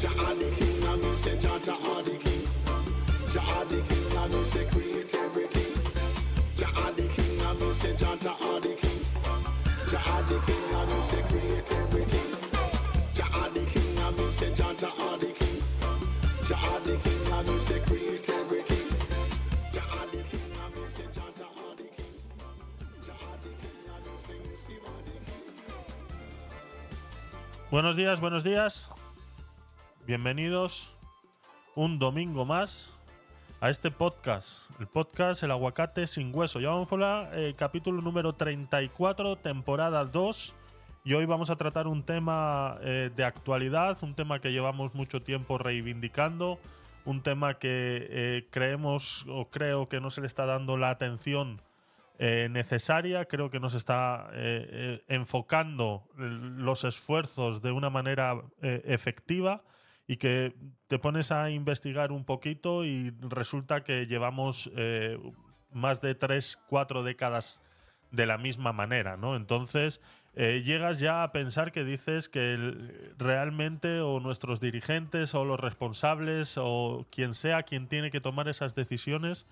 King, 0.00 0.10
Jah 0.10 0.24
king. 0.38 0.80
King, 2.16 2.46
create 4.70 5.14
everything. 5.14 5.74
King, 6.56 6.66
Jah 6.66 6.80
king. 6.80 7.28
King, 8.76 9.04
create 11.28 11.70
everything. 11.70 12.28
King, 13.14 13.14
Jah 13.14 13.50
king. 13.52 13.84
King, 14.30 15.34
king. 15.34 15.60
Buenos 27.70 27.94
días, 27.96 28.20
buenos 28.20 28.42
días. 28.42 28.90
Bienvenidos 30.14 30.92
un 31.76 32.00
domingo 32.00 32.44
más 32.44 32.92
a 33.60 33.70
este 33.70 33.92
podcast, 33.92 34.68
el 34.80 34.88
podcast 34.88 35.44
El 35.44 35.52
Aguacate 35.52 36.08
sin 36.08 36.34
Hueso. 36.34 36.58
Ya 36.58 36.70
vamos 36.70 36.88
por 36.88 36.98
la 36.98 37.30
eh, 37.32 37.54
capítulo 37.56 38.02
número 38.02 38.32
34, 38.34 39.36
temporada 39.36 40.04
2. 40.04 40.56
Y 41.04 41.14
hoy 41.14 41.26
vamos 41.26 41.48
a 41.50 41.54
tratar 41.54 41.86
un 41.86 42.02
tema 42.02 42.76
eh, 42.80 43.12
de 43.14 43.22
actualidad, 43.22 43.98
un 44.02 44.16
tema 44.16 44.40
que 44.40 44.50
llevamos 44.50 44.96
mucho 44.96 45.22
tiempo 45.22 45.58
reivindicando, 45.58 46.58
un 47.04 47.22
tema 47.22 47.60
que 47.60 48.08
eh, 48.10 48.48
creemos 48.50 49.24
o 49.28 49.48
creo 49.48 49.86
que 49.86 50.00
no 50.00 50.10
se 50.10 50.22
le 50.22 50.26
está 50.26 50.44
dando 50.44 50.76
la 50.76 50.90
atención 50.90 51.62
necesaria. 52.18 53.26
Creo 53.26 53.48
que 53.48 53.60
nos 53.60 53.74
está 53.74 54.28
enfocando 55.06 56.02
el- 56.18 56.56
los 56.64 56.82
esfuerzos 56.82 57.62
de 57.62 57.70
una 57.70 57.88
manera 57.90 58.42
efectiva 58.60 59.62
y 60.10 60.16
que 60.16 60.56
te 60.88 60.98
pones 60.98 61.30
a 61.30 61.50
investigar 61.50 62.10
un 62.10 62.24
poquito 62.24 62.84
y 62.84 63.14
resulta 63.20 63.84
que 63.84 64.06
llevamos 64.08 64.68
eh, 64.74 65.16
más 65.72 66.00
de 66.00 66.16
tres, 66.16 66.58
cuatro 66.68 67.04
décadas 67.04 67.62
de 68.10 68.26
la 68.26 68.36
misma 68.36 68.72
manera, 68.72 69.16
¿no? 69.16 69.36
Entonces 69.36 70.00
eh, 70.34 70.62
llegas 70.64 70.98
ya 70.98 71.22
a 71.22 71.30
pensar 71.30 71.70
que 71.70 71.84
dices 71.84 72.28
que 72.28 72.56
realmente 73.18 74.00
o 74.00 74.18
nuestros 74.18 74.58
dirigentes 74.58 75.32
o 75.36 75.44
los 75.44 75.60
responsables 75.60 76.56
o 76.58 77.06
quien 77.12 77.34
sea 77.34 77.62
quien 77.62 77.86
tiene 77.86 78.10
que 78.10 78.20
tomar 78.20 78.48
esas 78.48 78.74
decisiones 78.74 79.46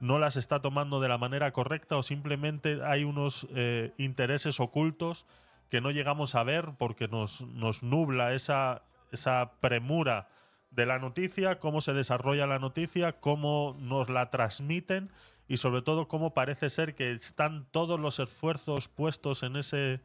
no 0.00 0.18
las 0.18 0.36
está 0.36 0.60
tomando 0.60 0.98
de 0.98 1.06
la 1.06 1.18
manera 1.18 1.52
correcta 1.52 1.96
o 1.96 2.02
simplemente 2.02 2.80
hay 2.84 3.04
unos 3.04 3.46
eh, 3.54 3.92
intereses 3.96 4.58
ocultos 4.58 5.24
que 5.68 5.80
no 5.80 5.92
llegamos 5.92 6.34
a 6.34 6.42
ver 6.42 6.70
porque 6.78 7.06
nos, 7.06 7.42
nos 7.42 7.84
nubla 7.84 8.32
esa, 8.32 8.82
esa 9.12 9.52
premura 9.60 10.28
de 10.70 10.86
la 10.86 10.98
noticia, 10.98 11.58
cómo 11.58 11.80
se 11.80 11.92
desarrolla 11.94 12.46
la 12.46 12.58
noticia, 12.58 13.18
cómo 13.20 13.76
nos 13.80 14.08
la 14.08 14.30
transmiten 14.30 15.10
y 15.48 15.56
sobre 15.56 15.82
todo 15.82 16.06
cómo 16.06 16.32
parece 16.32 16.70
ser 16.70 16.94
que 16.94 17.10
están 17.12 17.66
todos 17.72 17.98
los 17.98 18.20
esfuerzos 18.20 18.88
puestos 18.88 19.42
en 19.42 19.56
ese, 19.56 20.00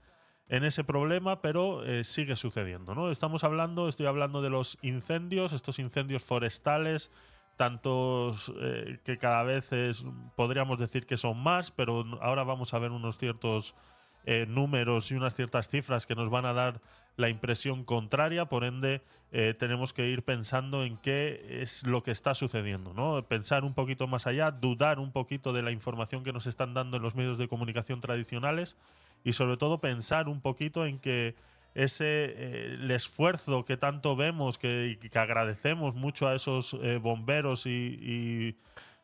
en 0.48 0.64
ese 0.64 0.84
problema, 0.84 1.42
pero 1.42 1.86
eh, 1.86 2.04
sigue 2.04 2.36
sucediendo. 2.36 2.96
¿no? 2.96 3.12
Estamos 3.12 3.44
hablando, 3.44 3.88
estoy 3.88 4.08
hablando 4.08 4.42
de 4.42 4.50
los 4.50 4.80
incendios, 4.82 5.54
estos 5.54 5.78
incendios 5.78 6.24
forestales, 6.24 7.12
tantos 7.58 8.52
eh, 8.60 9.00
que 9.04 9.18
cada 9.18 9.44
vez 9.44 9.72
es- 9.72 10.04
podríamos 10.36 10.80
decir 10.80 11.06
que 11.06 11.18
son 11.18 11.38
más, 11.42 11.70
pero 11.72 12.04
ahora 12.22 12.44
vamos 12.44 12.74
a 12.74 12.80
ver 12.80 12.92
unos 12.92 13.18
ciertos 13.18 13.76
eh, 14.26 14.46
números 14.48 15.12
y 15.12 15.16
unas 15.16 15.36
ciertas 15.36 15.70
cifras 15.70 16.06
que 16.06 16.16
nos 16.16 16.30
van 16.30 16.46
a 16.46 16.54
dar 16.54 16.82
la 17.18 17.30
impresión 17.30 17.86
contraria, 17.86 18.46
por 18.46 18.64
ende 18.66 19.02
eh, 19.32 19.54
tenemos 19.58 19.94
que 19.94 20.08
ir 20.08 20.24
pensando 20.24 20.84
en 20.84 20.98
qué 20.98 21.62
es 21.62 21.86
lo 21.86 22.04
que 22.04 22.12
está 22.12 22.34
sucediendo, 22.36 22.94
¿no? 22.94 23.24
Pensar 23.28 23.64
un 23.64 23.74
poquito 23.74 24.08
más 24.08 24.28
allá, 24.28 24.52
dudar 24.52 25.00
un 25.00 25.12
poquito 25.12 25.54
de 25.54 25.62
la 25.62 25.72
información 25.72 26.24
que 26.24 26.34
nos 26.34 26.46
están 26.48 26.74
dando 26.74 26.98
en 26.98 27.04
los 27.04 27.16
medios 27.16 27.38
de 27.38 27.48
comunicación 27.48 28.02
tradicionales 28.02 28.76
y 29.24 29.34
sobre 29.34 29.58
todo 29.58 29.80
pensar 29.80 30.28
un 30.28 30.42
poquito 30.42 30.86
en 30.86 31.00
que 31.00 31.36
ese 31.74 32.34
eh, 32.38 32.78
esfuerzo 32.90 33.64
que 33.66 33.78
tanto 33.78 34.16
vemos 34.16 34.58
que, 34.58 34.98
que 35.12 35.20
agradecemos 35.20 35.96
mucho 35.96 36.28
a 36.28 36.36
esos 36.36 36.78
bomberos 37.02 37.66
y- 37.66 38.58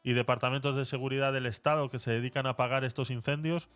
y 0.04 0.14
departamentos 0.14 0.76
de 0.76 0.86
seguridad 0.86 1.32
del 1.32 1.46
Estado 1.46 1.90
que 1.90 2.00
se 2.00 2.12
dedican 2.12 2.48
a 2.48 2.52
apagar 2.52 2.84
estos 2.84 3.12
incendios, 3.12 3.70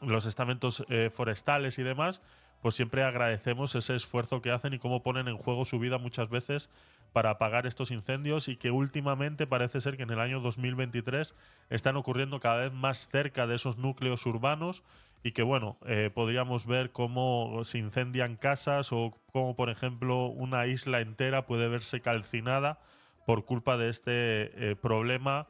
los 0.00 0.26
estamentos 0.26 0.84
eh, 0.88 1.10
forestales 1.10 1.78
y 1.78 1.82
demás, 1.82 2.20
pues 2.60 2.74
siempre 2.74 3.04
agradecemos 3.04 3.74
ese 3.74 3.94
esfuerzo 3.94 4.40
que 4.40 4.50
hacen 4.50 4.72
y 4.72 4.78
cómo 4.78 5.02
ponen 5.02 5.28
en 5.28 5.36
juego 5.36 5.64
su 5.64 5.78
vida 5.78 5.98
muchas 5.98 6.30
veces 6.30 6.70
para 7.12 7.30
apagar 7.30 7.66
estos 7.66 7.90
incendios 7.90 8.48
y 8.48 8.56
que 8.56 8.70
últimamente 8.70 9.46
parece 9.46 9.80
ser 9.80 9.96
que 9.96 10.02
en 10.02 10.10
el 10.10 10.18
año 10.18 10.40
2023 10.40 11.34
están 11.70 11.96
ocurriendo 11.96 12.40
cada 12.40 12.56
vez 12.56 12.72
más 12.72 13.08
cerca 13.08 13.46
de 13.46 13.54
esos 13.54 13.76
núcleos 13.76 14.24
urbanos 14.26 14.82
y 15.22 15.32
que 15.32 15.42
bueno, 15.42 15.78
eh, 15.86 16.10
podríamos 16.12 16.66
ver 16.66 16.90
cómo 16.90 17.60
se 17.64 17.78
incendian 17.78 18.36
casas 18.36 18.92
o 18.92 19.16
cómo 19.32 19.54
por 19.56 19.70
ejemplo 19.70 20.26
una 20.26 20.66
isla 20.66 21.00
entera 21.00 21.46
puede 21.46 21.68
verse 21.68 22.00
calcinada 22.00 22.80
por 23.26 23.44
culpa 23.44 23.76
de 23.76 23.90
este 23.90 24.70
eh, 24.70 24.76
problema 24.76 25.48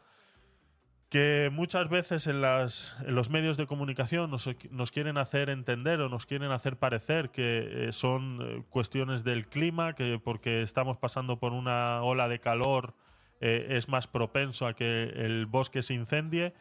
que 1.14 1.48
muchas 1.52 1.88
veces 1.88 2.26
en, 2.26 2.40
las, 2.40 2.96
en 3.06 3.14
los 3.14 3.30
medios 3.30 3.56
de 3.56 3.68
comunicación 3.68 4.32
nos, 4.32 4.90
quieren 4.90 5.16
hacer 5.16 5.48
entender 5.48 6.00
o 6.00 6.08
nos 6.08 6.26
quieren 6.26 6.50
hacer 6.50 6.76
parecer 6.76 7.30
que 7.30 7.86
eh, 7.86 7.92
son 7.92 8.40
eh, 8.42 8.64
cuestiones 8.68 9.22
del 9.22 9.46
clima, 9.46 9.94
que 9.94 10.18
porque 10.18 10.62
estamos 10.62 10.96
pasando 10.96 11.38
por 11.38 11.52
una 11.52 12.02
ola 12.02 12.26
de 12.26 12.40
calor 12.40 12.96
eh, 13.40 13.76
es 13.76 13.88
más 13.88 14.08
propenso 14.08 14.66
a 14.66 14.74
que 14.74 15.04
el 15.04 15.46
bosque 15.46 15.84
se 15.84 15.94
incendie. 15.94 16.52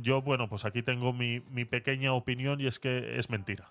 Yo, 0.00 0.22
bueno, 0.22 0.48
pues 0.48 0.64
aquí 0.64 0.82
tengo 0.82 1.12
mi 1.12 1.64
pequeña 1.64 2.14
opinión 2.14 2.60
y 2.60 2.66
es 2.66 2.80
que 2.80 3.16
es 3.16 3.30
mentira. 3.30 3.68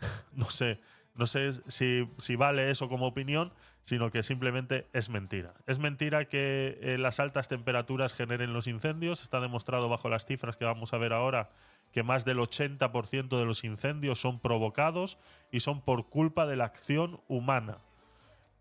no 0.32 0.48
sé, 0.48 0.80
no 1.14 1.26
sé 1.26 1.52
si, 1.68 2.36
vale 2.36 2.70
eso 2.70 2.88
como 2.88 3.06
opinión, 3.06 3.52
sino 3.82 4.10
que 4.10 4.22
simplemente 4.22 4.86
es 4.92 5.10
mentira. 5.10 5.54
Es 5.66 5.78
mentira 5.78 6.24
que 6.26 6.78
eh, 6.80 6.98
las 6.98 7.20
altas 7.20 7.48
temperaturas 7.48 8.14
generen 8.14 8.52
los 8.52 8.66
incendios. 8.66 9.22
Está 9.22 9.40
demostrado 9.40 9.88
bajo 9.88 10.08
las 10.08 10.24
cifras 10.24 10.56
que 10.56 10.64
vamos 10.64 10.92
a 10.94 10.98
ver 10.98 11.12
ahora 11.12 11.50
que 11.92 12.02
más 12.02 12.24
del 12.24 12.38
80% 12.38 13.38
de 13.38 13.44
los 13.44 13.64
incendios 13.64 14.20
son 14.20 14.40
provocados 14.40 15.18
y 15.50 15.60
son 15.60 15.82
por 15.82 16.08
culpa 16.08 16.46
de 16.46 16.56
la 16.56 16.64
acción 16.64 17.20
humana. 17.28 17.78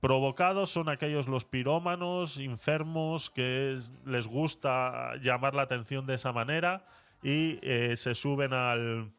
Provocados 0.01 0.71
son 0.71 0.89
aquellos 0.89 1.27
los 1.27 1.45
pirómanos, 1.45 2.37
enfermos, 2.37 3.29
que 3.29 3.73
es- 3.73 3.91
les 4.05 4.27
gusta 4.27 5.15
llamar 5.21 5.53
la 5.53 5.61
atención 5.61 6.07
de 6.07 6.15
esa 6.15 6.33
manera 6.33 6.85
y 7.21 7.59
eh, 7.61 7.95
se 7.97 8.15
suben 8.15 8.51
al, 8.51 9.11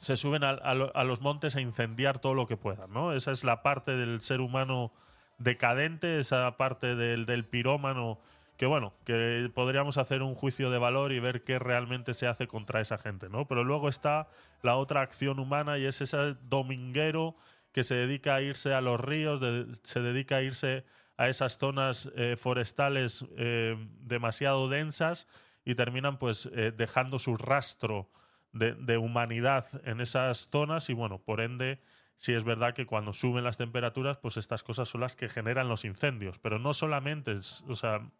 se 0.00 0.16
suben 0.16 0.44
a, 0.44 0.74
lo- 0.74 0.96
a 0.96 1.04
los 1.04 1.20
montes 1.20 1.56
a 1.56 1.60
incendiar 1.60 2.20
todo 2.20 2.32
lo 2.32 2.46
que 2.46 2.56
puedan, 2.56 2.90
¿no? 2.90 3.12
Esa 3.12 3.32
es 3.32 3.44
la 3.44 3.62
parte 3.62 3.96
del 3.96 4.22
ser 4.22 4.40
humano 4.40 4.92
decadente, 5.38 6.18
esa 6.18 6.56
parte 6.56 6.96
del, 6.96 7.26
del 7.26 7.44
pirómano 7.44 8.18
que 8.56 8.66
bueno, 8.66 8.92
que 9.04 9.50
podríamos 9.54 9.96
hacer 9.96 10.22
un 10.22 10.34
juicio 10.34 10.70
de 10.70 10.78
valor 10.78 11.12
y 11.12 11.18
ver 11.20 11.44
qué 11.44 11.58
realmente 11.58 12.12
se 12.12 12.26
hace 12.26 12.46
contra 12.46 12.80
esa 12.82 12.98
gente, 12.98 13.30
¿no? 13.30 13.46
Pero 13.48 13.64
luego 13.64 13.88
está 13.88 14.28
la 14.62 14.76
otra 14.76 15.00
acción 15.00 15.38
humana 15.38 15.78
y 15.78 15.86
es 15.86 16.00
ese 16.02 16.34
dominguero 16.42 17.36
que 17.72 17.84
se 17.84 17.94
dedica 17.94 18.34
a 18.34 18.42
irse 18.42 18.74
a 18.74 18.82
los 18.82 19.00
ríos, 19.00 19.40
se 19.82 20.00
dedica 20.00 20.36
a 20.36 20.42
irse 20.42 20.84
a 21.16 21.28
esas 21.28 21.56
zonas 21.56 22.10
eh, 22.16 22.36
forestales 22.38 23.24
eh, 23.38 23.76
demasiado 24.00 24.68
densas 24.68 25.26
y 25.64 25.74
terminan 25.74 26.18
pues 26.18 26.46
eh, 26.54 26.70
dejando 26.76 27.18
su 27.18 27.36
rastro 27.38 28.10
de, 28.52 28.98
humanidad 28.98 29.64
en 29.84 30.00
esas 30.00 30.48
zonas 30.50 30.90
y 30.90 30.92
bueno, 30.92 31.18
por 31.18 31.40
ende, 31.40 31.80
sí 32.16 32.32
es 32.32 32.44
verdad 32.44 32.74
que 32.74 32.86
cuando 32.86 33.12
suben 33.12 33.44
las 33.44 33.56
temperaturas, 33.56 34.18
pues 34.18 34.36
estas 34.36 34.62
cosas 34.62 34.88
son 34.88 35.02
las 35.02 35.16
que 35.16 35.28
generan 35.28 35.68
los 35.68 35.84
incendios, 35.84 36.38
pero 36.38 36.58
no 36.58 36.74
solamente, 36.74 37.38
o 37.68 37.76
sea, 37.76 38.10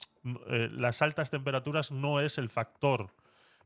eh, 0.48 0.68
las 0.72 1.02
altas 1.02 1.30
temperaturas 1.30 1.90
no 1.90 2.20
es 2.20 2.38
el 2.38 2.48
factor 2.48 3.12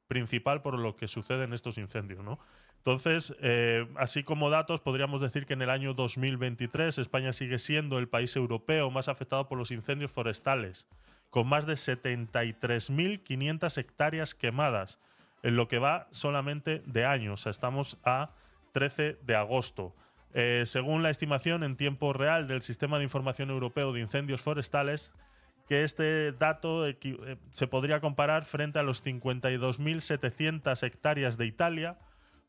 principal 0.09 0.63
por 0.63 0.79
lo 0.79 0.97
que 0.97 1.09
suceden 1.09 1.53
estos 1.53 1.79
incendios, 1.79 2.25
¿no? 2.25 2.39
Entonces, 2.79 3.35
eh, 3.41 3.89
así 3.97 4.25
como 4.25 4.51
datos, 4.51 4.83
podríamos 4.83 5.23
decir 5.23 5.47
que 5.47 5.55
en 5.55 5.63
el 5.63 5.71
año 5.71 5.95
2023 5.95 6.99
España 6.99 7.33
sigue 7.33 7.59
siendo 7.59 7.99
el 7.99 8.09
país 8.09 8.37
europeo 8.37 8.91
más 8.91 9.09
afectado 9.09 9.49
por 9.49 9.57
los 9.57 9.71
incendios 9.71 10.13
forestales, 10.13 10.87
con 11.31 11.49
más 11.49 11.67
de 11.67 11.75
73.500 11.75 13.79
hectáreas 13.79 14.35
quemadas, 14.35 15.01
en 15.45 15.55
lo 15.57 15.69
que 15.69 15.79
va 15.79 16.09
solamente 16.11 16.83
de 16.87 17.05
año. 17.05 17.35
O 17.35 17.37
sea, 17.37 17.51
estamos 17.51 17.99
a 18.03 18.31
13 18.73 19.19
de 19.23 19.37
agosto. 19.37 19.95
Eh, 20.33 20.65
según 20.67 21.05
la 21.05 21.11
estimación 21.11 21.63
en 21.63 21.77
tiempo 21.77 22.13
real 22.13 22.49
del 22.49 22.63
Sistema 22.63 22.99
de 22.99 23.05
Información 23.05 23.51
Europeo 23.51 23.93
de 23.93 24.01
Incendios 24.01 24.41
Forestales, 24.41 25.13
que 25.69 25.85
este 25.85 26.33
dato 26.33 26.89
eh, 26.89 26.97
se 27.53 27.67
podría 27.67 28.01
comparar 28.01 28.47
frente 28.47 28.79
a 28.79 28.83
los 28.83 29.05
52.700 29.05 30.83
hectáreas 30.83 31.37
de 31.37 31.47
Italia 31.47 31.99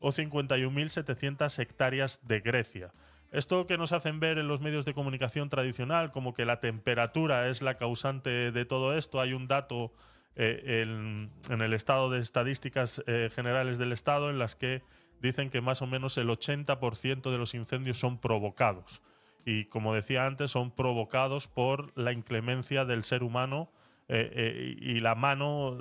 o 0.00 0.08
51.700 0.08 1.58
hectáreas 1.58 2.26
de 2.26 2.40
Grecia. 2.40 2.92
Esto 3.30 3.66
que 3.66 3.76
nos 3.76 3.92
hacen 3.92 4.20
ver 4.20 4.38
en 4.38 4.48
los 4.48 4.62
medios 4.62 4.86
de 4.86 4.94
comunicación 4.94 5.50
tradicional, 5.50 6.12
como 6.12 6.32
que 6.32 6.46
la 6.46 6.60
temperatura 6.60 7.48
es 7.48 7.60
la 7.60 7.76
causante 7.76 8.52
de 8.52 8.64
todo 8.64 8.96
esto, 8.96 9.20
hay 9.20 9.34
un 9.34 9.48
dato 9.48 9.92
eh, 10.38 10.82
en, 10.82 11.62
el 11.62 11.72
estado 11.72 12.10
de 12.10 12.20
estadísticas 12.20 13.02
eh, 13.06 13.30
generales 13.34 13.78
del 13.78 13.92
Estado 13.92 14.28
en 14.28 14.38
las 14.38 14.54
que 14.54 14.82
dicen 15.22 15.48
que 15.48 15.62
más 15.62 15.80
o 15.80 15.86
menos 15.86 16.18
el 16.18 16.28
80% 16.28 17.30
de 17.30 17.38
los 17.38 17.54
incendios 17.54 17.98
son 17.98 18.18
provocados. 18.18 19.02
Y 19.46 19.64
como 19.64 19.94
decía 19.94 20.26
antes, 20.26 20.50
son 20.50 20.70
provocados 20.72 21.48
por 21.48 21.96
la 21.98 22.12
inclemencia 22.12 22.84
del 22.84 23.04
ser 23.04 23.22
humano 23.22 23.70
eh, 24.08 24.76
y 24.78 25.00
la 25.00 25.14
mano 25.14 25.78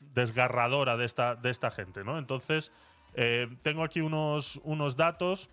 desgarradora 0.00 0.96
de 0.96 1.04
esta, 1.04 1.34
de 1.34 1.50
esta 1.50 1.70
gente. 1.70 2.02
¿no? 2.02 2.16
Entonces, 2.18 2.72
tengo 3.62 3.82
aquí 3.82 4.00
unos, 4.00 4.60
unos 4.62 4.96
datos 4.96 5.50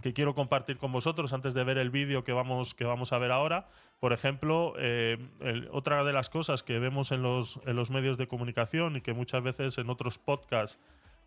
que 0.00 0.12
quiero 0.12 0.34
compartir 0.34 0.78
con 0.78 0.90
vosotros 0.90 1.32
antes 1.32 1.54
de 1.54 1.62
ver 1.64 1.78
el 1.78 1.90
vídeo 1.90 2.24
que 2.24 2.32
vamos, 2.32 2.74
que 2.74 2.84
vamos 2.84 3.12
a 3.12 3.18
ver 3.18 3.30
ahora. 3.30 3.68
Por 4.00 4.12
ejemplo, 4.12 4.74
el- 4.76 5.68
otra 5.70 6.02
de 6.04 6.12
las 6.12 6.28
cosas 6.28 6.62
que 6.62 6.78
vemos 6.78 7.12
en 7.12 7.22
los, 7.22 7.60
en 7.66 7.76
los 7.76 7.90
medios 7.90 8.18
de 8.18 8.26
comunicación 8.26 8.96
y 8.96 9.00
que 9.00 9.12
muchas 9.12 9.42
veces 9.42 9.78
en 9.78 9.90
otros 9.90 10.18
podcasts 10.18 10.78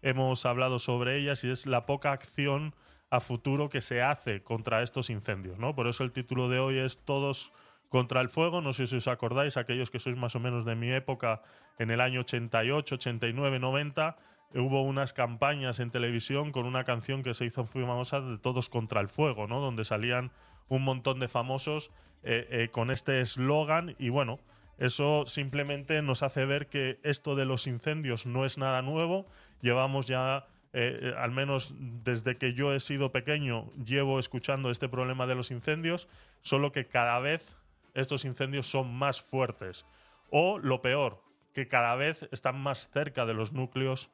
hemos 0.01 0.45
hablado 0.45 0.79
sobre 0.79 1.17
ellas 1.17 1.43
y 1.43 1.49
es 1.51 1.65
la 1.65 1.85
poca 1.85 2.11
acción 2.11 2.75
a 3.11 3.21
futuro 3.21 3.69
que 3.69 3.81
se 3.81 4.01
hace 4.01 4.41
contra 4.43 4.81
estos 4.81 5.09
incendios, 5.09 5.57
¿no? 5.57 5.73
Por 5.75 5.87
eso 5.87 6.03
el 6.03 6.11
título 6.11 6.49
de 6.49 6.59
hoy 6.59 6.79
es 6.79 6.97
Todos 7.05 7.53
contra 7.87 8.19
el 8.19 8.29
fuego. 8.29 8.61
No 8.61 8.73
sé 8.73 8.87
si 8.87 8.97
os 8.97 9.07
acordáis, 9.07 9.55
aquellos 9.57 9.89
que 9.89 9.99
sois 9.99 10.17
más 10.17 10.35
o 10.35 10.39
menos 10.39 10.65
de 10.65 10.75
mi 10.75 10.91
época, 10.91 11.41
en 11.77 11.91
el 11.91 12.01
año 12.01 12.21
88, 12.21 12.95
89, 12.95 13.59
90, 13.59 14.17
hubo 14.55 14.81
unas 14.83 15.13
campañas 15.13 15.79
en 15.79 15.91
televisión 15.91 16.51
con 16.51 16.65
una 16.65 16.83
canción 16.83 17.23
que 17.23 17.33
se 17.33 17.45
hizo 17.45 17.65
famosa 17.65 18.21
de 18.21 18.37
Todos 18.37 18.69
contra 18.69 19.01
el 19.01 19.09
fuego, 19.09 19.47
¿no? 19.47 19.59
Donde 19.59 19.85
salían 19.85 20.31
un 20.67 20.83
montón 20.83 21.19
de 21.19 21.27
famosos 21.27 21.91
eh, 22.23 22.47
eh, 22.49 22.69
con 22.71 22.89
este 22.89 23.21
eslogan 23.21 23.95
y 23.99 24.09
bueno, 24.09 24.39
eso 24.77 25.25
simplemente 25.25 26.01
nos 26.01 26.21
hace 26.23 26.45
ver 26.45 26.67
que 26.67 26.99
esto 27.03 27.35
de 27.35 27.45
los 27.45 27.67
incendios 27.67 28.25
no 28.25 28.45
es 28.45 28.57
nada 28.57 28.81
nuevo. 28.81 29.25
Llevamos 29.61 30.05
ya, 30.05 30.47
eh, 30.73 30.99
eh, 31.01 31.13
al 31.17 31.31
menos 31.31 31.73
desde 31.77 32.37
que 32.37 32.53
yo 32.53 32.73
he 32.73 32.79
sido 32.79 33.11
pequeño, 33.11 33.71
llevo 33.83 34.19
escuchando 34.19 34.69
este 34.69 34.89
problema 34.89 35.27
de 35.27 35.35
los 35.35 35.51
incendios, 35.51 36.09
solo 36.41 36.71
que 36.71 36.87
cada 36.87 37.19
vez 37.19 37.57
estos 37.93 38.25
incendios 38.25 38.67
son 38.67 38.93
más 38.93 39.21
fuertes. 39.21 39.85
O 40.29 40.59
lo 40.59 40.81
peor, 40.81 41.23
que 41.53 41.69
cada 41.69 41.95
vez 41.95 42.27
están 42.31 42.59
más 42.59 42.89
cerca 42.89 43.25
de 43.25 43.33
los 43.33 43.53
núcleos 43.53 44.11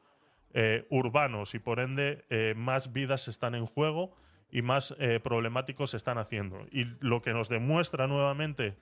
eh, 0.53 0.85
urbanos 0.89 1.55
y 1.55 1.59
por 1.59 1.79
ende 1.79 2.25
eh, 2.29 2.53
más 2.57 2.91
vidas 2.91 3.29
están 3.29 3.55
en 3.55 3.65
juego 3.65 4.17
y 4.51 4.61
más 4.61 4.93
eh, 4.99 5.21
problemáticos 5.21 5.91
se 5.91 5.97
están 5.97 6.17
haciendo. 6.17 6.65
Y 6.71 6.85
lo 6.99 7.21
que 7.21 7.31
nos 7.31 7.47
demuestra 7.47 8.07
nuevamente 8.07 8.77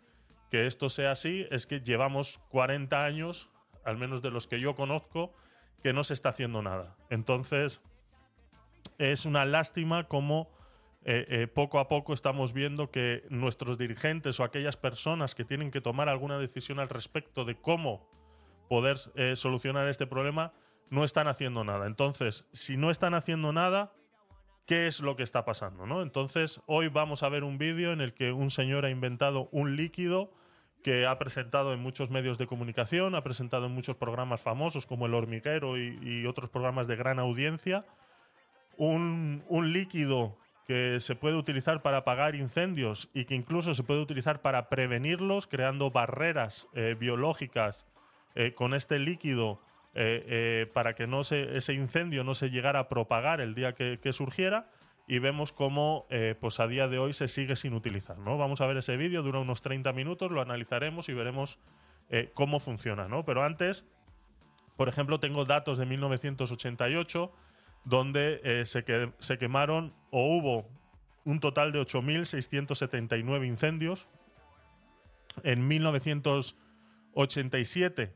que 0.50 0.66
esto 0.66 0.90
sea 0.90 1.12
así 1.12 1.46
es 1.52 1.68
que 1.68 1.82
llevamos 1.82 2.40
40 2.50 3.06
años, 3.06 3.52
al 3.86 3.98
menos 3.98 4.24
de 4.24 4.32
los 4.32 4.48
que 4.48 4.60
yo 4.60 4.74
conozco, 4.74 5.32
que 5.84 5.94
no 5.94 6.04
se 6.04 6.16
está 6.16 6.30
haciendo 6.30 6.64
nada. 6.64 6.98
Entonces, 7.12 7.82
es 8.98 9.26
una 9.26 9.46
lástima 9.46 10.08
cómo 10.08 10.50
poco 11.54 11.80
a 11.80 11.88
poco 11.88 12.14
estamos 12.14 12.52
viendo 12.52 12.92
que 12.92 13.24
nuestros 13.30 13.78
dirigentes 13.78 14.40
o 14.40 14.44
aquellas 14.44 14.76
personas 14.76 15.34
que 15.34 15.46
tienen 15.46 15.72
que 15.72 15.82
tomar 15.82 16.10
alguna 16.10 16.38
decisión 16.38 16.80
al 16.80 16.90
respecto 16.90 17.46
de 17.46 17.56
cómo 17.56 18.08
poder 18.68 18.98
solucionar 19.36 19.88
este 19.88 20.06
problema 20.06 20.52
no 20.90 21.04
están 21.04 21.28
haciendo 21.28 21.64
nada. 21.64 21.88
Entonces, 21.88 22.46
si 22.54 22.78
no 22.78 22.92
están 22.92 23.14
haciendo 23.14 23.54
nada, 23.54 23.94
¿qué 24.66 24.88
es 24.88 25.00
lo 25.00 25.16
que 25.16 25.24
está 25.24 25.46
pasando? 25.46 25.86
¿no? 25.86 26.02
Entonces, 26.02 26.62
hoy 26.66 26.88
vamos 26.90 27.24
a 27.24 27.30
ver 27.30 27.44
un 27.44 27.58
vídeo 27.58 27.92
en 27.94 28.02
el 28.02 28.14
que 28.14 28.32
un 28.32 28.52
señor 28.52 28.86
ha 28.86 28.90
inventado 28.90 29.50
un 29.52 29.76
líquido 29.76 30.32
que 30.84 31.06
ha 31.06 31.20
presentado 31.20 31.74
en 31.74 31.82
muchos 31.82 32.10
medios 32.10 32.38
de 32.38 32.48
comunicación, 32.48 33.16
ha 33.16 33.24
presentado 33.24 33.66
en 33.66 33.74
muchos 33.74 33.98
programas 33.98 34.42
famosos 34.42 34.86
como 34.86 35.08
El 35.08 35.14
Hormiguero 35.14 35.78
y, 35.78 36.26
otros 36.26 36.50
programas 36.50 36.88
de 36.88 36.96
gran 36.96 37.20
audiencia. 37.20 37.86
Un, 38.78 39.44
un 39.50 39.74
líquido 39.74 40.38
que 40.66 41.00
se 41.00 41.16
puede 41.16 41.36
utilizar 41.36 41.82
para 41.82 41.98
apagar 41.98 42.36
incendios 42.36 43.10
y 43.14 43.26
que 43.26 43.36
incluso 43.36 43.74
se 43.74 43.84
puede 43.84 44.02
utilizar 44.02 44.42
para 44.42 44.70
prevenirlos, 44.70 45.48
creando 45.48 45.90
barreras 45.90 46.68
eh, 46.76 46.96
biológicas 46.98 47.88
eh, 48.36 48.54
con 48.54 48.76
este 48.76 49.00
líquido 49.00 49.60
eh, 49.96 50.24
eh, 50.28 50.68
para 50.72 50.94
que 50.94 51.08
no 51.08 51.24
se, 51.24 51.58
ese 51.58 51.74
incendio 51.74 52.24
no 52.24 52.36
se 52.36 52.52
llegara 52.52 52.78
a 52.80 52.90
propagar 52.90 53.42
el 53.42 53.56
día 53.56 53.74
que, 53.74 54.14
surgiera. 54.14 54.70
Y 55.08 55.18
vemos 55.18 55.52
cómo 55.52 56.06
eh, 56.12 56.36
pues 56.40 56.60
a 56.60 56.68
día 56.68 56.88
de 56.88 57.00
hoy 57.00 57.14
se 57.14 57.28
sigue 57.28 57.56
sin 57.56 57.74
utilizar. 57.74 58.20
¿no? 58.20 58.38
Vamos 58.38 58.62
a 58.62 58.68
ver 58.68 58.78
ese 58.78 58.96
vídeo, 58.96 59.24
dura 59.24 59.40
unos 59.40 59.64
30 59.64 59.92
minutos, 59.94 60.32
lo 60.32 60.42
analizaremos 60.42 61.10
y 61.10 61.14
veremos 61.14 61.58
cómo 62.36 62.60
funciona. 62.60 63.08
¿no? 63.08 63.26
Pero 63.26 63.44
antes, 63.44 63.88
por 64.78 64.88
ejemplo, 64.88 65.20
tengo 65.20 65.46
datos 65.46 65.80
de 65.80 65.88
1988 65.88 67.32
donde 67.86 68.64
se, 68.66 68.86
se 69.18 69.38
quemaron 69.40 69.96
o 70.12 70.38
hubo 70.38 70.70
un 71.24 71.40
total 71.40 71.72
de 71.72 71.82
8.679 71.82 73.48
incendios. 73.48 74.10
En 75.44 75.68
1987 75.68 78.14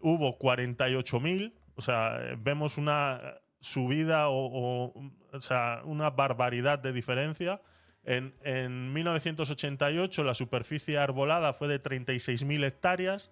hubo 0.00 0.38
48.000, 0.38 1.52
o 1.74 1.80
sea, 1.80 2.18
vemos 2.38 2.78
una 2.78 3.38
subida 3.60 4.28
o, 4.28 4.92
o, 5.32 5.40
sea, 5.40 5.82
una 5.84 6.10
barbaridad 6.10 6.78
de 6.78 6.92
diferencia. 6.92 7.60
En, 8.04 8.34
en 8.42 8.92
1988 8.92 10.24
la 10.24 10.34
superficie 10.34 10.98
arbolada 10.98 11.52
fue 11.52 11.68
de 11.68 11.82
36.000 11.82 12.64
hectáreas 12.64 13.30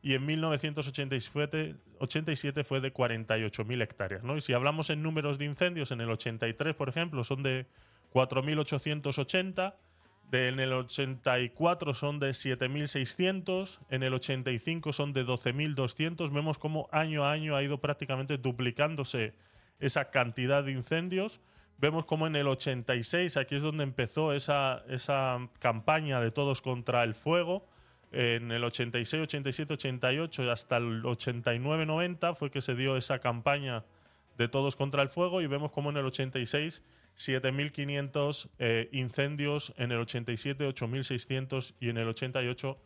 y 0.00 0.14
en 0.14 0.24
1987 0.24 1.76
87 1.98 2.64
fue 2.64 2.80
de 2.80 2.92
48.000 2.92 3.82
hectáreas. 3.82 4.22
¿no? 4.22 4.36
Y 4.36 4.40
si 4.40 4.52
hablamos 4.52 4.90
en 4.90 5.02
números 5.02 5.38
de 5.38 5.44
incendios, 5.44 5.90
en 5.90 6.00
el 6.00 6.10
83, 6.10 6.74
por 6.74 6.88
ejemplo, 6.88 7.24
son 7.24 7.42
de 7.42 7.66
4.880, 8.12 9.74
de- 10.30 10.48
en 10.48 10.60
el 10.60 10.72
84 10.72 11.94
son 11.94 12.18
de 12.18 12.30
7.600, 12.34 13.80
en 13.90 14.02
el 14.02 14.14
85 14.14 14.92
son 14.92 15.12
de 15.12 15.24
12.200. 15.24 16.32
Vemos 16.32 16.58
cómo 16.58 16.88
año 16.92 17.24
a 17.24 17.32
año 17.32 17.56
ha 17.56 17.62
ido 17.62 17.78
prácticamente 17.80 18.38
duplicándose 18.38 19.34
esa 19.78 20.10
cantidad 20.10 20.64
de 20.64 20.72
incendios. 20.72 21.40
Vemos 21.78 22.06
cómo 22.06 22.26
en 22.26 22.36
el 22.36 22.48
86, 22.48 23.36
aquí 23.36 23.56
es 23.56 23.62
donde 23.62 23.84
empezó 23.84 24.32
esa, 24.32 24.82
esa 24.88 25.48
campaña 25.58 26.20
de 26.20 26.30
todos 26.30 26.62
contra 26.62 27.04
el 27.04 27.14
fuego, 27.14 27.66
en 28.12 28.50
el 28.50 28.64
86, 28.64 29.24
87, 29.24 29.74
88 29.74 30.44
y 30.44 30.48
hasta 30.48 30.78
el 30.78 31.04
89, 31.04 31.84
90 31.84 32.34
fue 32.34 32.50
que 32.50 32.62
se 32.62 32.74
dio 32.74 32.96
esa 32.96 33.18
campaña 33.18 33.84
de 34.38 34.48
todos 34.48 34.74
contra 34.76 35.02
el 35.02 35.10
fuego 35.10 35.42
y 35.42 35.46
vemos 35.48 35.70
como 35.70 35.90
en 35.90 35.98
el 35.98 36.06
86 36.06 36.82
7.500 37.16 38.50
eh, 38.58 38.88
incendios, 38.92 39.72
en 39.76 39.92
el 39.92 39.98
87 39.98 40.68
8.600 40.68 41.74
y 41.80 41.88
en 41.88 41.96
el 41.98 42.08
88 42.08 42.78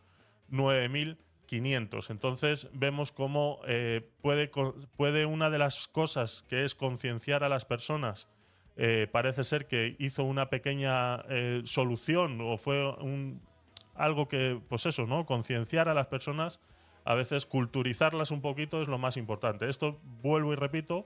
9.500. 0.51 2.09
Entonces 2.09 2.69
vemos 2.73 3.11
cómo 3.11 3.59
eh, 3.67 4.09
puede, 4.21 4.51
puede 4.95 5.25
una 5.25 5.49
de 5.49 5.57
las 5.57 5.87
cosas 5.87 6.43
que 6.47 6.63
es 6.63 6.75
concienciar 6.75 7.43
a 7.43 7.49
las 7.49 7.65
personas, 7.65 8.27
eh, 8.77 9.07
parece 9.11 9.43
ser 9.43 9.67
que 9.67 9.95
hizo 9.99 10.23
una 10.23 10.49
pequeña 10.49 11.23
eh, 11.29 11.61
solución 11.65 12.39
o 12.41 12.57
fue 12.57 12.89
un, 12.99 13.41
algo 13.95 14.27
que, 14.27 14.59
pues 14.69 14.85
eso, 14.85 15.05
¿no? 15.05 15.25
Concienciar 15.25 15.89
a 15.89 15.93
las 15.93 16.07
personas, 16.07 16.59
a 17.03 17.15
veces 17.15 17.45
culturizarlas 17.45 18.31
un 18.31 18.41
poquito 18.41 18.81
es 18.81 18.87
lo 18.87 18.97
más 18.97 19.17
importante. 19.17 19.69
Esto, 19.69 19.99
vuelvo 20.21 20.53
y 20.53 20.55
repito, 20.55 21.05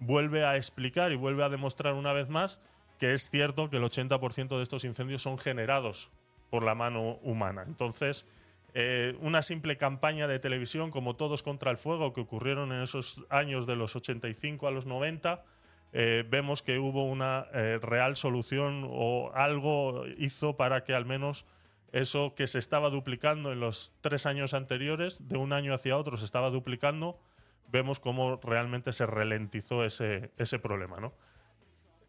vuelve 0.00 0.44
a 0.44 0.56
explicar 0.56 1.12
y 1.12 1.16
vuelve 1.16 1.44
a 1.44 1.48
demostrar 1.48 1.94
una 1.94 2.12
vez 2.12 2.28
más 2.28 2.60
que 2.98 3.12
es 3.12 3.28
cierto 3.30 3.68
que 3.70 3.76
el 3.76 3.82
80% 3.82 4.56
de 4.56 4.62
estos 4.62 4.84
incendios 4.84 5.22
son 5.22 5.38
generados 5.38 6.10
por 6.50 6.62
la 6.62 6.74
mano 6.74 7.18
humana. 7.22 7.64
Entonces, 7.66 8.26
eh, 8.74 9.16
una 9.20 9.42
simple 9.42 9.76
campaña 9.76 10.26
de 10.26 10.38
televisión 10.38 10.90
como 10.90 11.16
Todos 11.16 11.42
contra 11.42 11.70
el 11.70 11.76
Fuego 11.76 12.12
que 12.12 12.20
ocurrieron 12.20 12.72
en 12.72 12.82
esos 12.82 13.24
años 13.28 13.66
de 13.66 13.76
los 13.76 13.96
85 13.96 14.66
a 14.66 14.70
los 14.70 14.86
90, 14.86 15.44
eh, 15.92 16.24
vemos 16.28 16.62
que 16.62 16.78
hubo 16.78 17.04
una 17.04 17.46
eh, 17.54 17.78
real 17.80 18.16
solución 18.16 18.86
o 18.88 19.30
algo 19.34 20.04
hizo 20.18 20.56
para 20.56 20.84
que 20.84 20.94
al 20.94 21.06
menos 21.06 21.46
eso 21.92 22.34
que 22.34 22.46
se 22.46 22.58
estaba 22.58 22.90
duplicando 22.90 23.52
en 23.52 23.60
los 23.60 23.92
tres 24.00 24.26
años 24.26 24.52
anteriores, 24.52 25.28
de 25.28 25.38
un 25.38 25.52
año 25.52 25.72
hacia 25.72 25.96
otro 25.96 26.16
se 26.16 26.24
estaba 26.24 26.50
duplicando, 26.50 27.18
vemos 27.70 28.00
cómo 28.00 28.38
realmente 28.42 28.92
se 28.92 29.06
ralentizó 29.06 29.84
ese, 29.84 30.30
ese 30.38 30.58
problema, 30.58 30.98
¿no? 31.00 31.12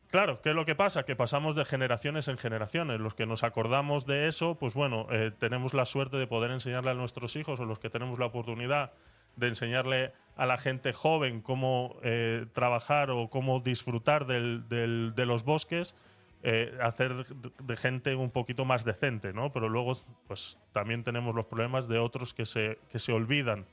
Claro, 0.09 0.41
¿qué 0.41 0.49
es 0.49 0.55
lo 0.55 0.65
que 0.65 0.73
pasa? 0.75 1.03
Que 1.03 1.17
pasamos 1.17 1.55
de 1.55 1.65
generaciones 1.65 2.29
en 2.29 2.37
generaciones. 2.37 2.99
Los 3.01 3.13
que 3.13 3.25
nos 3.25 3.43
acordamos 3.43 4.05
de 4.05 4.27
eso, 4.29 4.55
pues 4.55 4.73
bueno, 4.73 5.07
eh, 5.11 5.31
tenemos 5.37 5.73
la 5.73 5.85
suerte 5.85 6.15
de 6.15 6.27
poder 6.27 6.51
enseñarle 6.51 6.91
a 6.91 6.93
nuestros 6.93 7.35
hijos 7.35 7.59
o 7.59 7.65
los 7.65 7.79
que 7.79 7.89
tenemos 7.89 8.17
la 8.17 8.27
oportunidad 8.27 8.93
de 9.35 9.49
enseñarle 9.49 10.13
a 10.37 10.45
la 10.45 10.57
gente 10.57 10.93
joven 10.93 11.41
cómo 11.41 11.97
eh, 12.03 12.45
trabajar 12.53 13.11
o 13.11 13.29
cómo 13.29 13.59
disfrutar 13.59 14.25
del- 14.25 14.67
del- 14.69 15.13
de 15.15 15.25
los 15.25 15.43
bosques. 15.43 15.95
eh, 16.43 16.77
hacer 16.81 17.25
de 17.25 17.75
gente 17.77 18.15
un 18.15 18.29
poquito 18.29 18.63
más 18.63 18.85
decente, 18.85 19.33
¿no? 19.33 19.51
Pero 19.51 19.69
luego, 19.69 19.93
pues 20.27 20.59
también 20.71 21.03
tenemos 21.03 21.33
los 21.35 21.45
problemas 21.47 21.87
de 21.87 21.97
otros 21.97 22.35
que 22.35 22.45
se, 22.45 22.77
que 22.91 22.99
se 22.99 23.11
olvidan 23.11 23.65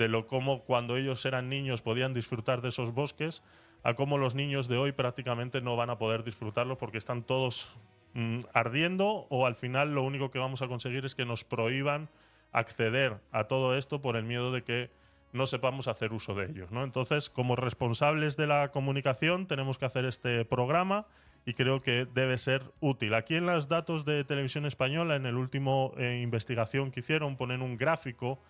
de 0.00 0.08
lo 0.08 0.26
como 0.26 0.64
cuando 0.64 0.96
ellos 0.96 1.26
eran 1.26 1.50
niños 1.50 1.82
podían 1.82 2.14
disfrutar 2.14 2.62
de 2.62 2.70
esos 2.70 2.94
bosques, 2.94 3.42
a 3.82 3.92
cómo 3.92 4.16
los 4.16 4.34
niños 4.34 4.66
de 4.66 4.78
hoy 4.78 4.92
prácticamente 4.92 5.60
no 5.60 5.76
van 5.76 5.90
a 5.90 5.98
poder 5.98 6.24
disfrutarlos 6.24 6.78
porque 6.78 6.96
están 6.96 7.22
todos 7.22 7.76
mm, 8.14 8.40
ardiendo 8.54 9.26
o 9.28 9.44
al 9.44 9.56
final 9.56 9.94
lo 9.94 10.02
único 10.02 10.30
que 10.30 10.38
vamos 10.38 10.62
a 10.62 10.68
conseguir 10.68 11.04
es 11.04 11.14
que 11.14 11.26
nos 11.26 11.44
prohíban 11.44 12.08
acceder 12.50 13.20
a 13.30 13.44
todo 13.44 13.76
esto 13.76 14.00
por 14.00 14.16
el 14.16 14.24
miedo 14.24 14.52
de 14.52 14.64
que 14.64 14.90
no 15.34 15.46
sepamos 15.46 15.86
hacer 15.86 16.14
uso 16.14 16.34
de 16.34 16.46
ellos. 16.46 16.70
¿no? 16.70 16.82
Entonces, 16.82 17.28
como 17.28 17.54
responsables 17.54 18.38
de 18.38 18.46
la 18.46 18.70
comunicación, 18.70 19.46
tenemos 19.46 19.76
que 19.76 19.84
hacer 19.84 20.06
este 20.06 20.46
programa 20.46 21.06
y 21.44 21.52
creo 21.52 21.82
que 21.82 22.06
debe 22.06 22.38
ser 22.38 22.62
útil. 22.80 23.12
Aquí 23.12 23.36
en 23.36 23.44
los 23.44 23.68
datos 23.68 24.06
de 24.06 24.24
Televisión 24.24 24.64
Española, 24.64 25.16
en 25.16 25.26
el 25.26 25.36
último 25.36 25.92
eh, 25.98 26.20
investigación 26.22 26.90
que 26.90 27.00
hicieron, 27.00 27.36
ponen 27.36 27.60
un 27.60 27.76
gráfico 27.76 28.40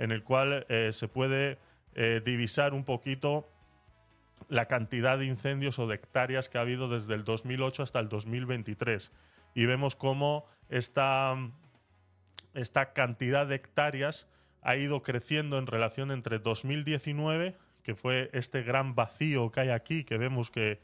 en 0.00 0.10
el 0.10 0.24
cual 0.24 0.66
eh, 0.68 0.92
se 0.92 1.08
puede 1.08 1.58
eh, 1.94 2.22
divisar 2.24 2.72
un 2.72 2.84
poquito 2.84 3.46
la 4.48 4.64
cantidad 4.64 5.18
de 5.18 5.26
incendios 5.26 5.78
o 5.78 5.86
de 5.86 5.96
hectáreas 5.96 6.48
que 6.48 6.56
ha 6.56 6.62
habido 6.62 6.88
desde 6.88 7.14
el 7.14 7.22
2008 7.22 7.82
hasta 7.82 8.00
el 8.00 8.08
2023. 8.08 9.12
Y 9.54 9.66
vemos 9.66 9.96
cómo 9.96 10.46
esta, 10.70 11.36
esta 12.54 12.94
cantidad 12.94 13.46
de 13.46 13.56
hectáreas 13.56 14.26
ha 14.62 14.74
ido 14.76 15.02
creciendo 15.02 15.58
en 15.58 15.66
relación 15.66 16.10
entre 16.10 16.38
2019, 16.38 17.56
que 17.82 17.94
fue 17.94 18.30
este 18.32 18.62
gran 18.62 18.94
vacío 18.94 19.52
que 19.52 19.60
hay 19.60 19.68
aquí, 19.68 20.04
que 20.04 20.16
vemos 20.16 20.50
que 20.50 20.80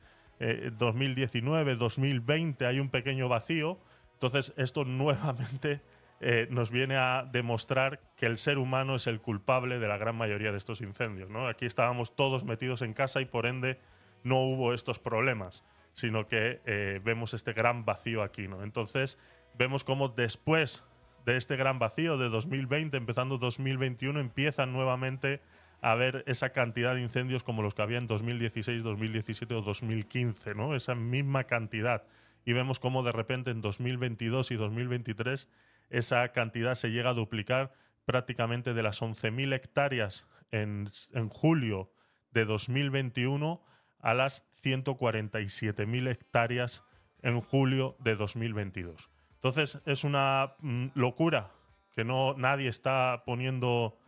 2019, 0.76 1.72
eh, 1.72 1.76
2020 1.76 2.66
hay 2.66 2.80
un 2.80 2.90
pequeño 2.90 3.30
vacío. 3.30 3.78
Entonces 4.12 4.52
esto 4.58 4.84
nuevamente 4.84 5.80
eh, 6.20 6.48
nos 6.50 6.70
viene 6.70 6.96
a 6.96 7.28
demostrar 7.30 8.00
que 8.16 8.26
el 8.26 8.38
ser 8.38 8.56
humano 8.58 8.96
es 8.96 9.06
el 9.06 9.20
culpable 9.20 9.78
de 9.78 9.86
la 9.86 9.98
gran 9.98 10.16
mayoría 10.16 10.50
de 10.50 10.58
estos 10.58 10.80
incendios. 10.80 11.28
¿no? 11.28 11.46
Aquí 11.46 11.66
estábamos 11.66 12.16
todos 12.16 12.44
metidos 12.44 12.82
en 12.82 12.94
casa 12.94 13.20
y 13.20 13.26
por 13.26 13.46
ende 13.46 13.78
no 14.24 14.40
hubo 14.40 14.72
estos 14.72 14.98
problemas, 14.98 15.62
sino 15.94 16.26
que 16.26 16.60
eh, 16.64 17.00
vemos 17.04 17.34
este 17.34 17.52
gran 17.52 17.84
vacío 17.84 18.22
aquí. 18.22 18.48
¿no? 18.48 18.62
Entonces 18.62 19.18
vemos 19.58 19.84
cómo 19.84 20.08
después 20.08 20.84
de 21.26 21.36
este 21.36 21.56
gran 21.56 21.78
vacío 21.78 22.16
de 22.16 22.30
2020, 22.30 22.96
empezando 22.96 23.36
2021, 23.36 24.18
empiezan 24.18 24.72
nuevamente 24.72 25.40
a 25.82 25.92
haber 25.92 26.24
esa 26.26 26.50
cantidad 26.50 26.94
de 26.94 27.02
incendios 27.02 27.44
como 27.44 27.62
los 27.62 27.74
que 27.74 27.82
había 27.82 27.98
en 27.98 28.06
2016, 28.06 28.82
2017 28.82 29.54
o 29.54 29.60
2015, 29.60 30.54
¿no? 30.54 30.74
Esa 30.74 30.94
misma 30.94 31.44
cantidad. 31.44 32.04
Y 32.44 32.52
vemos 32.52 32.78
cómo 32.78 33.02
de 33.02 33.12
repente 33.12 33.50
en 33.50 33.60
2022 33.60 34.52
y 34.52 34.54
2023 34.54 35.48
esa 35.90 36.32
cantidad 36.32 36.74
se 36.74 36.90
llega 36.90 37.10
a 37.10 37.14
duplicar 37.14 37.72
prácticamente 38.04 38.74
de 38.74 38.82
las 38.82 39.02
11.000 39.02 39.54
hectáreas 39.54 40.28
en, 40.50 40.90
en 41.12 41.28
julio 41.28 41.92
de 42.30 42.44
2021 42.44 43.62
a 44.00 44.14
las 44.14 44.46
147.000 44.62 46.10
hectáreas 46.10 46.84
en 47.22 47.40
julio 47.40 47.96
de 48.00 48.14
2022. 48.14 49.10
Entonces 49.34 49.80
es 49.84 50.04
una 50.04 50.54
mm, 50.60 50.86
locura 50.94 51.52
que 51.92 52.04
no 52.04 52.34
nadie 52.34 52.68
está 52.68 53.22
poniendo 53.24 53.98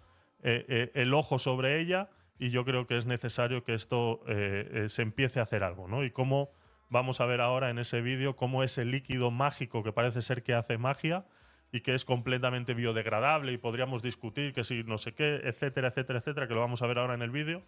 eh, 0.42 0.64
eh, 0.68 0.90
el 0.94 1.14
ojo 1.14 1.38
sobre 1.38 1.80
ella 1.80 2.10
y 2.38 2.50
yo 2.50 2.64
creo 2.64 2.86
que 2.86 2.96
es 2.96 3.06
necesario 3.06 3.64
que 3.64 3.74
esto 3.74 4.20
eh, 4.28 4.86
se 4.88 5.02
empiece 5.02 5.40
a 5.40 5.44
hacer 5.44 5.64
algo, 5.64 5.88
¿no? 5.88 6.04
Y 6.04 6.10
cómo 6.10 6.50
vamos 6.90 7.20
a 7.20 7.26
ver 7.26 7.40
ahora 7.40 7.70
en 7.70 7.78
ese 7.78 8.00
vídeo 8.00 8.36
cómo 8.36 8.62
ese 8.62 8.84
líquido 8.84 9.30
mágico 9.30 9.82
que 9.82 9.92
parece 9.92 10.22
ser 10.22 10.42
que 10.42 10.54
hace 10.54 10.78
magia 10.78 11.26
y 11.72 11.80
que 11.80 11.94
es 11.94 12.04
completamente 12.04 12.74
biodegradable 12.74 13.52
y 13.52 13.58
podríamos 13.58 14.02
discutir 14.02 14.52
que 14.52 14.64
si 14.64 14.84
no 14.84 14.98
sé 14.98 15.14
qué, 15.14 15.40
etcétera, 15.44 15.88
etcétera, 15.88 16.18
etcétera, 16.18 16.48
que 16.48 16.54
lo 16.54 16.60
vamos 16.60 16.82
a 16.82 16.86
ver 16.86 16.98
ahora 16.98 17.14
en 17.14 17.22
el 17.22 17.30
vídeo, 17.30 17.62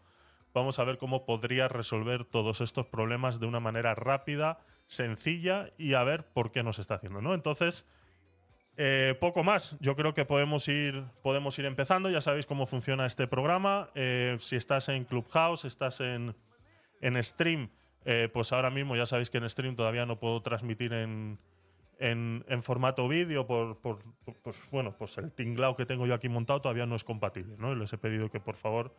vamos 0.55 0.79
a 0.79 0.85
ver 0.85 0.99
cómo 0.99 1.27
podría 1.27 1.69
resolver 1.69 2.25
todos 2.25 2.61
estos 2.61 2.87
problemas 2.87 3.41
de 3.41 3.47
una 3.47 3.61
manera 3.61 3.95
rápida, 3.95 4.59
sencilla 4.87 5.71
y 5.79 5.95
a 5.95 6.03
ver 6.03 6.25
por 6.33 6.51
qué 6.51 6.63
nos 6.63 6.79
está 6.79 6.95
haciendo, 6.95 7.21
¿no? 7.21 7.35
Entonces, 7.35 7.87
eh, 8.77 9.15
poco 9.21 9.45
más. 9.45 9.77
Yo 9.81 9.95
creo 9.95 10.15
que 10.15 10.25
podemos 10.25 10.67
ir, 10.69 11.05
podemos 11.23 11.59
ir 11.59 11.67
empezando. 11.67 12.09
Ya 12.09 12.23
sabéis 12.23 12.47
cómo 12.47 12.67
funciona 12.67 13.05
este 13.05 13.27
programa. 13.27 13.91
Eh, 13.95 14.39
si 14.41 14.57
estás 14.57 14.89
en 14.89 15.05
Clubhouse, 15.05 15.67
estás 15.67 16.01
en, 16.01 16.35
en 17.03 17.23
stream, 17.23 17.71
eh, 18.07 18.31
pues 18.33 18.53
ahora 18.53 18.71
mismo 18.71 18.97
ya 18.97 19.05
sabéis 19.05 19.29
que 19.29 19.37
en 19.39 19.51
stream 19.51 19.77
todavía 19.77 20.07
no 20.07 20.19
puedo 20.19 20.41
transmitir 20.41 20.95
en, 20.95 21.39
en, 22.01 22.63
formato 22.63 23.07
vídeo 23.09 23.47
por, 23.47 23.79
por, 23.79 24.03
pues, 24.43 24.63
bueno, 24.71 24.97
pues 24.97 25.19
el 25.19 25.33
tinglao 25.33 25.77
que 25.77 25.87
tengo 25.87 26.07
yo 26.07 26.15
aquí 26.15 26.29
montado 26.29 26.61
todavía 26.61 26.87
no 26.87 26.97
es 26.97 27.05
compatible, 27.05 27.57
¿no? 27.59 27.75
les 27.75 27.93
he 27.93 27.99
pedido 27.99 28.31
que 28.31 28.41
por 28.41 28.57
favor 28.57 28.97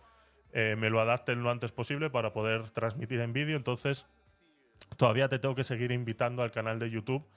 eh, 0.53 0.75
me 0.77 0.89
lo 0.89 1.01
adapten 1.01 1.43
lo 1.43 1.49
antes 1.49 1.71
posible 1.71 2.09
para 2.09 2.31
poder 2.31 2.69
transmitir 2.69 3.19
en 3.21 3.33
vídeo. 3.33 3.57
Entonces, 3.57 4.05
todavía 4.97 5.29
te 5.29 5.39
tengo 5.39 5.55
que 5.55 5.63
seguir 5.63 5.91
invitando 5.91 6.43
al 6.43 6.51
canal 6.51 6.77
de 6.77 6.91
YouTube 6.91 7.27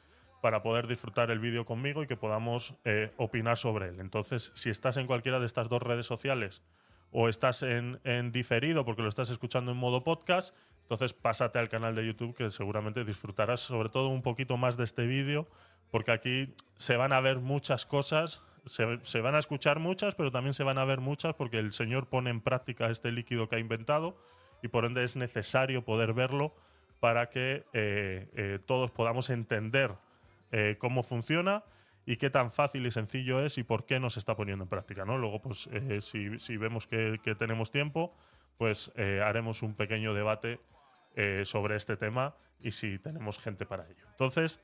para 0.42 0.62
poder 0.62 0.86
disfrutar 0.86 1.30
el 1.30 1.38
vídeo 1.38 1.64
conmigo 1.64 2.02
y 2.02 2.06
que 2.06 2.16
podamos 2.16 2.74
eh, 2.84 3.12
opinar 3.16 3.56
sobre 3.56 3.88
él. 3.88 4.00
Entonces, 4.00 4.52
si 4.54 4.68
estás 4.68 4.98
en 4.98 5.06
cualquiera 5.06 5.40
de 5.40 5.46
estas 5.46 5.70
dos 5.70 5.82
redes 5.82 6.04
sociales 6.04 6.62
o 7.10 7.30
estás 7.30 7.62
en, 7.62 8.00
en 8.04 8.32
diferido 8.32 8.84
porque 8.84 9.00
lo 9.00 9.08
estás 9.08 9.30
escuchando 9.30 9.72
en 9.72 9.78
modo 9.78 10.04
podcast, 10.04 10.54
entonces 10.84 11.14
pásate 11.14 11.58
al 11.58 11.70
canal 11.70 11.94
de 11.94 12.06
YouTube 12.06 12.34
que 12.34 12.50
seguramente 12.50 13.04
disfrutarás 13.04 13.60
sobre 13.60 13.88
todo 13.88 14.08
un 14.08 14.20
poquito 14.20 14.58
más 14.58 14.76
de 14.76 14.84
este 14.84 15.06
vídeo 15.06 15.48
porque 15.90 16.12
aquí 16.12 16.54
se 16.76 16.96
van 16.96 17.12
a 17.12 17.20
ver 17.20 17.38
muchas 17.38 17.86
cosas, 17.86 18.42
se, 18.66 19.20
van 19.20 19.34
a 19.34 19.38
escuchar 19.38 19.78
muchas, 19.78 20.14
pero 20.14 20.30
también 20.30 20.52
se 20.52 20.64
van 20.64 20.76
a 20.76 20.84
ver 20.84 21.00
muchas 21.00 21.34
porque 21.34 21.58
el 21.58 21.72
Señor 21.72 22.08
pone 22.08 22.30
en 22.30 22.40
práctica 22.40 22.90
este 22.90 23.12
líquido 23.12 23.48
que 23.48 23.56
ha 23.56 23.58
inventado 23.60 24.16
y 24.60 24.68
por 24.68 24.84
ende 24.86 25.04
es 25.04 25.16
necesario 25.16 25.84
poder 25.84 26.12
verlo 26.12 26.54
para 26.98 27.30
que 27.30 27.64
eh, 27.72 28.28
eh, 28.34 28.58
todos 28.66 28.90
podamos 28.90 29.30
entender 29.30 29.94
eh, 30.50 30.76
cómo 30.80 31.02
funciona 31.02 31.62
y 32.06 32.16
qué 32.16 32.28
tan 32.28 32.50
fácil 32.50 32.84
y 32.86 32.90
sencillo 32.90 33.44
es 33.44 33.56
y 33.56 33.62
por 33.62 33.86
qué 33.86 34.00
nos 34.00 34.16
está 34.16 34.36
poniendo 34.36 34.64
en 34.64 34.68
práctica. 34.68 35.04
¿no? 35.04 35.16
Luego, 35.16 35.40
pues, 35.40 35.70
si, 36.00 36.56
vemos 36.56 36.86
que, 36.86 37.20
que, 37.22 37.34
tenemos 37.34 37.70
tiempo, 37.70 38.14
pues 38.58 38.92
haremos 38.96 39.62
un 39.62 39.74
pequeño 39.74 40.12
debate 40.12 40.58
eh, 41.14 41.42
sobre 41.44 41.76
este 41.76 41.96
tema 41.96 42.34
y 42.60 42.72
si 42.72 42.98
tenemos 42.98 43.38
gente 43.38 43.66
para 43.66 43.88
ello. 43.88 44.04
Entonces, 44.10 44.60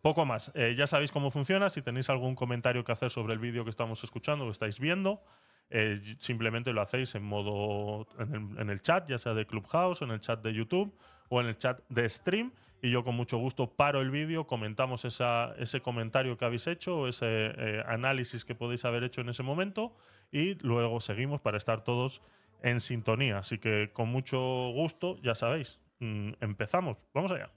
poco 0.00 0.24
más. 0.24 0.52
Eh, 0.54 0.74
ya 0.76 0.86
sabéis 0.86 1.10
cómo 1.10 1.30
funciona. 1.30 1.68
Si 1.68 1.82
tenéis 1.82 2.08
algún 2.08 2.34
comentario 2.34 2.84
que 2.84 2.92
hacer 2.92 3.10
sobre 3.10 3.32
el 3.32 3.40
vídeo 3.40 3.64
que 3.64 3.70
estamos 3.70 4.04
escuchando 4.04 4.46
o 4.46 4.50
estáis 4.50 4.78
viendo, 4.78 5.22
eh, 5.70 6.00
simplemente 6.18 6.72
lo 6.72 6.82
hacéis 6.82 7.14
en 7.14 7.24
modo 7.24 8.06
en 8.18 8.70
el, 8.70 8.80
chat, 8.80 9.08
ya 9.08 9.18
sea 9.18 9.34
de 9.34 9.46
Clubhouse, 9.46 10.02
en 10.02 10.12
el 10.12 10.20
chat 10.20 10.40
de 10.40 10.54
YouTube 10.54 10.96
o 11.28 11.40
en 11.40 11.48
el 11.48 11.58
chat 11.58 11.80
de 11.88 12.08
stream. 12.08 12.52
Y 12.80 12.92
yo 12.92 13.02
con 13.02 13.14
mucho 13.14 13.36
gusto 13.36 13.70
paro 13.70 14.00
el 14.00 14.10
vídeo, 14.10 14.46
comentamos 14.46 15.04
ese 15.04 15.80
comentario 15.82 16.38
que 16.38 16.44
habéis 16.44 16.66
hecho 16.66 16.96
o 16.96 17.08
ese 17.08 17.82
análisis 17.86 18.44
que 18.44 18.54
podéis 18.54 18.86
haber 18.86 19.04
hecho 19.04 19.20
en 19.20 19.28
ese 19.28 19.42
momento 19.42 19.94
y 20.32 20.54
luego 20.64 21.00
seguimos 21.00 21.40
para 21.40 21.58
estar 21.58 21.84
todos 21.84 22.22
en 22.62 22.80
sintonía. 22.80 23.38
Así 23.38 23.58
que 23.58 23.90
con 23.92 24.08
mucho 24.08 24.38
gusto, 24.72 25.16
ya 25.22 25.34
sabéis, 25.34 25.80
mm, 26.00 26.32
empezamos. 26.40 27.06
Vamos 27.14 27.32
allá. 27.32 27.50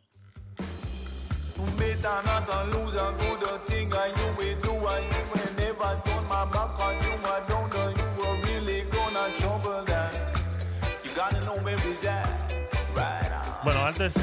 Bueno, 13.63 13.85
antes 13.85 14.13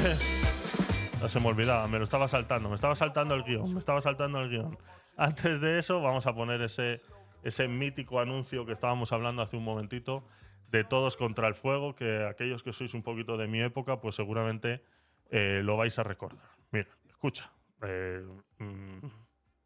No 1.21 1.29
se 1.29 1.39
me 1.39 1.47
olvidaba, 1.49 1.87
me 1.87 1.99
lo 1.99 2.03
estaba 2.03 2.27
saltando, 2.27 2.67
me 2.69 2.75
estaba 2.75 2.95
saltando 2.95 3.35
el 3.35 3.43
guion, 3.43 3.73
me 3.73 3.79
estaba 3.79 4.01
saltando 4.01 4.39
el 4.41 4.49
guion. 4.49 4.77
Antes 5.17 5.61
de 5.61 5.77
eso, 5.77 6.01
vamos 6.01 6.25
a 6.25 6.33
poner 6.33 6.61
ese, 6.63 7.01
ese 7.43 7.67
mítico 7.67 8.19
anuncio 8.19 8.65
que 8.65 8.71
estábamos 8.71 9.11
hablando 9.11 9.43
hace 9.43 9.55
un 9.55 9.63
momentito 9.63 10.23
de 10.69 10.83
Todos 10.83 11.17
contra 11.17 11.47
el 11.47 11.55
Fuego, 11.55 11.95
que 11.95 12.25
aquellos 12.25 12.63
que 12.63 12.73
sois 12.73 12.93
un 12.93 13.03
poquito 13.03 13.37
de 13.37 13.47
mi 13.47 13.61
época, 13.61 13.99
pues 13.99 14.15
seguramente 14.15 14.83
eh, 15.29 15.61
lo 15.63 15.77
vais 15.77 15.97
a 15.99 16.03
recordar. 16.03 16.49
Mira, 16.71 16.89
escucha, 17.07 17.51
eh, 17.87 18.25
mm, 18.59 19.07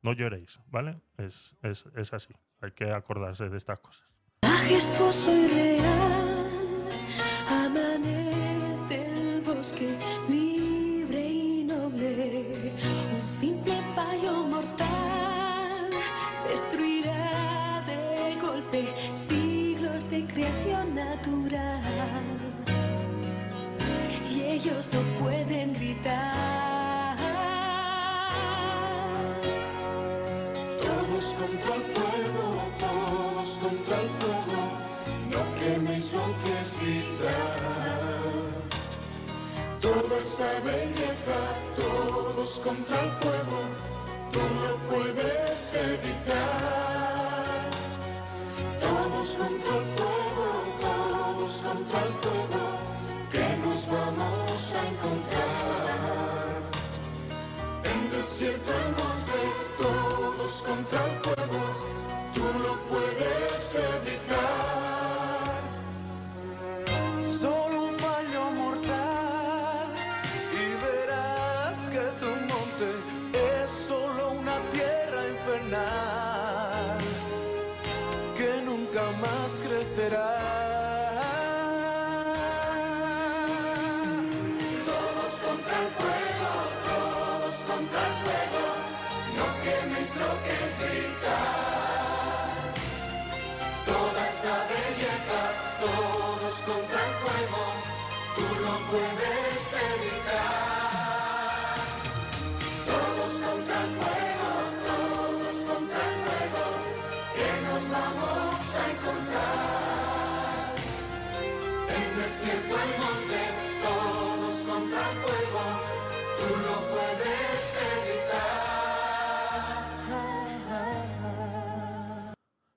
no 0.02 0.14
lloréis, 0.14 0.60
¿vale? 0.68 1.02
Es, 1.18 1.56
es, 1.62 1.86
es, 1.96 2.14
así, 2.14 2.34
hay 2.62 2.72
que 2.72 2.92
acordarse 2.92 3.50
de 3.50 3.58
estas 3.58 3.80
cosas. 3.80 4.08
Majestuoso 4.44 5.32
y 5.36 5.48
real, 5.48 6.35
ellos 24.66 24.90
no 24.94 25.02
pueden 25.20 25.74
gritar. 25.74 27.18
Todos 30.82 31.26
contra 31.40 31.76
el 31.76 31.84
fuego, 31.94 32.46
todos 32.80 33.48
contra 33.62 34.02
el 34.02 34.10
fuego, 34.20 34.62
no 35.32 35.42
queméis 35.60 36.12
lo 36.14 36.26
que. 36.44 36.56
Toda 39.82 40.18
esa 40.18 40.52
belleza, 40.64 41.40
todos 41.76 42.60
contra 42.62 43.00
el 43.02 43.12
fuego, 43.22 43.60
tú 44.32 44.40
lo 44.64 44.78
puedes 44.90 45.74
evitar. 45.74 46.36
Todos 48.82 49.28
contra 49.36 49.76
el 49.78 49.86
fuego, 49.96 50.48
todos 50.82 51.52
contra 51.62 52.00
el 52.02 52.14
fuego, 52.24 52.64
que 53.32 53.58
nos 53.64 53.88
vamos 53.88 54.45
encontrar. 54.90 56.62
En 57.84 58.12
desierto 58.12 58.72
y 58.72 58.88
monte, 59.00 59.40
todos 59.78 60.62
contra 60.64 61.00
el 61.06 61.16
fuego, 61.20 61.62
tú 62.34 62.46
lo 62.64 62.74
puedes 62.88 63.76
evitar. 63.76 64.45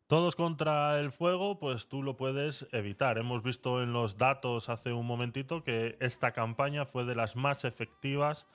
Todos 0.09 0.37
contra 0.37 0.99
el 1.01 1.13
fuego, 1.13 1.59
pues 1.59 1.87
tú 1.87 2.03
lo 2.03 2.17
puedes 2.17 2.67
evitar. 2.73 3.19
Hemos 3.19 3.43
visto 3.43 3.83
en 3.83 3.93
los 3.93 4.17
datos 4.17 4.71
hace 4.71 4.95
un 4.95 5.05
momentito 5.05 5.63
que 5.63 5.99
esta 6.01 6.33
campaña 6.33 6.87
fue 6.87 7.05
de 7.05 7.15
las 7.15 7.37
más 7.37 7.67
efectivas 7.67 8.47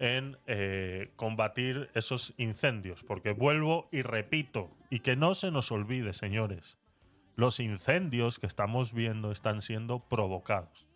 en 0.00 0.36
eh, 0.48 1.12
combatir 1.14 1.90
esos 1.94 2.34
incendios. 2.38 3.04
Porque 3.04 3.30
vuelvo 3.30 3.88
y 3.92 4.02
repito, 4.02 4.68
y 4.90 4.98
que 4.98 5.14
no 5.14 5.34
se 5.34 5.52
nos 5.52 5.70
olvide, 5.70 6.12
señores, 6.12 6.76
los 7.36 7.60
incendios 7.60 8.40
que 8.40 8.48
estamos 8.48 8.92
viendo 8.92 9.30
están 9.30 9.62
siendo 9.62 10.00
provocados. 10.08 10.88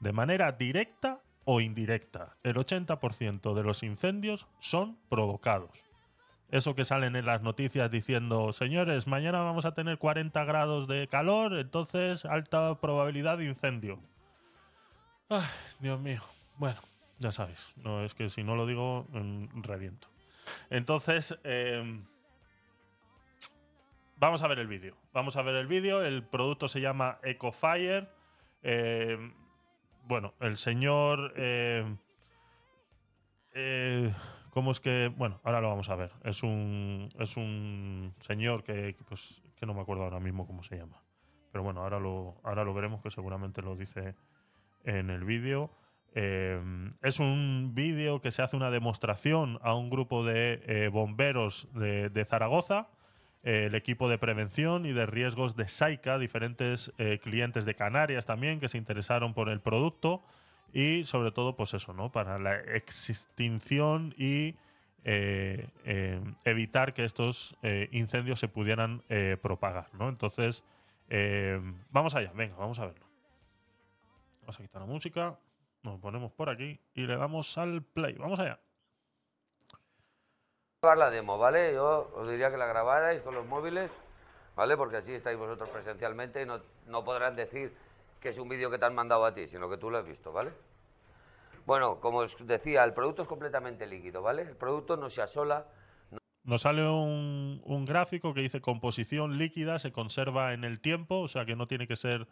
De 0.00 0.12
manera 0.12 0.50
directa 0.50 1.22
o 1.44 1.60
indirecta. 1.60 2.36
El 2.42 2.56
80% 2.56 3.54
de 3.54 3.62
los 3.62 3.84
incendios 3.84 4.48
son 4.58 4.98
provocados. 5.08 5.85
Eso 6.50 6.74
que 6.74 6.84
salen 6.84 7.16
en 7.16 7.26
las 7.26 7.42
noticias 7.42 7.90
diciendo, 7.90 8.52
señores, 8.52 9.06
mañana 9.06 9.40
vamos 9.40 9.64
a 9.64 9.74
tener 9.74 9.98
40 9.98 10.44
grados 10.44 10.86
de 10.86 11.08
calor, 11.08 11.54
entonces 11.54 12.24
alta 12.24 12.80
probabilidad 12.80 13.38
de 13.38 13.46
incendio. 13.46 13.98
Ay, 15.28 15.42
Dios 15.80 15.98
mío. 16.00 16.22
Bueno, 16.56 16.80
ya 17.18 17.32
sabéis. 17.32 17.74
No, 17.76 18.04
es 18.04 18.14
que 18.14 18.28
si 18.28 18.44
no 18.44 18.54
lo 18.54 18.64
digo, 18.66 19.06
mm, 19.10 19.62
reviento. 19.62 20.08
Entonces, 20.70 21.36
eh, 21.42 22.00
vamos 24.16 24.42
a 24.42 24.46
ver 24.46 24.60
el 24.60 24.68
vídeo. 24.68 24.96
Vamos 25.12 25.36
a 25.36 25.42
ver 25.42 25.56
el 25.56 25.66
vídeo. 25.66 26.04
El 26.04 26.22
producto 26.22 26.68
se 26.68 26.80
llama 26.80 27.18
EcoFire. 27.24 28.08
Eh, 28.62 29.18
bueno, 30.04 30.34
el 30.38 30.56
señor. 30.56 31.32
eh, 31.36 31.84
eh, 33.58 34.12
¿Cómo 34.56 34.70
es 34.70 34.80
que.? 34.80 35.12
Bueno, 35.14 35.38
ahora 35.44 35.60
lo 35.60 35.68
vamos 35.68 35.90
a 35.90 35.96
ver. 35.96 36.12
Es 36.24 36.42
un, 36.42 37.10
es 37.18 37.36
un 37.36 38.14
señor 38.20 38.64
que, 38.64 38.96
pues, 39.06 39.42
que 39.54 39.66
no 39.66 39.74
me 39.74 39.82
acuerdo 39.82 40.04
ahora 40.04 40.18
mismo 40.18 40.46
cómo 40.46 40.62
se 40.62 40.78
llama. 40.78 41.02
Pero 41.52 41.62
bueno, 41.62 41.82
ahora 41.82 42.00
lo, 42.00 42.40
ahora 42.42 42.64
lo 42.64 42.72
veremos, 42.72 43.02
que 43.02 43.10
seguramente 43.10 43.60
lo 43.60 43.76
dice 43.76 44.14
en 44.82 45.10
el 45.10 45.24
vídeo. 45.24 45.70
Eh, 46.14 46.58
es 47.02 47.20
un 47.20 47.72
vídeo 47.74 48.22
que 48.22 48.30
se 48.30 48.40
hace 48.40 48.56
una 48.56 48.70
demostración 48.70 49.58
a 49.60 49.74
un 49.74 49.90
grupo 49.90 50.24
de 50.24 50.62
eh, 50.64 50.88
bomberos 50.88 51.68
de, 51.74 52.08
de 52.08 52.24
Zaragoza, 52.24 52.88
eh, 53.42 53.66
el 53.66 53.74
equipo 53.74 54.08
de 54.08 54.16
prevención 54.16 54.86
y 54.86 54.94
de 54.94 55.04
riesgos 55.04 55.54
de 55.56 55.68
SAICA, 55.68 56.16
diferentes 56.16 56.94
eh, 56.96 57.18
clientes 57.22 57.66
de 57.66 57.74
Canarias 57.74 58.24
también 58.24 58.58
que 58.58 58.70
se 58.70 58.78
interesaron 58.78 59.34
por 59.34 59.50
el 59.50 59.60
producto 59.60 60.22
y 60.76 61.06
sobre 61.06 61.32
todo, 61.32 61.56
pues 61.56 61.72
eso, 61.72 61.94
¿no? 61.94 62.12
Para 62.12 62.38
la 62.38 62.54
extinción 62.54 64.14
y 64.18 64.56
eh, 65.04 65.70
eh, 65.86 66.20
evitar 66.44 66.92
que 66.92 67.06
estos 67.06 67.56
eh, 67.62 67.88
incendios 67.92 68.38
se 68.38 68.48
pudieran 68.48 69.02
propagar, 69.40 69.88
¿no? 69.94 70.10
Entonces, 70.10 70.64
vamos 71.88 72.14
allá, 72.14 72.30
venga, 72.34 72.56
vamos 72.56 72.78
a 72.78 72.88
verlo. 72.88 73.06
Vamos 74.42 74.60
a 74.60 74.62
quitar 74.62 74.82
la 74.82 74.86
música, 74.86 75.38
nos 75.82 75.98
ponemos 75.98 76.30
por 76.30 76.50
aquí 76.50 76.78
y 76.92 77.06
le 77.06 77.16
damos 77.16 77.56
al 77.56 77.82
play. 77.82 78.12
Vamos 78.18 78.38
allá. 78.38 78.60
grabar 80.82 80.98
la 80.98 81.10
demo, 81.10 81.38
¿vale? 81.38 81.72
Yo 81.72 82.12
os 82.14 82.28
diría 82.28 82.50
que 82.50 82.58
la 82.58 82.66
grabarais 82.66 83.22
con 83.22 83.34
los 83.34 83.46
móviles, 83.46 83.94
¿vale? 84.54 84.76
Porque 84.76 84.98
así 84.98 85.14
estáis 85.14 85.38
vosotros 85.38 85.70
presencialmente 85.70 86.42
y 86.42 86.44
no, 86.44 86.60
no 86.84 87.02
podrán 87.02 87.34
decir 87.34 87.74
que 88.20 88.30
es 88.30 88.38
un 88.38 88.48
vídeo 88.48 88.70
que 88.70 88.78
te 88.78 88.84
han 88.84 88.94
mandado 88.94 89.24
a 89.24 89.34
ti, 89.34 89.46
sino 89.46 89.68
que 89.68 89.76
tú 89.76 89.90
lo 89.90 89.98
has 89.98 90.06
visto, 90.06 90.32
¿vale? 90.32 90.52
Bueno, 91.66 92.00
como 92.00 92.18
os 92.18 92.36
decía, 92.46 92.84
el 92.84 92.94
producto 92.94 93.22
es 93.22 93.28
completamente 93.28 93.86
líquido, 93.86 94.22
¿vale? 94.22 94.42
El 94.42 94.56
producto 94.56 94.96
no 94.96 95.10
se 95.10 95.20
asola, 95.22 95.66
Nos 96.44 96.62
sale 96.62 96.88
un, 96.88 97.84
gráfico 97.84 98.32
que 98.32 98.40
dice 98.40 98.60
composición 98.60 99.36
líquida, 99.36 99.80
se 99.80 99.90
conserva 99.90 100.52
en 100.52 100.62
el 100.62 100.80
tiempo, 100.80 101.20
o 101.20 101.28
sea 101.28 101.44
que 101.44 101.56
no 101.56 101.66
tiene 101.66 101.88
que 101.88 101.96
ser, 101.96 102.28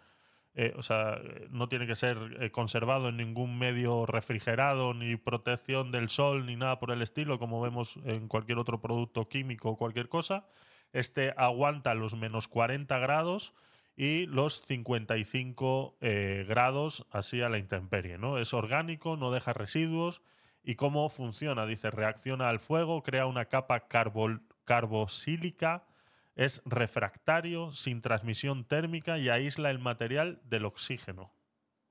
eh, 0.54 0.72
o 0.76 0.82
sea, 0.84 1.20
no 1.50 1.68
tiene 1.68 1.88
que 1.88 1.96
ser 1.96 2.16
eh, 2.40 2.52
conservado 2.52 3.08
en 3.08 3.16
ningún 3.16 3.58
medio 3.58 4.06
refrigerado, 4.06 4.94
ni 4.94 5.16
protección 5.16 5.90
del 5.90 6.10
sol, 6.10 6.46
ni 6.46 6.54
nada 6.54 6.78
por 6.78 6.92
el 6.92 7.02
estilo, 7.02 7.40
como 7.40 7.60
vemos 7.60 7.98
en 8.04 8.28
cualquier 8.28 8.58
otro 8.58 8.80
producto 8.80 9.28
químico 9.28 9.70
o 9.70 9.76
cualquier 9.76 10.08
cosa. 10.08 10.46
Este 10.92 11.34
aguanta 11.36 11.92
los 11.94 12.14
menos 12.14 12.46
40 12.46 12.96
grados 13.00 13.52
y 13.96 14.26
los 14.26 14.62
55 14.62 15.98
eh, 16.00 16.44
grados 16.48 17.06
así 17.10 17.42
a 17.42 17.48
la 17.48 17.58
intemperie, 17.58 18.18
¿no? 18.18 18.38
Es 18.38 18.52
orgánico, 18.52 19.16
no 19.16 19.30
deja 19.30 19.52
residuos. 19.52 20.20
¿Y 20.62 20.74
cómo 20.76 21.08
funciona? 21.10 21.66
Dice, 21.66 21.90
reacciona 21.90 22.48
al 22.48 22.58
fuego, 22.58 23.02
crea 23.02 23.26
una 23.26 23.44
capa 23.44 23.88
carbol- 23.88 24.42
carbosílica, 24.64 25.86
es 26.34 26.62
refractario, 26.64 27.72
sin 27.72 28.00
transmisión 28.00 28.64
térmica 28.64 29.18
y 29.18 29.28
aísla 29.28 29.70
el 29.70 29.78
material 29.78 30.40
del 30.44 30.64
oxígeno. 30.64 31.32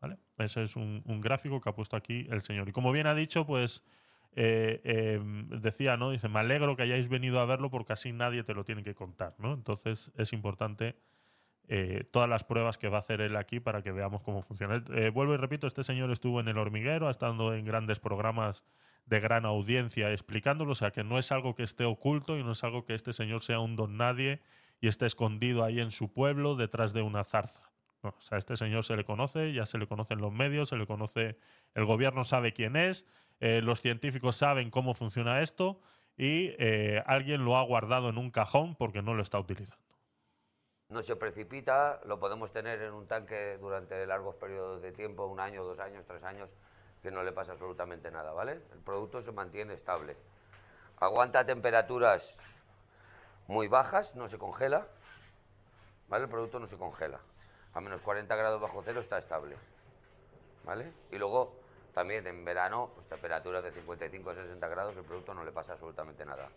¿Vale? 0.02 0.18
Ese 0.38 0.64
es 0.64 0.76
un, 0.76 1.02
gráfico 1.22 1.62
que 1.62 1.70
ha 1.70 1.76
puesto 1.76 1.96
aquí 1.96 2.28
el 2.30 2.42
señor. 2.42 2.68
Y 2.68 2.74
como 2.74 2.92
bien 2.92 3.08
ha 3.08 3.16
dicho, 3.16 3.46
pues 3.46 3.86
eh, 4.36 4.82
eh, 4.84 5.22
decía, 5.62 5.96
¿no? 5.96 6.12
Dice, 6.12 6.28
me 6.28 6.40
alegro 6.40 6.76
que 6.76 6.84
hayáis 6.84 7.08
venido 7.08 7.40
a 7.40 7.46
verlo 7.46 7.70
porque 7.70 7.94
así 7.94 8.12
nadie 8.12 8.44
te 8.44 8.54
lo 8.54 8.66
tiene 8.66 8.84
que 8.84 8.96
contar, 8.96 9.36
¿no? 9.38 9.54
Entonces 9.54 10.12
es 10.18 10.34
importante 10.34 10.98
eh, 11.70 12.04
todas 12.12 12.28
las 12.28 12.44
pruebas 12.44 12.78
que 12.78 12.90
va 12.90 12.98
a 12.98 13.00
hacer 13.00 13.22
él 13.22 13.38
aquí 13.38 13.60
para 13.60 13.82
que 13.82 13.92
veamos 13.92 14.22
cómo 14.22 14.42
funciona. 14.42 14.84
Eh, 14.94 15.10
vuelvo 15.10 15.34
y 15.34 15.38
repito, 15.38 15.66
este 15.66 15.84
señor 15.84 16.12
estuvo 16.12 16.40
en 16.40 16.50
el 16.50 16.58
hormiguero, 16.58 17.08
ha 17.08 17.12
estado 17.12 17.54
en 17.54 17.66
grandes 17.66 18.00
programas 18.00 18.64
de 19.06 19.20
gran 19.20 19.46
audiencia 19.46 20.12
explicándolo, 20.12 20.74
o 20.74 20.76
sea 20.76 20.92
que 20.92 21.04
no 21.04 21.20
es 21.20 21.32
algo 21.32 21.56
que 21.56 21.64
esté 21.64 21.86
oculto 21.86 22.38
y 22.38 22.44
no 22.44 22.52
es 22.52 22.64
algo 22.64 22.86
que 22.86 22.96
este 22.96 23.14
señor 23.14 23.44
sea 23.44 23.60
un 23.60 23.76
don 23.76 23.98
nadie 23.98 24.42
y 24.82 24.88
esté 24.88 25.06
escondido 25.06 25.64
ahí 25.64 25.80
en 25.80 25.92
su 25.92 26.12
pueblo 26.12 26.56
detrás 26.56 26.94
de 26.94 27.02
una 27.02 27.24
zarza. 27.24 27.72
O 28.02 28.14
sea, 28.20 28.36
a 28.36 28.40
este 28.40 28.58
señor 28.58 28.84
se 28.84 28.98
le 28.98 29.06
conoce, 29.06 29.54
ya 29.54 29.66
se 29.66 29.78
le 29.78 29.88
conocen 29.88 30.20
los 30.20 30.34
medios, 30.34 30.68
se 30.68 30.76
le 30.76 30.86
conoce, 30.86 31.38
el 31.76 31.86
gobierno 31.86 32.26
sabe 32.26 32.52
quién 32.52 32.76
es, 32.76 33.06
eh, 33.40 33.62
los 33.64 33.80
científicos 33.80 34.36
saben 34.36 34.70
cómo 34.70 34.94
funciona 34.94 35.42
esto 35.42 35.80
y 36.18 36.52
alguien 37.06 37.44
lo 37.44 37.58
ha 37.58 37.64
guardado 37.64 38.10
en 38.10 38.18
un 38.18 38.30
cajón 38.30 38.76
porque 38.76 39.02
no 39.02 39.14
lo 39.14 39.24
está 39.24 39.40
utilizando. 39.40 39.93
No 40.90 41.02
se 41.02 41.16
precipita, 41.16 42.00
lo 42.06 42.20
podemos 42.20 42.52
tener 42.52 42.82
en 42.82 42.94
un 42.94 43.08
tanque 43.08 43.58
durante 43.58 44.06
largos 44.06 44.36
periodos 44.36 44.82
de 44.82 44.92
tiempo, 44.92 45.26
un 45.26 45.40
año, 45.40 45.64
dos 45.64 45.80
años, 45.80 46.06
tres 46.06 46.24
años, 46.24 46.50
que 47.02 47.12
no 47.12 47.24
le 47.24 47.32
pasa 47.32 47.54
absolutamente 47.54 48.12
nada, 48.12 48.32
¿vale? 48.32 48.54
El 48.72 48.80
producto 48.86 49.22
se 49.22 49.32
mantiene 49.32 49.74
estable. 49.74 50.16
Aguanta 51.00 51.46
temperaturas 51.46 52.40
muy 53.48 53.68
bajas, 53.68 54.16
no 54.16 54.30
se 54.30 54.38
congela, 54.38 54.88
¿vale? 56.08 56.26
El 56.26 56.30
producto 56.30 56.60
no 56.60 56.68
se 56.68 56.78
congela. 56.78 57.20
A 57.74 57.82
menos 57.82 58.02
40 58.02 58.36
grados 58.36 58.62
bajo 58.62 58.82
cero 58.84 59.02
está 59.02 59.18
estable. 59.18 59.58
¿Vale? 60.64 60.94
Y 61.12 61.18
luego, 61.18 61.60
también 61.94 62.26
en 62.28 62.46
verano, 62.46 62.92
pues 62.96 63.08
temperaturas 63.08 63.64
de 63.64 63.72
55 63.72 64.30
a 64.30 64.36
60 64.36 64.68
grados, 64.68 64.96
el 64.96 65.04
producto 65.04 65.34
no 65.34 65.44
le 65.44 65.52
pasa 65.52 65.74
absolutamente 65.74 66.24
nada. 66.26 66.50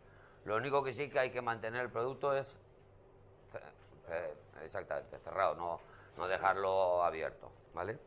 Lo 0.45 0.57
único 0.57 0.85
que 0.85 0.93
sí 0.93 1.09
que 1.09 1.19
hay 1.19 1.31
que 1.31 1.41
mantener 1.41 1.83
el 1.83 1.91
producto 1.91 2.37
es 2.37 2.57
exactamente 4.63 5.19
cerrado, 5.19 5.55
no, 5.55 5.81
no 6.17 6.29
dejarlo 6.29 7.03
abierto, 7.05 7.51
¿vale? 7.75 7.99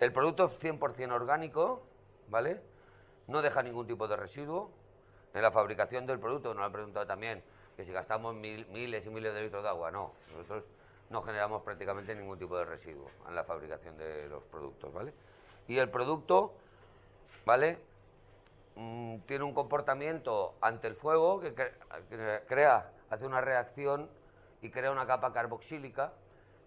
El 0.00 0.12
producto 0.12 0.44
es 0.46 0.58
100% 0.58 1.12
orgánico, 1.12 1.82
¿vale? 2.28 2.60
No 3.26 3.42
deja 3.42 3.62
ningún 3.62 3.86
tipo 3.86 4.06
de 4.08 4.16
residuo. 4.16 4.70
En 5.34 5.42
la 5.42 5.50
fabricación 5.50 6.06
del 6.06 6.18
producto, 6.18 6.54
nos 6.54 6.64
han 6.64 6.72
preguntado 6.72 7.06
también 7.06 7.42
que 7.76 7.84
si 7.84 7.92
gastamos 7.92 8.34
mil- 8.34 8.66
miles 8.68 9.04
y 9.06 9.10
miles 9.10 9.34
de 9.34 9.42
litros 9.42 9.62
de 9.62 9.68
agua, 9.68 9.90
no. 9.90 10.12
Nosotros 10.32 10.64
no 11.10 11.22
generamos 11.22 11.62
prácticamente 11.62 12.14
ningún 12.14 12.38
tipo 12.38 12.56
de 12.56 12.64
residuo 12.64 13.10
en 13.28 13.34
la 13.34 13.44
fabricación 13.44 13.96
de 13.96 14.28
los 14.28 14.42
productos, 14.44 14.92
¿vale? 14.92 15.12
Y 15.66 15.78
el 15.78 15.90
producto, 15.90 16.54
¿vale? 17.44 17.78
Mm, 18.76 19.18
tiene 19.26 19.44
un 19.44 19.54
comportamiento 19.54 20.54
ante 20.60 20.86
el 20.86 20.94
fuego 20.94 21.40
que 21.40 21.54
crea, 22.46 22.90
hace 23.10 23.26
una 23.26 23.40
reacción 23.40 24.08
y 24.62 24.70
crea 24.70 24.90
una 24.90 25.06
capa 25.06 25.32
carboxílica, 25.32 26.12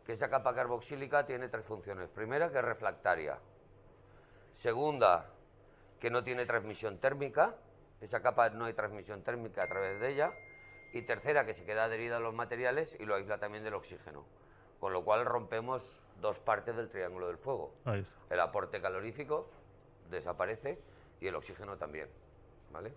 que 0.05 0.13
esa 0.13 0.29
capa 0.29 0.53
carboxílica 0.53 1.25
tiene 1.25 1.47
tres 1.49 1.65
funciones. 1.65 2.09
Primera, 2.09 2.51
que 2.51 2.57
es 2.57 2.63
refractaria. 2.63 3.39
Segunda, 4.53 5.29
que 5.99 6.09
no 6.09 6.23
tiene 6.23 6.45
transmisión 6.45 6.97
térmica, 6.99 7.55
esa 8.01 8.21
capa 8.21 8.49
no 8.49 8.65
hay 8.65 8.73
transmisión 8.73 9.23
térmica 9.23 9.63
a 9.63 9.67
través 9.67 9.99
de 9.99 10.09
ella. 10.09 10.31
Y 10.93 11.03
tercera, 11.03 11.45
que 11.45 11.53
se 11.53 11.63
queda 11.63 11.85
adherida 11.85 12.17
a 12.17 12.19
los 12.19 12.33
materiales 12.33 12.97
y 12.99 13.05
lo 13.05 13.15
aísla 13.15 13.37
también 13.37 13.63
del 13.63 13.75
oxígeno. 13.75 14.25
Con 14.79 14.91
lo 14.91 15.05
cual 15.05 15.25
rompemos 15.25 15.83
dos 16.19 16.39
partes 16.39 16.75
del 16.75 16.89
triángulo 16.89 17.27
del 17.27 17.37
fuego. 17.37 17.73
Ahí 17.85 18.01
está. 18.01 18.17
El 18.29 18.39
aporte 18.39 18.81
calorífico 18.81 19.49
desaparece 20.09 20.81
y 21.21 21.27
el 21.27 21.35
oxígeno 21.35 21.77
también, 21.77 22.09
¿vale? 22.71 22.93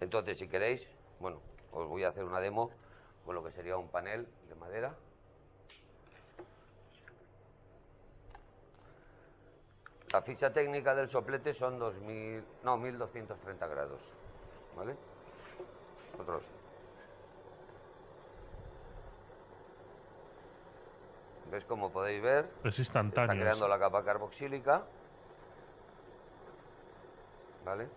Entonces, 0.00 0.38
si 0.38 0.48
queréis, 0.48 0.88
bueno, 1.18 1.40
os 1.72 1.88
voy 1.88 2.04
a 2.04 2.08
hacer 2.08 2.24
una 2.24 2.40
demo 2.40 2.70
con 3.28 3.34
lo 3.34 3.44
que 3.44 3.52
sería 3.52 3.76
un 3.76 3.90
panel 3.90 4.26
de 4.48 4.54
madera. 4.54 4.94
La 10.10 10.22
ficha 10.22 10.50
técnica 10.50 10.94
del 10.94 11.10
soplete 11.10 11.52
son 11.52 11.78
2000, 11.78 12.42
no, 12.62 12.78
1230 12.78 13.66
grados, 13.66 14.00
¿vale? 14.74 14.96
Otros. 16.18 16.42
¿Ves 21.50 21.64
como 21.66 21.92
podéis 21.92 22.22
ver? 22.22 22.46
Es 22.64 22.78
instantáneo. 22.78 23.34
Está 23.34 23.42
creando 23.42 23.68
la 23.68 23.78
capa 23.78 24.02
carboxílica. 24.02 24.84
¿Vale? 27.66 27.88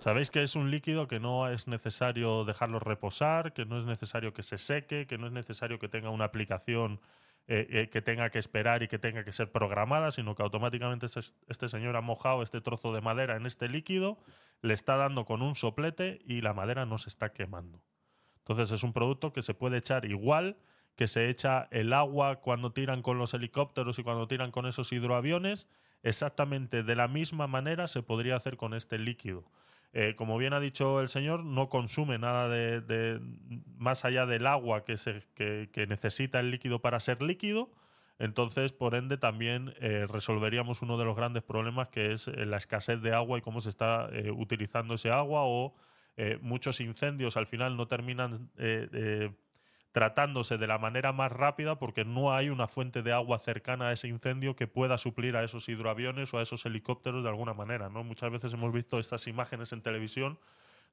Sabéis 0.00 0.30
que 0.30 0.42
es 0.42 0.54
un 0.54 0.70
líquido 0.70 1.08
que 1.08 1.18
no 1.18 1.48
es 1.48 1.66
necesario 1.66 2.44
dejarlo 2.44 2.78
reposar, 2.78 3.52
que 3.52 3.66
no 3.66 3.78
es 3.78 3.84
necesario 3.84 4.32
que 4.32 4.42
se 4.44 4.56
seque, 4.56 5.06
que 5.06 5.18
no 5.18 5.26
es 5.26 5.32
necesario 5.32 5.78
que 5.78 5.88
tenga 5.88 6.10
una 6.10 6.24
aplicación 6.24 7.00
eh, 7.48 7.66
eh, 7.70 7.88
que 7.88 8.02
tenga 8.02 8.30
que 8.30 8.38
esperar 8.38 8.82
y 8.82 8.88
que 8.88 8.98
tenga 8.98 9.24
que 9.24 9.32
ser 9.32 9.50
programada, 9.50 10.12
sino 10.12 10.34
que 10.34 10.42
automáticamente 10.42 11.06
este, 11.06 11.20
este 11.48 11.68
señor 11.68 11.96
ha 11.96 12.02
mojado 12.02 12.42
este 12.42 12.60
trozo 12.60 12.92
de 12.92 13.00
madera 13.00 13.36
en 13.36 13.46
este 13.46 13.68
líquido, 13.68 14.18
le 14.60 14.74
está 14.74 14.96
dando 14.96 15.24
con 15.24 15.40
un 15.42 15.56
soplete 15.56 16.20
y 16.26 16.42
la 16.42 16.52
madera 16.52 16.84
no 16.84 16.98
se 16.98 17.08
está 17.08 17.32
quemando. 17.32 17.82
Entonces 18.40 18.70
es 18.70 18.82
un 18.82 18.92
producto 18.92 19.32
que 19.32 19.42
se 19.42 19.54
puede 19.54 19.78
echar 19.78 20.04
igual 20.04 20.58
que 20.94 21.08
se 21.08 21.28
echa 21.28 21.68
el 21.70 21.92
agua 21.92 22.40
cuando 22.40 22.72
tiran 22.72 23.02
con 23.02 23.18
los 23.18 23.32
helicópteros 23.32 23.98
y 23.98 24.02
cuando 24.02 24.26
tiran 24.26 24.50
con 24.50 24.66
esos 24.66 24.92
hidroaviones, 24.92 25.68
exactamente 26.02 26.82
de 26.82 26.96
la 26.96 27.08
misma 27.08 27.46
manera 27.46 27.88
se 27.88 28.02
podría 28.02 28.36
hacer 28.36 28.56
con 28.56 28.74
este 28.74 28.98
líquido. 28.98 29.44
Eh, 29.92 30.14
como 30.16 30.36
bien 30.36 30.52
ha 30.52 30.60
dicho 30.60 31.00
el 31.00 31.08
señor, 31.08 31.44
no 31.44 31.68
consume 31.68 32.18
nada 32.18 32.48
de, 32.48 33.20
más 33.76 34.04
allá 34.04 34.26
del 34.26 34.46
agua 34.46 34.84
que, 34.84 34.98
se, 34.98 35.22
que, 35.34 35.86
necesita 35.88 36.40
el 36.40 36.50
líquido 36.50 36.80
para 36.80 37.00
ser 37.00 37.22
líquido. 37.22 37.70
Entonces, 38.18 38.72
por 38.72 38.94
ende, 38.94 39.16
también 39.16 39.74
eh, 39.80 40.06
resolveríamos 40.08 40.82
uno 40.82 40.98
de 40.98 41.04
los 41.04 41.16
grandes 41.16 41.42
problemas 41.42 41.88
que 41.88 42.12
es 42.12 42.28
eh, 42.28 42.46
la 42.46 42.58
escasez 42.58 43.00
de 43.00 43.14
agua 43.14 43.38
y 43.38 43.42
cómo 43.42 43.60
se 43.60 43.70
está 43.70 44.10
utilizando 44.36 44.94
ese 44.94 45.10
agua 45.10 45.42
o 45.44 45.74
muchos 46.40 46.80
incendios 46.80 47.36
al 47.36 47.46
final 47.46 47.76
no 47.76 47.86
terminan 47.86 48.50
tratándose 49.92 50.58
de 50.58 50.66
la 50.66 50.78
manera 50.78 51.12
más 51.12 51.32
rápida 51.32 51.78
porque 51.78 52.04
no 52.04 52.34
hay 52.34 52.50
una 52.50 52.68
fuente 52.68 53.02
de 53.02 53.12
agua 53.12 53.38
cercana 53.38 53.88
a 53.88 53.92
ese 53.92 54.08
incendio 54.08 54.54
que 54.54 54.66
pueda 54.66 54.98
suplir 54.98 55.36
a 55.36 55.44
esos 55.44 55.68
hidroaviones 55.68 56.32
o 56.34 56.38
a 56.38 56.42
esos 56.42 56.66
helicópteros 56.66 57.22
de 57.22 57.28
alguna 57.28 57.54
manera. 57.54 57.88
¿no? 57.88 58.04
Muchas 58.04 58.30
veces 58.30 58.52
hemos 58.52 58.72
visto 58.72 58.98
estas 58.98 59.26
imágenes 59.26 59.72
en 59.72 59.82
televisión 59.82 60.38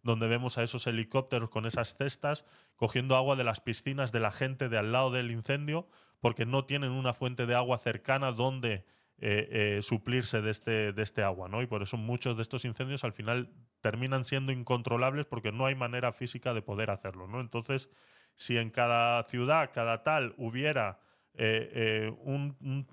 donde 0.04 0.28
vemos 0.28 0.58
a 0.58 0.64
esos 0.64 0.88
helicópteros 0.88 1.50
con 1.50 1.66
esas 1.66 1.96
cestas 1.96 2.46
cogiendo 2.76 3.16
agua 3.16 3.36
de 3.36 3.44
las 3.44 3.60
piscinas 3.60 4.12
de 4.12 4.20
la 4.20 4.32
gente 4.32 4.70
de 4.70 4.78
al 4.78 4.92
lado 4.92 5.12
del 5.12 5.32
incendio 5.32 5.88
porque 6.20 6.46
no 6.46 6.66
tienen 6.66 6.92
una 6.92 7.14
fuente 7.14 7.46
de 7.46 7.56
agua 7.56 7.78
cercana 7.78 8.32
donde 8.32 8.86
eh, 9.18 9.78
eh, 9.78 9.80
suplirse 9.82 10.42
de 10.42 10.52
este, 10.52 10.92
de 10.92 11.02
este 11.02 11.24
agua, 11.24 11.48
¿no? 11.48 11.62
Y 11.62 11.68
por 11.68 11.82
eso 11.82 11.96
muchos 11.96 12.36
de 12.36 12.42
estos 12.42 12.66
incendios 12.66 13.06
al 13.06 13.14
final 13.14 13.50
terminan 13.80 14.26
siendo 14.26 14.52
incontrolables 14.52 15.26
porque 15.26 15.54
no 15.54 15.66
hay 15.66 15.74
manera 15.74 16.12
física 16.12 16.54
de 16.54 16.62
poder 16.62 16.92
hacerlo, 16.92 17.26
¿no? 17.26 17.40
Entonces, 17.40 17.90
si 18.36 18.58
en 18.58 18.70
cada 18.70 19.24
ciudad, 19.24 19.72
cada 19.74 20.04
tal, 20.04 20.34
hubiera 20.38 21.00
eh, 21.38 21.70
eh, 21.74 22.14
un, 22.24 22.88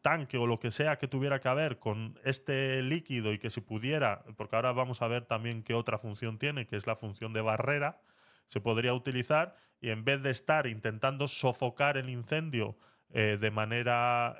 tanque 0.00 0.38
o 0.38 0.46
lo 0.46 0.58
que 0.58 0.70
sea 0.70 0.96
que 0.96 1.06
tuviera 1.06 1.38
que 1.40 1.48
haber 1.48 1.78
con 1.78 2.18
este 2.24 2.82
líquido 2.82 3.32
y 3.32 3.38
que 3.38 3.50
se 3.50 3.60
pudiera, 3.60 4.24
porque 4.36 4.56
ahora 4.56 4.72
vamos 4.72 5.02
a 5.02 5.08
ver 5.08 5.26
también 5.26 5.62
qué 5.62 5.74
otra 5.74 5.98
función 5.98 6.38
tiene, 6.38 6.66
que 6.66 6.76
es 6.76 6.86
la 6.86 6.96
función 6.96 7.34
de 7.34 7.42
barrera, 7.42 8.00
se 8.48 8.60
podría 8.60 8.94
utilizar 8.94 9.56
y 9.80 9.90
en 9.90 10.02
vez 10.02 10.22
de 10.22 10.30
estar 10.30 10.66
intentando 10.66 11.28
sofocar 11.28 11.98
el 11.98 12.08
incendio 12.08 12.76
eh, 13.12 13.36
de 13.38 13.50
manera 13.50 14.38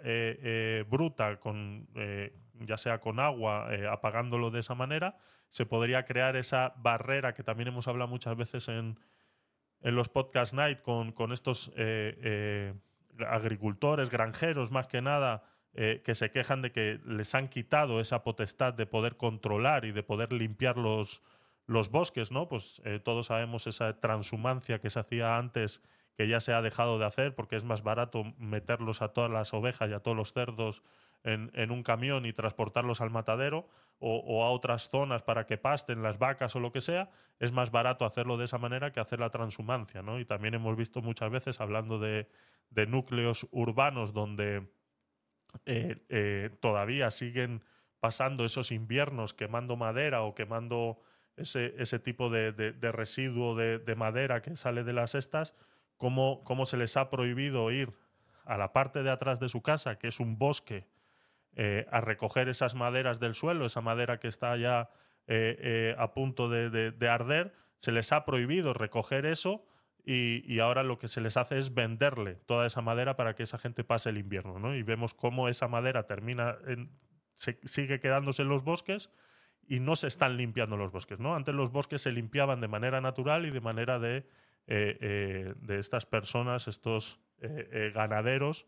bruta, 0.88 1.38
con, 1.38 1.86
ya 2.60 2.78
sea 2.78 3.00
con 3.00 3.20
agua, 3.20 3.68
apagándolo 3.90 4.50
de 4.50 4.60
esa 4.60 4.74
manera, 4.74 5.18
se 5.50 5.66
podría 5.66 6.04
crear 6.06 6.34
esa 6.36 6.72
barrera 6.78 7.34
que 7.34 7.44
también 7.44 7.68
hemos 7.68 7.88
hablado 7.88 8.08
muchas 8.08 8.36
veces 8.36 8.68
en, 8.68 8.98
en 9.84 9.94
los 9.94 10.08
podcast 10.08 10.54
night 10.54 10.80
con, 10.80 11.12
con 11.12 11.30
estos 11.30 11.70
eh, 11.76 12.18
eh, 12.22 12.74
agricultores, 13.28 14.10
granjeros 14.10 14.72
más 14.72 14.88
que 14.88 15.02
nada, 15.02 15.44
eh, 15.74 16.02
que 16.04 16.14
se 16.14 16.30
quejan 16.30 16.62
de 16.62 16.72
que 16.72 17.00
les 17.04 17.34
han 17.34 17.48
quitado 17.48 18.00
esa 18.00 18.24
potestad 18.24 18.72
de 18.72 18.86
poder 18.86 19.16
controlar 19.16 19.84
y 19.84 19.92
de 19.92 20.02
poder 20.02 20.32
limpiar 20.32 20.78
los, 20.78 21.22
los 21.66 21.90
bosques, 21.90 22.32
¿no? 22.32 22.48
Pues 22.48 22.80
todos 23.04 23.26
sabemos 23.26 23.66
esa 23.66 24.00
transhumancia 24.00 24.80
que 24.80 24.90
se 24.90 25.00
hacía 25.00 25.36
antes 25.36 25.82
que 26.16 26.28
ya 26.28 26.40
se 26.40 26.54
ha 26.54 26.62
dejado 26.62 26.98
de 26.98 27.04
hacer 27.04 27.34
porque 27.34 27.56
es 27.56 27.64
más 27.64 27.82
barato 27.82 28.24
meterlos 28.38 29.02
a 29.02 29.08
todas 29.08 29.30
las 29.30 29.52
ovejas 29.52 29.90
y 29.90 29.92
a 29.92 30.00
todos 30.00 30.16
los 30.16 30.32
cerdos 30.32 30.82
en, 31.24 31.70
un 31.70 31.82
camión 31.82 32.26
y 32.26 32.32
transportarlos 32.32 33.00
al 33.00 33.10
matadero 33.10 33.68
o, 33.98 34.44
a 34.44 34.50
otras 34.50 34.90
zonas 34.90 35.22
para 35.22 35.46
que 35.46 35.56
pasten 35.56 36.02
las 36.02 36.18
vacas 36.18 36.54
o 36.54 36.60
lo 36.60 36.70
que 36.72 36.82
sea, 36.82 37.10
es 37.38 37.52
más 37.52 37.70
barato 37.70 38.04
hacerlo 38.04 38.36
de 38.36 38.44
esa 38.44 38.58
manera 38.58 38.92
que 38.92 39.00
hacer 39.00 39.18
la 39.20 39.30
transhumancia, 39.30 40.02
¿no? 40.02 40.20
Y 40.20 40.26
también 40.26 40.54
hemos 40.54 40.76
visto 40.76 41.00
muchas 41.00 41.30
veces, 41.30 41.60
hablando 41.60 41.98
de, 41.98 42.28
de 42.70 42.86
núcleos 42.86 43.46
urbanos 43.50 44.12
donde 44.12 44.68
eh, 45.66 46.04
eh, 46.08 46.50
todavía 46.60 47.10
siguen 47.10 47.62
pasando 48.00 48.44
esos 48.44 48.70
inviernos 48.70 49.32
quemando 49.32 49.76
madera 49.76 50.22
o 50.22 50.34
quemando 50.34 51.00
ese, 51.36 51.74
ese 51.78 51.98
tipo 51.98 52.28
de, 52.28 52.52
de- 52.52 52.92
residuo 52.92 53.54
de, 53.54 53.78
de 53.78 53.94
madera 53.96 54.42
que 54.42 54.56
sale 54.56 54.84
de 54.84 54.92
las 54.92 55.14
estas, 55.14 55.54
cómo, 55.96 56.44
cómo 56.44 56.66
se 56.66 56.76
les 56.76 56.96
ha 56.96 57.08
prohibido 57.08 57.70
ir 57.70 57.92
a 58.44 58.58
la 58.58 58.72
parte 58.72 59.02
de 59.02 59.10
atrás 59.10 59.40
de 59.40 59.48
su 59.48 59.62
casa, 59.62 59.98
que 59.98 60.08
es 60.08 60.20
un 60.20 60.38
bosque, 60.38 60.86
eh, 61.56 61.86
a 61.90 62.00
recoger 62.00 62.48
esas 62.48 62.74
maderas 62.74 63.20
del 63.20 63.34
suelo, 63.34 63.66
esa 63.66 63.80
madera 63.80 64.18
que 64.18 64.28
está 64.28 64.56
ya 64.56 64.90
eh, 65.26 65.56
eh, 65.60 65.94
a 65.98 66.12
punto 66.12 66.48
de, 66.48 66.68
de- 66.70 66.90
de 66.90 67.08
arder, 67.08 67.52
se 67.78 67.92
les 67.92 68.12
ha 68.12 68.24
prohibido 68.24 68.74
recoger 68.74 69.24
eso 69.26 69.64
y, 70.06 70.58
ahora 70.60 70.82
lo 70.82 70.98
que 70.98 71.08
se 71.08 71.22
les 71.22 71.36
hace 71.38 71.58
es 71.58 71.72
venderle 71.72 72.34
toda 72.34 72.66
esa 72.66 72.82
madera 72.82 73.16
para 73.16 73.34
que 73.34 73.42
esa 73.44 73.56
gente 73.56 73.84
pase 73.84 74.10
el 74.10 74.18
invierno, 74.18 74.58
¿no? 74.58 74.74
Y 74.74 74.82
vemos 74.82 75.14
cómo 75.14 75.48
esa 75.48 75.66
madera 75.66 76.06
termina, 76.06 76.58
en- 76.66 76.90
se- 77.36 77.58
sigue 77.64 78.00
quedándose 78.00 78.42
en 78.42 78.48
los 78.48 78.64
bosques 78.64 79.08
y 79.66 79.80
no 79.80 79.96
se 79.96 80.08
están 80.08 80.36
limpiando 80.36 80.76
los 80.76 80.92
bosques, 80.92 81.18
¿no? 81.20 81.34
Antes 81.34 81.54
los 81.54 81.70
bosques 81.72 82.02
se 82.02 82.12
limpiaban 82.12 82.60
de 82.60 82.68
manera 82.68 83.00
natural 83.00 83.46
y 83.46 83.50
de 83.50 83.60
manera 83.62 83.98
de, 83.98 84.26
de 84.66 85.78
estas 85.78 86.04
personas, 86.04 86.68
estos 86.68 87.18
ganaderos 87.94 88.66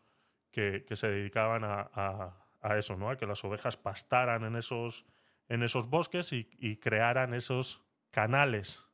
que, 0.50 0.84
se 0.96 1.08
dedicaban 1.08 1.64
a- 1.64 2.45
a 2.66 2.76
eso, 2.78 2.96
¿no? 2.96 3.10
A 3.10 3.16
que 3.16 3.26
las 3.26 3.44
ovejas 3.44 3.76
pastaran 3.76 4.44
en 4.44 4.56
esos, 4.56 5.06
en 5.48 5.62
esos 5.62 5.88
bosques 5.88 6.32
y, 6.32 6.76
crearan 6.76 7.32
esos 7.32 7.82
canales 8.10 8.88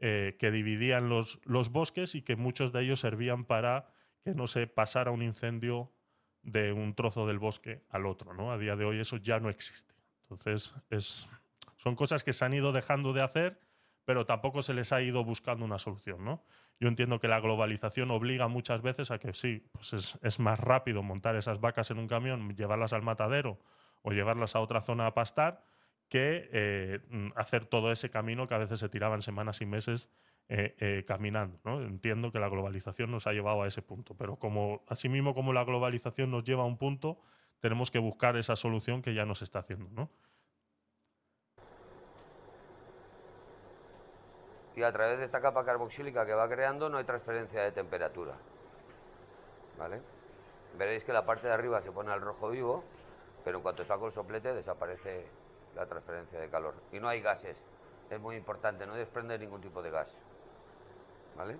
eh, 0.00 0.36
que 0.38 0.50
dividían 0.50 1.08
los, 1.08 1.40
los 1.44 1.70
bosques 1.70 2.14
y 2.14 2.22
que 2.22 2.36
muchos 2.36 2.72
de 2.72 2.82
ellos 2.82 3.00
servían 3.00 3.44
para 3.44 3.86
que 4.24 4.34
no 4.34 4.46
se 4.46 4.66
pasara 4.66 5.10
un 5.10 5.22
incendio 5.22 5.92
de 6.42 6.72
un 6.72 6.94
trozo 6.94 7.26
del 7.26 7.38
bosque 7.38 7.84
al 7.90 8.06
otro, 8.06 8.32
¿no? 8.32 8.50
A 8.50 8.58
día 8.58 8.76
de 8.76 8.84
hoy 8.84 9.00
eso 9.00 9.18
ya 9.18 9.40
no 9.40 9.50
existe. 9.50 9.94
Entonces, 10.22 10.74
es, 10.90 11.28
son 11.76 11.96
cosas 11.96 12.24
que 12.24 12.32
se 12.32 12.44
han 12.44 12.54
ido 12.54 12.72
dejando 12.72 13.12
de 13.12 13.22
hacer, 13.22 13.60
pero 14.06 14.24
tampoco 14.24 14.62
se 14.62 14.72
les 14.72 14.92
ha 14.92 15.02
ido 15.02 15.24
buscando 15.24 15.64
una 15.64 15.78
solución, 15.78 16.24
¿no? 16.24 16.44
Yo 16.78 16.88
entiendo 16.88 17.18
que 17.18 17.26
la 17.26 17.40
globalización 17.40 18.12
obliga 18.12 18.46
muchas 18.46 18.80
veces 18.80 19.10
a 19.10 19.18
que 19.18 19.34
sí, 19.34 19.68
pues 19.72 20.16
es, 20.22 20.40
más 20.40 20.60
rápido 20.60 21.02
montar 21.02 21.34
esas 21.34 21.60
vacas 21.60 21.90
en 21.90 21.98
un 21.98 22.06
camión, 22.06 22.54
llevarlas 22.54 22.92
al 22.92 23.02
matadero 23.02 23.58
o 24.02 24.12
llevarlas 24.12 24.54
a 24.54 24.60
otra 24.60 24.80
zona 24.80 25.08
a 25.08 25.14
pastar, 25.14 25.64
que 26.08 26.48
eh, 26.52 27.00
hacer 27.34 27.64
todo 27.64 27.90
ese 27.90 28.08
camino 28.08 28.46
que 28.46 28.54
a 28.54 28.58
veces 28.58 28.78
se 28.78 28.88
tiraban 28.88 29.22
semanas 29.22 29.60
y 29.60 29.66
meses 29.66 30.08
eh, 30.48 30.76
eh, 30.78 31.04
caminando. 31.04 31.58
¿no? 31.64 31.82
Entiendo 31.82 32.30
que 32.30 32.38
la 32.38 32.48
globalización 32.48 33.10
nos 33.10 33.26
ha 33.26 33.32
llevado 33.32 33.62
a 33.62 33.66
ese 33.66 33.82
punto, 33.82 34.16
pero 34.16 34.36
como 34.36 34.84
asimismo 34.86 35.34
como 35.34 35.52
la 35.52 35.64
globalización 35.64 36.30
nos 36.30 36.44
lleva 36.44 36.62
a 36.62 36.66
un 36.66 36.78
punto, 36.78 37.18
tenemos 37.58 37.90
que 37.90 37.98
buscar 37.98 38.36
esa 38.36 38.54
solución 38.54 39.02
que 39.02 39.14
ya 39.14 39.24
nos 39.24 39.42
está 39.42 39.58
haciendo. 39.58 39.90
¿no? 39.90 40.12
Y 44.76 44.82
a 44.82 44.92
través 44.92 45.18
de 45.18 45.24
esta 45.24 45.40
capa 45.40 45.64
carboxílica 45.64 46.26
que 46.26 46.34
va 46.34 46.48
creando 46.48 46.90
no 46.90 46.98
hay 46.98 47.04
transferencia 47.04 47.62
de 47.62 47.72
temperatura. 47.72 48.34
¿Vale? 49.78 50.00
Veréis 50.76 51.02
que 51.02 51.14
la 51.14 51.24
parte 51.24 51.46
de 51.46 51.54
arriba 51.54 51.80
se 51.80 51.90
pone 51.90 52.12
al 52.12 52.20
rojo 52.20 52.50
vivo, 52.50 52.84
pero 53.42 53.56
en 53.56 53.62
cuanto 53.62 53.86
saco 53.86 54.06
el 54.06 54.12
soplete 54.12 54.52
desaparece 54.52 55.26
la 55.74 55.86
transferencia 55.86 56.38
de 56.38 56.50
calor. 56.50 56.74
Y 56.92 57.00
no 57.00 57.08
hay 57.08 57.22
gases. 57.22 57.56
Es 58.10 58.20
muy 58.20 58.36
importante, 58.36 58.86
no 58.86 58.94
desprende 58.94 59.38
ningún 59.38 59.62
tipo 59.62 59.82
de 59.82 59.90
gas. 59.90 60.18
¿Vale? 61.36 61.56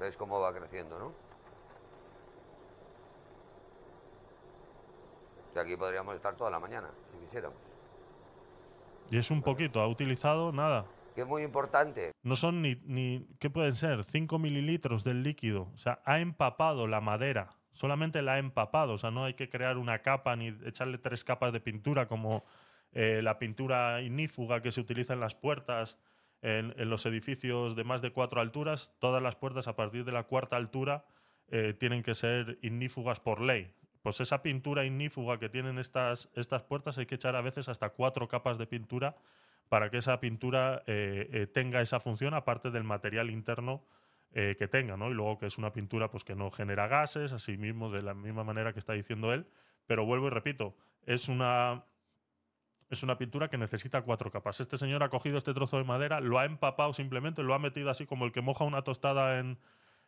¿Veis 0.00 0.16
cómo 0.16 0.40
va 0.40 0.52
creciendo, 0.52 0.98
no? 0.98 1.29
O 5.50 5.52
sea, 5.52 5.62
aquí 5.62 5.76
podríamos 5.76 6.14
estar 6.14 6.36
toda 6.36 6.50
la 6.50 6.60
mañana, 6.60 6.88
si 7.10 7.18
quisiéramos. 7.18 7.58
Y 9.10 9.18
es 9.18 9.30
un 9.32 9.42
poquito, 9.42 9.80
ha 9.80 9.88
utilizado 9.88 10.52
nada. 10.52 10.84
Que 11.16 11.22
es 11.22 11.26
muy 11.26 11.42
importante. 11.42 12.12
No 12.22 12.36
son 12.36 12.62
ni, 12.62 12.76
ni, 12.84 13.26
¿qué 13.40 13.50
pueden 13.50 13.74
ser? 13.74 14.04
5 14.04 14.38
mililitros 14.38 15.02
del 15.02 15.24
líquido. 15.24 15.68
O 15.74 15.76
sea, 15.76 16.00
ha 16.04 16.20
empapado 16.20 16.86
la 16.86 17.00
madera. 17.00 17.56
Solamente 17.72 18.22
la 18.22 18.34
ha 18.34 18.38
empapado. 18.38 18.92
O 18.92 18.98
sea, 18.98 19.10
no 19.10 19.24
hay 19.24 19.34
que 19.34 19.50
crear 19.50 19.76
una 19.76 20.02
capa 20.02 20.36
ni 20.36 20.48
echarle 20.64 20.98
tres 20.98 21.24
capas 21.24 21.52
de 21.52 21.58
pintura 21.58 22.06
como 22.06 22.44
eh, 22.92 23.20
la 23.20 23.40
pintura 23.40 24.00
ignífuga 24.02 24.62
que 24.62 24.70
se 24.70 24.80
utiliza 24.80 25.14
en 25.14 25.20
las 25.20 25.34
puertas 25.34 25.98
en, 26.42 26.74
en 26.76 26.88
los 26.88 27.04
edificios 27.06 27.74
de 27.74 27.82
más 27.82 28.02
de 28.02 28.12
cuatro 28.12 28.40
alturas. 28.40 28.94
Todas 29.00 29.20
las 29.20 29.34
puertas 29.34 29.66
a 29.66 29.74
partir 29.74 30.04
de 30.04 30.12
la 30.12 30.22
cuarta 30.22 30.56
altura 30.56 31.04
eh, 31.48 31.74
tienen 31.74 32.04
que 32.04 32.14
ser 32.14 32.58
ignífugas 32.62 33.18
por 33.18 33.40
ley. 33.40 33.74
Pues 34.02 34.20
esa 34.20 34.42
pintura 34.42 34.84
ignífuga 34.84 35.38
que 35.38 35.48
tienen 35.48 35.78
estas, 35.78 36.30
estas 36.34 36.62
puertas 36.62 36.96
hay 36.98 37.06
que 37.06 37.16
echar 37.16 37.36
a 37.36 37.42
veces 37.42 37.68
hasta 37.68 37.90
cuatro 37.90 38.28
capas 38.28 38.56
de 38.56 38.66
pintura 38.66 39.16
para 39.68 39.90
que 39.90 39.98
esa 39.98 40.18
pintura 40.20 40.82
eh, 40.86 41.28
eh, 41.32 41.46
tenga 41.46 41.80
esa 41.80 42.00
función, 42.00 42.34
aparte 42.34 42.70
del 42.70 42.82
material 42.82 43.30
interno 43.30 43.84
eh, 44.32 44.56
que 44.58 44.68
tenga, 44.68 44.96
¿no? 44.96 45.10
Y 45.10 45.14
luego 45.14 45.38
que 45.38 45.46
es 45.46 45.58
una 45.58 45.72
pintura 45.72 46.10
pues, 46.10 46.24
que 46.24 46.34
no 46.34 46.50
genera 46.50 46.88
gases, 46.88 47.32
así 47.32 47.56
mismo, 47.56 47.90
de 47.90 48.02
la 48.02 48.14
misma 48.14 48.42
manera 48.42 48.72
que 48.72 48.78
está 48.78 48.94
diciendo 48.94 49.32
él. 49.32 49.46
Pero 49.86 50.04
vuelvo 50.06 50.26
y 50.26 50.30
repito, 50.30 50.74
es 51.04 51.28
una, 51.28 51.84
es 52.88 53.02
una 53.02 53.18
pintura 53.18 53.48
que 53.48 53.58
necesita 53.58 54.02
cuatro 54.02 54.30
capas. 54.30 54.60
Este 54.60 54.78
señor 54.78 55.02
ha 55.02 55.08
cogido 55.08 55.38
este 55.38 55.54
trozo 55.54 55.78
de 55.78 55.84
madera, 55.84 56.20
lo 56.20 56.38
ha 56.38 56.46
empapado 56.46 56.92
simplemente, 56.92 57.42
lo 57.42 57.54
ha 57.54 57.58
metido 57.58 57.90
así 57.90 58.06
como 58.06 58.24
el 58.24 58.32
que 58.32 58.40
moja 58.40 58.64
una 58.64 58.82
tostada 58.82 59.38
en, 59.38 59.58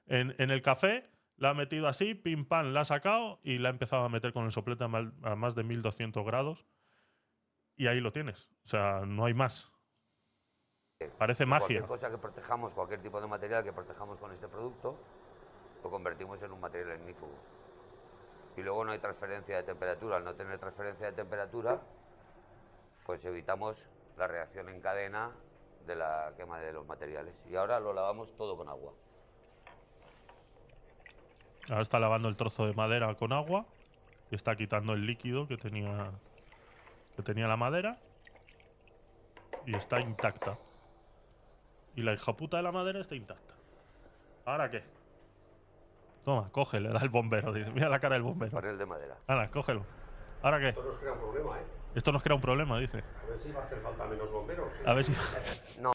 en, 0.07 0.35
en 0.39 0.51
el 0.51 0.63
café, 0.63 1.09
la 1.43 1.51
ha 1.51 1.55
metido 1.55 1.89
así, 1.89 2.15
pim 2.15 2.45
pam, 2.45 2.73
la 2.73 2.83
ha 2.83 2.85
sacado 2.85 3.41
y 3.43 3.59
la 3.59 3.69
ha 3.69 3.73
empezado 3.73 4.05
a 4.05 4.09
meter 4.09 4.33
con 4.33 4.45
el 4.45 4.53
soplete 4.53 4.85
a 4.85 4.89
mal- 4.89 5.13
a 5.25 5.35
más 5.35 5.57
de 5.57 5.65
1200 5.65 6.25
grados. 6.25 6.65
Y 7.75 7.89
ahí 7.89 8.01
lo 8.01 8.13
tienes. 8.13 8.49
O 8.65 8.69
sea, 8.69 9.01
no 9.05 9.25
hay 9.25 9.35
más. 9.35 9.73
Parece 11.19 11.45
magia. 11.45 11.67
Cualquier 11.67 11.87
cosa 11.87 12.11
que 12.13 12.19
protejamos, 12.19 12.73
cualquier 12.75 13.03
tipo 13.03 13.21
de 13.21 13.27
material 13.27 13.65
que 13.65 13.73
protejamos 13.73 14.21
con 14.21 14.31
este 14.31 14.47
producto, 14.47 14.97
lo 15.83 15.91
convertimos 15.91 16.41
en 16.43 16.53
un 16.53 16.61
material 16.61 16.97
ignífugo. 17.01 17.35
Y 18.57 18.63
luego 18.63 18.85
no 18.85 18.93
hay 18.93 19.01
transferencia 19.01 19.57
de 19.57 19.65
temperatura. 19.65 20.19
Al 20.19 20.25
no 20.25 20.35
tener 20.37 20.61
transferencia 20.61 21.07
de 21.07 21.13
temperatura, 21.13 21.81
pues 23.05 23.25
evitamos 23.25 23.85
la 24.17 24.29
reacción 24.29 24.69
en 24.69 24.81
cadena 24.81 25.33
de 25.89 25.97
la 25.97 26.35
quema 26.37 26.61
de 26.61 26.73
los 26.73 26.87
materiales. 26.87 27.35
Y 27.51 27.57
ahora 27.57 27.81
lo 27.81 27.93
lavamos 27.93 28.37
todo 28.37 28.57
con 28.57 28.69
agua. 28.69 28.93
Ahora 31.73 31.85
está 31.85 31.99
lavando 31.99 32.29
el 32.29 32.37
trozo 32.37 32.67
de 32.67 32.75
madera 32.75 33.15
con 33.15 33.33
agua 33.33 33.65
y 34.31 34.35
está 34.35 34.55
quitando 34.57 34.93
el 34.93 35.07
líquido 35.07 35.49
que 35.49 35.57
tenía 35.57 36.11
que 37.17 37.23
tenía 37.23 37.49
la 37.49 37.57
madera 37.57 37.99
y 39.65 39.75
está 39.75 39.99
intacta. 39.99 40.59
Y 41.97 42.03
la 42.03 42.13
hija 42.13 42.37
puta 42.37 42.59
de 42.59 42.63
la 42.63 42.73
madera 42.73 43.01
está 43.01 43.15
intacta. 43.15 43.55
¿Ahora 44.45 44.71
qué? 44.71 44.85
Toma, 46.27 46.51
coge, 46.53 46.79
le 46.79 46.91
da 46.91 47.01
el 47.01 47.09
bombero. 47.09 47.55
Dice, 47.55 47.71
mira 47.71 47.89
la 47.89 48.01
cara 48.01 48.17
del 48.17 48.23
bombero. 48.23 48.53
Panel 48.53 48.77
de 48.77 48.85
madera. 48.85 49.17
Ahora, 49.27 49.51
cógelo. 49.51 49.87
¿Ahora 50.43 50.61
qué? 50.61 50.69
Esto 50.69 50.83
nos 50.83 50.99
crea 51.01 51.15
un 51.15 51.21
problema, 51.21 51.59
¿eh? 51.59 51.65
Esto 51.95 52.13
nos 52.13 52.23
crea 52.23 52.35
un 52.35 52.43
problema, 52.43 52.79
dice. 52.81 52.99
A 52.99 53.27
ver 53.31 53.41
si 53.41 53.51
va 53.51 53.63
a 53.63 53.65
hacer 53.65 53.81
falta 53.81 54.07
menos 54.09 54.31
bomberos. 54.31 54.77
¿eh? 54.77 54.83
A 54.85 54.93
ver 54.93 55.05
si. 55.05 55.15
No. 55.81 55.93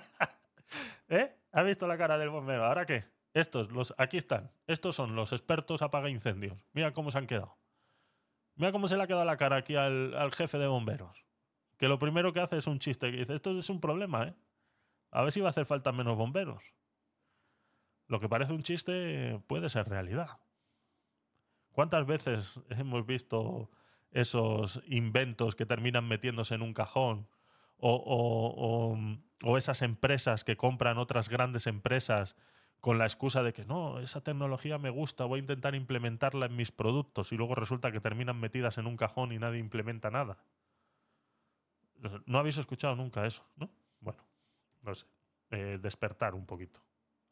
¿Eh? 1.10 1.36
¿Has 1.52 1.64
visto 1.66 1.86
la 1.86 1.98
cara 1.98 2.16
del 2.16 2.30
bombero? 2.30 2.64
¿Ahora 2.64 2.86
qué? 2.86 3.19
Estos, 3.32 3.70
los, 3.70 3.94
aquí 3.98 4.16
están. 4.16 4.50
Estos 4.66 4.96
son 4.96 5.14
los 5.14 5.32
expertos 5.32 5.82
apaga 5.82 6.08
incendios. 6.10 6.64
Mira 6.72 6.92
cómo 6.92 7.10
se 7.10 7.18
han 7.18 7.26
quedado. 7.26 7.56
Mira 8.56 8.72
cómo 8.72 8.88
se 8.88 8.96
le 8.96 9.02
ha 9.02 9.06
quedado 9.06 9.24
la 9.24 9.36
cara 9.36 9.56
aquí 9.56 9.76
al, 9.76 10.30
jefe 10.34 10.58
de 10.58 10.66
bomberos. 10.66 11.24
Que 11.78 11.88
lo 11.88 11.98
primero 11.98 12.32
que 12.32 12.40
hace 12.40 12.58
es 12.58 12.66
un 12.66 12.78
chiste 12.78 13.10
que 13.10 13.18
dice, 13.18 13.34
esto 13.34 13.56
es 13.58 13.70
un 13.70 13.80
problema, 13.80 14.24
¿eh? 14.28 14.34
A 15.12 15.22
ver 15.22 15.32
si 15.32 15.40
va 15.40 15.46
a 15.48 15.50
hacer 15.50 15.64
falta 15.66 15.92
menos 15.92 16.16
bomberos. 16.16 16.74
Lo 18.06 18.20
que 18.20 18.28
parece 18.28 18.52
un 18.52 18.62
chiste 18.62 19.40
puede 19.46 19.70
ser 19.70 19.88
realidad. 19.88 20.40
¿Cuántas 21.72 22.04
veces 22.06 22.60
hemos 22.70 23.06
visto 23.06 23.70
esos 24.10 24.82
inventos 24.86 25.54
que 25.54 25.66
terminan 25.66 26.06
metiéndose 26.08 26.54
en 26.56 26.62
un 26.62 26.74
cajón? 26.74 27.28
O, 27.76 27.94
o- 27.94 28.92
o- 28.92 28.98
o 29.42 29.56
esas 29.56 29.80
empresas 29.82 30.44
que 30.44 30.56
compran 30.56 30.98
otras 30.98 31.28
grandes 31.30 31.66
empresas 31.66 32.36
con 32.80 32.98
la 32.98 33.04
excusa 33.04 33.42
de 33.42 33.52
que 33.52 33.64
no, 33.64 34.00
esa 34.00 34.22
tecnología 34.22 34.78
me 34.78 34.90
gusta, 34.90 35.24
voy 35.24 35.38
a 35.38 35.42
intentar 35.42 35.74
implementarla 35.74 36.46
en 36.46 36.56
mis 36.56 36.72
productos 36.72 37.32
y 37.32 37.36
luego 37.36 37.54
resulta 37.54 37.92
que 37.92 38.00
terminan 38.00 38.40
metidas 38.40 38.78
en 38.78 38.86
un 38.86 38.96
cajón 38.96 39.32
y 39.32 39.38
nadie 39.38 39.58
implementa 39.58 40.10
nada. 40.10 40.38
No 42.24 42.38
habéis 42.38 42.56
escuchado 42.56 42.96
nunca 42.96 43.26
eso, 43.26 43.44
¿no? 43.56 43.68
Bueno, 44.00 44.22
no 44.82 44.94
sé. 44.94 45.06
Eh, 45.50 45.78
despertar 45.80 46.34
un 46.34 46.46
poquito. 46.46 46.80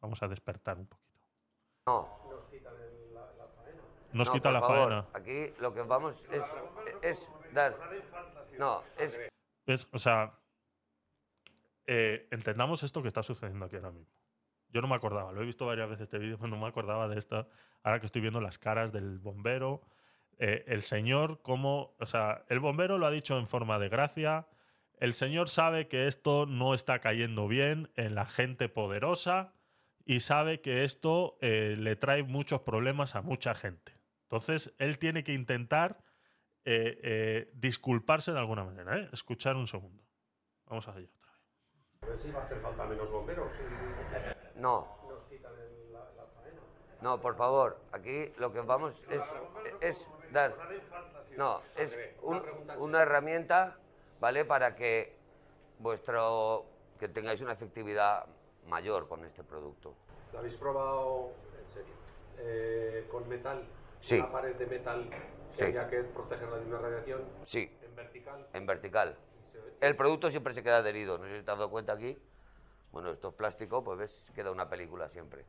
Vamos 0.01 0.21
a 0.21 0.27
despertar 0.27 0.77
un 0.77 0.85
poquito. 0.85 1.09
No. 1.87 2.19
Nos 4.11 4.27
no, 4.27 4.33
quita 4.33 4.51
la 4.51 4.59
favor, 4.61 4.89
faena. 4.89 5.05
Aquí 5.13 5.53
lo 5.59 5.73
que 5.73 5.81
vamos 5.81 6.25
es, 6.31 6.45
es 7.01 7.29
dar. 7.53 7.75
No, 8.57 8.83
es. 8.97 9.17
Es- 9.65 9.87
o 9.91 9.99
sea, 9.99 10.33
eh, 11.85 12.27
entendamos 12.31 12.83
esto 12.83 13.01
que 13.01 13.07
está 13.07 13.23
sucediendo 13.23 13.65
aquí 13.65 13.75
ahora 13.75 13.91
mismo. 13.91 14.18
Yo 14.71 14.81
no 14.81 14.87
me 14.87 14.95
acordaba, 14.95 15.31
lo 15.31 15.41
he 15.41 15.45
visto 15.45 15.65
varias 15.65 15.89
veces 15.89 16.03
este 16.03 16.19
vídeo, 16.19 16.37
pero 16.37 16.49
no 16.49 16.57
me 16.57 16.67
acordaba 16.67 17.07
de 17.07 17.17
esto. 17.17 17.47
Ahora 17.83 17.99
que 17.99 18.05
estoy 18.05 18.21
viendo 18.21 18.41
las 18.41 18.59
caras 18.59 18.91
del 18.91 19.19
bombero, 19.19 19.81
eh, 20.37 20.63
el 20.67 20.83
señor, 20.83 21.41
como, 21.41 21.95
o 21.99 22.05
sea, 22.05 22.43
el 22.49 22.59
bombero 22.59 22.97
lo 22.97 23.05
ha 23.05 23.11
dicho 23.11 23.37
en 23.37 23.47
forma 23.47 23.79
de 23.79 23.89
gracia. 23.89 24.47
El 24.99 25.13
señor 25.13 25.49
sabe 25.49 25.87
que 25.87 26.07
esto 26.07 26.45
no 26.45 26.73
está 26.73 26.99
cayendo 26.99 27.47
bien 27.47 27.89
en 27.95 28.15
la 28.15 28.25
gente 28.25 28.69
poderosa 28.69 29.53
y 30.05 30.21
sabe 30.21 30.59
que 30.59 30.83
esto 30.83 31.37
eh, 31.39 31.75
le 31.77 31.95
trae 31.95 32.23
muchos 32.23 32.61
problemas 32.61 33.15
a 33.15 33.21
mucha 33.21 33.53
gente. 33.53 33.93
Entonces, 34.23 34.73
él 34.77 34.97
tiene 34.97 35.23
que 35.23 35.33
intentar 35.33 36.03
eh, 36.65 36.99
eh, 37.01 37.51
disculparse 37.53 38.31
de 38.31 38.39
alguna 38.39 38.63
manera. 38.63 39.09
Escuchar 39.13 39.55
un 39.55 39.67
segundo. 39.67 40.03
Vamos 40.65 40.87
a 40.87 40.97
ello 40.97 41.09
otra 41.15 41.31
vez. 41.31 41.41
A 42.01 42.05
ver 42.07 42.19
si 42.19 42.31
va 42.31 42.41
a 42.41 42.45
hacer 42.45 42.59
falta 42.59 42.85
menos 42.85 43.09
bomberos. 43.09 43.53
No. 44.59 44.87
No, 47.01 47.21
por 47.21 47.35
favor, 47.37 47.77
aquí 47.93 48.33
lo 48.37 48.51
que 48.51 48.59
vamos 48.59 49.05
es, 49.09 49.23
es 49.79 50.05
dar. 50.33 50.53
No, 51.37 51.61
es 51.77 51.97
un- 52.21 52.43
una 52.77 53.01
herramienta, 53.03 53.77
¿vale? 54.19 54.43
Para 54.45 54.75
que 54.75 55.15
vuestro. 55.79 56.65
que 56.99 57.07
tengáis 57.07 57.39
una 57.39 57.53
efectividad 57.53 58.25
mayor 58.67 59.07
con 59.07 59.23
este 59.23 59.41
producto. 59.41 59.93
¿Lo 60.33 60.39
habéis 60.39 60.55
probado 60.55 61.31
en 61.57 61.69
serio? 61.73 61.93
Eh, 62.39 63.07
con 63.09 63.25
metal. 63.29 63.63
Sí. 64.01 64.19
Una 64.19 64.29
pared 64.29 64.53
de 64.57 64.65
metal 64.65 65.09
Sí. 65.51 65.57
que 65.59 65.63
haya 65.63 65.89
que 65.89 66.03
protegerla 66.03 66.57
de 66.57 66.65
una 66.65 66.79
radiación 66.79 67.21
Sí, 67.45 67.71
en 67.81 67.95
vertical. 67.95 68.45
en 68.51 68.65
vertical. 68.65 69.15
El 69.79 69.95
producto 69.95 70.29
siempre 70.29 70.53
se 70.53 70.61
queda 70.61 70.79
adherido, 70.79 71.17
no 71.17 71.23
sé 71.23 71.37
si 71.39 71.43
te 71.45 71.51
has 71.51 71.57
dado 71.57 71.69
cuenta 71.71 71.93
aquí. 71.93 72.17
Bueno, 72.91 73.11
esto 73.11 73.29
es 73.29 73.35
plástico, 73.35 73.83
pues 73.83 73.99
ves, 73.99 74.31
queda 74.33 74.51
una 74.51 74.67
película 74.67 75.09
siempre. 75.09 75.45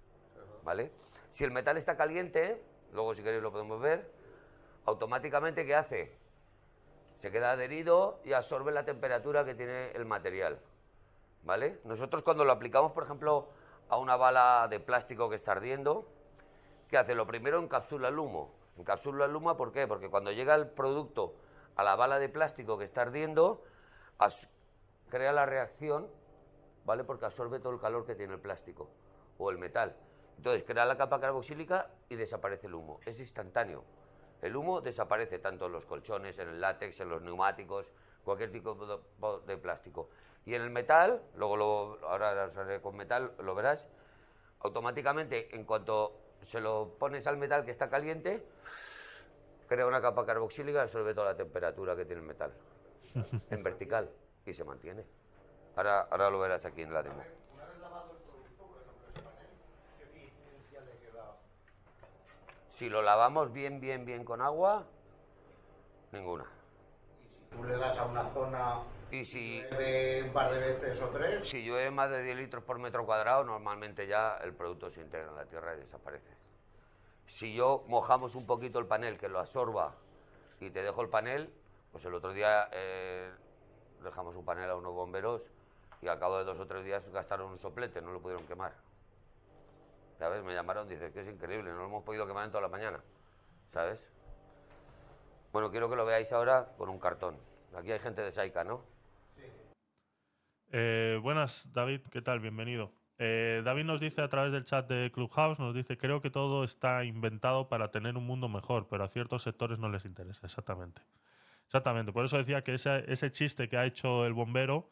¿Vale? 0.63 0.93
Si 1.31 1.45
el 1.45 1.51
metal 1.51 1.77
está 1.77 1.97
caliente, 1.97 2.63
luego 2.93 3.15
si 3.15 3.23
queréis 3.23 3.43
lo 3.43 3.51
podemos 3.51 3.81
ver, 3.81 4.11
automáticamente 4.85 5.65
¿qué 5.65 5.75
hace? 5.75 6.15
Se 7.17 7.31
queda 7.31 7.53
adherido 7.53 8.21
y 8.25 8.33
absorbe 8.33 8.73
la 8.73 8.85
temperatura 8.85 9.45
que 9.45 9.55
tiene 9.55 9.91
el 9.93 10.05
material. 10.05 10.61
¿Vale? 11.43 11.81
Nosotros 11.85 12.23
cuando 12.23 12.45
lo 12.45 12.53
aplicamos, 12.53 12.93
por 12.93 13.05
ejemplo, 13.05 13.49
a 13.89 13.97
una 13.97 14.17
bala 14.17 14.69
de 14.69 14.79
plástico 14.81 15.29
que 15.31 15.37
está 15.37 15.53
ardiendo, 15.53 16.07
¿qué 16.89 16.99
hace? 16.99 17.15
Lo 17.15 17.27
primero 17.27 17.59
encapsula 17.59 18.09
el 18.09 18.19
humo. 18.19 18.55
Encapsula 18.77 19.25
el 19.25 19.35
humo, 19.35 19.57
¿por 19.57 19.73
qué? 19.73 19.87
Porque 19.87 20.09
cuando 20.09 20.33
llega 20.33 20.55
el 20.55 20.69
producto 20.69 21.35
a 21.77 21.83
la 21.83 21.97
bala 21.97 22.19
de 22.19 22.29
plástico 22.29 22.79
que 22.79 22.85
está 22.85 23.03
ardiendo, 23.03 23.63
crea 25.09 25.33
la 25.33 25.47
reacción, 25.47 26.09
¿vale? 26.85 27.05
Porque 27.05 27.27
absorbe 27.27 27.61
todo 27.61 27.73
el 27.73 27.81
calor 27.81 28.07
que 28.07 28.15
tiene 28.15 28.35
el 28.35 28.41
plástico 28.41 28.89
o 29.39 29.51
el 29.51 29.59
metal. 29.59 29.97
Entonces 30.37 30.65
crea 30.65 30.85
la 30.85 30.97
capa 30.97 31.21
carboxílica 31.21 31.91
y 32.09 32.17
desaparece 32.17 32.67
el 32.67 32.75
humo. 32.75 33.01
Es 33.05 33.21
instantáneo. 33.21 33.85
El 34.43 34.57
humo 34.57 34.81
desaparece 34.81 35.39
tanto 35.39 35.67
en 35.67 35.73
los 35.73 35.85
colchones, 35.85 36.39
en 36.39 36.49
el 36.49 36.61
látex, 36.61 37.01
en 37.01 37.11
los 37.11 37.21
neumáticos, 37.21 37.93
cualquier 38.25 38.51
tipo 38.51 38.75
de, 39.47 39.57
plástico. 39.59 40.09
Y 40.47 40.55
en 40.55 40.63
el 40.63 40.71
metal, 40.71 41.23
luego 41.37 41.57
lo, 41.57 42.09
ahora 42.09 42.51
con 42.81 42.97
metal, 42.97 43.33
lo 43.39 43.55
verás, 43.55 43.89
automáticamente 44.61 45.55
en 45.55 45.65
cuanto 45.65 46.17
se 46.41 46.61
lo 46.61 46.97
pones 46.99 47.27
al 47.27 47.37
metal 47.37 47.65
que 47.65 47.71
está 47.71 47.91
caliente, 47.91 48.43
crea 49.69 49.87
una 49.87 50.01
capa 50.01 50.25
carboxílica 50.25 50.79
y 50.79 50.83
absorbe 50.83 51.13
toda 51.13 51.33
la 51.33 51.37
temperatura 51.37 51.95
que 51.95 52.07
tiene 52.07 52.23
el 52.23 52.27
metal 52.27 52.53
en 53.51 53.63
vertical 53.63 54.11
y 54.47 54.55
se 54.55 54.65
mantiene. 54.65 55.05
Ahora, 55.77 56.09
ahora 56.11 56.31
lo 56.31 56.39
verás 56.41 56.65
aquí 56.65 56.83
en 56.83 56.93
la 56.93 57.03
demo. 57.03 57.23
Si 62.69 62.89
lo 62.89 63.03
lavamos 63.03 63.53
bien, 63.53 63.79
bien, 63.79 64.07
bien 64.07 64.25
con 64.25 64.41
agua, 64.41 64.87
ninguna. 66.13 66.47
Tú 67.51 67.63
le 67.65 67.77
das 67.77 67.99
a 67.99 68.07
una 68.07 68.27
zona 68.29 68.83
Y 69.11 69.25
si, 69.27 69.61
de 69.61 70.23
un 70.25 70.33
par 70.33 70.51
de 70.51 70.61
veces 70.61 71.03
o 71.03 71.09
tres, 71.09 71.49
si 71.49 71.63
llueve 71.63 71.91
más 71.91 72.09
de 72.11 72.23
10 72.23 72.37
litros 72.37 72.65
por 72.65 72.79
metro 72.79 73.05
cuadrado, 73.05 73.45
normalmente 73.45 74.07
ya 74.07 74.39
el 74.43 74.55
producto 74.55 74.91
se 74.91 75.03
integra 75.03 75.29
en 75.29 75.37
la 75.37 75.45
tierra 75.45 75.75
y 75.75 75.81
desaparece. 75.81 76.35
Si 77.27 77.53
yo 77.53 77.85
mojamos 77.87 78.35
un 78.35 78.47
poquito 78.47 78.79
el 78.79 78.87
panel, 78.87 79.19
que 79.19 79.29
lo 79.29 79.41
absorba, 79.41 79.95
y 80.59 80.71
te 80.71 80.83
dejo 80.83 81.03
el 81.03 81.09
panel, 81.09 81.53
pues 81.93 82.05
el 82.05 82.15
otro 82.15 82.33
día 82.33 82.69
eh, 82.73 83.31
dejamos 84.03 84.37
un 84.37 84.45
panel 84.45 84.71
a 84.71 84.77
unos 84.77 84.95
bomberos 84.95 85.51
y 86.03 86.09
al 86.09 86.19
cabo 86.19 86.39
de 86.39 86.45
dos 86.45 86.59
o 86.59 86.67
tres 86.67 86.85
días 86.85 87.09
gastaron 87.11 87.51
un 87.51 87.59
soplete, 87.59 88.01
no 88.01 88.13
lo 88.13 88.21
pudieron 88.21 88.47
quemar. 88.47 88.73
¿Sabes? 90.19 90.43
Me 90.45 90.55
llamaron, 90.55 90.89
dice 90.89 91.13
que 91.13 91.21
es 91.21 91.29
increíble, 91.29 91.71
no 91.71 91.79
lo 91.79 91.87
hemos 91.87 92.05
podido 92.05 92.27
quemar 92.27 92.45
en 92.45 92.51
toda 92.51 92.63
la 92.63 92.69
mañana. 92.69 93.01
¿Sabes? 93.73 94.11
Bueno, 95.53 95.71
quiero 95.71 95.89
que 95.89 95.97
lo 95.97 96.05
veáis 96.05 96.33
ahora 96.33 96.73
con 96.77 96.89
un 96.89 96.99
cartón. 96.99 97.37
Aquí 97.75 97.91
hay 97.93 97.99
gente 97.99 98.23
de 98.23 98.31
Saika, 98.31 98.65
¿no? 98.65 98.83
Eh, 100.73 101.19
buenas, 101.23 101.73
David, 101.73 102.03
¿qué 102.11 102.23
tal? 102.23 102.41
Bienvenido. 102.41 102.93
Eh, 103.19 103.61
David 103.65 103.85
nos 103.85 104.01
dice 104.01 104.23
a 104.23 104.29
través 104.29 104.53
del 104.53 104.65
chat 104.65 104.89
de 104.89 105.11
Clubhouse, 105.13 105.59
nos 105.59 105.75
dice, 105.75 105.99
creo 105.99 106.21
que 106.21 106.31
todo 106.31 106.65
está 106.65 107.05
inventado 107.05 107.69
para 107.69 107.91
tener 107.91 108.17
un 108.17 108.25
mundo 108.25 108.49
mejor, 108.49 108.87
pero 108.89 109.05
a 109.05 109.09
ciertos 109.09 109.43
sectores 109.43 109.79
no 109.79 109.89
les 109.89 110.05
interesa, 110.05 110.47
exactamente. 110.47 111.03
Exactamente, 111.67 112.13
por 112.13 112.25
eso 112.25 112.39
decía 112.39 112.63
que 112.63 112.75
ese, 112.75 113.05
ese 113.13 113.31
chiste 113.31 113.69
que 113.69 113.77
ha 113.77 113.85
hecho 113.85 114.25
el 114.25 114.33
bombero, 114.33 114.89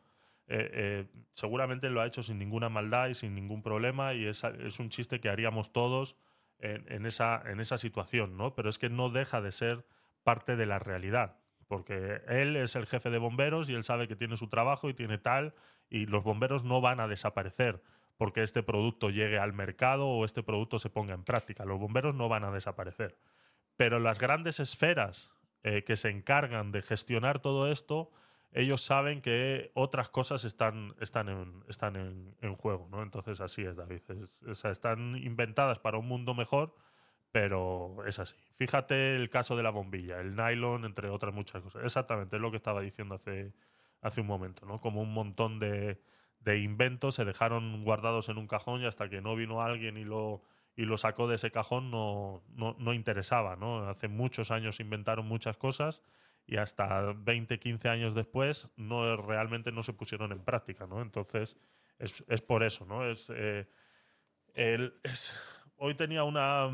eh, 0.49 0.71
eh, 0.73 1.07
seguramente 1.33 1.91
lo 1.91 2.01
ha 2.01 2.07
hecho 2.07 2.23
sin 2.23 2.39
ninguna 2.39 2.69
maldad 2.69 3.09
y 3.09 3.15
sin 3.15 3.35
ningún 3.35 3.63
problema, 3.63 4.15
y 4.15 4.27
es, 4.27 4.43
es 4.45 4.81
un 4.81 4.89
chiste 4.89 5.21
que 5.21 5.29
haríamos 5.29 5.73
todos 5.73 6.17
en, 6.59 6.85
en 6.91 7.07
esa, 7.07 7.43
en 7.47 7.61
esa 7.61 7.79
situación, 7.79 8.37
¿no? 8.37 8.55
Pero 8.55 8.69
es 8.71 8.79
que 8.79 8.91
no 8.91 9.11
deja 9.11 9.41
de 9.41 9.53
ser 9.53 9.87
parte 10.23 10.57
de 10.57 10.67
la 10.67 10.79
realidad 10.79 11.37
porque 11.69 12.23
él 12.29 12.57
es 12.57 12.75
el 12.77 12.87
jefe 12.87 13.11
de 13.11 13.19
bomberos 13.19 13.69
y 13.69 13.75
él 13.75 13.85
sabe 13.85 14.09
que 14.09 14.17
tiene 14.17 14.39
su 14.39 14.49
trabajo 14.49 14.89
y 14.89 14.95
tiene 14.95 15.19
tal, 15.19 15.55
y 15.91 16.07
los 16.07 16.25
bomberos 16.25 16.65
no 16.65 16.81
van 16.81 16.99
a 16.99 17.07
desaparecer 17.07 17.83
porque 18.19 18.43
este 18.43 18.65
producto 18.65 19.11
llegue 19.11 19.39
al 19.39 19.53
mercado 19.53 20.09
o 20.09 20.25
este 20.25 20.43
producto 20.43 20.81
se 20.81 20.91
ponga 20.91 21.15
en 21.15 21.23
práctica. 21.23 21.65
Los 21.65 21.79
bomberos 21.79 22.17
no 22.17 22.29
van 22.29 22.45
a 22.45 22.51
desaparecer. 22.51 23.17
Pero 23.77 24.01
las 24.01 24.19
grandes 24.19 24.59
esferas 24.59 25.33
eh, 25.63 25.85
que 25.85 25.97
se 25.97 26.11
encargan 26.11 26.73
de 26.73 26.83
gestionar 26.83 27.39
todo 27.39 27.71
esto, 27.71 28.11
ellos 28.53 28.83
saben 28.83 29.21
que 29.21 29.71
otras 29.75 30.09
cosas 30.11 30.45
están, 30.45 30.95
están, 31.01 31.29
en, 31.29 31.65
están 31.69 31.97
en, 31.97 32.37
en 32.41 32.55
juego. 32.57 32.89
¿no? 32.91 33.03
Entonces 33.03 33.41
así 33.41 33.63
es, 33.65 33.77
David. 33.77 34.03
Es- 34.11 34.59
sea, 34.59 34.71
están 34.71 35.17
inventadas 35.17 35.79
para 35.79 35.99
un 35.99 36.07
mundo 36.09 36.35
mejor, 36.35 36.75
pero 37.33 37.97
es 38.07 38.19
así. 38.19 38.37
Fíjate 38.53 39.17
el 39.17 39.29
caso 39.31 39.57
de 39.57 39.63
la 39.63 39.71
bombilla, 39.71 40.21
el 40.21 40.35
nylon, 40.35 40.85
entre 40.85 41.11
otras 41.11 41.35
muchas 41.35 41.63
cosas. 41.63 41.85
Exactamente, 41.85 42.37
es 42.37 42.43
lo 42.43 42.51
que 42.51 42.57
estaba 42.57 42.81
diciendo 42.81 43.15
hace, 43.17 43.53
hace 44.01 44.21
un 44.21 44.27
momento, 44.27 44.67
¿no? 44.67 44.81
Como 44.81 45.03
un 45.03 45.13
montón 45.13 45.59
de, 45.59 46.01
de 46.41 46.59
inventos 46.59 47.15
se 47.17 47.25
dejaron 47.25 47.85
guardados 47.85 48.29
en 48.29 48.39
un 48.39 48.47
cajón 48.47 48.81
y 48.83 48.87
hasta 48.87 49.09
que 49.09 49.21
no 49.21 49.37
vino 49.37 49.63
alguien 49.63 49.97
y 49.99 50.05
lo, 50.05 50.43
y 50.77 50.85
lo 50.87 50.97
sacó 50.97 51.29
de 51.29 51.37
ese 51.37 51.51
cajón 51.51 51.91
no, 51.91 52.43
no, 52.55 52.75
no 52.79 52.95
interesaba, 52.95 53.57
¿no? 53.57 53.89
Hace 53.89 54.09
muchos 54.09 54.51
años 54.51 54.81
inventaron 54.81 55.27
muchas 55.27 55.57
cosas 55.59 56.03
y 56.49 56.57
hasta 56.59 57.13
20, 57.15 57.61
15 57.61 57.91
años 57.91 58.15
después 58.15 58.71
no 58.77 59.17
realmente 59.19 59.73
no 59.73 59.85
se 59.85 59.93
pusieron 59.93 60.33
en 60.33 60.45
práctica, 60.45 60.87
¿no? 60.89 61.03
Entonces 61.03 61.59
es, 61.99 62.25
es 62.29 62.43
por 62.43 62.65
eso, 62.65 62.87
¿no? 62.87 63.05
Es, 63.07 63.31
eh, 63.31 63.69
es- 64.55 65.41
hoy 65.77 65.95
tenía 65.95 66.25
una, 66.25 66.69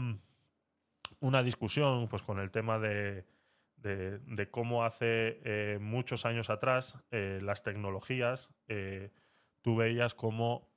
una 1.21 1.43
discusión 1.43 2.09
pues, 2.09 2.23
con 2.23 2.39
el 2.39 2.51
tema 2.51 2.79
de, 2.79 3.27
de- 3.77 4.51
cómo 4.51 4.85
hace 4.85 5.41
eh, 5.45 5.79
muchos 5.81 6.27
años 6.27 6.51
atrás 6.51 6.99
eh, 7.11 7.41
las 7.43 7.63
tecnologías, 7.63 8.51
eh, 8.69 9.11
tú 9.63 9.77
veías 9.77 10.15
cómo 10.15 10.71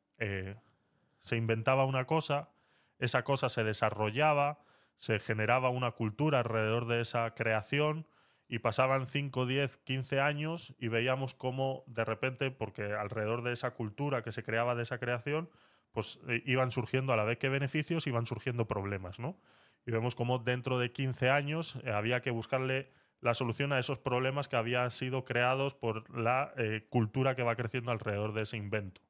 se 1.20 1.38
inventaba 1.38 1.86
una 1.86 2.06
cosa, 2.06 2.50
esa 2.98 3.24
cosa 3.24 3.50
se 3.50 3.64
desarrollaba, 3.64 4.60
se 4.96 5.20
generaba 5.20 5.70
una 5.70 5.92
cultura 5.92 6.40
alrededor 6.40 6.88
de 6.88 7.02
esa 7.02 7.36
creación 7.36 8.08
y 8.50 8.60
pasaban 8.60 9.08
5, 9.08 9.46
10, 9.46 9.78
15 9.78 10.22
años 10.22 10.74
y 10.80 10.88
veíamos 10.88 11.34
cómo 11.34 11.84
de 11.88 12.06
repente, 12.06 12.52
porque 12.52 12.94
alrededor 12.94 13.44
de 13.44 13.54
esa 13.54 13.72
cultura 13.72 14.24
que 14.24 14.32
se 14.32 14.44
creaba 14.44 14.76
de 14.76 14.84
esa 14.84 15.00
creación, 15.00 15.50
pues 15.92 16.20
eh, 16.28 16.44
iban 16.46 16.72
surgiendo 16.72 17.14
a 17.14 17.18
la 17.18 17.24
vez 17.24 17.38
que 17.38 17.50
beneficios, 17.50 18.08
iban 18.08 18.26
surgiendo 18.26 18.68
problemas, 18.68 19.20
¿no? 19.20 19.38
Y 19.86 19.92
vemos 19.92 20.16
cómo 20.16 20.40
dentro 20.40 20.80
de 20.80 20.92
15 20.92 21.30
años 21.30 21.78
eh, 21.84 21.92
había 21.92 22.22
que 22.22 22.32
buscarle 22.32 22.92
la 23.20 23.34
solución 23.34 23.74
a 23.74 23.80
esos 23.80 23.98
problemas 23.98 24.48
que 24.48 24.56
habían 24.56 24.92
sido 24.92 25.26
creados 25.26 25.74
por 25.74 26.16
la 26.18 26.54
eh, 26.58 26.86
cultura 26.90 27.36
que 27.36 27.44
va 27.44 27.56
creciendo 27.56 27.92
alrededor 27.92 28.34
de 28.34 28.44
ese 28.44 28.58
invento. 28.58 29.02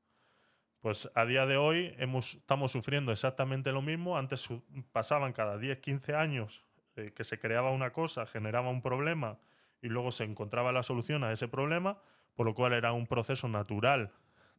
Pues 0.79 1.09
a 1.15 1.25
día 1.25 1.45
de 1.45 1.57
hoy 1.57 1.93
hemos, 1.97 2.35
estamos 2.35 2.71
sufriendo 2.71 3.11
exactamente 3.11 3.71
lo 3.71 3.81
mismo. 3.81 4.17
Antes 4.17 4.47
pasaban 4.91 5.33
cada 5.33 5.57
10, 5.57 5.79
15 5.79 6.15
años 6.15 6.66
eh, 6.97 7.13
que 7.15 7.23
se 7.23 7.39
creaba 7.39 7.71
una 7.71 7.91
cosa, 7.91 8.25
generaba 8.25 8.69
un 8.69 8.81
problema 8.81 9.39
y 9.81 9.89
luego 9.89 10.11
se 10.11 10.23
encontraba 10.23 10.71
la 10.71 10.83
solución 10.83 11.23
a 11.23 11.31
ese 11.31 11.47
problema, 11.47 11.99
por 12.35 12.45
lo 12.45 12.53
cual 12.55 12.73
era 12.73 12.91
un 12.93 13.07
proceso 13.07 13.47
natural 13.47 14.11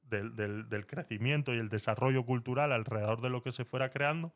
del, 0.04 0.34
del- 0.36 0.86
crecimiento 0.86 1.54
y 1.54 1.58
el 1.58 1.68
desarrollo 1.68 2.24
cultural 2.24 2.72
alrededor 2.72 3.20
de 3.20 3.30
lo 3.30 3.42
que 3.42 3.52
se 3.52 3.64
fuera 3.64 3.90
creando. 3.90 4.32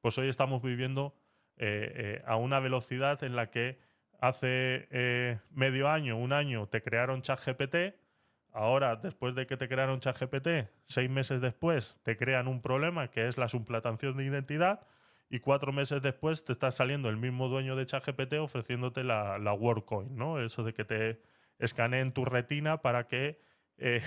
Pues 0.00 0.16
hoy 0.18 0.28
estamos 0.28 0.62
viviendo 0.62 1.14
eh, 1.56 1.92
eh, 1.96 2.22
a 2.26 2.36
una 2.36 2.60
velocidad 2.60 3.22
en 3.24 3.34
la 3.34 3.50
que 3.50 3.80
hace 4.20 5.40
medio 5.50 5.88
año, 5.88 6.16
un 6.16 6.32
año, 6.32 6.66
te 6.68 6.82
crearon 6.82 7.22
ChatGPT. 7.22 7.94
Ahora, 8.52 8.96
después 8.96 9.34
de 9.34 9.46
que 9.46 9.56
te 9.56 9.68
crearon 9.68 10.00
ChatGPT, 10.00 10.68
seis 10.86 11.08
meses 11.10 11.40
después 11.40 11.98
te 12.02 12.16
crean 12.16 12.48
un 12.48 12.60
problema 12.60 13.08
que 13.10 13.28
es 13.28 13.38
la 13.38 13.48
suplantación 13.48 14.16
de 14.16 14.24
identidad 14.24 14.86
y 15.30 15.40
cuatro 15.40 15.72
meses 15.72 16.02
después 16.02 16.44
te 16.44 16.52
está 16.52 16.70
saliendo 16.70 17.08
el 17.08 17.16
mismo 17.16 17.48
dueño 17.48 17.76
de 17.76 17.86
ChatGPT 17.86 18.34
ofreciéndote 18.34 19.04
la, 19.04 19.38
la 19.38 19.52
WorldCoin, 19.52 20.16
¿no? 20.16 20.40
Eso 20.40 20.64
de 20.64 20.72
que 20.72 20.84
te 20.84 21.20
escaneen 21.58 22.12
tu 22.12 22.24
retina 22.24 22.80
para 22.80 23.06
que 23.06 23.40
eh, 23.78 24.02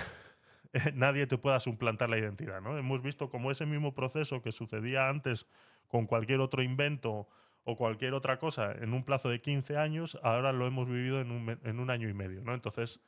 nadie 0.94 1.28
te 1.28 1.38
pueda 1.38 1.60
suplantar 1.60 2.10
la 2.10 2.18
identidad, 2.18 2.62
¿no? 2.62 2.78
Hemos 2.78 3.02
visto 3.02 3.30
como 3.30 3.52
ese 3.52 3.66
mismo 3.66 3.94
proceso 3.94 4.42
que 4.42 4.52
sucedía 4.52 5.10
antes 5.10 5.48
con 5.88 6.08
cualquier 6.08 6.40
otro 6.40 6.64
invento 6.64 7.28
o 7.64 7.76
cualquier 7.76 8.14
otra 8.14 8.40
cosa 8.40 8.72
en 8.72 8.94
un 8.94 9.04
plazo 9.04 9.30
de 9.30 9.40
15 9.40 9.78
años, 9.78 10.20
ahora 10.24 10.52
lo 10.52 10.66
hemos 10.66 10.88
vivido 10.88 11.22
en 11.22 11.32
un, 11.32 11.60
en 11.64 11.80
un 11.80 11.90
año 11.92 12.10
y 12.10 12.14
medio, 12.14 12.42
¿no? 12.42 12.54
Entonces, 12.54 13.00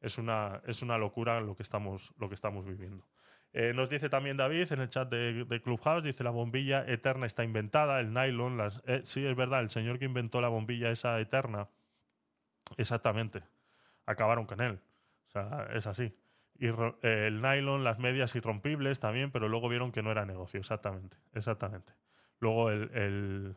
es 0.00 0.18
una, 0.18 0.60
es 0.66 0.82
una 0.82 0.98
locura 0.98 1.40
lo 1.40 1.56
que 1.56 1.62
estamos, 1.62 2.12
lo 2.18 2.28
que 2.28 2.34
estamos 2.34 2.66
viviendo. 2.66 3.06
Eh, 3.56 3.72
nos 3.72 3.88
dice 3.88 4.08
también 4.08 4.36
David 4.36 4.72
en 4.72 4.80
el 4.80 4.88
chat 4.88 5.08
de, 5.08 5.44
de 5.44 5.62
Clubhouse, 5.62 6.02
dice 6.02 6.24
la 6.24 6.30
bombilla 6.30 6.84
eterna 6.86 7.24
está 7.24 7.44
inventada, 7.44 8.00
el 8.00 8.12
nylon, 8.12 8.60
eh, 8.86 9.02
sí, 9.04 9.24
es 9.24 9.36
verdad, 9.36 9.60
el 9.60 9.70
señor 9.70 10.00
que 10.00 10.06
inventó 10.06 10.40
la 10.40 10.48
bombilla 10.48 10.90
esa 10.90 11.20
eterna, 11.20 11.68
exactamente, 12.76 13.44
acabaron 14.06 14.46
con 14.46 14.60
él. 14.60 14.80
O 15.26 15.30
sea, 15.30 15.68
es 15.72 15.86
así. 15.86 16.12
Y 16.58 16.66
eh, 16.68 17.26
el 17.28 17.40
nylon, 17.42 17.84
las 17.84 18.00
medias 18.00 18.34
irrompibles 18.34 18.98
también, 18.98 19.30
pero 19.30 19.48
luego 19.48 19.68
vieron 19.68 19.92
que 19.92 20.02
no 20.02 20.10
era 20.10 20.26
negocio, 20.26 20.58
exactamente. 20.58 21.16
Exactamente. 21.32 21.92
Luego 22.40 22.70
el- 22.70 23.56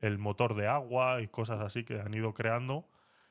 el 0.00 0.18
motor 0.18 0.54
de 0.54 0.68
agua 0.68 1.20
y 1.20 1.28
cosas 1.28 1.60
así 1.60 1.84
que 1.84 2.00
han 2.00 2.14
ido 2.14 2.34
creando 2.34 2.88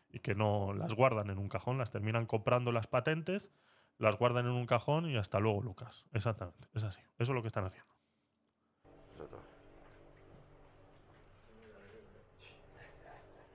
y 0.09 0.19
que 0.19 0.35
no 0.35 0.73
las 0.73 0.93
guardan 0.93 1.29
en 1.29 1.37
un 1.37 1.49
cajón, 1.49 1.77
las 1.77 1.91
terminan 1.91 2.25
comprando 2.25 2.71
las 2.71 2.87
patentes, 2.87 3.51
las 3.97 4.17
guardan 4.17 4.45
en 4.45 4.51
un 4.51 4.65
cajón 4.65 5.09
y 5.09 5.17
hasta 5.17 5.39
luego, 5.39 5.61
Lucas. 5.61 6.05
Exactamente, 6.13 6.67
es 6.73 6.83
así. 6.83 6.99
Eso 7.17 7.31
es 7.31 7.35
lo 7.35 7.41
que 7.41 7.47
están 7.47 7.65
haciendo. 7.65 7.95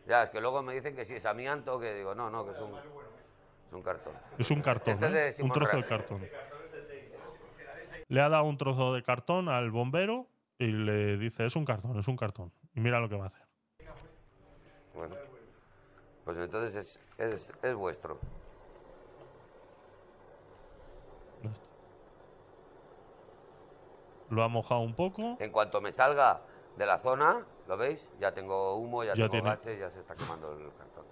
Ya, 0.07 0.24
es 0.24 0.30
que 0.30 0.41
luego 0.41 0.61
me 0.62 0.74
dicen 0.74 0.97
que 0.97 1.05
si 1.05 1.14
es 1.14 1.24
amianto, 1.24 1.78
que 1.78 1.95
digo, 1.95 2.16
no, 2.16 2.30
no, 2.30 2.45
que 2.45 2.51
es 2.51 2.59
un, 2.59 2.74
es 2.74 3.72
un 3.72 3.82
cartón. 3.82 4.12
Es 4.38 4.51
un 4.51 4.61
cartón, 4.61 4.99
¿eh? 5.05 5.32
un 5.41 5.53
trozo 5.53 5.76
de 5.76 5.86
cartón. 5.86 6.28
Le 8.09 8.20
ha 8.20 8.28
dado 8.28 8.43
un 8.43 8.57
trozo 8.57 8.93
de 8.93 9.05
cartón 9.05 9.49
al 9.49 9.70
bombero 9.70 10.26
y 10.59 10.66
le 10.66 11.16
dice, 11.16 11.47
es 11.47 11.55
un 11.55 11.64
cartón, 11.64 11.97
es 11.97 12.09
un 12.09 12.16
cartón. 12.16 12.53
Y 12.74 12.80
mira 12.80 12.99
lo 12.99 13.09
que 13.09 13.14
va 13.14 13.24
a 13.24 13.26
hacer. 13.28 13.47
Bueno, 14.95 15.14
pues 16.24 16.36
entonces 16.38 16.74
es, 16.74 17.01
es, 17.16 17.53
es 17.62 17.74
vuestro. 17.76 18.18
Ya 21.43 21.51
está. 21.51 21.64
Lo 24.31 24.43
ha 24.43 24.49
mojado 24.49 24.81
un 24.81 24.95
poco. 24.95 25.37
En 25.39 25.51
cuanto 25.51 25.81
me 25.81 25.93
salga 25.93 26.41
de 26.76 26.87
la 26.87 26.99
zona, 26.99 27.45
¿lo 27.68 27.76
veis? 27.76 28.09
Ya 28.18 28.33
tengo 28.33 28.76
humo, 28.76 29.03
ya, 29.05 29.11
Ya 29.14 29.24
tengo 29.24 29.31
tiene- 29.31 29.51
gases, 29.51 29.78
ya 29.78 29.91
se 29.91 30.01
está 30.01 30.14
quemando 30.14 30.53
el 30.53 30.72
cartón. 30.74 31.05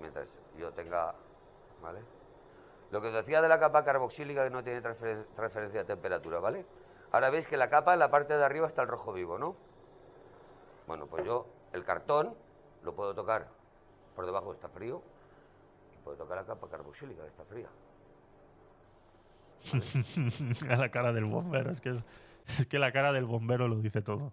Mientras 0.00 0.28
yo 0.58 0.70
tenga... 0.72 1.14
¿Vale? 1.82 2.00
Lo 2.90 3.00
que 3.00 3.08
os 3.08 3.14
decía 3.14 3.40
de 3.42 3.48
la 3.48 3.58
capa 3.60 3.84
carboxílica 3.84 4.44
que 4.44 4.50
no 4.50 4.62
tiene 4.64 4.80
transfer- 4.80 5.26
transferencia 5.34 5.80
de 5.80 5.86
temperatura, 5.86 6.38
¿vale? 6.40 6.64
Ahora 7.12 7.30
veis 7.30 7.46
que 7.46 7.56
la 7.56 7.68
capa 7.68 7.92
en 7.92 7.98
la 7.98 8.10
parte 8.10 8.36
de 8.36 8.44
arriba 8.44 8.66
está 8.66 8.82
el 8.82 8.88
rojo 8.88 9.12
vivo, 9.12 9.38
¿no? 9.38 9.54
Bueno, 10.86 11.06
pues 11.06 11.24
yo 11.24 11.46
el 11.72 11.84
cartón 11.84 12.34
lo 12.82 12.94
puedo 12.94 13.14
tocar 13.14 13.48
por 14.14 14.24
debajo, 14.24 14.52
está 14.54 14.68
frío, 14.68 15.02
y 15.94 16.02
puedo 16.04 16.16
tocar 16.16 16.38
la 16.38 16.44
capa 16.44 16.66
carboxílica, 16.68 17.22
que 17.22 17.28
está 17.28 17.44
fría. 17.44 17.68
a 20.70 20.76
la 20.76 20.90
cara 20.90 21.12
del 21.12 21.24
bombero. 21.24 21.70
Es 21.70 21.80
que, 21.80 21.90
es, 21.90 22.66
que 22.66 22.78
la 22.78 22.92
cara 22.92 23.12
del 23.12 23.24
bombero 23.24 23.68
lo 23.68 23.76
dice 23.80 24.02
todo. 24.02 24.32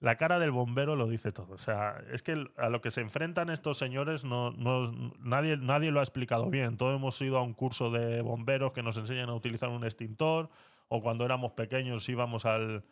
La 0.00 0.16
cara 0.16 0.40
del 0.40 0.50
bombero 0.50 0.96
lo 0.96 1.06
dice 1.06 1.30
todo. 1.30 1.54
O 1.54 1.58
sea, 1.58 2.02
es 2.12 2.22
que 2.22 2.44
a 2.56 2.68
lo 2.68 2.80
que 2.80 2.90
se 2.90 3.00
enfrentan 3.00 3.50
estos 3.50 3.78
señores 3.78 4.24
no, 4.24 4.50
no- 4.50 4.90
nadie, 5.20 5.56
nadie 5.56 5.92
lo 5.92 6.00
ha 6.00 6.02
explicado 6.02 6.50
bien. 6.50 6.76
Todos 6.76 6.96
hemos 6.96 7.20
ido 7.22 7.38
a 7.38 7.42
un 7.42 7.54
curso 7.54 7.90
de 7.90 8.20
bomberos 8.20 8.72
que 8.72 8.82
nos 8.82 8.96
enseñan 8.96 9.28
a 9.28 9.34
utilizar 9.34 9.68
un 9.68 9.84
extintor 9.84 10.50
o 10.88 11.02
cuando 11.02 11.24
éramos 11.24 11.52
pequeños 11.52 12.08
íbamos 12.08 12.46
al, 12.46 12.82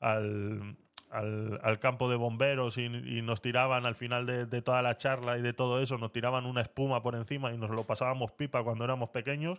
al, 0.00 0.76
al- 1.10 1.58
al 1.62 1.78
campo 1.78 2.10
de 2.10 2.16
bomberos 2.16 2.76
y, 2.76 2.84
y 2.84 3.22
nos 3.22 3.40
tiraban 3.40 3.86
al 3.86 3.94
final 3.94 4.26
de, 4.26 4.44
de 4.44 4.60
toda 4.60 4.82
la 4.82 4.96
charla 4.98 5.38
y 5.38 5.42
de 5.42 5.54
todo 5.54 5.80
eso, 5.80 5.96
nos 5.96 6.12
tiraban 6.12 6.44
una 6.44 6.60
espuma 6.60 7.02
por 7.02 7.14
encima 7.14 7.50
y 7.52 7.56
nos 7.56 7.70
lo 7.70 7.84
pasábamos 7.84 8.32
pipa 8.32 8.62
cuando 8.62 8.84
éramos 8.84 9.08
pequeños 9.08 9.58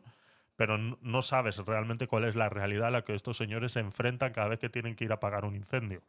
pero 0.60 0.78
no 0.78 1.22
sabes 1.22 1.58
realmente 1.66 2.06
cuál 2.06 2.26
es 2.26 2.36
la 2.36 2.50
realidad 2.50 2.88
a 2.88 2.92
la 2.92 3.04
que 3.06 3.16
estos 3.16 3.38
señores 3.38 3.72
se 3.72 3.80
enfrentan 3.80 4.34
cada 4.34 4.50
vez 4.50 4.60
que 4.60 4.68
tienen 4.68 4.94
que 4.94 5.06
ir 5.06 5.12
a 5.12 5.16
apagar 5.16 5.46
un 5.46 5.56
incendio. 5.56 6.02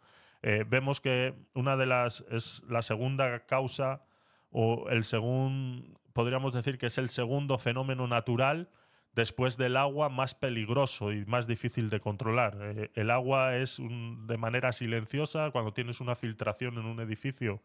Eh, 0.42 0.64
vemos 0.68 1.00
que 1.00 1.34
una 1.54 1.76
de 1.76 1.86
las 1.86 2.24
es 2.32 2.60
la 2.68 2.82
segunda 2.82 3.46
causa 3.46 4.02
o 4.50 4.88
el 4.90 5.04
segundo, 5.04 5.86
podríamos 6.12 6.52
decir 6.52 6.78
que 6.78 6.86
es 6.86 6.98
el 6.98 7.10
segundo 7.10 7.58
fenómeno 7.58 8.08
natural 8.08 8.68
después 9.14 9.56
del 9.56 9.76
agua 9.76 10.08
más 10.08 10.34
peligroso 10.34 11.12
y 11.12 11.24
más 11.26 11.46
difícil 11.46 11.88
de 11.88 12.00
controlar. 12.00 12.58
Eh, 12.60 12.90
el 12.94 13.10
agua 13.10 13.54
es 13.54 13.78
un- 13.78 14.26
de 14.26 14.36
manera 14.36 14.72
silenciosa, 14.72 15.52
cuando 15.52 15.72
tienes 15.72 16.00
una 16.00 16.16
filtración 16.16 16.76
en 16.76 16.86
un 16.86 16.98
edificio, 16.98 17.62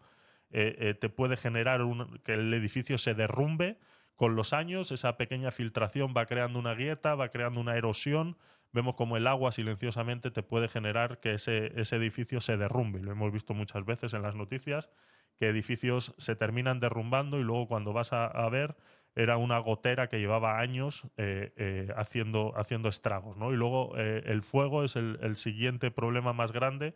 eh, 0.51 0.75
eh, 0.77 0.93
te 0.93 1.09
puede 1.09 1.35
generar 1.35 1.81
un- 1.81 2.19
que 2.23 2.33
el 2.35 2.53
edificio 2.53 2.99
se 2.99 3.15
derrumbe. 3.15 3.79
Con 4.15 4.35
los 4.35 4.53
años, 4.53 4.91
esa 4.91 5.17
pequeña 5.17 5.51
filtración 5.51 6.13
va 6.15 6.25
creando 6.25 6.59
una 6.59 6.73
grieta, 6.73 7.15
va 7.15 7.29
creando 7.29 7.59
una 7.59 7.75
erosión. 7.75 8.37
Vemos 8.71 8.95
como 8.95 9.17
el 9.17 9.27
agua 9.27 9.51
silenciosamente 9.51 10.31
te 10.31 10.43
puede 10.43 10.67
generar 10.67 11.19
que 11.19 11.33
ese, 11.33 11.73
ese 11.79 11.97
edificio 11.97 12.41
se 12.41 12.57
derrumbe. 12.57 13.01
Lo 13.01 13.11
hemos 13.11 13.31
visto 13.31 13.53
muchas 13.53 13.85
veces 13.85 14.13
en 14.13 14.21
las 14.21 14.35
noticias, 14.35 14.89
que 15.37 15.49
edificios 15.49 16.13
se 16.17 16.35
terminan 16.35 16.79
derrumbando 16.79 17.39
y 17.39 17.43
luego 17.43 17.67
cuando 17.67 17.93
vas 17.93 18.13
a, 18.13 18.49
ver 18.49 18.75
era 19.15 19.37
una 19.37 19.59
gotera 19.59 20.07
que 20.09 20.19
llevaba 20.19 20.59
años 20.59 21.03
eh, 21.17 21.53
eh, 21.55 21.87
haciendo, 21.95 22.53
haciendo 22.57 22.89
estragos. 22.89 23.37
¿no? 23.37 23.51
Y 23.53 23.55
luego 23.55 23.97
eh, 23.97 24.23
el 24.25 24.43
fuego 24.43 24.83
es 24.83 24.95
el 24.95 25.35
siguiente 25.35 25.91
problema 25.91 26.33
más 26.33 26.51
grande 26.51 26.95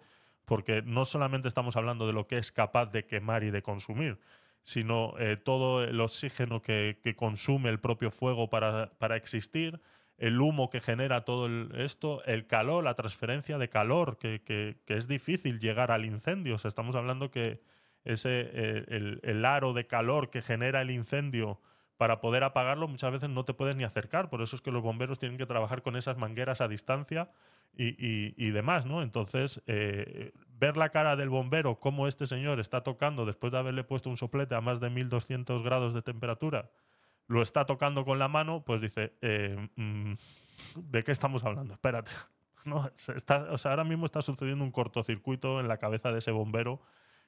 porque 0.50 0.82
no 0.82 1.06
solamente 1.06 1.48
estamos 1.48 1.76
hablando 1.76 2.08
de 2.08 2.14
lo 2.14 2.26
que 2.26 2.40
es 2.40 2.52
capaz 2.52 2.88
de 2.88 3.06
quemar 3.06 3.44
y 3.44 3.52
de 3.52 3.62
consumir, 3.62 4.20
sino 4.64 5.14
eh, 5.20 5.38
todo 5.38 5.84
el 5.84 5.99
oxígeno 6.01 6.62
que, 6.62 6.99
consume 7.16 7.70
el 7.70 7.80
propio 7.80 8.12
fuego 8.12 8.49
para, 8.49 8.91
para 8.99 9.16
existir, 9.16 9.82
el 10.18 10.39
humo 10.41 10.70
que 10.70 10.82
genera 10.82 11.24
todo 11.24 11.47
esto, 11.78 12.24
el 12.26 12.45
calor, 12.45 12.84
la 12.84 12.93
transferencia 12.95 13.57
de 13.57 13.70
calor, 13.70 14.18
que, 14.18 14.41
que- 14.43 14.78
que 14.86 14.95
es 14.97 15.07
difícil 15.07 15.60
llegar 15.60 15.91
al 15.91 16.05
incendio. 16.05 16.55
O 16.55 16.57
sea, 16.57 16.70
estamos 16.70 16.95
hablando 16.95 17.32
que 17.32 17.62
ese, 18.03 18.41
eh, 18.53 18.86
el, 18.89 19.20
el 19.24 19.45
aro 19.45 19.74
de 19.74 19.88
calor 19.88 20.30
que 20.30 20.41
genera 20.41 20.82
el 20.82 20.91
incendio 20.91 21.60
para 21.97 22.22
poder 22.22 22.43
apagarlo 22.43 22.88
muchas 22.88 23.12
veces 23.12 23.30
no 23.30 23.43
te 23.45 23.53
puedes 23.53 23.76
ni 23.76 23.84
acercar. 23.84 24.30
Por 24.30 24.41
eso 24.41 24.55
es 24.55 24.62
que 24.62 24.72
los 24.72 24.82
bomberos 24.82 25.20
tienen 25.20 25.38
que 25.38 25.45
trabajar 25.45 25.82
con 25.84 25.95
esas 25.95 26.18
mangueras 26.18 26.62
a 26.62 26.68
distancia 26.68 27.30
y, 27.76 27.89
y- 28.05 28.34
y 28.38 28.51
demás, 28.51 28.86
¿no? 28.86 29.01
Entonces, 29.01 29.62
eh, 29.68 30.32
ver 30.60 30.78
la 30.78 30.89
cara 30.89 31.16
del 31.16 31.30
bombero, 31.30 31.80
cómo 31.80 32.07
este 32.07 32.28
señor 32.28 32.60
está 32.60 32.84
tocando 32.84 33.26
después 33.26 33.51
de 33.51 33.60
haberle 33.60 33.84
puesto 33.84 34.10
un 34.10 34.18
soplete 34.18 34.55
a 34.55 34.62
más 34.62 34.80
de 34.80 34.89
1200 34.89 35.64
grados 35.64 35.93
de 35.93 36.01
temperatura, 36.01 36.70
lo 37.28 37.41
está 37.41 37.66
tocando 37.66 38.03
con 38.05 38.20
la 38.20 38.28
mano, 38.28 38.64
pues 38.66 38.82
dice, 38.82 39.14
eh, 39.22 39.70
mm, 39.76 40.14
¿de 40.76 41.03
qué 41.03 41.12
estamos 41.12 41.43
hablando? 41.43 41.74
Espérate. 41.74 42.12
No, 42.66 42.91
está, 43.16 43.47
o 43.51 43.57
sea, 43.57 43.72
ahora 43.72 43.86
mismo 43.86 44.05
está 44.05 44.22
sucediendo 44.22 44.66
un 44.66 44.72
cortocircuito 44.72 45.62
en 45.62 45.70
la 45.70 45.78
cabeza 45.78 46.12
de 46.12 46.20
ese 46.20 46.32
bombero 46.32 46.82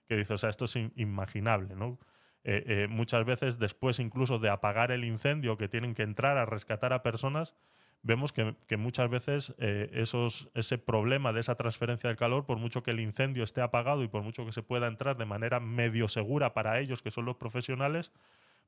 que 0.06 0.18
dice, 0.18 0.34
o 0.34 0.38
sea, 0.38 0.50
esto 0.50 0.66
es 0.66 0.76
inimaginable, 0.76 1.74
¿no? 1.74 2.00
Eh, 2.44 2.64
eh, 2.68 2.88
muchas 2.90 3.24
veces 3.24 3.58
después 3.58 4.00
incluso 4.00 4.40
de 4.40 4.50
apagar 4.50 4.92
el 4.92 5.06
incendio 5.06 5.56
que 5.56 5.70
tienen 5.70 5.96
que 5.96 6.04
entrar 6.04 6.38
a 6.38 6.46
rescatar 6.46 6.92
a 6.92 7.02
personas, 7.02 7.56
vemos 8.04 8.34
que, 8.34 8.56
que 8.68 8.78
muchas 8.78 9.10
veces 9.10 9.54
eh, 9.58 9.90
esos, 9.94 10.50
ese 10.54 10.78
problema 10.78 11.34
de 11.34 11.40
esa 11.40 11.56
transferencia 11.56 12.08
del 12.08 12.18
calor, 12.18 12.46
por 12.46 12.58
mucho 12.58 12.84
que 12.84 12.92
el 12.92 13.00
incendio 13.00 13.44
esté 13.44 13.62
apagado 13.62 14.04
y 14.04 14.08
por 14.08 14.24
mucho 14.24 14.46
que 14.46 14.52
se 14.52 14.64
pueda 14.64 14.88
entrar 14.88 15.18
de 15.18 15.26
manera 15.26 15.60
medio 15.60 16.08
segura 16.08 16.54
para 16.54 16.80
ellos, 16.80 17.02
que 17.02 17.12
son 17.12 17.26
los 17.26 17.36
profesionales, 17.36 18.12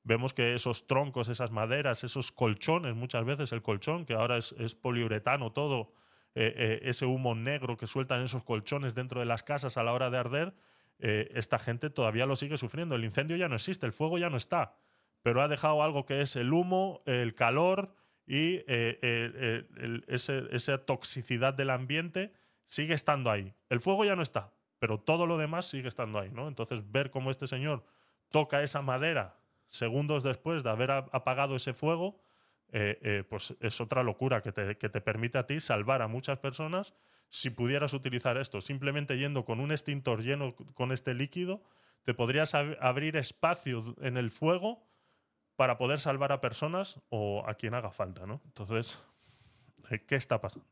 vemos 0.04 0.34
que 0.34 0.54
esos 0.54 0.88
troncos, 0.88 1.30
esas 1.30 1.52
maderas, 1.52 2.04
esos 2.04 2.32
colchones, 2.32 2.96
muchas 2.96 3.26
veces 3.26 3.52
el 3.52 3.62
colchón, 3.62 4.06
que 4.06 4.14
ahora 4.14 4.38
es, 4.38 4.54
es 4.60 4.76
poliuretano 4.76 5.52
todo, 5.52 5.94
eh, 6.36 6.54
eh, 6.56 6.80
ese 6.90 7.06
humo 7.06 7.36
negro 7.36 7.78
que 7.78 7.86
sueltan 7.86 8.24
esos 8.24 8.44
colchones 8.44 8.96
dentro 8.96 9.20
de 9.20 9.26
las 9.28 9.44
casas 9.44 9.78
a 9.78 9.84
la 9.84 9.94
hora 9.94 10.10
de 10.10 10.18
arder, 10.18 10.54
eh, 11.00 11.30
esta 11.36 11.60
gente 11.60 11.90
todavía 11.90 12.26
lo 12.26 12.36
sigue 12.36 12.58
sufriendo. 12.58 12.96
El 12.96 13.04
incendio 13.04 13.38
ya 13.38 13.48
no 13.50 13.56
existe, 13.56 13.86
el 13.86 13.94
fuego 13.94 14.18
ya 14.18 14.30
no 14.30 14.38
está, 14.38 14.76
pero 15.22 15.42
ha 15.42 15.48
dejado 15.48 15.84
algo 15.84 16.06
que 16.06 16.22
es 16.22 16.36
el 16.36 16.52
humo, 16.52 17.04
el 17.06 17.36
calor 17.36 17.94
y 18.26 18.64
eh, 18.68 19.66
el- 19.78 20.04
ese- 20.08 20.48
esa 20.52 20.78
toxicidad 20.86 21.54
del 21.54 21.70
ambiente 21.70 22.34
sigue 22.66 22.94
estando 22.94 23.30
ahí. 23.32 23.54
El 23.70 23.80
fuego 23.82 24.06
ya 24.06 24.16
no 24.16 24.22
está, 24.22 24.54
pero 24.80 25.00
todo 25.00 25.26
lo 25.28 25.38
demás 25.38 25.66
sigue 25.68 25.88
estando 25.88 26.20
ahí. 26.20 26.30
¿no? 26.32 26.48
Entonces, 26.48 26.90
ver 26.92 27.12
cómo 27.12 27.32
este 27.32 27.48
señor 27.48 27.84
toca 28.30 28.64
esa 28.64 28.82
madera 28.82 29.38
segundos 29.68 30.24
después 30.24 30.64
de 30.64 30.70
haber 30.70 30.92
apagado 30.92 31.56
ese 31.56 31.74
fuego, 31.74 32.22
eh, 32.72 32.98
eh, 33.02 33.24
pues 33.30 33.56
es 33.60 33.82
otra 33.82 34.04
locura 34.04 34.42
que 34.42 34.52
te, 34.52 34.78
que 34.78 34.90
te 34.90 35.02
permite 35.02 35.38
a 35.38 35.46
ti 35.46 35.60
salvar 35.60 36.02
a 36.02 36.08
muchas 36.08 36.40
personas 36.40 36.94
si 37.30 37.50
pudieras 37.50 37.94
utilizar 37.94 38.38
esto. 38.38 38.62
Simplemente 38.62 39.18
yendo 39.18 39.46
con 39.46 39.60
un 39.60 39.72
extintor 39.72 40.22
lleno 40.24 40.56
con 40.56 40.92
este 40.92 41.14
líquido, 41.14 41.64
te 42.04 42.14
podrías 42.14 42.54
ab- 42.54 42.78
abrir 42.80 43.16
espacio 43.16 43.96
en 44.02 44.18
el 44.18 44.30
fuego 44.32 44.86
para 45.56 45.78
poder 45.78 45.99
salvar 45.99 46.32
a 46.32 46.41
personas 46.41 46.99
o 47.10 47.43
a 47.47 47.54
quien 47.56 47.74
haga 47.74 47.91
falta, 47.91 48.26
¿no? 48.26 48.41
Entonces, 48.45 48.99
eh, 49.89 50.04
¿qué 50.06 50.16
está 50.16 50.41
pasando? 50.41 50.68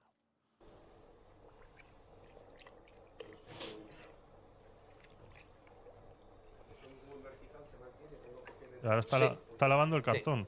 Ahora 8.83 8.99
está, 8.99 9.17
Sí. 9.17 9.23
la- 9.23 9.37
está 9.51 9.67
lavando 9.67 9.95
el 9.95 10.01
cartón. 10.01 10.47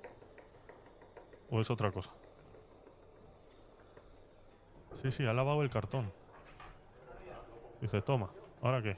¿O 1.49 1.59
es 1.61 1.69
otra 1.69 1.91
cosa? 1.91 2.11
Sí, 5.01 5.11
sí, 5.11 5.25
ha 5.25 5.33
lavado 5.33 5.61
el 5.61 5.69
cartón. 5.69 6.11
Dice, 7.81 8.01
toma, 8.01 8.31
¿ahora 8.61 8.81
qué? 8.81 8.97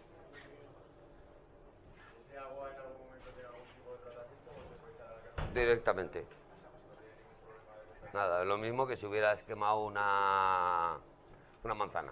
Directamente. 5.55 6.25
Nada, 8.13 8.41
es 8.41 8.47
lo 8.47 8.57
mismo 8.57 8.85
que 8.85 8.97
si 8.97 9.05
hubieras 9.05 9.41
quemado 9.43 9.85
una, 9.85 10.97
una 11.63 11.73
manzana. 11.73 12.11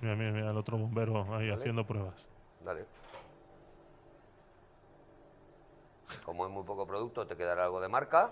Mira, 0.00 0.14
mira, 0.14 0.30
mira, 0.30 0.50
el 0.52 0.56
otro 0.56 0.78
bombero 0.78 1.26
ahí 1.34 1.50
haciendo 1.50 1.84
pruebas. 1.84 2.24
Dale. 2.64 2.86
Como 6.24 6.46
es 6.46 6.52
muy 6.52 6.62
poco 6.62 6.86
producto, 6.86 7.26
te 7.26 7.36
quedará 7.36 7.64
algo 7.64 7.80
de 7.80 7.88
marca, 7.88 8.30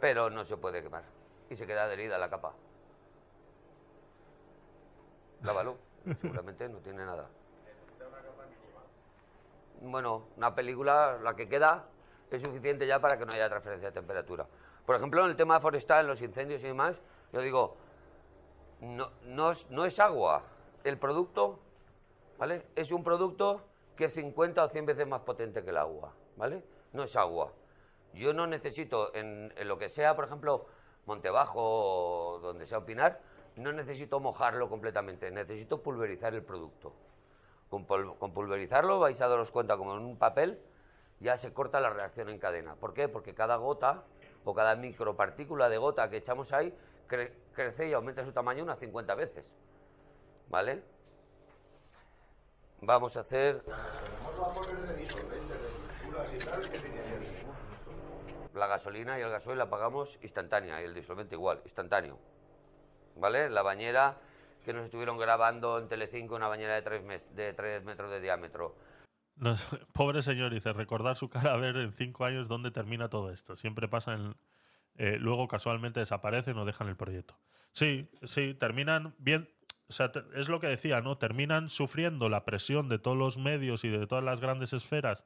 pero 0.00 0.28
no 0.28 0.44
se 0.44 0.56
puede 0.56 0.82
quemar. 0.82 1.04
Y 1.48 1.54
se 1.54 1.68
queda 1.68 1.84
adherida 1.84 2.18
la 2.18 2.28
capa. 2.28 2.52
Lávalo, 5.44 5.78
seguramente 6.20 6.68
no 6.68 6.78
tiene 6.78 7.04
nada. 7.04 7.28
Bueno, 9.82 10.24
una 10.36 10.52
película, 10.52 11.18
la 11.22 11.36
que 11.36 11.46
queda, 11.46 11.84
es 12.30 12.42
suficiente 12.42 12.86
ya 12.86 13.00
para 13.00 13.18
que 13.18 13.24
no 13.26 13.32
haya 13.32 13.48
transferencia 13.48 13.90
de 13.90 13.94
temperatura. 13.94 14.46
Por 14.84 14.96
ejemplo, 14.96 15.24
en 15.24 15.30
el 15.30 15.36
tema 15.36 15.60
forestal, 15.60 16.00
en 16.02 16.06
los 16.08 16.20
incendios 16.22 16.62
y 16.62 16.66
demás, 16.66 17.00
yo 17.32 17.40
digo, 17.40 17.76
no, 18.80 19.10
no, 19.24 19.50
es, 19.52 19.68
no 19.70 19.84
es 19.84 19.98
agua. 19.98 20.42
El 20.84 20.98
producto, 20.98 21.58
¿vale? 22.38 22.66
Es 22.76 22.92
un 22.92 23.02
producto 23.02 23.62
que 23.96 24.04
es 24.04 24.12
50 24.14 24.62
o 24.62 24.68
100 24.68 24.86
veces 24.86 25.06
más 25.06 25.22
potente 25.22 25.62
que 25.64 25.70
el 25.70 25.76
agua, 25.78 26.12
¿vale? 26.36 26.62
No 26.92 27.02
es 27.04 27.16
agua. 27.16 27.52
Yo 28.12 28.32
no 28.32 28.46
necesito, 28.46 29.14
en, 29.14 29.52
en 29.56 29.68
lo 29.68 29.78
que 29.78 29.88
sea, 29.88 30.14
por 30.14 30.24
ejemplo, 30.26 30.66
Montebajo 31.06 31.60
o 31.60 32.38
donde 32.40 32.66
sea 32.66 32.78
Opinar, 32.78 33.20
no 33.56 33.72
necesito 33.72 34.20
mojarlo 34.20 34.68
completamente, 34.68 35.30
necesito 35.30 35.82
pulverizar 35.82 36.34
el 36.34 36.42
producto. 36.42 36.92
Con, 37.70 37.86
pul- 37.86 38.16
con 38.18 38.32
pulverizarlo 38.32 38.98
vais 39.00 39.20
a 39.20 39.28
daros 39.28 39.50
cuenta 39.50 39.76
como 39.76 39.94
en 39.96 40.04
un 40.04 40.18
papel 40.18 40.60
ya 41.20 41.36
se 41.36 41.52
corta 41.52 41.80
la 41.80 41.90
reacción 41.90 42.28
en 42.28 42.38
cadena. 42.38 42.74
¿Por 42.76 42.92
qué? 42.94 43.08
Porque 43.08 43.34
cada 43.34 43.56
gota 43.56 44.04
o 44.44 44.54
cada 44.54 44.76
micropartícula 44.76 45.68
de 45.68 45.78
gota 45.78 46.08
que 46.10 46.18
echamos 46.18 46.52
ahí 46.52 46.72
cre- 47.08 47.32
crece 47.54 47.88
y 47.88 47.92
aumenta 47.92 48.24
su 48.24 48.32
tamaño 48.32 48.62
unas 48.62 48.78
50 48.78 49.14
veces. 49.14 49.44
¿Vale? 50.48 50.82
Vamos 52.82 53.16
a 53.16 53.20
hacer 53.20 53.62
la 58.54 58.66
gasolina 58.66 59.18
y 59.18 59.22
el 59.22 59.30
gasoil 59.30 59.58
la 59.58 59.68
pagamos 59.68 60.18
instantánea 60.22 60.80
y 60.80 60.84
el 60.84 60.94
disolvente 60.94 61.34
igual, 61.34 61.60
instantáneo. 61.64 62.18
¿Vale? 63.16 63.50
La 63.50 63.62
bañera 63.62 64.16
que 64.64 64.72
nos 64.72 64.84
estuvieron 64.84 65.18
grabando 65.18 65.78
en 65.78 65.88
Telecinco, 65.88 66.34
una 66.34 66.48
bañera 66.48 66.74
de 66.74 66.82
3, 66.82 67.34
de 67.36 67.52
tres 67.52 67.84
metros 67.84 68.10
de 68.10 68.20
diámetro. 68.20 68.74
Pobre 69.92 70.22
señor, 70.22 70.52
dice, 70.52 70.72
recordar 70.72 71.16
su 71.16 71.28
cara 71.28 71.54
a 71.54 71.56
ver 71.56 71.76
en 71.76 71.92
cinco 71.92 72.24
años 72.24 72.48
dónde 72.48 72.70
termina 72.70 73.08
todo 73.08 73.30
esto. 73.30 73.56
Siempre 73.56 73.88
pasa 73.88 74.14
en... 74.14 74.36
eh, 74.96 75.18
luego 75.20 75.48
casualmente 75.48 76.00
desaparecen 76.00 76.56
o 76.58 76.64
dejan 76.64 76.88
el 76.88 76.96
proyecto. 76.96 77.38
Sí, 77.72 78.10
sí, 78.22 78.54
terminan 78.54 79.14
bien... 79.18 79.48
Es 80.34 80.48
lo 80.48 80.58
que 80.58 80.66
decía, 80.66 81.00
¿no? 81.00 81.16
Terminan 81.16 81.70
sufriendo 81.70 82.28
la 82.28 82.44
presión 82.44 82.88
de 82.88 82.98
todos 82.98 83.16
los 83.16 83.38
medios 83.38 83.84
y 83.84 83.88
de 83.88 84.04
todas 84.08 84.24
las 84.24 84.40
grandes 84.40 84.72
esferas. 84.72 85.24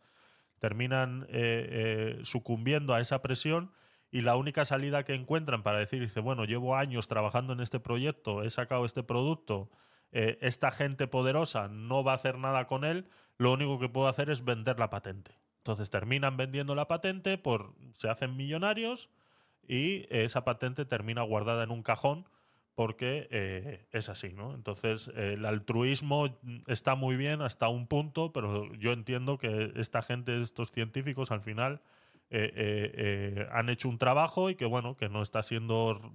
Terminan 0.58 1.22
eh, 1.30 2.18
eh, 2.18 2.20
sucumbiendo 2.24 2.92
a 2.92 3.00
esa 3.00 3.22
presión 3.22 3.72
y 4.10 4.22
la 4.22 4.36
única 4.36 4.64
salida 4.64 5.04
que 5.04 5.14
encuentran 5.14 5.62
para 5.62 5.78
decir, 5.78 6.02
dice, 6.02 6.20
bueno, 6.20 6.44
llevo 6.44 6.76
años 6.76 7.08
trabajando 7.08 7.52
en 7.52 7.60
este 7.60 7.80
proyecto, 7.80 8.42
he 8.42 8.50
sacado 8.50 8.84
este 8.84 9.02
producto, 9.02 9.70
eh, 10.12 10.38
esta 10.40 10.72
gente 10.72 11.06
poderosa 11.06 11.68
no 11.68 12.02
va 12.02 12.12
a 12.12 12.16
hacer 12.16 12.36
nada 12.36 12.66
con 12.66 12.84
él, 12.84 13.08
lo 13.40 13.54
único 13.54 13.78
que 13.78 13.88
puedo 13.88 14.06
hacer 14.06 14.28
es 14.28 14.44
vender 14.44 14.78
la 14.78 14.90
patente. 14.90 15.30
Entonces 15.60 15.88
terminan 15.88 16.36
vendiendo 16.36 16.74
la 16.74 16.88
patente, 16.88 17.38
por, 17.38 17.72
se 17.92 18.10
hacen 18.10 18.36
millonarios 18.36 19.08
y 19.66 20.06
esa 20.10 20.44
patente 20.44 20.84
termina 20.84 21.22
guardada 21.22 21.64
en 21.64 21.70
un 21.70 21.82
cajón 21.82 22.28
porque 22.74 23.28
eh, 23.30 23.86
es 23.92 24.10
así, 24.10 24.34
¿no? 24.34 24.54
Entonces 24.54 25.08
el 25.16 25.46
altruismo 25.46 26.38
está 26.66 26.96
muy 26.96 27.16
bien 27.16 27.40
hasta 27.40 27.68
un 27.68 27.86
punto, 27.86 28.30
pero 28.34 28.74
yo 28.74 28.92
entiendo 28.92 29.38
que 29.38 29.72
esta 29.76 30.02
gente, 30.02 30.42
estos 30.42 30.70
científicos, 30.70 31.30
al 31.30 31.40
final 31.40 31.80
eh, 32.28 32.50
eh, 32.54 33.48
han 33.52 33.70
hecho 33.70 33.88
un 33.88 33.96
trabajo 33.96 34.50
y 34.50 34.54
que 34.54 34.66
bueno, 34.66 34.98
que 34.98 35.08
no 35.08 35.22
está 35.22 35.42
siendo 35.42 36.12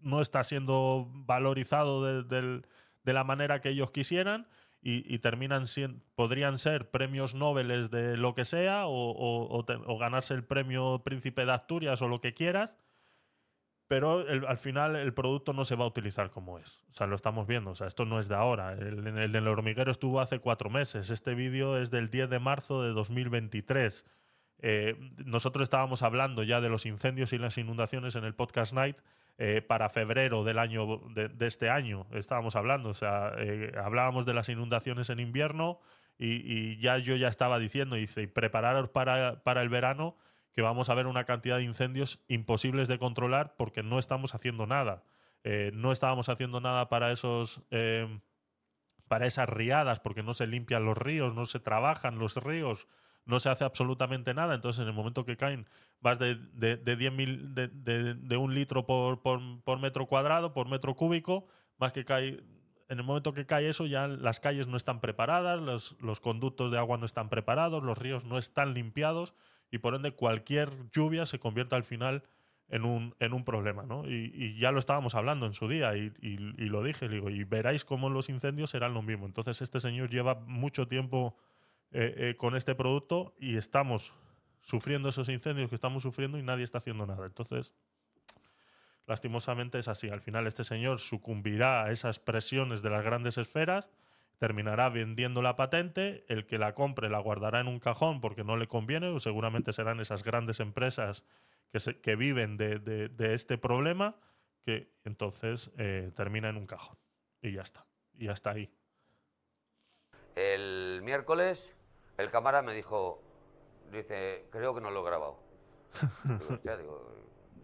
no 0.00 0.20
está 0.20 0.44
siendo 0.44 1.08
valorizado 1.10 2.22
de, 2.24 2.60
de 3.04 3.12
la 3.14 3.24
manera 3.24 3.62
que 3.62 3.70
ellos 3.70 3.90
quisieran 3.90 4.46
y, 4.86 5.02
y 5.12 5.18
terminan 5.18 5.66
siendo, 5.66 6.04
podrían 6.14 6.58
ser 6.58 6.90
premios 6.90 7.34
Nobel 7.34 7.88
de 7.90 8.16
lo 8.18 8.34
que 8.34 8.44
sea 8.44 8.86
o, 8.86 9.10
o- 9.12 9.56
o 9.56 9.64
te- 9.64 9.74
o 9.86 9.96
ganarse 9.98 10.34
el 10.34 10.44
premio 10.44 11.02
Príncipe 11.04 11.46
de 11.46 11.52
Asturias 11.52 12.02
o 12.02 12.08
lo 12.08 12.20
que 12.20 12.34
quieras, 12.34 12.76
pero 13.88 14.26
el- 14.28 14.46
al 14.46 14.58
final 14.58 14.96
el 14.96 15.12
producto 15.14 15.52
no 15.52 15.64
se 15.64 15.74
va 15.76 15.84
a 15.84 15.88
utilizar 15.88 16.30
como 16.30 16.58
es. 16.58 16.82
O 16.90 16.92
sea, 16.92 17.06
lo 17.06 17.16
estamos 17.16 17.46
viendo. 17.46 17.70
O 17.70 17.74
sea, 17.74 17.86
esto 17.86 18.04
no 18.04 18.18
es 18.18 18.28
de 18.28 18.34
ahora. 18.34 18.72
El, 18.72 19.06
el 19.06 19.32
del 19.32 19.48
hormiguero 19.48 19.90
estuvo 19.90 20.20
hace 20.20 20.38
cuatro 20.38 20.70
meses. 20.70 21.10
Este 21.10 21.34
vídeo 21.34 21.78
es 21.78 21.90
del 21.90 22.08
10 22.10 22.28
de 22.30 22.38
marzo 22.38 22.82
de 22.82 22.90
2023. 22.90 24.04
Eh, 24.60 24.96
nosotros 25.24 25.64
estábamos 25.64 26.02
hablando 26.02 26.42
ya 26.42 26.60
de 26.60 26.68
los 26.70 26.86
incendios 26.86 27.32
y 27.32 27.38
las 27.38 27.58
inundaciones 27.58 28.16
en 28.16 28.24
el 28.24 28.34
podcast 28.34 28.72
Night 28.72 28.96
eh, 29.36 29.62
para 29.62 29.88
febrero 29.88 30.44
del 30.44 30.58
año 30.60 31.00
de, 31.08 31.46
este 31.46 31.68
año. 31.68 32.06
Estábamos 32.12 32.54
hablando, 32.54 32.90
o 32.90 32.94
sea, 32.94 33.32
eh, 33.36 33.72
hablábamos 33.82 34.26
de 34.26 34.34
las 34.34 34.48
inundaciones 34.48 35.10
en 35.10 35.18
invierno 35.18 35.80
y, 36.16 36.78
ya 36.78 36.98
yo 36.98 37.16
ya 37.16 37.26
estaba 37.26 37.58
diciendo, 37.58 37.96
dice, 37.96 38.28
prepararos 38.28 38.90
para, 38.90 39.42
para 39.42 39.62
el 39.62 39.68
verano 39.68 40.16
que 40.52 40.62
vamos 40.62 40.88
a 40.88 40.94
ver 40.94 41.08
una 41.08 41.24
cantidad 41.24 41.56
de 41.56 41.64
incendios 41.64 42.22
imposibles 42.28 42.86
de 42.86 43.00
controlar 43.00 43.56
porque 43.56 43.82
no 43.82 43.98
estamos 43.98 44.36
haciendo 44.36 44.68
nada. 44.68 45.02
Eh, 45.42 45.72
no 45.74 45.90
estábamos 45.90 46.28
haciendo 46.28 46.60
nada 46.60 46.88
para 46.88 47.10
esos 47.10 47.62
para 49.08 49.26
esas 49.26 49.48
riadas 49.48 50.00
porque 50.00 50.22
no 50.22 50.32
se 50.32 50.46
limpian 50.46 50.84
los 50.84 50.96
ríos, 50.96 51.34
no 51.34 51.44
se 51.46 51.60
trabajan 51.60 52.18
los 52.18 52.36
ríos, 52.36 52.86
no 53.26 53.40
se 53.40 53.48
hace 53.48 53.64
absolutamente 53.64 54.34
nada. 54.34 54.54
Entonces, 54.54 54.82
en 54.82 54.88
el 54.88 54.94
momento 54.94 55.24
que 55.24 55.36
caen, 55.36 55.66
vas 56.00 56.18
de, 56.18 56.36
de, 56.52 56.76
de 56.76 56.96
10.000 56.96 57.54
de, 57.54 57.68
de, 58.14 58.36
un 58.36 58.54
litro 58.54 58.86
por, 58.86 59.22
por, 59.22 59.78
metro 59.80 60.06
cuadrado, 60.06 60.52
por 60.52 60.68
metro 60.68 60.94
cúbico, 60.94 61.46
más 61.78 61.92
que 61.92 62.04
cae. 62.04 62.42
En 62.88 62.98
el 62.98 63.04
momento 63.04 63.32
que 63.32 63.46
cae 63.46 63.68
eso, 63.68 63.86
ya 63.86 64.06
las 64.06 64.40
calles 64.40 64.66
no 64.66 64.76
están 64.76 65.00
preparadas, 65.00 65.58
los, 65.60 65.96
los 66.00 66.20
conductos 66.20 66.70
de 66.70 66.78
agua 66.78 66.98
no 66.98 67.06
están 67.06 67.30
preparados, 67.30 67.82
los 67.82 67.96
ríos 67.96 68.24
no 68.26 68.36
están 68.38 68.74
limpiados 68.74 69.34
y 69.70 69.78
por 69.78 69.94
ende 69.94 70.12
cualquier 70.12 70.70
lluvia 70.92 71.24
se 71.24 71.38
convierte 71.38 71.74
al 71.76 71.84
final 71.84 72.24
en 72.68 72.84
un, 72.84 73.14
en 73.20 73.32
un 73.32 73.44
problema, 73.44 73.84
¿no? 73.84 74.08
Y, 74.08 74.56
ya 74.58 74.70
lo 74.70 74.78
estábamos 74.78 75.14
hablando 75.14 75.46
en 75.46 75.54
su 75.54 75.66
día 75.68 75.96
y, 75.96 76.12
y- 76.20 76.54
y 76.62 76.66
lo 76.68 76.82
dije, 76.82 77.08
digo, 77.08 77.30
y 77.30 77.44
veráis 77.44 77.84
cómo 77.84 78.10
los 78.10 78.28
incendios 78.28 78.70
serán 78.70 78.94
lo 78.94 79.02
mismo. 79.02 79.26
Entonces 79.26 79.62
este 79.62 79.80
señor 79.80 80.10
lleva 80.10 80.34
mucho 80.46 80.86
tiempo 80.88 81.36
eh, 81.94 82.14
eh, 82.30 82.36
con 82.36 82.54
este 82.56 82.74
producto 82.74 83.34
y 83.38 83.56
estamos 83.56 84.12
sufriendo 84.60 85.08
esos 85.08 85.28
incendios 85.28 85.68
que 85.68 85.74
estamos 85.74 86.02
sufriendo 86.02 86.38
y 86.38 86.42
nadie 86.42 86.64
está 86.64 86.78
haciendo 86.78 87.06
nada. 87.06 87.24
Entonces, 87.24 87.72
lastimosamente 89.06 89.78
es 89.78 89.88
así. 89.88 90.08
Al 90.08 90.20
final 90.20 90.46
este 90.46 90.64
señor 90.64 91.00
sucumbirá 91.00 91.84
a 91.84 91.90
esas 91.90 92.18
presiones 92.18 92.82
de 92.82 92.90
las 92.90 93.04
grandes 93.04 93.38
esferas, 93.38 93.88
terminará 94.38 94.88
vendiendo 94.88 95.40
la 95.42 95.56
patente, 95.56 96.24
el 96.28 96.46
que 96.46 96.58
la 96.58 96.74
compre 96.74 97.08
la 97.08 97.18
guardará 97.20 97.60
en 97.60 97.68
un 97.68 97.78
cajón 97.78 98.20
porque 98.20 98.44
no 98.44 98.56
le 98.56 98.66
conviene, 98.66 99.06
o 99.08 99.20
seguramente 99.20 99.72
serán 99.72 100.00
esas 100.00 100.22
grandes 100.24 100.60
empresas 100.60 101.24
que, 101.70 101.78
que 102.00 102.16
viven 102.16 102.56
de, 102.56 102.78
de- 102.78 103.08
de 103.08 103.34
este 103.34 103.58
problema, 103.58 104.16
que 104.64 104.90
entonces 105.04 105.70
eh, 105.78 106.10
termina 106.16 106.48
en 106.48 106.56
un 106.56 106.66
cajón. 106.66 106.96
Y 107.42 107.52
ya 107.52 107.62
está. 107.62 107.86
Y 108.18 108.28
hasta 108.28 108.50
ahí. 108.50 108.70
El 110.34 111.00
miércoles, 111.04 111.70
el 112.18 112.30
cámara 112.30 112.62
me 112.62 112.74
dijo, 112.74 113.20
dice, 113.90 114.46
creo 114.50 114.74
que 114.74 114.80
no 114.80 114.90
lo 114.90 115.00
he 115.00 115.04
grabado. 115.04 115.36
Digo, 116.24 116.54
"Hostia", 116.54 116.76
digo, 116.76 117.02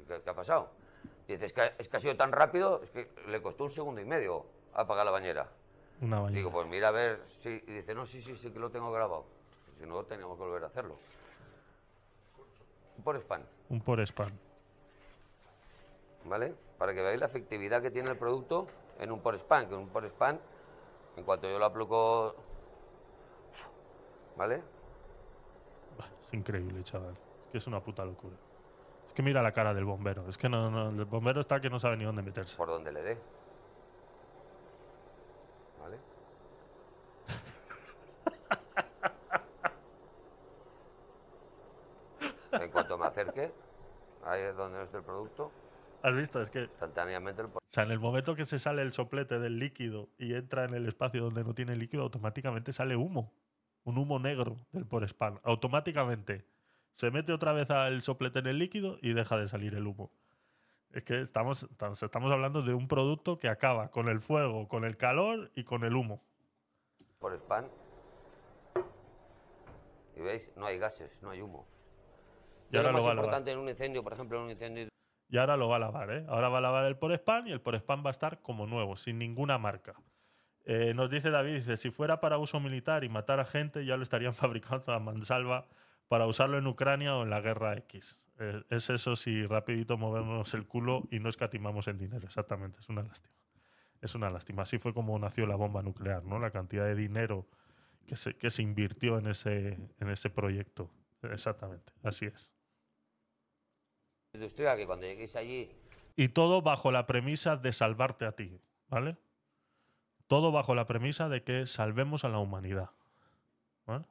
¿qué, 0.07 0.21
qué 0.23 0.31
ha 0.31 0.35
pasado? 0.35 0.71
Dice, 1.27 1.47
es 1.47 1.53
que, 1.53 1.73
es 1.79 1.89
que 1.89 1.97
ha 1.97 2.01
sido 2.01 2.17
tan 2.17 2.33
rápido, 2.33 2.81
es 2.83 2.91
que 2.91 3.09
le 3.27 3.41
costó 3.43 3.65
un 3.65 3.71
segundo 3.71 4.01
y 4.01 4.05
medio 4.05 4.47
apagar 4.75 5.05
la 5.05 5.11
bañera. 5.13 5.49
Una 6.01 6.21
bañera. 6.21 6.39
Digo, 6.39 6.51
pues 6.51 6.67
mira 6.69 6.89
a 6.89 6.93
ver, 6.93 7.23
sí. 7.29 7.63
Y 7.67 7.73
dice, 7.73 7.95
no, 7.95 8.07
sí, 8.07 8.21
sí, 8.23 8.37
sí 8.37 8.51
que 8.53 8.59
lo 8.59 8.71
tengo 8.71 8.91
grabado. 8.91 9.25
Si 9.79 9.87
no, 9.87 10.03
teníamos 10.05 10.37
que 10.37 10.45
volver 10.45 10.65
a 10.65 10.67
hacerlo. 10.69 10.97
Por 13.05 13.17
spam, 13.17 13.43
Un 13.71 13.81
por 13.81 14.01
spam. 14.01 14.33
¿vale? 16.25 16.55
Para 16.79 16.93
que 16.95 17.03
veáis 17.03 17.19
la 17.19 17.27
efectividad 17.27 17.81
que 17.81 17.91
tiene 17.91 18.11
el 18.11 18.17
producto 18.19 18.67
en 18.99 19.11
un 19.11 19.21
por 19.21 19.35
spam, 19.37 19.69
que 19.69 19.75
un 19.75 19.89
por 19.89 20.05
spam, 20.05 20.39
en 21.17 21.25
cuanto 21.25 21.49
yo 21.49 21.59
lo 21.59 21.65
aplico, 21.65 22.35
¿vale? 24.41 24.63
Es 26.23 26.33
increíble, 26.33 26.83
chaval. 26.83 27.15
Es 27.45 27.51
que 27.53 27.59
es 27.59 27.67
una 27.67 27.81
puta 27.81 28.07
locura. 28.07 28.35
Es 29.07 29.13
que 29.13 29.23
mira 29.23 29.43
la 29.43 29.53
cara 29.53 29.75
del 29.75 29.85
bombero. 29.85 30.27
Es 30.31 30.39
que 30.39 30.49
no, 30.49 30.71
no, 30.71 30.89
el 30.89 31.05
bombero 31.05 31.43
está 31.43 31.61
que 31.61 31.69
no 31.69 31.79
sabe 31.79 31.99
ni 31.99 32.05
dónde 32.05 32.23
meterse. 32.23 32.57
por 32.57 32.69
donde 32.69 32.91
le 32.91 33.03
dé. 33.03 33.19
¿Vale? 35.81 35.99
En 42.65 42.71
cuanto 42.71 42.97
me 42.97 43.07
acerque, 43.07 43.53
ahí 44.25 44.41
es 44.41 44.57
donde 44.57 44.79
no 44.79 44.85
esté 44.85 44.97
el 44.99 45.05
producto, 45.05 45.51
¿Has 46.03 46.15
visto? 46.15 46.41
Es 46.41 46.49
que 46.49 46.61
Instantáneamente 46.61 47.43
el 47.43 47.49
O 47.49 47.61
sea, 47.69 47.85
en 47.85 47.91
el 47.91 47.99
momento 48.01 48.35
que 48.35 48.47
se 48.47 48.59
sale 48.59 48.81
el 48.81 48.95
soplete 48.95 49.39
del 49.39 49.59
líquido 49.59 50.09
y 50.17 50.35
entra 50.35 50.65
en 50.65 50.73
el 50.73 50.89
espacio 50.89 51.23
donde 51.23 51.45
no 51.45 51.55
tiene 51.55 51.77
líquido, 51.77 52.03
automáticamente 52.05 52.73
sale 52.73 52.97
humo. 52.97 53.35
Un 53.85 53.99
humo 53.99 54.19
negro 54.19 54.57
del 54.73 54.87
por 54.87 55.05
spam. 55.05 55.39
Automáticamente. 55.43 56.45
Se 56.93 57.11
mete 57.11 57.33
otra 57.33 57.53
vez 57.53 57.71
el 57.71 58.03
soplete 58.03 58.41
en 58.41 58.47
el 58.49 58.59
líquido 58.59 58.99
y 59.01 59.13
deja 59.13 59.37
de 59.37 59.49
salir 59.49 59.75
el 59.75 59.87
humo. 59.87 60.11
Es 60.93 61.05
que 61.05 61.21
estamos, 61.23 61.63
estamos 61.65 62.03
estamos 62.03 62.33
hablando 62.33 62.63
de 62.63 62.75
un 62.75 62.89
producto 62.89 63.39
que 63.39 63.49
acaba 63.49 63.91
con 63.91 64.09
el 64.09 64.21
fuego, 64.21 64.67
con 64.69 64.85
el 64.85 64.97
calor 64.97 65.51
y 65.55 65.65
con 65.65 65.85
el 65.85 65.95
humo. 65.95 66.23
por 67.19 67.33
spam. 67.35 67.67
Y 70.17 70.21
veis, 70.21 70.51
no 70.57 70.67
hay 70.67 70.79
gases, 70.79 71.23
no 71.23 71.31
hay 71.31 71.41
humo. 71.41 71.67
Y 72.71 72.77
ahora 72.77 72.93
lo 72.93 72.99
lo 72.99 72.99
más 72.99 73.07
va 73.07 73.13
a 73.13 73.15
lavar. 73.15 73.25
importante 73.27 73.51
en 73.53 73.59
un 73.59 73.69
incendio, 73.69 74.03
por 74.03 74.13
ejemplo, 74.13 74.39
en 74.39 74.45
un 74.45 74.51
incendio 74.51 74.89
Y 75.29 75.39
ahora 75.39 75.57
lo 75.57 75.69
va 75.69 75.77
a 75.77 75.79
lavar, 75.79 76.11
¿eh? 76.11 76.25
Ahora 76.29 76.49
va 76.49 76.59
a 76.59 76.61
lavar 76.61 76.85
el 76.87 76.97
por 76.99 77.13
spam 77.13 77.47
y 77.47 77.53
el 77.53 77.61
por 77.61 77.75
spam 77.77 78.05
va 78.05 78.11
a 78.11 78.13
estar 78.13 78.43
como 78.43 78.67
nuevo, 78.67 78.97
sin 78.97 79.19
ninguna 79.19 79.59
marca. 79.59 79.95
Eh, 80.65 80.93
nos 80.95 81.11
dice 81.11 81.31
David, 81.31 81.57
dice, 81.57 81.77
si 81.77 81.91
fuera 81.91 82.21
para 82.21 82.39
uso 82.39 82.61
militar 82.61 83.05
y 83.05 83.09
matar 83.09 83.41
a 83.41 83.45
gente, 83.45 83.85
ya 83.85 83.97
lo 83.97 84.03
estarían 84.03 84.35
fabricando 84.35 84.93
a 84.93 84.99
mansalva 84.99 85.69
para 86.09 86.27
usarlo 86.27 86.59
en 86.59 86.67
Ucrania 86.67 87.17
o 87.17 87.23
en 87.23 87.31
la 87.31 87.41
guerra 87.41 87.77
X. 87.77 88.19
Eh, 88.39 88.63
es 88.71 88.91
eso 88.91 89.17
si 89.17 89.47
rapidito 89.47 89.97
movemos 89.97 90.55
el 90.55 90.67
culo 90.67 91.07
y 91.11 91.19
no 91.21 91.29
escatimamos 91.29 91.89
en 91.89 91.99
dinero. 91.99 92.27
Exactamente, 92.27 92.81
es 92.81 92.89
una 92.89 93.03
lástima. 93.03 93.35
Es 94.01 94.15
una 94.15 94.31
lástima. 94.31 94.63
Así 94.63 94.79
fue 94.79 94.95
como 94.95 95.19
nació 95.19 95.47
la 95.47 95.57
bomba 95.57 95.83
nuclear, 95.83 96.25
¿no? 96.25 96.39
La 96.39 96.51
cantidad 96.51 96.85
de 96.85 96.95
dinero 96.95 97.47
que 98.07 98.17
se, 98.17 98.35
que 98.35 98.51
se 98.51 98.63
invirtió 98.63 99.19
en 99.19 99.29
ese, 99.29 99.79
en 100.01 100.09
ese 100.09 100.31
proyecto. 100.31 100.91
Exactamente, 101.23 101.93
así 102.03 102.27
es. 102.27 102.53
industrial 104.33 104.79
que 104.79 104.87
cuando 104.87 105.07
lleguéis 105.07 105.37
allí 105.37 105.71
Y 106.17 106.29
todo 106.29 106.63
bajo 106.63 106.91
la 106.93 107.07
premisa 107.07 107.57
de 107.57 107.73
salvarte 107.73 108.25
a 108.25 108.33
ti, 108.33 108.59
¿vale? 108.89 109.17
Todo 110.31 110.53
bajo 110.53 110.77
la 110.77 110.87
premisa 110.87 111.29
de 111.29 111.43
que 111.43 111.67
salvemos 111.67 112.25
a 112.25 112.29
la 112.29 112.39
humanidad. 112.39 112.91
¿vale? 113.85 114.05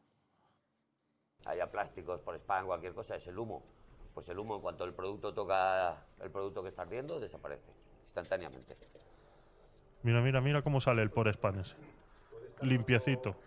haya 1.46 1.72
plásticos 1.72 2.20
por 2.20 2.36
spam, 2.36 2.66
cualquier 2.66 2.94
cosa, 2.94 3.16
es 3.16 3.26
el 3.28 3.40
humo. 3.40 3.64
Pues 4.14 4.28
el 4.28 4.38
humo, 4.38 4.56
en 4.56 4.62
cuanto 4.62 4.84
el 4.84 4.94
producto 4.94 5.34
toca 5.34 6.06
el 6.20 6.30
producto 6.30 6.62
que 6.62 6.68
está 6.68 6.82
ardiendo, 6.82 7.22
desaparece 7.22 7.72
instantáneamente. 8.04 8.76
Mira, 10.04 10.20
mira, 10.20 10.42
mira 10.42 10.62
cómo 10.62 10.82
sale 10.82 11.02
el 11.04 11.10
por 11.10 11.30
spam 11.30 11.60
ese. 11.60 11.78
Limpiecito. 12.64 13.38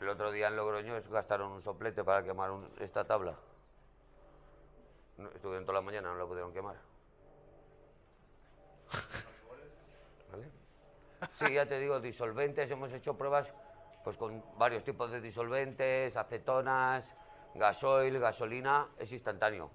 El 0.00 0.08
otro 0.08 0.32
día 0.32 0.48
en 0.48 0.56
Logroño 0.56 0.94
gastaron 1.10 1.52
un 1.52 1.60
soplete 1.60 2.02
para 2.02 2.22
quemar 2.24 2.50
un- 2.50 2.70
esta 2.80 3.04
tabla. 3.04 3.36
No, 5.18 5.28
estuvieron 5.28 5.66
toda 5.66 5.74
la 5.80 5.82
mañana, 5.82 6.08
no 6.10 6.16
la 6.18 6.24
pudieron 6.24 6.50
quemar. 6.54 6.91
¿Vale? 10.30 10.50
Sí, 11.38 11.54
ya 11.54 11.66
te 11.66 11.78
digo, 11.78 12.00
disolventes, 12.00 12.70
hemos 12.70 12.92
hecho 12.92 13.16
pruebas 13.16 13.52
pues 14.04 14.16
con 14.16 14.42
varios 14.58 14.82
tipos 14.84 15.10
de 15.10 15.20
disolventes, 15.20 16.16
acetonas, 16.16 17.14
gasoil, 17.54 18.18
gasolina, 18.18 18.88
es 18.98 19.12
instantáneo. 19.12 19.70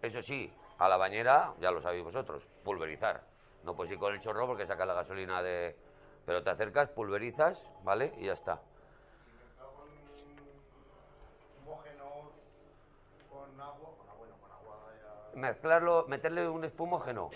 Eso 0.00 0.22
sí, 0.22 0.52
a 0.78 0.88
la 0.88 0.96
bañera, 0.96 1.54
ya 1.60 1.70
lo 1.70 1.82
sabéis 1.82 2.04
vosotros, 2.04 2.46
pulverizar. 2.64 3.22
No 3.64 3.74
puedes 3.74 3.92
ir 3.92 3.98
con 3.98 4.14
el 4.14 4.20
chorro 4.20 4.46
porque 4.46 4.64
saca 4.64 4.86
la 4.86 4.94
gasolina 4.94 5.42
de... 5.42 5.76
Pero 6.24 6.42
te 6.42 6.50
acercas, 6.50 6.88
pulverizas, 6.90 7.70
¿vale? 7.82 8.14
Y 8.18 8.26
ya 8.26 8.32
está. 8.32 8.60
Mezclarlo, 15.34 16.06
meterle 16.08 16.48
un 16.48 16.64
espumógeno. 16.64 17.30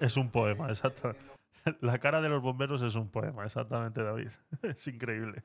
Es 0.00 0.16
un 0.16 0.30
poema, 0.30 0.68
exacto. 0.68 1.14
La 1.80 1.98
cara 1.98 2.20
de 2.20 2.28
los 2.28 2.42
bomberos 2.42 2.82
es 2.82 2.94
un 2.94 3.08
poema, 3.08 3.44
exactamente, 3.44 4.02
David. 4.02 4.30
Es 4.62 4.86
increíble. 4.88 5.42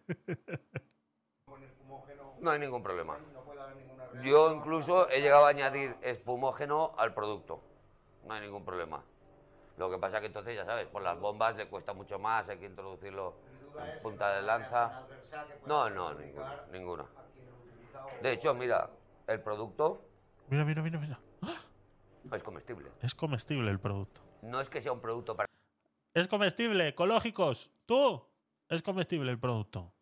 No 2.40 2.52
hay 2.52 2.60
ningún 2.60 2.84
problema. 2.84 3.18
Yo 4.22 4.54
incluso 4.54 5.10
he 5.10 5.22
llegado 5.22 5.46
a 5.46 5.50
añadir 5.50 5.96
espumógeno 6.02 6.94
al 6.98 7.14
producto. 7.14 7.62
No 8.26 8.34
hay 8.34 8.42
ningún 8.42 8.64
problema. 8.66 9.04
Lo 9.78 9.92
que 9.92 9.98
pasa 9.98 10.20
que 10.20 10.28
entonces, 10.28 10.56
ya 10.56 10.66
sabes, 10.66 10.88
por 10.88 11.02
las 11.04 11.20
bombas 11.20 11.56
le 11.56 11.68
cuesta 11.68 11.94
mucho 11.94 12.18
más, 12.18 12.50
hay 12.50 12.58
que 12.58 12.66
introducirlo 12.66 13.36
en 13.80 13.88
es 13.90 14.02
punta 14.02 14.36
de 14.36 14.42
lanza. 14.42 15.04
No, 15.66 15.90
no, 15.90 16.14
ninguna, 16.72 17.06
De 18.22 18.32
hecho, 18.32 18.54
mira, 18.56 18.90
el 19.28 19.40
producto 19.42 20.02
Mira, 20.50 20.64
mira, 20.64 20.82
mira, 20.82 21.00
mira. 21.00 21.20
Es 22.36 22.44
comestible. 22.44 22.92
Es 23.02 23.16
comestible 23.16 23.72
el 23.72 23.80
producto. 23.80 24.22
No 24.42 24.60
es 24.60 24.70
que 24.70 24.82
sea 24.82 24.92
un 24.92 25.02
producto 25.02 25.36
para... 25.36 25.50
Es 26.14 26.28
comestible, 26.28 26.88
ecológicos. 26.88 27.72
Tú, 27.86 28.26
es 28.70 28.82
comestible 28.82 29.32
el 29.32 29.40
producto. 29.40 29.94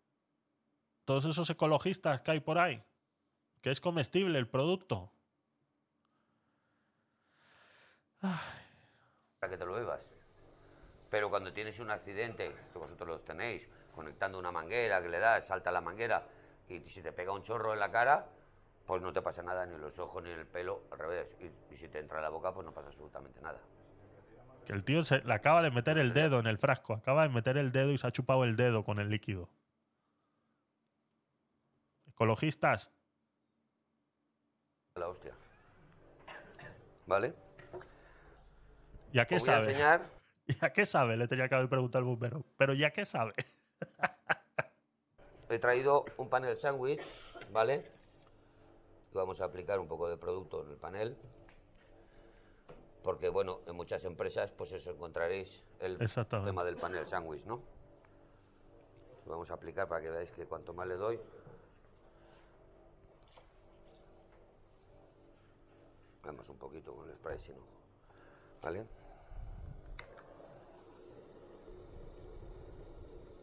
Todos 1.03 1.25
esos 1.25 1.49
ecologistas 1.49 2.21
que 2.21 2.31
hay 2.31 2.39
por 2.39 2.57
ahí, 2.57 2.83
que 3.61 3.71
es 3.71 3.79
comestible 3.79 4.39
el 4.39 4.47
producto. 4.47 5.11
para 9.39 9.51
que 9.51 9.57
te 9.57 9.65
lo 9.65 9.73
bebas. 9.73 10.01
Pero 11.11 11.29
cuando 11.29 11.53
tienes 11.53 11.79
un 11.79 11.91
accidente, 11.91 12.51
que 12.73 12.79
vosotros 12.79 13.07
los 13.07 13.23
tenéis, 13.23 13.67
conectando 13.93 14.39
una 14.39 14.51
manguera 14.51 15.01
que 15.01 15.09
le 15.09 15.19
das, 15.19 15.45
salta 15.45 15.71
la 15.71 15.81
manguera 15.81 16.27
y 16.67 16.79
si 16.89 17.01
te 17.01 17.11
pega 17.11 17.31
un 17.31 17.43
chorro 17.43 17.73
en 17.73 17.79
la 17.79 17.91
cara, 17.91 18.27
pues 18.85 19.01
no 19.01 19.11
te 19.13 19.21
pasa 19.21 19.41
nada, 19.41 19.65
ni 19.65 19.75
en 19.75 19.81
los 19.81 19.97
ojos 19.99 20.21
ni 20.23 20.29
en 20.31 20.39
el 20.39 20.47
pelo, 20.47 20.83
al 20.91 20.99
revés. 20.99 21.35
Y, 21.39 21.73
y 21.73 21.77
si 21.77 21.87
te 21.87 21.99
entra 21.99 22.17
en 22.17 22.23
la 22.23 22.29
boca, 22.29 22.53
pues 22.53 22.65
no 22.65 22.71
pasa 22.73 22.87
absolutamente 22.87 23.41
nada. 23.41 23.59
Que 24.65 24.73
el 24.73 24.83
tío 24.83 25.03
se 25.03 25.19
le 25.19 25.33
acaba 25.33 25.61
de 25.61 25.71
meter 25.71 25.97
el 25.97 26.13
dedo 26.13 26.39
en 26.39 26.47
el 26.47 26.57
frasco, 26.57 26.93
acaba 26.93 27.23
de 27.23 27.29
meter 27.29 27.57
el 27.57 27.71
dedo 27.71 27.91
y 27.91 27.97
se 27.97 28.07
ha 28.07 28.11
chupado 28.11 28.43
el 28.43 28.55
dedo 28.55 28.83
con 28.83 28.99
el 28.99 29.09
líquido. 29.09 29.49
Ecologistas, 32.07 32.91
La 34.95 35.09
hostia. 35.09 35.33
¿Vale? 37.05 37.33
¿y 39.11 39.19
a 39.19 39.25
qué 39.27 39.35
Os 39.35 39.41
voy 39.45 39.49
a 39.49 39.53
sabe? 39.57 39.65
enseñar. 39.71 40.01
¿Y 40.47 40.65
a 40.65 40.73
qué 40.73 40.85
sabe? 40.85 41.17
Le 41.17 41.27
tenía 41.27 41.49
que 41.49 41.55
haber 41.55 41.69
preguntado 41.69 41.99
al 41.99 42.05
bombero. 42.05 42.43
Pero 42.57 42.73
¿y 42.73 42.83
a 42.83 42.91
qué 42.91 43.05
sabe? 43.05 43.33
He 45.49 45.59
traído 45.59 46.05
un 46.17 46.29
panel 46.29 46.55
sándwich, 46.57 47.01
¿vale? 47.51 47.83
Vamos 49.15 49.39
a 49.39 49.45
aplicar 49.45 49.79
un 49.79 49.87
poco 49.87 50.09
de 50.09 50.17
producto 50.17 50.61
en 50.63 50.71
el 50.71 50.77
panel. 50.77 51.17
Porque, 53.01 53.29
bueno, 53.29 53.61
en 53.65 53.73
muchas 53.75 54.03
empresas, 54.03 54.51
pues 54.51 54.73
eso 54.73 54.91
encontraréis 54.91 55.63
el 55.79 55.97
tema 56.43 56.65
del 56.65 56.75
panel 56.75 57.07
sándwich, 57.07 57.45
¿no? 57.45 57.61
Vamos 59.25 59.49
a 59.49 59.53
aplicar 59.53 59.87
para 59.87 60.01
que 60.01 60.09
veáis 60.09 60.31
que 60.31 60.45
cuanto 60.45 60.73
más 60.73 60.85
le 60.87 60.95
doy. 60.95 61.19
Vamos 66.23 66.49
un 66.49 66.57
poquito 66.57 66.93
con 66.93 67.07
el 67.07 67.15
spray, 67.15 67.39
si 67.39 67.53
no. 67.53 67.61
¿Vale? 68.63 68.85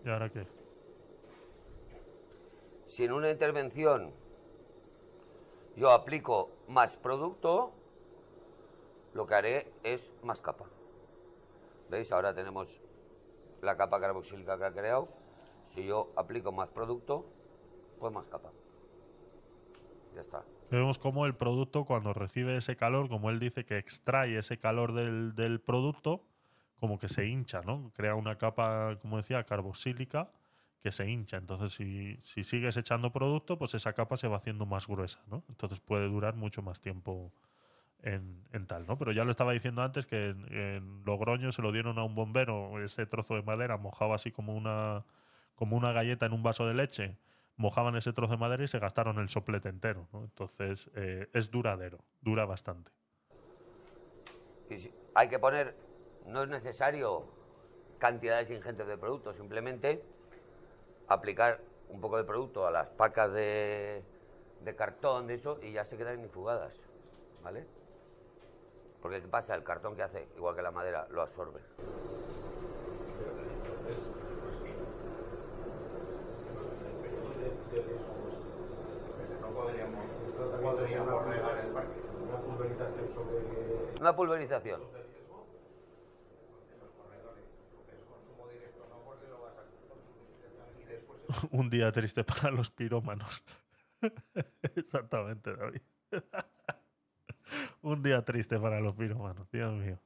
¿Y 0.04 0.10
ahora 0.10 0.28
qué? 0.28 0.46
Si 2.88 3.04
en 3.04 3.12
una 3.12 3.30
intervención 3.30 4.21
yo 5.76 5.90
aplico 5.90 6.50
más 6.68 6.96
producto, 6.96 7.72
lo 9.14 9.26
que 9.26 9.34
haré 9.34 9.72
es 9.82 10.10
más 10.22 10.40
capa. 10.42 10.66
¿Veis? 11.90 12.12
Ahora 12.12 12.34
tenemos 12.34 12.80
la 13.60 13.76
capa 13.76 14.00
carboxílica 14.00 14.58
que 14.58 14.64
ha 14.64 14.72
creado. 14.72 15.08
Si 15.66 15.86
yo 15.86 16.12
aplico 16.16 16.52
más 16.52 16.70
producto, 16.70 17.24
pues 17.98 18.12
más 18.12 18.28
capa. 18.28 18.50
Ya 20.14 20.20
está. 20.20 20.44
Vemos 20.70 20.98
cómo 20.98 21.26
el 21.26 21.34
producto, 21.34 21.84
cuando 21.84 22.12
recibe 22.14 22.56
ese 22.56 22.76
calor, 22.76 23.08
como 23.08 23.30
él 23.30 23.38
dice 23.38 23.64
que 23.64 23.78
extrae 23.78 24.38
ese 24.38 24.58
calor 24.58 24.92
del, 24.94 25.34
del 25.34 25.60
producto, 25.60 26.22
como 26.80 26.98
que 26.98 27.08
se 27.08 27.26
hincha, 27.26 27.60
¿no? 27.62 27.92
Crea 27.94 28.14
una 28.14 28.38
capa, 28.38 28.98
como 29.00 29.18
decía, 29.18 29.44
carboxílica 29.44 30.30
que 30.82 30.92
se 30.92 31.08
hincha. 31.08 31.36
Entonces, 31.36 31.72
si, 31.72 32.18
si 32.20 32.44
sigues 32.44 32.76
echando 32.76 33.12
producto, 33.12 33.56
pues 33.58 33.74
esa 33.74 33.92
capa 33.92 34.16
se 34.16 34.28
va 34.28 34.36
haciendo 34.36 34.66
más 34.66 34.86
gruesa, 34.88 35.20
¿no? 35.28 35.44
Entonces 35.48 35.80
puede 35.80 36.08
durar 36.08 36.34
mucho 36.34 36.60
más 36.62 36.80
tiempo 36.80 37.32
en, 38.02 38.44
en 38.52 38.66
tal, 38.66 38.86
¿no? 38.86 38.98
Pero 38.98 39.12
ya 39.12 39.24
lo 39.24 39.30
estaba 39.30 39.52
diciendo 39.52 39.82
antes 39.82 40.06
que 40.06 40.30
en, 40.30 40.52
en 40.52 41.04
Logroño 41.04 41.52
se 41.52 41.62
lo 41.62 41.70
dieron 41.70 41.98
a 41.98 42.04
un 42.04 42.14
bombero, 42.16 42.82
ese 42.84 43.06
trozo 43.06 43.36
de 43.36 43.42
madera 43.42 43.76
mojado 43.78 44.12
así 44.12 44.32
como 44.32 44.54
una, 44.56 45.04
como 45.54 45.76
una 45.76 45.92
galleta 45.92 46.26
en 46.26 46.32
un 46.32 46.42
vaso 46.42 46.66
de 46.66 46.74
leche, 46.74 47.16
mojaban 47.56 47.94
ese 47.94 48.12
trozo 48.12 48.32
de 48.32 48.38
madera 48.38 48.64
y 48.64 48.68
se 48.68 48.80
gastaron 48.80 49.18
el 49.20 49.28
soplete 49.28 49.68
entero, 49.68 50.08
¿no? 50.12 50.24
Entonces 50.24 50.90
eh, 50.96 51.28
es 51.32 51.50
duradero, 51.52 51.98
dura 52.20 52.44
bastante. 52.44 52.90
Y 54.68 54.78
si- 54.78 54.92
hay 55.14 55.28
que 55.28 55.38
poner, 55.38 55.76
no 56.26 56.42
es 56.42 56.48
necesario 56.48 57.24
cantidades 57.98 58.50
ingentes 58.50 58.86
de 58.88 58.98
producto, 58.98 59.32
simplemente 59.32 60.02
aplicar 61.08 61.60
un 61.88 62.00
poco 62.00 62.16
de 62.16 62.24
producto 62.24 62.66
a 62.66 62.70
las 62.70 62.88
pacas 62.88 63.32
de, 63.32 64.02
de 64.60 64.76
cartón, 64.76 65.26
de 65.26 65.34
eso, 65.34 65.58
y 65.62 65.72
ya 65.72 65.84
se 65.84 65.96
quedan 65.96 66.20
infugadas, 66.20 66.82
¿vale? 67.42 67.66
Porque 69.02 69.20
¿qué 69.20 69.28
pasa? 69.28 69.54
El 69.54 69.64
cartón 69.64 69.96
que 69.96 70.02
hace, 70.02 70.28
igual 70.36 70.54
que 70.54 70.62
la 70.62 70.70
madera, 70.70 71.06
lo 71.10 71.22
absorbe. 71.22 71.60
No 79.40 79.48
podríamos, 79.48 80.04
no 80.38 80.60
podríamos 80.60 81.24
regar 81.26 81.58
el 81.58 81.72
parque. 81.72 82.00
Una 82.28 82.38
pulverización 82.38 83.08
sobre 83.14 84.00
Una 84.00 84.16
pulverización. 84.16 84.80
Consumo 88.08 88.48
directo 88.48 88.86
no, 88.88 88.98
porque 89.04 89.26
lo 89.28 89.40
vas 89.40 89.56
a 89.56 89.64
consumir. 89.88 90.28
Y 90.80 90.84
después 90.84 91.18
Un 91.50 91.70
día 91.70 91.90
triste 91.92 92.24
para 92.24 92.50
los 92.50 92.70
pirómanos. 92.70 93.42
Exactamente, 94.76 95.54
David. 95.56 95.80
Un 97.82 98.02
día 98.02 98.24
triste 98.24 98.58
para 98.58 98.80
los 98.80 98.94
pirómanos, 98.94 99.50
Dios 99.50 99.72
mío. 99.74 99.98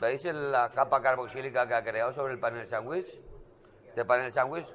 ¿Veis 0.00 0.24
la 0.24 0.70
capa 0.72 1.02
carboxílica 1.02 1.68
que 1.68 1.74
ha 1.74 1.84
creado 1.84 2.12
sobre 2.14 2.32
el 2.32 2.38
panel 2.38 2.66
sándwich? 2.66 3.06
Este 3.88 4.04
panel 4.06 4.32
sándwich 4.32 4.66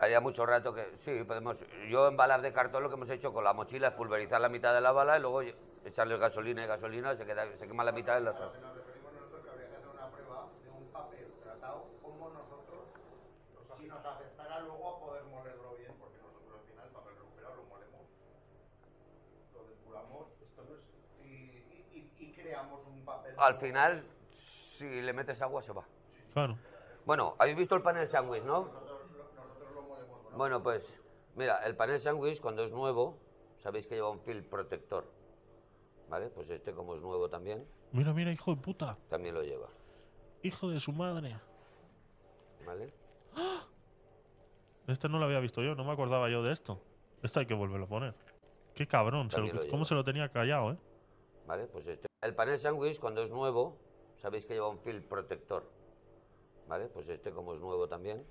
haría 0.00 0.20
mucho 0.20 0.44
rato 0.44 0.74
que 0.74 0.84
sí, 0.98 1.22
podemos. 1.22 1.56
Yo 1.88 2.08
en 2.08 2.16
balas 2.16 2.42
de 2.42 2.52
cartón 2.52 2.82
lo 2.82 2.88
que 2.88 2.96
hemos 2.96 3.08
hecho 3.10 3.32
con 3.32 3.44
la 3.44 3.52
mochila 3.52 3.88
es 3.88 3.94
pulverizar 3.94 4.40
la 4.40 4.48
mitad 4.48 4.74
de 4.74 4.80
la 4.80 4.90
bala 4.90 5.18
y 5.18 5.20
luego 5.20 5.42
echarle 5.84 6.18
gasolina 6.18 6.64
y 6.64 6.66
gasolina, 6.66 7.14
se, 7.14 7.24
queda, 7.24 7.46
se 7.56 7.68
quema 7.68 7.84
la 7.84 7.92
mitad 7.92 8.14
de 8.16 8.22
la 8.22 8.32
otra. 8.32 8.46
Nos 8.46 8.74
referimos 8.74 9.12
nosotros 9.14 9.44
que 9.44 9.50
habría 9.50 9.68
que 9.68 9.76
hacer 9.76 9.88
una 9.88 10.10
prueba 10.10 10.48
de 10.64 10.70
un 10.70 10.84
papel 10.90 11.26
tratado 11.44 11.86
como 12.02 12.28
nosotros, 12.30 12.88
si 13.78 13.86
nos 13.86 14.04
afectara 14.04 14.60
luego 14.62 14.96
a 14.96 14.98
poder 15.00 15.24
molerlo 15.30 15.76
bien, 15.78 15.92
porque 16.00 16.18
nosotros 16.18 16.58
al 16.58 16.66
final 16.66 16.86
el 16.88 16.92
papel 16.92 17.14
recuperado 17.14 17.54
lo 17.54 17.62
molemos, 17.70 18.02
lo 19.54 19.62
depuramos 19.64 20.26
y, 21.22 21.28
y- 21.28 21.86
y- 21.94 22.24
y 22.26 22.32
creamos 22.32 22.84
un 22.88 23.04
papel. 23.04 23.25
Al 23.38 23.54
final, 23.56 24.04
si 24.34 24.84
le 25.02 25.12
metes 25.12 25.40
agua, 25.42 25.62
se 25.62 25.72
va. 25.72 25.84
Claro. 26.32 26.56
Bueno, 27.04 27.34
habéis 27.38 27.56
visto 27.56 27.74
el 27.74 27.82
panel 27.82 28.08
sándwich, 28.08 28.42
¿no? 28.42 28.68
Bueno, 30.36 30.62
pues, 30.62 30.94
mira, 31.34 31.64
el 31.66 31.76
panel 31.76 32.00
sándwich 32.00 32.40
cuando 32.40 32.62
es 32.64 32.72
nuevo, 32.72 33.18
sabéis 33.54 33.86
que 33.86 33.94
lleva 33.94 34.10
un 34.10 34.20
film 34.20 34.44
protector. 34.44 35.04
¿Vale? 36.08 36.28
Pues 36.30 36.50
este, 36.50 36.72
como 36.72 36.94
es 36.94 37.02
nuevo 37.02 37.28
también, 37.28 37.66
Mira, 37.92 38.12
mira, 38.12 38.30
hijo 38.30 38.54
de 38.54 38.60
puta. 38.60 38.96
también 39.08 39.34
lo 39.34 39.42
lleva. 39.42 39.68
Hijo 40.42 40.68
de 40.70 40.78
su 40.80 40.92
madre. 40.92 41.36
¿Vale? 42.64 42.92
Este 44.86 45.08
no 45.08 45.18
lo 45.18 45.24
había 45.24 45.40
visto 45.40 45.62
yo, 45.64 45.74
no 45.74 45.82
me 45.84 45.90
acordaba 45.90 46.28
yo 46.28 46.44
de 46.44 46.52
esto. 46.52 46.80
Esto 47.20 47.40
hay 47.40 47.46
que 47.46 47.54
volverlo 47.54 47.86
a 47.86 47.88
poner. 47.88 48.14
Qué 48.72 48.86
cabrón, 48.86 49.30
se 49.32 49.40
lo- 49.40 49.52
lo 49.52 49.66
cómo 49.68 49.84
se 49.84 49.96
lo 49.96 50.04
tenía 50.04 50.28
callado, 50.28 50.72
¿eh? 50.72 50.76
¿Vale? 51.46 51.66
Pues 51.66 51.86
este. 51.86 52.06
El 52.22 52.34
panel 52.34 52.58
sándwich 52.58 52.98
cuando 52.98 53.22
es 53.22 53.30
nuevo, 53.30 53.78
sabéis 54.14 54.46
que 54.46 54.54
lleva 54.54 54.68
un 54.68 54.78
film 54.78 55.02
protector. 55.02 55.70
¿Vale? 56.68 56.88
Pues 56.88 57.08
este, 57.08 57.30
como 57.30 57.54
es 57.54 57.60
nuevo 57.60 57.88
también, 57.88 58.26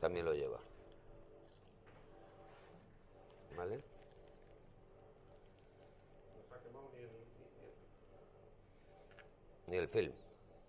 también 0.00 0.24
lo 0.24 0.34
lleva. 0.34 0.58
¿Vale? 3.56 3.82
Ni 9.68 9.76
el 9.76 9.88
film, 9.88 10.12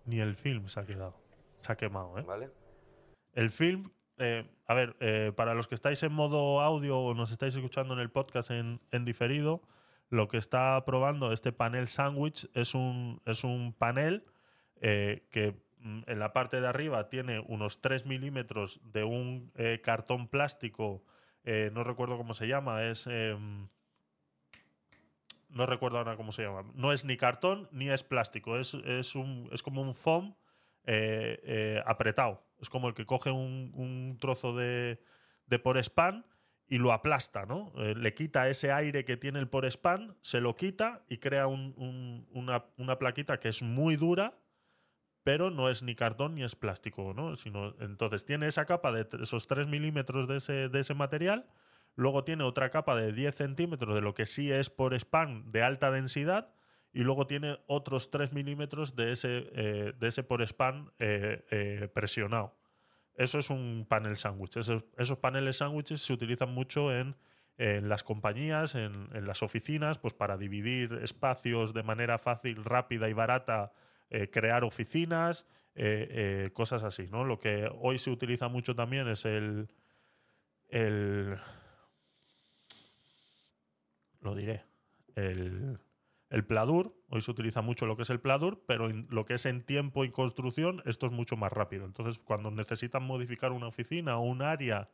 Ni 0.04 0.20
el 0.20 0.36
film 0.36 0.68
se 0.68 0.78
ha 0.78 0.84
quedado. 0.84 1.14
Se 1.58 1.72
ha 1.72 1.76
quemado, 1.76 2.18
¿eh? 2.18 2.22
¿vale? 2.22 2.50
El 3.32 3.50
film, 3.50 3.90
eh, 4.18 4.46
a 4.66 4.74
ver, 4.74 4.96
eh, 5.00 5.32
para 5.34 5.54
los 5.54 5.68
que 5.68 5.74
estáis 5.74 6.02
en 6.02 6.12
modo 6.12 6.60
audio 6.60 6.98
o 6.98 7.14
nos 7.14 7.32
estáis 7.32 7.54
escuchando 7.56 7.94
en 7.94 8.00
el 8.00 8.10
podcast 8.10 8.50
en, 8.50 8.80
en 8.90 9.04
diferido, 9.04 9.62
lo 10.10 10.26
que 10.28 10.38
está 10.38 10.84
probando 10.84 11.32
este 11.32 11.52
panel 11.52 11.88
sándwich 11.88 12.48
es 12.54 12.74
un, 12.74 13.22
es 13.24 13.44
un 13.44 13.72
panel 13.72 14.26
eh, 14.80 15.26
que 15.30 15.62
mm, 15.78 16.02
en 16.06 16.18
la 16.18 16.32
parte 16.32 16.60
de 16.60 16.66
arriba 16.66 17.08
tiene 17.08 17.38
unos 17.38 17.80
3 17.80 18.06
milímetros 18.06 18.80
de 18.82 19.04
un 19.04 19.52
eh, 19.54 19.80
cartón 19.82 20.28
plástico, 20.28 21.04
eh, 21.44 21.70
no 21.72 21.84
recuerdo 21.84 22.16
cómo 22.18 22.34
se 22.34 22.48
llama, 22.48 22.84
es... 22.84 23.06
em, 23.06 23.68
no 25.48 25.66
recuerdo 25.66 25.98
ahora 25.98 26.16
cómo 26.16 26.30
se 26.30 26.42
llama. 26.42 26.70
No 26.74 26.92
es 26.92 27.04
ni 27.04 27.16
cartón 27.16 27.68
ni 27.72 27.90
es 27.90 28.04
plástico, 28.04 28.56
es, 28.56 28.74
es, 28.74 29.16
un, 29.16 29.48
es 29.50 29.64
como 29.64 29.82
un 29.82 29.94
foam 29.94 30.36
apretado. 31.86 32.44
Es 32.60 32.70
como 32.70 32.86
el 32.86 32.94
que 32.94 33.04
coge 33.04 33.32
un, 33.32 33.72
un 33.74 34.16
trozo 34.20 34.54
de, 34.54 35.02
de 35.46 35.58
Porespan 35.58 36.24
y 36.70 36.78
lo 36.78 36.92
aplasta, 36.94 37.44
¿no? 37.46 37.72
Eh, 37.76 37.94
le 37.96 38.14
quita 38.14 38.48
ese 38.48 38.72
aire 38.72 39.04
que 39.04 39.18
tiene 39.18 39.40
el 39.40 39.48
Porespan, 39.48 40.16
se 40.22 40.40
lo 40.40 40.56
quita 40.56 41.04
y 41.08 41.18
crea 41.18 41.46
un- 41.48 41.74
un- 41.76 42.26
una, 42.32 42.64
una 42.78 42.98
plaquita 42.98 43.38
que 43.40 43.48
es 43.50 43.62
muy 43.62 43.96
dura, 43.96 44.38
pero 45.22 45.50
no 45.50 45.68
es 45.68 45.82
ni 45.82 45.94
cartón 45.94 46.34
ni 46.34 46.42
es 46.44 46.56
plástico, 46.56 47.12
¿no? 47.14 47.36
Sino, 47.36 47.74
entonces 47.80 48.24
tiene 48.24 48.46
esa 48.46 48.64
capa 48.66 48.92
de 48.92 49.06
esos 49.22 49.46
3 49.46 49.66
milímetros 49.68 50.28
de 50.28 50.36
ese, 50.38 50.68
de 50.68 50.80
ese 50.80 50.94
material, 50.94 51.46
luego 51.96 52.24
tiene 52.24 52.44
otra 52.44 52.70
capa 52.70 52.96
de 52.96 53.12
10 53.12 53.36
centímetros 53.36 53.94
de 53.94 54.00
lo 54.00 54.14
que 54.14 54.26
sí 54.26 54.50
es 54.50 54.70
Porespan 54.70 55.50
de 55.52 55.62
alta 55.62 55.90
densidad, 55.90 56.54
y 56.92 57.02
luego 57.04 57.26
tiene 57.26 57.58
otros 57.66 58.10
3 58.10 58.32
milímetros 58.32 58.96
de 58.96 59.12
ese, 59.12 59.50
eh, 59.54 59.92
de 59.98 60.08
ese 60.08 60.24
por 60.24 60.42
span 60.46 60.90
eh, 60.98 61.44
eh, 61.50 61.88
presionado. 61.94 62.56
Eso 63.20 63.38
es 63.38 63.50
un 63.50 63.84
panel 63.86 64.16
sándwich. 64.16 64.56
Esos, 64.56 65.18
paneles 65.18 65.58
sándwiches 65.58 66.00
se 66.00 66.14
utilizan 66.14 66.54
mucho 66.54 66.90
en, 66.90 67.16
en 67.58 67.90
las 67.90 68.02
compañías, 68.02 68.74
en, 68.74 69.10
en 69.12 69.26
las 69.26 69.42
oficinas, 69.42 69.98
pues 69.98 70.14
para 70.14 70.38
dividir 70.38 70.94
espacios 71.02 71.74
de 71.74 71.82
manera 71.82 72.16
fácil, 72.16 72.64
rápida 72.64 73.10
y 73.10 73.12
barata, 73.12 73.72
eh, 74.08 74.30
crear 74.30 74.64
oficinas, 74.64 75.44
eh, 75.74 76.08
eh, 76.46 76.50
cosas 76.54 76.82
así. 76.82 77.08
¿no? 77.10 77.24
Lo 77.24 77.38
que 77.38 77.70
hoy 77.80 77.98
se 77.98 78.08
utiliza 78.10 78.48
mucho 78.48 78.74
también 78.74 79.06
es 79.06 79.26
el, 79.26 79.68
el 80.70 81.36
lo 84.22 84.34
diré, 84.34 84.64
el, 85.14 85.78
el 86.30 86.44
Pladur. 86.44 86.96
Hoy 87.08 87.20
se 87.20 87.30
utiliza 87.30 87.60
mucho 87.60 87.86
lo 87.86 87.96
que 87.96 88.04
es 88.04 88.10
el 88.10 88.20
Pladur, 88.20 88.62
pero 88.66 88.88
lo 88.88 89.26
que 89.26 89.34
es 89.34 89.46
en 89.46 89.62
tiempo 89.62 90.04
y 90.04 90.10
construcción, 90.10 90.80
esto 90.86 91.06
es 91.06 91.12
mucho 91.12 91.36
más 91.36 91.52
rápido. 91.52 91.84
Entonces, 91.84 92.18
cuando 92.18 92.50
necesitan 92.50 93.02
modificar 93.02 93.52
una 93.52 93.66
oficina 93.66 94.16
o 94.16 94.22
un 94.22 94.40
área, 94.40 94.88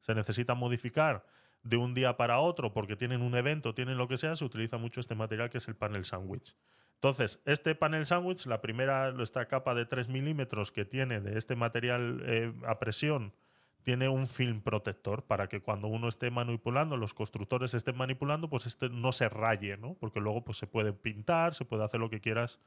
se 0.00 0.14
necesita 0.14 0.54
modificar 0.54 1.26
de 1.62 1.76
un 1.76 1.94
día 1.94 2.16
para 2.16 2.38
otro 2.38 2.72
porque 2.72 2.96
tienen 2.96 3.20
un 3.20 3.34
evento, 3.34 3.74
tienen 3.74 3.98
lo 3.98 4.08
que 4.08 4.16
sea, 4.16 4.36
se 4.36 4.44
utiliza 4.44 4.78
mucho 4.78 5.00
este 5.00 5.14
material 5.14 5.50
que 5.50 5.58
es 5.58 5.68
el 5.68 5.76
panel 5.76 6.04
sándwich. 6.04 6.56
Entonces, 6.94 7.40
este 7.44 7.74
panel 7.74 8.06
sándwich, 8.06 8.46
la 8.46 8.60
primera, 8.60 9.14
esta 9.22 9.46
capa 9.46 9.74
de 9.74 9.86
3 9.86 10.08
milímetros 10.08 10.72
que 10.72 10.84
tiene 10.84 11.20
de 11.20 11.38
este 11.38 11.54
material 11.54 12.22
eh, 12.24 12.52
a 12.66 12.78
presión, 12.78 13.34
tiene 13.82 14.08
un 14.08 14.26
film 14.26 14.60
protector 14.60 15.24
para 15.24 15.48
que 15.48 15.60
cuando 15.60 15.88
uno 15.88 16.08
esté 16.08 16.30
manipulando, 16.30 16.96
los 16.96 17.14
constructores 17.14 17.72
estén 17.74 17.96
manipulando, 17.96 18.50
pues 18.50 18.66
este 18.66 18.88
no 18.90 19.12
se 19.12 19.28
raye, 19.28 19.76
¿no? 19.78 19.94
Porque 19.94 20.20
luego 20.20 20.44
pues, 20.44 20.58
se 20.58 20.66
puede 20.66 20.92
pintar, 20.92 21.54
se 21.54 21.64
puede 21.64 21.84
hacer 21.84 22.00
lo 22.00 22.10
que 22.10 22.20
quieras 22.20 22.60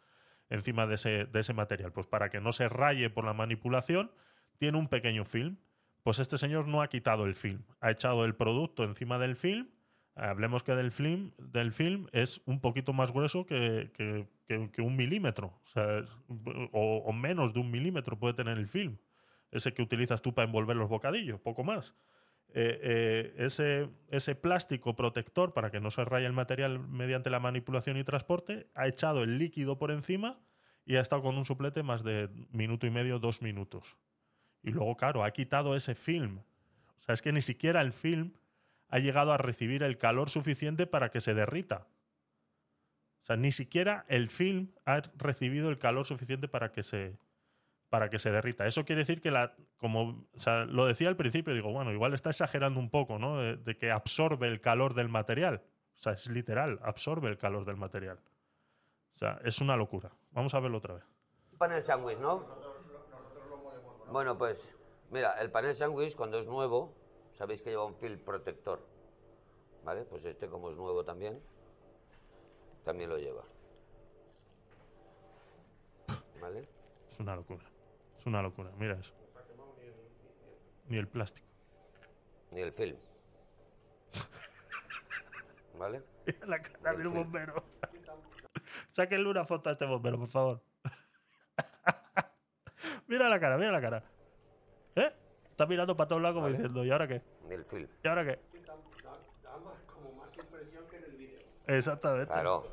encima 0.50 0.88
de 0.88 0.96
ese, 0.96 1.26
de 1.26 1.40
ese 1.40 1.54
material. 1.54 1.92
Pues 1.92 2.08
para 2.08 2.30
que 2.30 2.42
no 2.42 2.52
se 2.54 2.70
raye 2.70 3.10
por 3.10 3.24
la 3.26 3.34
manipulación, 3.34 4.12
tiene 4.58 4.78
un 4.78 4.88
pequeño 4.88 5.26
film. 5.26 5.58
Pues 6.04 6.18
este 6.18 6.38
señor 6.40 6.68
no 6.68 6.82
ha 6.82 6.88
quitado 6.88 7.26
el 7.26 7.36
film, 7.36 7.62
ha 7.80 7.92
echado 7.92 8.26
el 8.26 8.34
producto 8.36 8.84
encima 8.84 9.20
del 9.20 9.36
film. 9.36 9.70
Hablemos 10.16 10.64
que 10.64 10.74
del 10.76 10.92
film, 10.92 11.32
del 11.38 11.72
film 11.72 12.08
es 12.12 12.42
un 12.46 12.60
poquito 12.60 12.92
más 12.94 13.12
grueso 13.14 13.46
que, 13.46 13.92
que- 13.94 14.28
que- 14.72 14.82
un 14.82 14.96
milímetro, 14.98 15.54
o 16.74 17.14
menos 17.14 17.54
de 17.54 17.60
un 17.60 17.72
milímetro 17.72 18.18
puede 18.18 18.34
tener 18.34 18.58
el 18.58 18.68
film 18.68 18.98
ese 19.52 19.74
que 19.74 19.82
utilizas 19.82 20.22
tú 20.22 20.34
para 20.34 20.48
envolver 20.48 20.76
los 20.76 20.90
bocadillos, 20.90 21.40
poco 21.40 21.64
más. 21.64 21.94
Eh, 22.54 22.80
eh, 22.82 23.34
ese, 23.38 23.90
ese 24.10 24.36
plástico 24.36 24.96
protector 24.96 25.54
para 25.54 25.72
que 25.72 25.80
no 25.80 25.90
se 25.90 26.04
raye 26.04 26.26
el 26.26 26.34
material 26.34 26.80
mediante 26.80 27.30
la 27.30 27.40
manipulación 27.40 27.96
y 27.98 28.04
transporte 28.04 28.68
ha 28.76 28.88
echado 28.88 29.24
el 29.24 29.38
líquido 29.38 29.78
por 29.78 29.90
encima 29.92 30.38
y 30.86 30.98
ha 30.98 31.02
estado 31.02 31.22
con 31.22 31.38
un 31.38 31.46
suplete 31.46 31.82
más 31.84 32.04
de 32.04 32.30
minuto 32.52 32.88
y 32.88 32.92
medio, 32.92 33.20
dos 33.20 33.42
minutos. 33.42 33.98
Y 34.64 34.72
luego, 34.72 34.98
claro, 34.98 35.24
ha 35.24 35.32
quitado 35.32 35.76
ese 35.76 35.96
film. 35.96 36.40
O 36.98 37.02
sea, 37.02 37.14
es 37.14 37.22
que 37.22 37.32
ni 37.32 37.42
siquiera 37.42 37.82
el 37.82 37.94
film 37.94 38.34
ha 38.90 39.00
llegado 39.00 39.32
a 39.32 39.38
recibir 39.38 39.84
el 39.84 39.98
calor 39.98 40.30
suficiente 40.30 40.86
para 40.86 41.10
que 41.10 41.22
se 41.22 41.34
derrita. 41.34 41.88
O 43.22 43.26
sea, 43.26 43.38
ni 43.38 43.52
siquiera 43.52 44.06
el 44.10 44.30
film 44.30 44.72
ha 44.86 45.02
recibido 45.16 45.70
el 45.70 45.78
calor 45.78 46.06
suficiente 46.06 46.48
para 46.48 46.72
que 46.72 46.84
se, 46.84 47.18
para 47.92 48.10
que 48.10 48.18
se 48.18 48.32
derrita. 48.32 48.66
Eso 48.66 48.86
quiere 48.86 49.02
decir 49.02 49.22
que 49.22 49.30
la, 49.30 49.54
como 49.78 50.26
o 50.34 50.40
sea, 50.40 50.66
lo 50.66 50.88
decía 50.88 51.10
al 51.10 51.16
principio, 51.16 51.54
digo, 51.54 51.72
bueno, 51.72 51.92
igual 51.92 52.16
está 52.16 52.32
exagerando 52.32 52.80
un 52.80 52.90
poco, 52.90 53.20
¿no? 53.20 53.38
De, 53.38 53.58
de 53.58 53.78
que 53.78 53.92
absorbe 53.92 54.48
el 54.48 54.62
calor 54.62 54.96
del 54.96 55.10
material. 55.10 55.62
O 55.94 56.00
sea, 56.00 56.14
es 56.14 56.28
literal, 56.28 56.80
absorbe 56.82 57.30
el 57.30 57.38
calor 57.38 57.66
del 57.66 57.78
material. 57.78 58.18
O 59.14 59.18
sea, 59.20 59.40
es 59.44 59.62
una 59.62 59.78
locura. 59.78 60.12
Vamos 60.32 60.56
a 60.56 60.60
verlo 60.60 60.80
otra 60.80 60.96
vez. 60.96 61.04
Panel 61.60 61.84
sándwich, 61.84 62.18
¿no? 62.18 62.44
Bueno, 64.10 64.36
pues 64.36 64.74
Mira, 65.12 65.34
el 65.42 65.52
panel 65.52 65.76
sandwich 65.76 66.16
cuando 66.16 66.40
es 66.40 66.48
nuevo, 66.48 66.94
sabéis 67.32 67.62
que 67.62 67.70
lleva 67.70 67.84
un 67.84 67.96
film 67.96 68.18
protector. 68.20 68.80
¿Vale? 69.84 70.06
Pues 70.06 70.24
este 70.24 70.48
como 70.48 70.70
es 70.70 70.78
nuevo 70.78 71.04
también, 71.04 71.42
también 72.86 73.10
lo 73.10 73.18
lleva. 73.18 73.44
¿Vale? 76.40 76.70
Es 77.10 77.20
una 77.20 77.36
locura. 77.36 77.64
Es 78.22 78.28
una 78.28 78.44
locura. 78.44 78.70
Mira 78.78 78.94
eso. 79.00 79.16
Ni 80.90 81.00
el 81.00 81.08
plástico. 81.08 81.48
Ni 82.52 82.62
el 82.62 82.72
film. 82.72 82.96
¿Vale? 85.80 86.04
Mira 86.28 86.46
la 86.46 86.62
cara 86.62 86.92
El 86.92 86.98
del 86.98 87.08
bombero. 87.08 87.64
Sáquenle 88.92 89.28
una 89.28 89.44
foto 89.44 89.70
a 89.70 89.74
este 89.74 89.88
bombero, 89.88 90.20
por 90.20 90.30
favor. 90.30 90.62
mira 93.08 93.28
la 93.28 93.40
cara, 93.40 93.58
mira 93.58 93.72
la 93.72 93.82
cara. 93.82 94.04
¿Eh? 94.96 95.12
Está 95.50 95.66
mirando 95.66 95.98
para 95.98 96.10
todos 96.10 96.22
lados 96.22 96.36
como 96.36 96.46
Vale. 96.46 96.58
diciendo, 96.58 96.86
¿y 96.86 96.92
ahora 96.92 97.08
qué? 97.08 97.24
Ni 97.48 97.56
el 97.56 97.66
film. 97.66 97.88
¿Y 98.04 98.08
ahora 98.08 98.24
qué? 98.24 98.40
Da, 99.02 99.18
como 99.92 100.12
más 100.14 100.30
impresión 100.38 100.88
que 100.88 100.98
en 100.98 101.04
el 101.06 101.18
vídeo. 101.18 101.40
Exactamente. 101.66 102.32
Claro. 102.32 102.68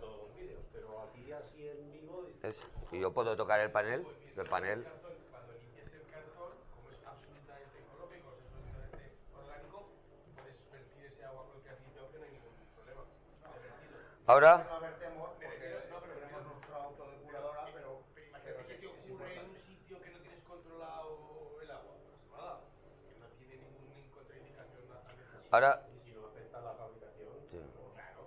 Y 2.93 3.01
yo 3.01 3.15
puedo 3.15 3.35
tocar 3.35 3.61
el 3.61 3.71
panel. 3.71 4.07
El 4.37 4.47
panel. 4.47 4.87
Cuando 5.31 5.53
limpies 5.61 5.93
el 5.93 6.03
cartón, 6.11 6.53
como 6.75 6.89
es 6.91 7.05
absolutamente 7.05 7.79
ecológico, 7.85 8.33
es 8.33 8.41
absolutamente 8.49 9.13
orgánico, 9.37 9.91
puedes 10.39 10.65
vertir 10.73 11.05
ese 11.05 11.23
agua 11.25 11.45
con 11.45 11.57
el 11.57 11.63
que 11.63 11.69
has 11.71 11.81
limpiado 11.83 12.11
que 12.11 12.19
no 12.19 12.25
hay 12.25 12.31
ningún 12.33 12.55
problema. 12.75 13.03
De 13.05 13.59
vertido. 13.61 13.99
Ahora, 14.29 14.59
No 14.71 14.81
vertemos 14.81 15.31
porque 15.31 15.47
tenemos 15.49 16.45
nuestra 16.45 16.77
autodepuradora, 16.77 17.65
pero, 17.73 18.03
pero 18.45 18.67
¿Qué 18.67 18.75
te 18.75 18.87
ocurre 18.87 19.37
en 19.37 19.49
un 19.49 19.57
sitio 19.57 20.03
que 20.03 20.11
no 20.11 20.19
tienes 20.19 20.43
controlado 20.45 21.59
el 21.63 21.71
agua? 21.71 21.95
No 21.97 22.37
pasa 22.37 22.45
nada. 22.45 22.61
Que 23.09 23.19
no 23.19 23.27
tiene 23.39 23.57
ninguna 23.57 24.13
contraindicación 24.13 24.85
ambiental. 24.85 25.49
ahora. 25.51 25.83
y 25.89 26.01
si 26.05 26.13
no 26.13 26.27
afecta 26.27 26.59
a 26.59 26.61
la 26.61 26.75
fabricación, 26.75 27.29
sí. 27.49 27.59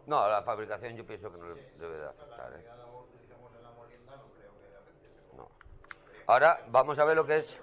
No, 0.08 0.28
la 0.28 0.42
fabricación 0.42 0.98
yo 0.98 1.06
pienso 1.06 1.32
que 1.32 1.38
no 1.38 1.54
le 1.54 1.72
debe 1.78 1.98
de 1.98 2.08
afectar. 2.08 2.52
¿eh? 2.52 2.66
No. 5.38 5.52
Ahora 6.26 6.66
vamos 6.70 6.98
a 6.98 7.06
ver 7.06 7.16
lo 7.16 7.28
que 7.28 7.38
es 7.38 7.56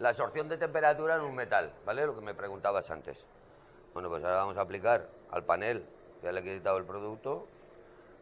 la 0.00 0.08
absorción 0.08 0.48
de 0.48 0.58
temperatura 0.58 1.14
en 1.14 1.20
un 1.20 1.36
metal, 1.36 1.72
¿vale? 1.86 2.04
Lo 2.04 2.16
que 2.16 2.20
me 2.20 2.34
preguntabas 2.34 2.90
antes. 2.90 3.24
Bueno, 3.94 4.08
pues 4.08 4.24
ahora 4.24 4.38
vamos 4.38 4.58
a 4.58 4.62
aplicar 4.62 5.06
al 5.30 5.44
panel, 5.44 5.86
ya 6.20 6.32
le 6.32 6.40
he 6.40 6.42
quitado 6.42 6.76
el 6.76 6.84
producto, 6.84 7.46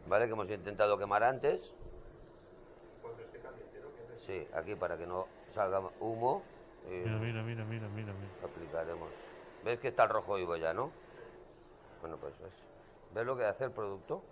¿vale? 0.09 0.27
Que 0.27 0.33
hemos 0.33 0.51
intentado 0.51 0.97
quemar 0.99 1.23
antes. 1.23 1.73
Sí, 4.27 4.47
aquí 4.53 4.75
para 4.75 4.97
que 4.99 5.07
no 5.07 5.27
salga 5.49 5.81
humo. 6.01 6.43
y 6.87 6.91
Mira, 6.91 7.43
mira, 7.43 7.65
mira, 7.65 7.89
mira, 7.89 8.13
aplicaremos. 8.45 9.09
¿Ves 9.65 9.79
que 9.79 9.89
está 9.89 10.05
el 10.05 10.11
rojo 10.11 10.35
vivo 10.35 10.57
ya, 10.57 10.73
no? 10.75 10.91
Bueno, 12.01 12.17
pues 12.19 12.39
ves. 12.41 12.63
¿Ves 13.15 13.25
lo 13.25 13.37
que 13.37 13.45
hace 13.45 13.65
el 13.65 13.73
producto? 13.73 14.23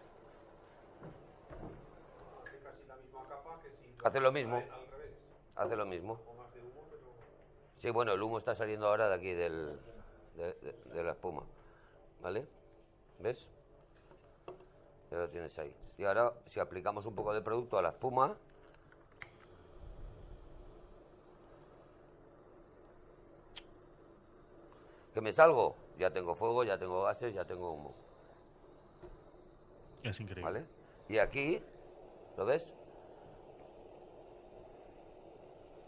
hace 2.45 2.59
casi 2.59 2.85
la 2.87 2.97
misma 2.97 3.27
capa 3.29 3.59
que 3.62 3.70
si 3.70 3.97
Hace 4.05 4.20
lo 4.20 4.33
mismo. 4.33 4.57
al 4.57 4.87
revés. 4.91 5.12
Hace 5.57 5.77
lo 5.77 5.87
mismo. 5.87 6.20
O 6.27 6.35
más 6.35 6.53
de 6.55 6.61
humo, 6.61 6.85
pero 6.91 7.07
Sí, 7.74 7.91
bueno, 7.91 8.12
el 8.12 8.22
humo 8.22 8.39
está 8.39 8.55
saliendo 8.55 8.87
ahora 8.89 9.09
de 9.09 9.14
aquí, 9.14 9.33
del, 9.33 9.79
de, 10.37 10.53
de- 10.53 10.72
de 10.93 11.03
la 11.05 11.12
espuma. 11.12 11.43
¿Vale? 12.20 12.47
¿Ves? 13.20 13.49
Ya 15.11 15.18
lo 15.18 15.28
tienes 15.28 15.59
ahí. 15.59 15.74
Y 15.98 16.04
ahora, 16.04 16.32
si 16.44 16.61
aplicamos 16.61 17.07
un 17.07 17.14
poco 17.14 17.32
de 17.32 17.42
producto 17.42 17.78
a 17.78 17.82
la 17.82 17.90
espuma... 17.90 18.36
¿Que 25.14 25.20
me 25.22 25.32
salgo? 25.32 25.76
Ya 25.96 26.12
tengo 26.12 26.34
fuego, 26.34 26.62
ya 26.62 26.78
tengo 26.78 27.02
gases, 27.04 27.32
ya 27.32 27.46
tengo 27.46 27.70
humo. 27.70 27.94
Es 30.02 30.20
increíble. 30.20 30.44
¿Vale? 30.44 30.66
Y 31.09 31.18
aquí, 31.18 31.62
¿lo 32.36 32.44
ves? 32.44 32.74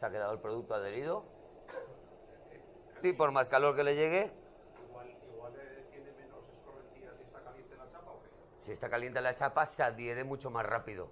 Se 0.00 0.06
ha 0.06 0.10
quedado 0.10 0.32
el 0.32 0.38
producto 0.38 0.74
adherido. 0.74 1.24
Y 3.02 3.12
por 3.12 3.30
más 3.30 3.48
calor 3.48 3.76
que 3.76 3.84
le 3.84 3.94
llegue, 3.94 4.32
igual, 4.88 5.14
igual 5.32 5.52
eh, 5.56 5.86
tiene 5.90 6.10
menos 6.12 6.44
escorrentía 6.48 7.14
si 7.14 7.22
está 7.22 7.42
caliente 7.44 7.76
la 7.76 7.88
chapa 7.90 8.10
o 8.10 8.22
qué. 8.22 8.30
Si 8.68 8.74
está 8.74 8.90
caliente 8.90 9.18
la 9.22 9.34
chapa, 9.34 9.64
se 9.64 9.82
adhiere 9.82 10.24
mucho 10.24 10.50
más 10.50 10.66
rápido. 10.66 11.08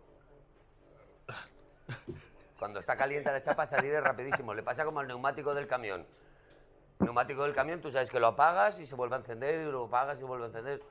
Cuando 2.59 2.81
está 2.81 2.99
caliente 2.99 3.33
la 3.33 3.41
chapa, 3.41 3.67
se 3.67 3.77
adhiere 3.77 3.99
rapidísimo. 4.03 4.53
Le 4.53 4.63
pasa 4.63 4.85
como 4.85 5.01
al 5.01 5.09
neumático 5.09 5.55
del 5.55 5.67
camión. 5.67 6.07
El 7.01 7.07
neumático 7.07 7.45
del 7.45 7.55
camión, 7.55 7.81
tú 7.81 7.91
sabes 7.91 8.11
que 8.11 8.21
lo 8.21 8.27
apagas 8.27 8.79
y 8.79 8.87
se 8.87 8.95
vuelve 8.95 9.17
a 9.17 9.19
encender, 9.21 9.67
y 9.67 9.73
lo 9.73 9.87
apagas 9.87 10.21
y 10.21 10.25
vuelve 10.25 10.45
a 10.45 10.49
encender. 10.49 10.83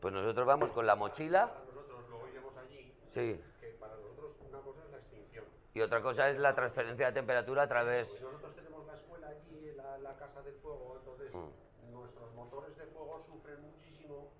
Pues 0.00 0.14
nosotros 0.14 0.46
vamos 0.46 0.70
con 0.70 0.86
la 0.86 0.96
mochila, 0.96 1.52
Nosotros 1.68 2.08
lo 2.08 2.20
oiremos 2.20 2.56
allí, 2.56 2.94
sí, 3.04 3.38
que 3.60 3.66
para 3.78 3.94
nosotros 3.96 4.36
una 4.48 4.60
cosa 4.60 4.84
es 4.84 4.90
la 4.90 4.96
extinción. 4.98 5.44
y 5.74 5.80
otra 5.82 6.00
cosa 6.00 6.30
es 6.30 6.38
la 6.38 6.54
transferencia 6.54 7.06
de 7.08 7.12
temperatura 7.12 7.62
a 7.64 7.68
través... 7.68 8.08
Pues 8.08 8.22
nosotros 8.22 8.54
tenemos 8.56 8.86
la 8.86 8.94
escuela 8.94 9.28
allí, 9.28 9.72
la, 9.76 9.98
la 9.98 10.16
casa 10.16 10.40
del 10.40 10.54
fuego, 10.60 10.96
entonces 10.98 11.30
Mm. 11.34 11.92
nuestros 11.92 12.32
motores 12.34 12.74
de 12.78 12.86
fuego 12.86 13.22
sufren 13.26 13.60
muchísimo 13.60 14.30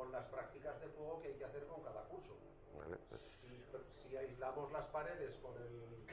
con 0.00 0.10
las 0.12 0.24
prácticas 0.28 0.80
de 0.80 0.88
fuego 0.88 1.20
que 1.20 1.28
hay 1.28 1.34
que 1.34 1.44
hacer 1.44 1.66
con 1.66 1.82
cada 1.82 2.02
curso. 2.04 2.32
¿vale? 2.78 2.96
Pues, 3.10 3.20
Si, 3.20 3.62
si 4.02 4.16
aislamos 4.16 4.72
las 4.72 4.86
paredes 4.88 5.36
con 5.42 5.54
el... 5.58 6.06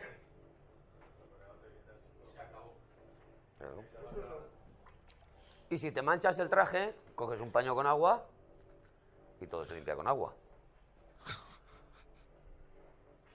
Se 2.33 2.41
acabó. 2.41 2.73
claro. 3.57 3.83
Y 5.69 5.77
si 5.77 5.91
te 5.93 6.01
manchas 6.01 6.37
el 6.39 6.49
traje, 6.49 6.93
coges 7.15 7.39
un 7.39 7.49
paño 7.49 7.75
con 7.75 7.87
agua 7.87 8.23
y 9.39 9.47
todo 9.47 9.63
se 9.63 9.73
limpia 9.73 9.95
con 9.95 10.05
agua. 10.07 10.33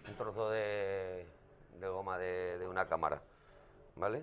Un 0.06 0.16
trozo 0.16 0.50
de, 0.50 1.26
de 1.80 1.88
goma 1.88 2.18
de, 2.18 2.58
de 2.58 2.68
una 2.68 2.86
cámara. 2.86 3.22
¿Vale? 3.96 4.22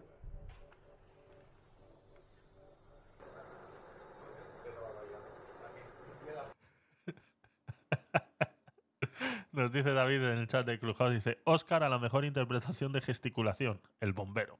Nos 9.59 9.73
dice 9.73 9.91
David 9.91 10.23
en 10.23 10.37
el 10.37 10.47
chat 10.47 10.65
de 10.65 10.79
Clubhouse, 10.79 11.13
dice, 11.13 11.41
Oscar 11.43 11.83
a 11.83 11.89
la 11.89 11.99
mejor 11.99 12.23
interpretación 12.23 12.93
de 12.93 13.01
gesticulación, 13.01 13.81
el 13.99 14.13
bombero. 14.13 14.57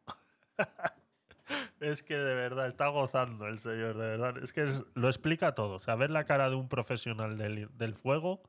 es 1.79 2.03
que 2.03 2.17
de 2.17 2.35
verdad 2.35 2.67
está 2.67 2.89
gozando 2.89 3.47
el 3.47 3.59
señor, 3.59 3.97
de 3.97 4.09
verdad. 4.09 4.43
Es 4.43 4.51
que 4.51 4.69
lo 4.95 5.07
explica 5.07 5.55
todo. 5.55 5.75
O 5.75 5.79
sea, 5.79 5.95
ver 5.95 6.09
la 6.09 6.25
cara 6.25 6.49
de 6.49 6.57
un 6.57 6.67
profesional 6.67 7.37
del, 7.37 7.69
del 7.77 7.93
fuego 7.93 8.41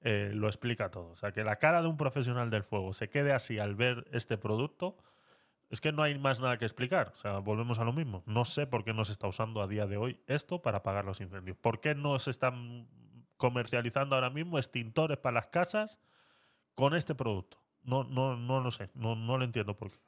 eh, 0.00 0.32
lo 0.34 0.48
explica 0.48 0.90
todo. 0.90 1.10
O 1.10 1.14
sea, 1.14 1.30
que 1.30 1.44
la 1.44 1.60
cara 1.60 1.80
de 1.80 1.86
un 1.86 1.96
profesional 1.96 2.50
del 2.50 2.64
fuego 2.64 2.92
se 2.92 3.08
quede 3.08 3.32
así 3.32 3.60
al 3.60 3.76
ver 3.76 4.04
este 4.10 4.36
producto, 4.36 4.96
es 5.70 5.80
que 5.80 5.92
no 5.92 6.02
hay 6.02 6.18
más 6.18 6.40
nada 6.40 6.58
que 6.58 6.64
explicar. 6.64 7.12
O 7.14 7.18
sea, 7.18 7.38
volvemos 7.38 7.78
a 7.78 7.84
lo 7.84 7.92
mismo. 7.92 8.24
No 8.26 8.44
sé 8.44 8.66
por 8.66 8.82
qué 8.82 8.92
no 8.92 9.04
se 9.04 9.12
está 9.12 9.28
usando 9.28 9.62
a 9.62 9.68
día 9.68 9.86
de 9.86 9.96
hoy 9.96 10.18
esto 10.26 10.60
para 10.60 10.78
apagar 10.78 11.04
los 11.04 11.20
incendios. 11.20 11.56
¿Por 11.56 11.80
qué 11.80 11.94
no 11.94 12.18
se 12.18 12.32
están 12.32 12.88
comercializando 13.44 14.14
ahora 14.14 14.30
mismo 14.30 14.56
extintores 14.56 15.18
para 15.18 15.34
las 15.34 15.48
casas 15.48 15.98
con 16.74 16.94
este 16.94 17.14
producto? 17.14 17.58
No, 17.82 18.02
no, 18.02 18.36
no 18.36 18.60
lo 18.60 18.70
sé. 18.70 18.88
No, 18.94 19.14
no 19.16 19.36
lo 19.36 19.44
entiendo 19.44 19.76
por 19.76 19.90
qué. 19.90 19.98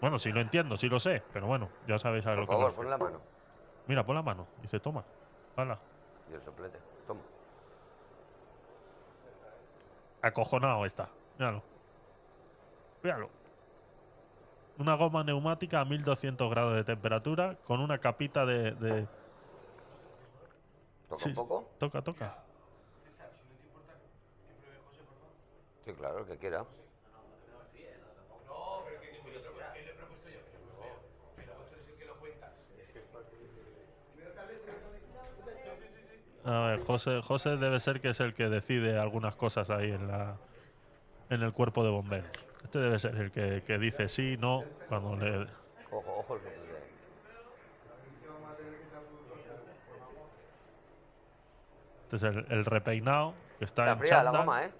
Bueno, 0.00 0.18
sí 0.18 0.32
lo 0.32 0.40
entiendo, 0.40 0.78
sí 0.78 0.88
lo 0.88 1.00
sé, 1.00 1.22
pero 1.34 1.46
bueno, 1.46 1.68
ya 1.86 1.98
sabéis 1.98 2.24
a 2.24 2.30
Por 2.30 2.38
lo 2.38 2.46
que 2.46 2.52
me 2.52 2.58
favor, 2.60 2.74
pon 2.74 2.88
la 2.88 2.96
mano. 2.96 3.20
Mira, 3.88 4.06
pon 4.06 4.14
la 4.14 4.22
mano. 4.22 4.46
Dice, 4.62 4.80
toma. 4.80 5.04
Hala. 5.54 5.78
Y 6.30 6.34
el 6.34 6.40
soplete. 6.40 6.78
Toma. 7.06 7.20
Acojonado 10.22 10.86
está. 10.86 11.10
Míralo. 11.38 11.62
Míralo. 13.02 13.28
Una 14.78 14.94
goma 14.94 15.24
neumática 15.24 15.80
a 15.80 15.84
1200 15.84 16.48
grados 16.48 16.74
de 16.74 16.84
temperatura 16.84 17.56
con 17.66 17.80
una 17.80 17.98
capita 17.98 18.46
de. 18.46 18.70
de- 18.72 19.17
¿Toca 21.08 21.22
Sí, 21.22 21.28
un 21.30 21.34
poco? 21.34 21.68
Toca, 21.78 22.02
toca. 22.02 22.36
Sí, 25.84 25.92
claro, 25.94 26.18
el 26.18 26.26
que 26.26 26.36
quiera. 26.36 26.64
A 36.44 36.66
ver, 36.68 36.80
José, 36.80 37.20
José 37.22 37.56
debe 37.58 37.78
ser 37.78 38.00
que 38.00 38.10
es 38.10 38.20
el 38.20 38.32
que 38.32 38.48
decide 38.48 38.98
algunas 38.98 39.36
cosas 39.36 39.68
ahí 39.68 39.90
en 39.90 40.08
la 40.08 40.36
en 41.28 41.42
el 41.42 41.52
cuerpo 41.52 41.84
de 41.84 41.90
bomberos. 41.90 42.30
Este 42.64 42.78
debe 42.78 42.98
ser 42.98 43.16
el 43.16 43.30
que, 43.30 43.62
que 43.66 43.78
dice 43.78 44.08
sí, 44.08 44.36
no, 44.38 44.64
cuando 44.88 45.16
le. 45.16 45.46
Ojo, 45.90 46.18
ojo 46.18 46.34
el 46.36 46.40
soplete. 46.40 46.68
Este 52.10 52.16
es 52.16 52.22
el, 52.22 52.46
el 52.48 52.64
repeinado 52.64 53.34
que 53.58 53.66
está, 53.66 53.82
Está 53.82 53.92
en 53.92 53.98
fría 53.98 54.22
la 54.22 54.30
goma, 54.30 54.64
¿eh? 54.64 54.70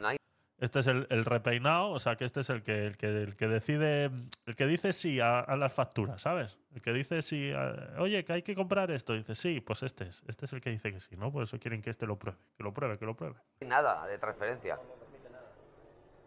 No 0.00 0.08
hay- 0.08 0.16
Este 0.58 0.80
es 0.80 0.86
el, 0.86 1.06
el 1.10 1.26
repeinado, 1.26 1.90
o 1.90 2.00
sea 2.00 2.16
que 2.16 2.24
este 2.24 2.40
es 2.40 2.48
el 2.48 2.62
que, 2.62 2.86
el 2.86 2.96
que, 2.96 3.06
el 3.22 3.36
que 3.36 3.48
decide, 3.48 4.10
el 4.46 4.56
que 4.56 4.66
dice 4.66 4.94
sí 4.94 5.20
a, 5.20 5.40
a 5.40 5.56
las 5.56 5.74
facturas, 5.74 6.22
¿sabes? 6.22 6.58
El 6.74 6.80
que 6.80 6.94
dice 6.94 7.20
sí, 7.20 7.52
a- 7.52 7.96
oye, 7.98 8.24
que 8.24 8.32
hay 8.32 8.42
que 8.42 8.54
comprar 8.54 8.90
esto. 8.90 9.12
dice 9.12 9.34
sí, 9.34 9.60
pues 9.60 9.82
este 9.82 10.04
es. 10.08 10.22
Este 10.26 10.46
es 10.46 10.52
el 10.54 10.62
que 10.62 10.70
dice 10.70 10.90
que 10.90 11.00
sí, 11.00 11.16
¿no? 11.18 11.30
Por 11.30 11.42
eso 11.42 11.58
quieren 11.58 11.82
que 11.82 11.90
este 11.90 12.06
lo 12.06 12.16
pruebe, 12.16 12.38
que 12.56 12.62
lo 12.62 12.72
pruebe, 12.72 12.98
que 12.98 13.04
lo 13.04 13.14
pruebe. 13.14 13.36
Nada 13.60 14.06
de 14.06 14.16
transferencia. 14.16 14.78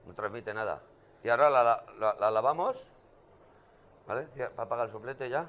No 0.06 0.14
transmite 0.14 0.54
nada. 0.54 0.82
Y 1.24 1.30
ahora 1.30 1.50
la, 1.50 1.64
la- 1.64 1.84
la- 2.00 2.16
la 2.20 2.30
lavamos. 2.32 2.78
¿Vale? 4.08 4.28
Para 4.56 4.66
apagar 4.66 4.86
el 4.86 4.92
soplete 4.92 5.30
ya. 5.30 5.48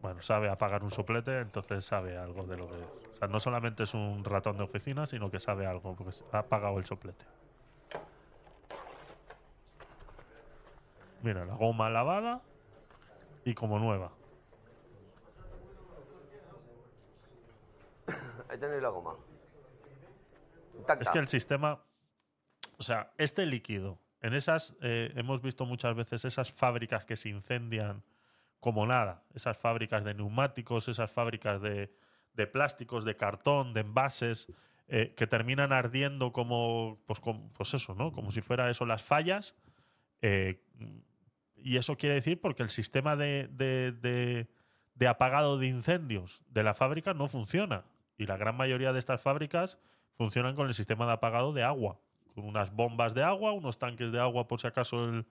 Bueno, 0.00 0.22
sabe 0.22 0.48
apagar 0.48 0.84
un 0.84 0.90
soplete, 0.90 1.40
entonces 1.40 1.84
sabe 1.84 2.16
algo 2.16 2.44
de 2.44 2.56
lo 2.56 2.68
que. 2.68 2.74
O 2.74 3.16
sea, 3.18 3.28
no 3.28 3.40
solamente 3.40 3.84
es 3.84 3.94
un 3.94 4.24
ratón 4.24 4.58
de 4.58 4.64
oficina, 4.64 5.06
sino 5.06 5.30
que 5.30 5.40
sabe 5.40 5.66
algo, 5.66 5.94
porque 5.94 6.14
ha 6.32 6.38
apagado 6.38 6.78
el 6.78 6.84
soplete. 6.84 7.24
Mira, 11.22 11.44
la 11.44 11.54
goma 11.54 11.88
lavada 11.90 12.42
y 13.44 13.54
como 13.54 13.78
nueva. 13.78 14.12
Ahí 18.48 18.58
tenéis 18.58 18.82
la 18.82 18.90
goma. 18.90 19.16
Es 21.00 21.10
que 21.10 21.18
el 21.18 21.28
sistema. 21.28 21.80
O 22.78 22.82
sea, 22.82 23.10
este 23.16 23.46
líquido, 23.46 23.98
en 24.20 24.34
esas. 24.34 24.76
eh, 24.82 25.12
hemos 25.16 25.40
visto 25.40 25.64
muchas 25.64 25.96
veces 25.96 26.26
esas 26.26 26.52
fábricas 26.52 27.06
que 27.06 27.16
se 27.16 27.30
incendian 27.30 28.04
como 28.66 28.84
nada. 28.84 29.22
Esas 29.32 29.56
fábricas 29.56 30.02
de 30.02 30.12
neumáticos, 30.12 30.88
esas 30.88 31.08
fábricas 31.08 31.62
de, 31.62 31.92
de 32.34 32.46
plásticos, 32.48 33.04
de 33.04 33.16
cartón, 33.16 33.72
de 33.74 33.82
envases, 33.82 34.48
eh, 34.88 35.14
que 35.16 35.28
terminan 35.28 35.72
ardiendo 35.72 36.32
como. 36.32 36.98
Pues, 37.06 37.20
como- 37.20 37.52
pues 37.52 37.72
eso, 37.74 37.94
¿no? 37.94 38.10
Como 38.10 38.32
si 38.32 38.40
fuera 38.40 38.68
eso 38.68 38.84
las 38.84 39.04
fallas. 39.04 39.54
eh, 40.20 40.60
y 41.56 41.76
eso 41.76 41.96
quiere 41.96 42.16
decir 42.16 42.40
porque 42.40 42.64
el 42.64 42.70
sistema 42.70 43.14
de, 43.14 43.48
de- 43.52 43.92
de- 43.92 44.48
de 44.96 45.06
apagado 45.08 45.58
de 45.58 45.68
incendios 45.68 46.42
de 46.48 46.62
la 46.64 46.74
fábrica 46.74 47.14
no 47.14 47.28
funciona. 47.28 47.84
Y 48.18 48.26
la 48.26 48.36
gran 48.36 48.56
mayoría 48.56 48.92
de 48.92 48.98
estas 48.98 49.20
fábricas 49.22 49.78
funcionan 50.14 50.56
con 50.56 50.66
el 50.66 50.74
sistema 50.74 51.06
de 51.06 51.12
apagado 51.12 51.52
de 51.52 51.62
agua. 51.62 52.00
Con 52.34 52.44
unas 52.46 52.72
bombas 52.74 53.14
de 53.14 53.22
agua, 53.22 53.52
unos 53.52 53.78
tanques 53.78 54.10
de 54.10 54.18
agua 54.18 54.48
por 54.48 54.60
si 54.60 54.66
acaso 54.66 55.04
el, 55.08 55.26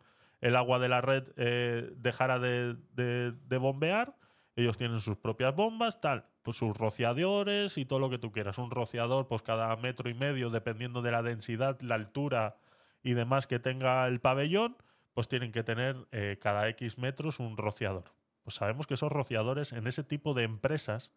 el 0.46 0.56
agua 0.56 0.78
de 0.80 0.90
la 0.90 1.02
red 1.02 1.24
eh, 1.38 1.92
dejara 1.98 2.38
de, 2.40 2.76
de- 2.94 3.32
de 3.32 3.58
bombear. 3.58 4.16
Ellos 4.56 4.78
tienen 4.78 5.00
sus 5.02 5.18
propias 5.18 5.56
bombas, 5.56 6.00
tal, 6.00 6.28
pues 6.44 6.56
sus 6.58 6.78
rociadores 6.78 7.78
y 7.78 7.86
todo 7.86 8.00
lo 8.00 8.10
que 8.10 8.20
tú 8.20 8.32
quieras. 8.32 8.58
Un 8.58 8.70
rociador, 8.72 9.28
pues 9.28 9.42
cada 9.42 9.76
metro 9.76 10.10
y 10.10 10.14
medio, 10.14 10.50
dependiendo 10.50 11.02
de 11.02 11.12
la 11.12 11.24
densidad, 11.24 11.80
la 11.82 11.96
altura 11.96 12.58
y 13.04 13.14
demás 13.14 13.48
que 13.48 13.60
tenga 13.60 14.08
el 14.08 14.22
pabellón, 14.22 14.78
pues 15.14 15.28
tienen 15.28 15.52
que 15.52 15.64
tener 15.64 16.08
eh, 16.12 16.38
cada 16.40 16.68
X 16.70 16.98
metros 16.98 17.40
un 17.40 17.58
rociador. 17.58 18.14
Pues 18.44 18.56
sabemos 18.56 18.86
que 18.88 18.94
esos 18.94 19.12
rociadores 19.12 19.74
en 19.74 19.88
ese 19.88 20.04
tipo 20.04 20.34
de 20.36 20.44
empresas 20.44 21.12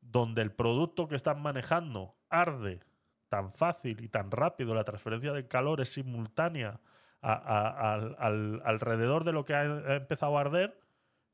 donde 0.00 0.42
el 0.42 0.52
producto 0.52 1.08
que 1.08 1.16
están 1.16 1.40
manejando 1.40 2.14
arde 2.28 2.80
tan 3.28 3.50
fácil 3.50 4.04
y 4.04 4.08
tan 4.08 4.30
rápido, 4.30 4.74
la 4.74 4.84
transferencia 4.84 5.32
del 5.32 5.48
calor 5.48 5.80
es 5.80 5.92
simultánea 5.94 6.78
al, 7.20 8.16
al- 8.18 8.62
alrededor 8.64 9.24
de 9.24 9.32
lo 9.32 9.44
que 9.44 9.54
ha, 9.54 9.60
ha 9.60 9.94
empezado 9.96 10.36
a 10.38 10.40
arder, 10.42 10.80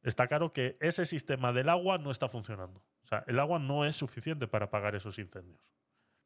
está 0.02 0.26
claro 0.26 0.52
que 0.52 0.76
ese 0.80 1.04
sistema 1.04 1.52
del 1.52 1.68
agua 1.68 1.98
no 1.98 2.10
está 2.10 2.28
funcionando. 2.28 2.80
O 3.02 3.06
sea, 3.06 3.24
el 3.26 3.38
agua 3.38 3.58
no 3.58 3.84
es 3.84 3.96
suficiente 3.96 4.46
para 4.48 4.66
apagar 4.66 4.94
esos 4.94 5.18
incendios. 5.18 5.60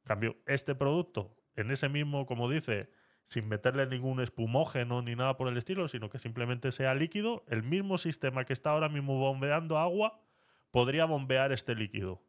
En 0.05 0.09
cambio, 0.09 0.37
este 0.47 0.75
producto, 0.75 1.37
en 1.57 1.71
ese 1.71 1.89
mismo, 1.89 2.27
como 2.27 2.49
dice, 2.49 2.91
sin 3.25 3.49
meterle 3.49 3.87
ningún 3.87 4.21
espumógeno 4.21 5.03
ni 5.03 5.17
nada 5.17 5.37
por 5.37 5.49
el 5.49 5.57
estilo, 5.57 5.89
sino 5.89 6.09
que 6.11 6.19
simplemente 6.21 6.71
sea 6.71 6.95
líquido, 6.95 7.45
el 7.49 7.65
mismo 7.65 7.99
sistema 7.99 8.45
que 8.45 8.53
está 8.53 8.71
ahora 8.71 8.89
mismo 8.89 9.19
bombeando 9.19 9.79
agua 9.79 10.21
podría 10.71 11.07
bombear 11.07 11.51
este 11.51 11.75
líquido. 11.75 12.23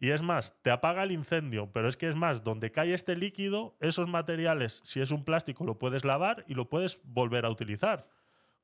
Y 0.00 0.10
es 0.10 0.22
más, 0.22 0.56
te 0.62 0.70
apaga 0.70 1.02
el 1.02 1.10
incendio, 1.10 1.72
pero 1.72 1.88
es 1.88 1.96
que 1.96 2.08
es 2.08 2.14
más, 2.14 2.44
donde 2.44 2.70
cae 2.70 2.94
este 2.94 3.16
líquido, 3.16 3.76
esos 3.80 4.06
materiales, 4.08 4.80
si 4.84 5.00
es 5.00 5.10
un 5.10 5.24
plástico, 5.24 5.64
lo 5.64 5.78
puedes 5.78 6.04
lavar 6.04 6.44
y 6.46 6.54
lo 6.54 6.68
puedes 6.68 7.00
volver 7.04 7.44
a 7.44 7.50
utilizar. 7.50 8.06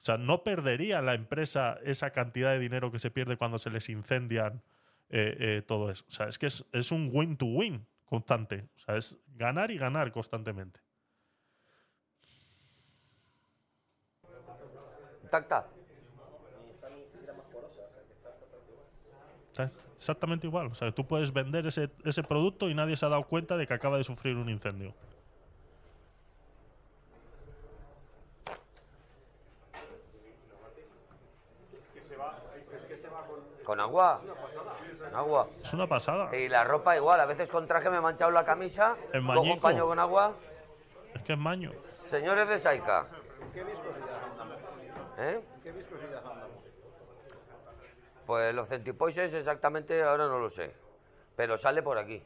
O 0.01 0.05
sea, 0.05 0.17
no 0.17 0.45
perdería 0.45 1.03
la 1.03 1.15
empresa 1.15 1.79
esa 1.83 2.11
cantidad 2.11 2.53
de 2.53 2.61
dinero 2.61 2.93
que 2.93 2.99
se 2.99 3.11
pierde 3.11 3.37
cuando 3.37 3.59
se 3.59 3.71
les 3.71 3.89
incendian 3.89 4.63
eh, 5.09 5.37
eh, 5.39 5.63
todo 5.63 5.91
eso. 5.91 6.05
O 6.09 6.11
sea, 6.11 6.29
es 6.29 6.39
que 6.39 6.47
es, 6.47 6.65
es 6.73 6.93
un 6.93 7.11
win-to-win 7.13 7.85
constante. 8.05 8.69
O 8.77 8.79
sea, 8.79 8.97
es 8.97 9.17
ganar 9.35 9.71
y 9.71 9.79
ganar 9.79 10.13
constantemente. 10.13 10.81
Intacta. 15.23 15.67
O 19.51 19.55
sea, 19.55 19.71
es 19.94 19.94
exactamente 20.05 20.47
igual. 20.47 20.67
O 20.67 20.75
sea, 20.75 20.93
tú 20.93 21.07
puedes 21.07 21.33
vender 21.33 21.67
ese, 21.67 21.91
ese 22.05 22.23
producto 22.23 22.69
y 22.69 22.75
nadie 22.75 22.97
se 22.97 23.07
ha 23.07 23.09
dado 23.09 23.25
cuenta 23.25 23.57
de 23.57 23.67
que 23.67 23.73
acaba 23.73 23.97
de 23.97 24.05
sufrir 24.05 24.37
un 24.37 24.51
incendio. 24.51 24.95
Con 33.65 33.81
agua. 33.81 34.21
Con 35.01 35.15
agua. 35.17 35.49
Es 35.63 35.73
una 35.73 35.87
pasada. 35.87 36.37
Y 36.37 36.51
la 36.51 36.65
ropa 36.65 36.95
igual. 36.97 37.19
A 37.21 37.25
veces 37.25 37.51
con 37.51 37.67
traje 37.67 37.89
me 37.89 37.97
he 37.97 38.01
manchado 38.01 38.31
la 38.31 38.45
camisa. 38.45 38.97
Cojo 39.11 39.41
un 39.41 39.61
paño 39.61 39.87
con 39.87 39.99
agua. 39.99 40.35
Es 41.15 41.23
que 41.23 41.33
es 41.33 41.39
maño. 41.39 41.73
Señores 42.11 42.47
de 42.47 42.59
Saika. 42.59 43.07
¿Qué? 43.55 43.61
¿Eh? 43.61 45.41
¿Qué 45.63 45.73
viscosidad 45.73 46.13
andamos? 46.13 46.14
Pues 48.27 48.55
los 48.55 48.69
centipoises 48.69 49.35
exactamente 49.35 50.03
ahora 50.03 50.27
no 50.27 50.39
lo 50.39 50.51
sé. 50.51 50.75
Pero 51.37 51.59
sale 51.59 51.83
por 51.83 51.99
aquí. 51.99 52.23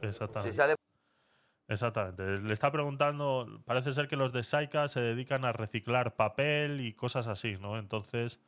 Exactamente. 0.00 0.52
Si 0.52 0.56
sale 0.56 0.74
Exactamente. 1.68 2.40
Le 2.40 2.52
está 2.52 2.70
preguntando, 2.70 3.62
parece 3.64 3.94
ser 3.94 4.08
que 4.08 4.16
los 4.16 4.32
de 4.32 4.42
Saika 4.42 4.88
se 4.88 5.00
dedican 5.00 5.44
a 5.44 5.52
reciclar 5.52 6.16
papel 6.16 6.80
y 6.80 6.92
cosas 6.92 7.28
así, 7.28 7.56
¿no? 7.58 7.78
Entonces, 7.78 8.40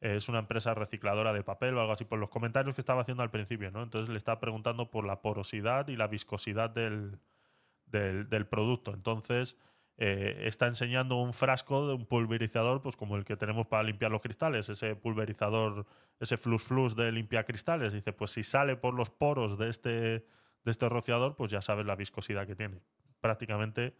eh, 0.00 0.16
es 0.16 0.28
una 0.28 0.40
empresa 0.40 0.74
recicladora 0.74 1.32
de 1.32 1.44
papel 1.44 1.76
o 1.76 1.80
algo 1.80 1.92
así, 1.92 2.04
por 2.04 2.18
los 2.18 2.30
comentarios 2.30 2.74
que 2.74 2.80
estaba 2.80 3.02
haciendo 3.02 3.22
al 3.22 3.30
principio, 3.30 3.70
¿no? 3.70 3.82
Entonces 3.82 4.08
le 4.08 4.18
está 4.18 4.40
preguntando 4.40 4.90
por 4.90 5.04
la 5.04 5.20
porosidad 5.22 5.86
y 5.88 5.96
la 5.96 6.08
viscosidad 6.08 6.70
del, 6.70 7.20
del, 7.86 8.28
del 8.28 8.46
producto. 8.46 8.92
Entonces, 8.92 9.56
eh, 9.98 10.44
está 10.46 10.66
enseñando 10.66 11.16
un 11.16 11.32
frasco 11.32 11.86
de 11.86 11.94
un 11.94 12.06
pulverizador, 12.06 12.82
pues 12.82 12.96
como 12.96 13.16
el 13.16 13.24
que 13.24 13.36
tenemos 13.36 13.66
para 13.66 13.82
limpiar 13.82 14.10
los 14.10 14.20
cristales, 14.20 14.68
ese 14.68 14.96
pulverizador, 14.96 15.86
ese 16.18 16.36
flus 16.36 16.62
flus 16.62 16.96
de 16.96 17.12
limpiar 17.12 17.44
cristales. 17.44 17.92
Dice, 17.92 18.12
pues 18.12 18.30
si 18.32 18.42
sale 18.42 18.76
por 18.76 18.94
los 18.94 19.10
poros 19.10 19.58
de 19.58 19.68
este, 19.68 19.90
de 19.90 20.70
este 20.70 20.88
rociador, 20.88 21.36
pues 21.36 21.50
ya 21.50 21.60
sabes 21.60 21.86
la 21.86 21.96
viscosidad 21.96 22.46
que 22.46 22.56
tiene. 22.56 22.80
Prácticamente 23.20 23.94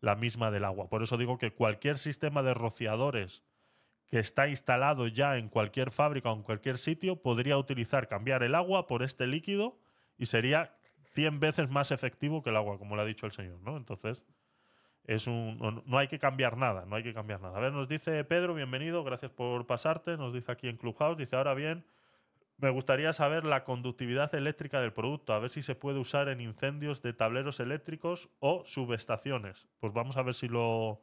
la 0.00 0.14
misma 0.14 0.50
del 0.50 0.64
agua. 0.64 0.88
Por 0.88 1.02
eso 1.02 1.16
digo 1.16 1.38
que 1.38 1.52
cualquier 1.52 1.98
sistema 1.98 2.42
de 2.42 2.54
rociadores 2.54 3.42
que 4.06 4.18
está 4.18 4.48
instalado 4.48 5.06
ya 5.06 5.36
en 5.36 5.48
cualquier 5.48 5.90
fábrica 5.90 6.30
o 6.30 6.36
en 6.36 6.42
cualquier 6.42 6.78
sitio 6.78 7.20
podría 7.20 7.58
utilizar, 7.58 8.08
cambiar 8.08 8.42
el 8.42 8.54
agua 8.54 8.86
por 8.86 9.02
este 9.02 9.26
líquido 9.26 9.78
y 10.16 10.26
sería 10.26 10.78
100 11.14 11.40
veces 11.40 11.68
más 11.68 11.90
efectivo 11.90 12.42
que 12.42 12.50
el 12.50 12.56
agua, 12.56 12.78
como 12.78 12.96
le 12.96 13.02
ha 13.02 13.04
dicho 13.04 13.26
el 13.26 13.32
señor, 13.32 13.60
¿no? 13.60 13.76
Entonces, 13.76 14.24
es 15.08 15.26
un, 15.26 15.82
no, 15.86 15.98
hay 15.98 16.06
que 16.06 16.18
cambiar 16.18 16.58
nada, 16.58 16.84
no 16.84 16.94
hay 16.94 17.02
que 17.02 17.14
cambiar 17.14 17.40
nada. 17.40 17.56
A 17.56 17.60
ver, 17.60 17.72
nos 17.72 17.88
dice 17.88 18.22
Pedro, 18.24 18.52
bienvenido, 18.54 19.02
gracias 19.04 19.32
por 19.32 19.66
pasarte, 19.66 20.18
nos 20.18 20.34
dice 20.34 20.52
aquí 20.52 20.68
en 20.68 20.76
Clubhouse, 20.76 21.16
dice, 21.16 21.34
ahora 21.34 21.54
bien, 21.54 21.86
me 22.58 22.68
gustaría 22.68 23.12
saber 23.14 23.46
la 23.46 23.64
conductividad 23.64 24.34
eléctrica 24.34 24.80
del 24.82 24.92
producto, 24.92 25.32
a 25.32 25.38
ver 25.38 25.50
si 25.50 25.62
se 25.62 25.74
puede 25.74 25.98
usar 25.98 26.28
en 26.28 26.42
incendios 26.42 27.00
de 27.00 27.14
tableros 27.14 27.58
eléctricos 27.58 28.28
o 28.38 28.64
subestaciones. 28.66 29.66
Pues 29.80 29.94
vamos 29.94 30.18
a 30.18 30.22
ver 30.22 30.34
si 30.34 30.46
lo, 30.46 31.00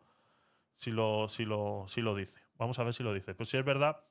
si 0.76 0.92
lo, 0.92 1.28
si 1.28 1.44
lo, 1.44 1.86
si 1.88 2.02
lo 2.02 2.14
dice. 2.14 2.40
Vamos 2.58 2.78
a 2.78 2.84
ver 2.84 2.94
si 2.94 3.02
lo 3.02 3.12
dice. 3.12 3.34
Pues 3.34 3.50
si 3.50 3.58
es 3.58 3.66
verdad 3.66 4.02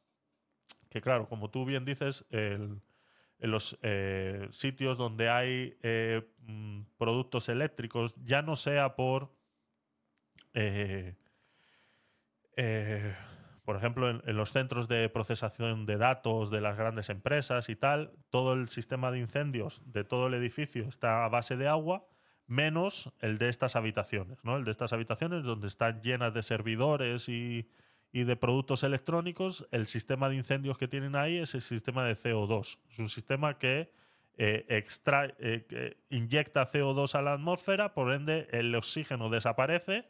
que, 0.90 1.00
claro, 1.00 1.28
como 1.28 1.50
tú 1.50 1.64
bien 1.64 1.84
dices, 1.84 2.24
el- 2.30 2.80
en 3.38 3.50
los 3.50 3.78
eh, 3.82 4.48
sitios 4.50 4.96
donde 4.98 5.28
hay 5.28 5.76
eh, 5.82 6.22
mm, 6.46 6.82
productos 6.96 7.48
eléctricos, 7.48 8.14
ya 8.24 8.42
no 8.42 8.56
sea 8.56 8.96
por, 8.96 9.30
eh, 10.54 11.16
eh, 12.56 13.14
por 13.64 13.76
ejemplo, 13.76 14.10
en, 14.10 14.36
los 14.36 14.52
centros 14.52 14.88
de 14.88 15.08
procesación 15.08 15.86
de 15.86 15.96
datos 15.96 16.50
de 16.50 16.60
las 16.60 16.76
grandes 16.76 17.08
empresas 17.08 17.68
y 17.68 17.76
tal, 17.76 18.12
todo 18.30 18.52
el 18.52 18.68
sistema 18.68 19.10
de 19.10 19.18
incendios 19.18 19.82
de 19.86 20.04
todo 20.04 20.26
el 20.26 20.34
edificio 20.34 20.86
está 20.86 21.24
a 21.24 21.28
base 21.28 21.56
de 21.56 21.66
agua, 21.66 22.06
menos 22.46 23.12
el 23.20 23.38
de 23.38 23.48
estas 23.48 23.74
habitaciones, 23.74 24.38
¿no? 24.44 24.56
El 24.58 24.64
de 24.64 24.70
estas 24.70 24.92
habitaciones 24.92 25.44
donde 25.44 25.66
están 25.66 26.02
llenas 26.02 26.34
de 26.34 26.42
servidores 26.42 27.28
y, 27.28 27.68
de 28.12 28.36
productos 28.36 28.84
electrónicos, 28.84 29.66
el 29.72 29.88
sistema 29.88 30.28
de 30.28 30.36
incendios 30.36 30.78
que 30.78 30.86
tienen 30.86 31.16
ahí 31.16 31.38
es 31.38 31.54
el 31.56 31.62
sistema 31.62 32.04
de 32.04 32.14
CO2. 32.14 32.78
Es 32.92 32.98
un 33.00 33.08
sistema 33.08 33.58
que 33.58 33.90
eh, 34.36 34.66
extrae- 34.68 35.34
que 35.66 35.96
inyecta 36.10 36.64
CO2 36.64 37.16
a 37.16 37.22
la 37.22 37.32
atmósfera, 37.32 37.92
por 37.92 38.12
ende 38.12 38.46
el 38.52 38.72
oxígeno 38.76 39.30
desaparece, 39.30 40.04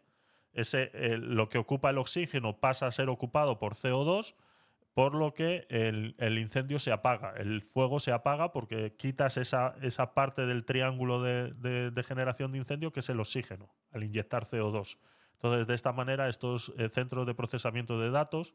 ese, 0.55 0.91
eh, 0.95 1.19
lo 1.19 1.49
que 1.49 1.59
ocupa 1.59 1.91
el 1.91 1.99
oxígeno 1.99 2.59
pasa 2.59 2.87
a 2.87 2.93
ser 2.93 3.09
ocupado 3.09 3.59
por 3.59 3.75
CO2, 3.75 4.35
por 4.95 5.15
lo 5.15 5.35
que 5.35 5.67
el, 5.71 6.15
el 6.19 6.39
incendio 6.39 6.79
se 6.79 6.93
apaga, 6.93 7.35
el 7.37 7.63
fuego 7.63 7.99
se 7.99 8.13
apaga 8.13 8.53
porque 8.53 8.95
quitas 8.97 9.37
esa, 9.37 9.75
esa 9.83 10.15
parte 10.15 10.47
del 10.47 10.65
triángulo 10.65 11.21
de, 11.21 11.53
de- 11.91 12.03
generación 12.05 12.53
de 12.53 12.59
incendio 12.59 12.93
que 12.93 13.01
es 13.01 13.09
el 13.09 13.19
oxígeno, 13.19 13.75
al 13.93 14.05
inyectar 14.05 14.45
CO2. 14.45 14.99
Entonces, 15.35 15.67
de 15.67 15.75
esta 15.75 15.93
manera, 15.93 16.29
estos 16.29 16.73
eh, 16.79 16.89
centros 16.89 17.27
de 17.27 17.35
procesamiento 17.35 17.99
de 17.99 18.11
datos 18.11 18.55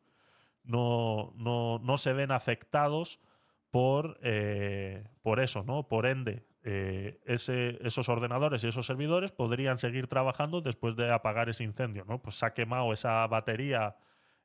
no, 0.64 1.34
no, 1.36 1.80
no 1.80 1.98
se 1.98 2.14
ven 2.14 2.32
afectados 2.32 3.20
por, 3.70 4.18
eh, 4.24 5.08
por 5.22 5.40
eso, 5.40 5.64
¿no? 5.64 5.88
Por 5.88 6.06
ende, 6.06 6.46
eh, 6.64 7.20
esos 7.26 8.10
ordenadores 8.10 8.64
y 8.64 8.68
esos 8.68 8.86
servidores 8.86 9.32
podrían 9.32 9.80
seguir 9.80 10.08
trabajando 10.08 10.62
después 10.62 10.96
de 10.96 11.12
apagar 11.12 11.50
ese 11.50 11.64
incendio, 11.64 12.06
¿no? 12.06 12.22
Pues 12.22 12.36
se 12.36 12.46
ha 12.46 12.54
quemado 12.54 12.92
esa 12.92 13.26
batería 13.28 13.96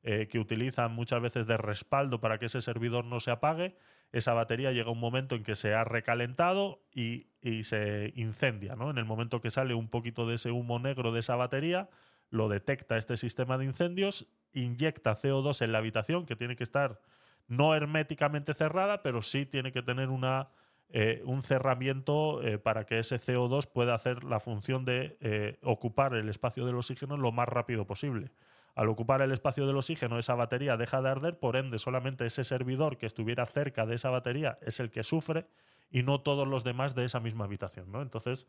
eh, 0.03 0.29
que 0.29 0.39
utilizan 0.39 0.93
muchas 0.93 1.21
veces 1.21 1.47
de 1.47 1.57
respaldo 1.57 2.21
para 2.21 2.39
que 2.39 2.47
ese 2.47 2.61
servidor 2.61 3.05
no 3.05 3.21
se 3.21 3.31
apague. 3.31 3.77
Esa 4.12 4.33
batería 4.33 4.71
llega 4.71 4.91
un 4.91 5.01
momento 5.01 5.35
en 5.35 5.43
que 5.43 5.57
se 5.57 5.75
ha 5.75 5.83
recalentado 5.83 6.85
y, 6.93 7.27
y 7.43 7.65
se 7.65 8.12
incendia, 8.15 8.77
¿no? 8.77 8.91
En 8.91 8.99
el 8.99 9.07
momento 9.07 9.41
que 9.41 9.51
sale 9.51 9.75
un 9.75 9.89
poquito 9.89 10.27
de 10.27 10.37
ese 10.37 10.53
humo 10.53 10.79
negro 10.79 11.11
de 11.11 11.21
esa 11.21 11.35
batería, 11.35 11.89
lo 12.31 12.49
detecta 12.49 12.97
este 12.97 13.17
sistema 13.17 13.59
de 13.59 13.65
incendios, 13.65 14.29
inyecta 14.53 15.17
CO2 15.17 15.62
en 15.62 15.73
la 15.73 15.79
habitación, 15.79 16.27
que 16.27 16.37
tiene 16.37 16.55
que 16.55 16.65
estar 16.65 17.01
no 17.49 17.75
herméticamente 17.75 18.55
cerrada, 18.55 19.03
pero 19.03 19.21
sí 19.21 19.47
tiene 19.47 19.73
que 19.73 19.83
tener 19.83 20.11
una, 20.11 20.49
eh, 20.91 21.22
un 21.24 21.43
cerramiento 21.43 22.43
eh, 22.43 22.59
para 22.59 22.85
que 22.85 22.99
ese 23.01 23.16
CO2 23.16 23.66
pueda 23.66 23.95
hacer 23.95 24.22
la 24.22 24.39
función 24.39 24.85
de 24.85 25.16
eh, 25.20 25.59
ocupar 25.62 26.14
el 26.14 26.28
espacio 26.28 26.64
del 26.64 26.76
oxígeno 26.76 27.16
lo 27.16 27.32
más 27.32 27.49
rápido 27.49 27.87
posible. 27.87 28.30
Al 28.74 28.89
ocupar 28.89 29.22
el 29.22 29.32
espacio 29.32 29.66
del 29.66 29.76
oxígeno, 29.76 30.18
esa 30.18 30.35
batería 30.35 30.76
deja 30.76 31.01
de 31.01 31.09
arder, 31.09 31.39
por 31.39 31.57
ende, 31.57 31.78
solamente 31.78 32.26
ese 32.26 32.45
servidor 32.45 32.99
que 32.99 33.07
estuviera 33.07 33.47
cerca 33.47 33.87
de 33.87 33.95
esa 33.95 34.11
batería 34.11 34.59
es 34.62 34.80
el 34.80 34.91
que 34.91 35.05
sufre 35.05 35.47
y 35.91 36.03
no 36.03 36.20
todos 36.20 36.47
los 36.47 36.64
demás 36.64 36.95
de 36.95 37.05
esa 37.05 37.20
misma 37.20 37.45
habitación. 37.45 37.91
¿no? 37.91 38.03
Entonces, 38.03 38.49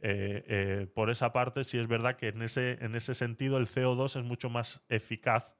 eh, 0.00 0.88
por 0.94 1.10
esa 1.10 1.32
parte, 1.32 1.64
sí 1.64 1.78
es 1.78 1.88
verdad 1.88 2.16
que 2.16 2.28
en 2.28 2.42
ese, 2.42 2.84
en 2.84 2.94
ese 2.94 3.14
sentido 3.14 3.56
el 3.58 3.66
CO2 3.66 4.18
es 4.18 4.24
mucho 4.24 4.48
más 4.48 4.84
eficaz 4.88 5.56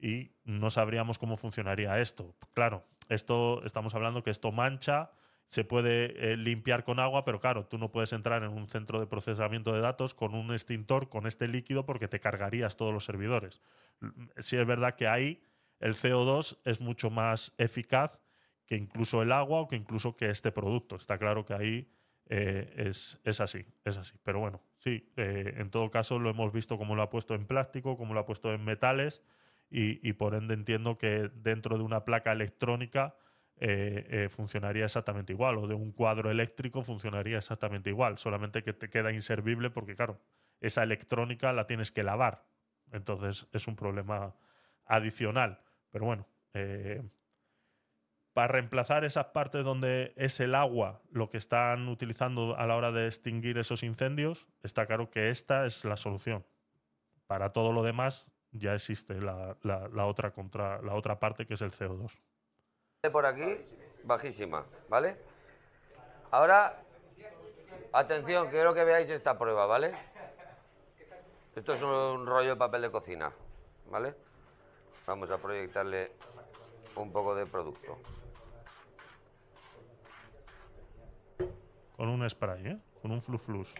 y 0.00 0.32
no 0.44 0.70
sabríamos 0.70 1.18
cómo 1.18 1.36
funcionaría 1.36 2.00
esto. 2.00 2.34
Claro, 2.54 2.84
esto 3.08 3.64
estamos 3.64 3.94
hablando 3.94 4.24
que 4.24 4.30
esto 4.30 4.50
mancha, 4.50 5.12
se 5.52 5.64
puede 5.64 6.32
eh, 6.32 6.36
limpiar 6.38 6.82
con 6.82 6.98
agua, 6.98 7.26
pero 7.26 7.38
claro, 7.38 7.66
tú 7.66 7.76
no 7.76 7.92
puedes 7.92 8.14
entrar 8.14 8.42
en 8.42 8.52
un 8.52 8.68
centro 8.70 8.98
de 8.98 9.06
procesamiento 9.06 9.74
de 9.74 9.82
datos 9.82 10.14
con 10.14 10.34
un 10.34 10.50
extintor 10.50 11.10
con 11.10 11.26
este 11.26 11.46
líquido 11.46 11.84
porque 11.84 12.08
te 12.08 12.20
cargarías 12.20 12.78
todos 12.78 12.94
los 12.94 13.04
servidores. 13.04 13.60
Sí 14.38 14.56
es 14.56 14.66
verdad 14.66 14.94
que 14.94 15.08
ahí 15.08 15.42
el 15.78 15.92
CO2 15.92 16.56
es 16.64 16.80
mucho 16.80 17.10
más 17.10 17.52
eficaz 17.58 18.18
que 18.64 18.76
incluso 18.76 19.20
el 19.20 19.30
agua 19.30 19.60
o 19.60 19.68
que 19.68 19.76
incluso 19.76 20.16
que 20.16 20.30
este 20.30 20.52
producto. 20.52 20.96
Está 20.96 21.18
claro 21.18 21.44
que 21.44 21.52
ahí 21.52 21.92
eh, 22.30 22.72
es, 22.74 23.20
es 23.22 23.42
así, 23.42 23.66
es 23.84 23.98
así. 23.98 24.14
Pero 24.22 24.40
bueno, 24.40 24.62
sí, 24.78 25.12
eh, 25.18 25.56
en 25.58 25.70
todo 25.70 25.90
caso 25.90 26.18
lo 26.18 26.30
hemos 26.30 26.50
visto 26.50 26.78
como 26.78 26.96
lo 26.96 27.02
ha 27.02 27.10
puesto 27.10 27.34
en 27.34 27.44
plástico, 27.44 27.98
como 27.98 28.14
lo 28.14 28.20
ha 28.20 28.24
puesto 28.24 28.54
en 28.54 28.64
metales 28.64 29.22
y 29.74 30.12
por 30.14 30.34
ende 30.34 30.52
entiendo 30.52 30.98
que 30.98 31.30
dentro 31.34 31.78
de 31.78 31.82
una 31.82 32.04
placa 32.04 32.32
electrónica 32.32 33.16
eh, 33.64 34.06
eh, 34.10 34.28
funcionaría 34.28 34.84
exactamente 34.86 35.32
igual 35.32 35.58
o 35.58 35.66
de 35.68 35.74
un 35.74 35.92
cuadro 35.92 36.30
eléctrico 36.30 36.82
funcionaría 36.82 37.38
exactamente 37.38 37.90
igual, 37.90 38.18
solamente 38.18 38.62
que 38.64 38.72
te 38.72 38.90
queda 38.90 39.12
inservible 39.12 39.70
porque 39.70 39.96
claro, 39.96 40.20
esa 40.60 40.82
electrónica 40.82 41.52
la 41.52 41.66
tienes 41.66 41.92
que 41.92 42.02
lavar. 42.02 42.44
Entonces 42.92 43.46
es 43.52 43.68
un 43.68 43.76
problema 43.76 44.34
adicional. 44.86 45.60
Pero 45.90 46.06
bueno, 46.06 46.28
eh, 46.54 47.02
para 48.32 48.48
reemplazar 48.48 49.04
esas 49.04 49.26
partes 49.26 49.64
donde 49.64 50.14
es 50.16 50.40
el 50.40 50.54
agua 50.54 51.02
lo 51.10 51.28
que 51.28 51.36
están 51.36 51.88
utilizando 51.88 52.56
a 52.56 52.66
la 52.66 52.76
hora 52.76 52.90
de 52.90 53.06
extinguir 53.06 53.58
esos 53.58 53.82
incendios, 53.82 54.48
está 54.62 54.86
claro 54.86 55.10
que 55.10 55.28
esta 55.28 55.66
es 55.66 55.84
la 55.84 55.96
solución. 55.98 56.46
Para 57.26 57.52
todo 57.52 57.72
lo 57.72 57.82
demás 57.82 58.26
ya 58.52 58.74
existe 58.74 59.20
la, 59.20 59.56
la- 59.62 60.06
otra, 60.06 60.32
contra, 60.32 60.82
la 60.82 60.94
otra 60.94 61.20
parte 61.20 61.46
que 61.46 61.54
es 61.54 61.62
el 61.62 61.72
CO2. 61.72 62.20
Por 63.10 63.26
aquí, 63.26 63.64
bajísima, 64.04 64.64
¿vale? 64.88 65.16
Ahora, 66.30 66.84
atención, 67.92 68.48
quiero 68.48 68.74
que 68.74 68.84
veáis 68.84 69.10
esta 69.10 69.36
prueba, 69.36 69.66
¿vale? 69.66 69.92
Esto 71.56 71.74
es 71.74 71.82
un 71.82 72.24
rollo 72.24 72.50
de 72.50 72.56
papel 72.56 72.82
de 72.82 72.92
cocina, 72.92 73.32
¿vale? 73.90 74.14
Vamos 75.04 75.28
a 75.32 75.38
proyectarle 75.38 76.12
un 76.94 77.10
poco 77.10 77.34
de 77.34 77.44
producto. 77.44 77.98
Con 81.96 82.08
un 82.08 82.30
spray, 82.30 82.68
¿eh? 82.68 82.78
Con 83.00 83.10
un 83.10 83.20
fluflus. 83.20 83.74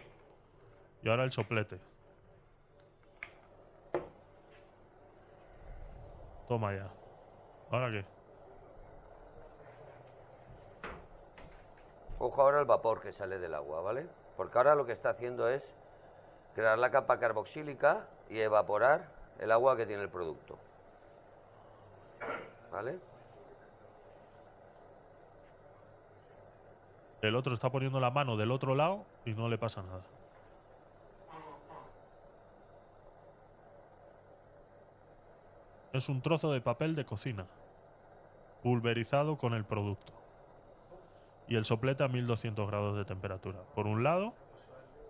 Y 1.01 1.07
ahora 1.07 1.23
el 1.23 1.31
soplete. 1.31 1.79
Toma 6.49 6.75
ya. 6.75 6.91
¿Ahora 7.71 7.89
qué? 7.89 8.22
Ojo 12.25 12.41
ahora 12.41 12.59
al 12.59 12.65
vapor 12.65 13.01
que 13.01 13.11
sale 13.11 13.37
del 13.37 13.53
agua, 13.53 13.81
¿vale? 13.81 14.07
Porque 14.37 14.57
ahora 14.57 14.75
lo 14.75 14.85
que 14.85 14.93
está 14.93 15.09
haciendo 15.09 15.49
es 15.49 15.75
crear 16.55 16.79
la 16.79 16.89
capa 16.89 17.19
carboxílica 17.19 18.07
y 18.29 18.39
evaporar 18.39 19.09
el 19.39 19.51
agua 19.51 19.75
que 19.75 19.85
tiene 19.85 20.03
el 20.03 20.09
producto. 20.09 20.57
¿Vale? 22.71 22.97
El 27.21 27.35
otro 27.35 27.53
está 27.53 27.69
poniendo 27.69 27.99
la 27.99 28.09
mano 28.09 28.37
del 28.37 28.51
otro 28.51 28.73
lado 28.73 29.03
y 29.25 29.33
no 29.33 29.49
le 29.49 29.57
pasa 29.57 29.83
nada. 29.83 30.03
Es 35.91 36.07
un 36.07 36.21
trozo 36.21 36.53
de 36.53 36.61
papel 36.61 36.95
de 36.95 37.05
cocina, 37.05 37.47
pulverizado 38.61 39.37
con 39.37 39.53
el 39.53 39.65
producto. 39.65 40.22
Y 41.53 41.55
el 41.55 41.65
soplete 41.65 42.03
a 42.03 42.07
1200 42.07 42.67
grados 42.67 42.97
de 42.97 43.05
temperatura. 43.05 43.59
Por 43.75 43.85
un 43.85 44.03
lado, 44.03 44.33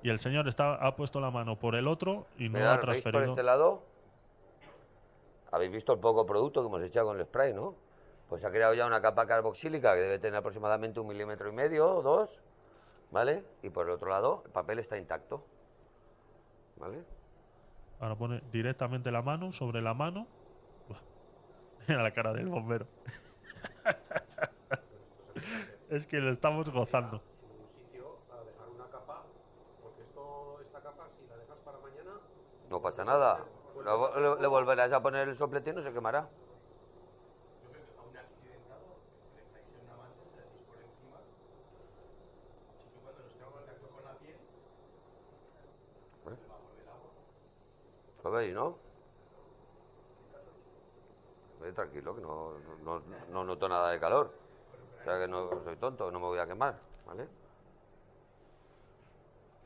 y 0.02 0.10
el 0.10 0.20
señor 0.20 0.50
está, 0.50 0.74
ha 0.74 0.94
puesto 0.98 1.22
la 1.22 1.32
mano 1.32 1.58
por 1.58 1.74
el 1.74 1.88
otro 1.88 2.28
y 2.38 2.50
no 2.50 2.58
ha 2.58 2.62
¿veis 2.62 2.72
por 2.72 2.80
transferido. 2.82 3.24
este 3.28 3.44
lado? 3.44 3.82
Habéis 5.54 5.72
visto 5.72 5.94
el 5.94 6.00
poco 6.00 6.26
producto 6.26 6.62
que 6.62 6.68
hemos 6.68 6.82
echado 6.82 7.08
con 7.08 7.18
el 7.18 7.26
spray, 7.26 7.54
¿no? 7.54 7.76
Pues 8.28 8.42
se 8.42 8.48
ha 8.48 8.52
creado 8.52 8.74
ya 8.74 8.86
una 8.86 9.02
capa 9.02 9.26
carboxílica 9.26 9.94
que 9.94 10.02
debe 10.02 10.20
tener 10.20 10.38
aproximadamente 10.38 11.00
un 11.00 11.08
milímetro 11.08 11.48
y 11.48 11.54
medio 11.54 11.90
o 11.90 12.02
dos, 12.02 12.42
¿vale? 13.10 13.46
Y 13.62 13.70
por 13.70 13.88
el 13.88 13.94
otro 13.94 14.10
lado, 14.10 14.44
el 14.46 14.52
papel 14.52 14.80
está 14.80 14.98
intacto, 14.98 15.46
¿vale? 16.76 17.06
Ahora 18.02 18.18
pone 18.18 18.42
directamente 18.52 19.12
la 19.12 19.22
mano 19.22 19.54
sobre 19.54 19.82
la 19.82 19.94
mano. 19.94 20.28
Mira 21.88 22.04
la 22.04 22.12
cara 22.12 22.34
del 22.34 22.50
bombero. 22.50 22.86
Es 25.96 26.08
que 26.08 26.20
lo 26.20 26.32
estamos 26.32 26.70
gozando. 26.70 27.22
No 32.70 32.82
pasa 32.82 33.06
nada. 33.06 33.46
Le, 33.76 34.42
le 34.42 34.48
volverás 34.48 34.92
a 34.92 35.02
poner 35.02 35.28
el 35.28 35.36
soplete 35.36 35.70
y 35.70 35.74
no 35.74 35.84
se 35.84 35.94
quemará. 35.94 36.28
¿Lo 48.24 48.32
veis, 48.32 48.54
no? 48.54 48.78
Tranquilo, 51.76 52.16
que 52.16 52.22
no, 52.22 52.54
no, 52.84 53.02
no 53.32 53.44
noto 53.44 53.68
nada 53.70 53.90
de 53.92 54.00
calor. 54.00 54.43
O 55.04 55.06
sea 55.06 55.20
que 55.20 55.28
no 55.28 55.62
soy 55.64 55.76
tonto, 55.76 56.10
no 56.12 56.20
me 56.20 56.28
voy 56.28 56.40
a 56.40 56.48
quemar, 56.48 56.80
¿vale? 57.06 57.28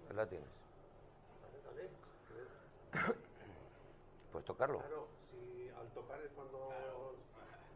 Ahí 0.10 0.16
la 0.16 0.26
tienes. 0.26 0.48
Puedes 4.32 4.46
tocarlo. 4.46 4.80
claro, 4.80 5.08
si 5.22 5.70
al 5.80 5.88
tocar 5.92 6.20
es 6.22 6.32
cuando 6.32 6.58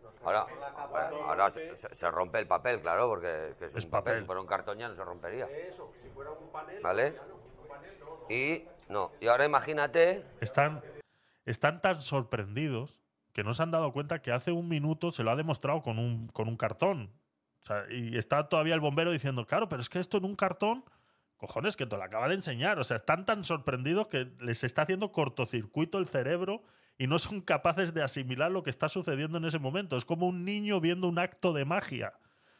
nos 0.03 0.21
Ahora, 0.23 0.45
la 0.59 0.73
capa 0.73 1.09
ahora, 1.09 1.49
se, 1.51 1.75
se 1.75 2.11
rompe 2.11 2.39
el 2.39 2.47
papel, 2.47 2.81
claro, 2.81 3.07
porque 3.09 3.55
que 3.59 3.65
es, 3.65 3.75
Es 3.75 3.85
un 3.85 3.91
papel. 3.91 4.03
papel. 4.13 4.19
Si 4.21 4.25
fuera 4.25 4.41
un 4.41 4.47
cartón 4.47 4.77
ya 4.79 4.89
no 4.89 4.95
se 4.95 5.03
rompería. 5.03 5.45
Eso, 5.45 5.91
si 6.01 6.09
fuera 6.09 6.31
un 6.31 6.49
panel, 6.49 6.81
¿Vale? 6.81 7.13
ya 7.13 7.25
no, 7.27 7.35
un 7.35 7.67
panel 7.67 7.99
no, 7.99 8.05
no. 8.05 8.25
Y 8.29 8.67
no. 8.89 9.11
Y 9.19 9.27
ahora 9.27 9.45
imagínate 9.45 10.25
Están, 10.41 10.81
están 11.45 11.81
tan 11.81 12.01
sorprendidos 12.01 12.97
que 13.33 13.43
no 13.43 13.53
se 13.53 13.63
han 13.63 13.71
dado 13.71 13.93
cuenta 13.93 14.21
que 14.21 14.31
hace 14.31 14.51
un 14.51 14.67
minuto 14.67 15.11
se 15.11 15.23
lo 15.23 15.31
ha 15.31 15.35
demostrado 15.35 15.81
con 15.81 15.99
un, 15.99 16.27
con 16.29 16.47
un 16.47 16.57
cartón. 16.57 17.11
O 17.63 17.65
sea, 17.65 17.85
y 17.91 18.17
está 18.17 18.49
todavía 18.49 18.73
el 18.73 18.79
bombero 18.79 19.11
diciendo, 19.11 19.45
claro, 19.45 19.69
pero 19.69 19.81
es 19.81 19.89
que 19.89 19.99
esto 19.99 20.17
en 20.17 20.25
un 20.25 20.35
cartón, 20.35 20.83
cojones, 21.37 21.75
que 21.75 21.85
te 21.85 21.95
lo 21.95 22.03
acaba 22.03 22.27
de 22.27 22.35
enseñar. 22.35 22.79
O 22.79 22.83
sea, 22.83 22.97
están 22.97 23.25
tan 23.25 23.43
sorprendidos 23.43 24.07
que 24.07 24.31
les 24.39 24.63
está 24.63 24.83
haciendo 24.83 25.11
cortocircuito 25.11 25.97
el 25.97 26.07
cerebro 26.07 26.63
y 26.97 27.07
no 27.07 27.19
son 27.19 27.41
capaces 27.41 27.93
de 27.93 28.03
asimilar 28.03 28.51
lo 28.51 28.63
que 28.63 28.69
está 28.69 28.89
sucediendo 28.89 29.37
en 29.37 29.45
ese 29.45 29.59
momento. 29.59 29.97
Es 29.97 30.05
como 30.05 30.27
un 30.27 30.45
niño 30.45 30.79
viendo 30.81 31.07
un 31.07 31.19
acto 31.19 31.53
de 31.53 31.65
magia. 31.65 32.13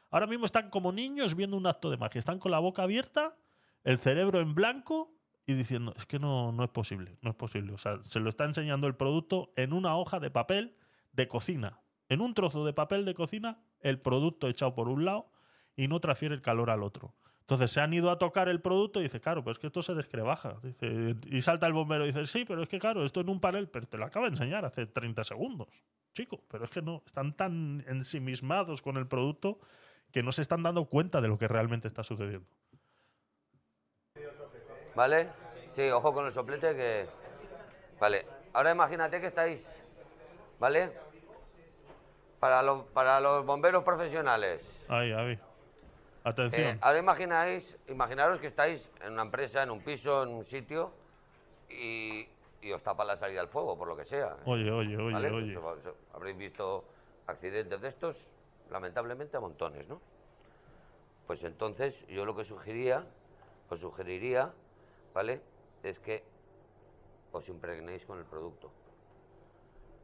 Ahora 0.10 0.28
mismo 0.28 0.46
están 0.46 0.70
como 0.70 0.92
niños 0.92 1.36
viendo 1.36 1.58
un 1.58 1.68
acto 1.68 1.90
de 1.90 1.98
magia. 1.98 2.20
Están 2.20 2.40
con 2.40 2.52
la 2.52 2.60
boca 2.60 2.84
abierta, 2.84 3.36
el 3.84 3.98
cerebro 3.98 4.42
en 4.42 4.54
blanco 4.54 5.16
y 5.46 5.54
diciendo, 5.54 5.94
es 5.98 6.06
que 6.06 6.20
no, 6.20 6.52
no 6.52 6.64
es 6.64 6.70
posible, 6.70 7.18
no 7.22 7.30
es 7.32 7.36
posible. 7.36 7.74
O 7.74 7.78
sea, 7.78 8.00
se 8.04 8.20
lo 8.20 8.30
está 8.30 8.46
enseñando 8.46 8.88
el 8.88 8.96
producto 8.96 9.54
en 9.56 9.74
una 9.74 9.96
hoja 9.96 10.20
de 10.20 10.30
papel 10.30 10.76
de 11.12 11.28
cocina. 11.28 11.82
En 12.10 12.22
un 12.22 12.34
trozo 12.34 12.66
de 12.66 12.74
papel 12.74 13.06
de 13.06 13.14
cocina, 13.14 13.60
el 13.82 14.00
producto 14.00 14.48
echado 14.48 14.74
por 14.76 14.90
un 14.90 15.06
lado 15.06 15.28
y 15.76 15.88
no 15.88 16.00
transfiere 16.00 16.36
el 16.36 16.42
calor 16.42 16.70
al 16.70 16.84
otro. 16.84 17.14
Entonces 17.42 17.72
se 17.72 17.82
han 17.82 17.94
ido 17.94 18.12
a 18.12 18.18
tocar 18.18 18.48
el 18.48 18.62
producto 18.62 19.02
y 19.02 19.04
dice, 19.04 19.20
claro, 19.20 19.44
pero 19.44 19.52
es 19.52 19.60
que 19.60 19.68
esto 19.68 19.84
se 19.84 19.94
descrebaja. 19.94 20.56
Dice, 20.64 21.16
y 21.26 21.42
salta 21.42 21.68
el 21.68 21.74
bombero 21.74 22.06
y 22.06 22.08
dice, 22.08 22.26
sí, 22.28 22.46
pero 22.46 22.64
es 22.64 22.70
que 22.70 22.80
claro, 22.80 23.04
esto 23.04 23.20
en 23.20 23.30
un 23.30 23.42
panel, 23.42 23.68
pero 23.68 23.88
te 23.88 23.98
lo 23.98 24.06
acaba 24.06 24.28
de 24.28 24.32
enseñar 24.32 24.64
hace 24.64 24.86
30 24.86 25.24
segundos, 25.26 25.84
chico. 26.14 26.42
Pero 26.48 26.64
es 26.64 26.70
que 26.70 26.82
no, 26.82 27.04
están 27.06 27.36
tan 27.36 27.84
ensimismados 27.88 28.82
con 28.82 28.96
el 28.96 29.08
producto 29.08 29.60
que 30.12 30.24
no 30.24 30.32
se 30.32 30.42
están 30.42 30.64
dando 30.64 30.86
cuenta 30.86 31.20
de 31.20 31.28
lo 31.28 31.38
que 31.38 31.48
realmente 31.48 31.88
está 31.88 32.04
sucediendo. 32.04 32.48
¿Vale? 34.96 35.30
Sí, 35.72 35.90
ojo 35.90 36.14
con 36.14 36.26
el 36.26 36.32
soplete 36.32 36.76
que... 36.76 37.08
Vale, 38.00 38.26
ahora 38.54 38.72
imagínate 38.72 39.20
que 39.22 39.28
estáis, 39.28 39.74
¿vale? 40.60 40.92
Para, 42.42 42.64
los 42.64 42.86
para 42.88 43.20
los 43.20 43.46
bomberos 43.46 43.84
profesionales. 43.84 44.68
Ahí, 44.90 45.12
ahí. 45.12 45.40
Atención. 46.24 46.76
Eh, 46.76 46.78
ahora 46.82 46.98
imagináis, 46.98 47.78
imaginaros 47.88 48.40
que 48.40 48.48
estáis 48.48 48.90
en 49.02 49.14
una 49.14 49.22
empresa, 49.22 49.62
en 49.62 49.70
un 49.70 49.80
piso, 49.82 50.24
en 50.24 50.30
un 50.30 50.44
sitio 50.44 50.92
y, 51.70 52.28
y 52.64 52.72
os 52.72 52.82
tapa 52.82 53.06
la 53.06 53.16
salida 53.16 53.42
al 53.42 53.48
fuego, 53.48 53.78
por 53.78 53.88
lo 53.88 53.96
que 53.96 54.06
sea. 54.06 54.38
oye, 54.46 54.72
oye, 54.72 54.98
oye, 54.98 55.14
¿vale? 55.14 55.30
oye. 55.30 55.54
Pues, 55.60 55.80
pues, 55.84 55.96
habréis 56.16 56.36
visto 56.36 56.84
accidentes 57.28 57.80
de 57.80 57.88
estos, 57.88 58.18
lamentablemente, 58.72 59.38
a 59.38 59.40
montones, 59.40 59.88
¿no? 59.88 60.02
Pues 61.28 61.44
entonces 61.44 62.08
yo 62.08 62.26
lo 62.26 62.36
que 62.36 62.44
sugería, 62.44 63.06
os 63.70 63.80
sugeriría, 63.80 64.52
¿vale? 65.14 65.42
Es 65.84 66.00
que 66.00 66.24
os 67.34 67.48
impregnéis 67.50 68.04
con 68.04 68.18
el 68.18 68.26
producto. 68.26 68.72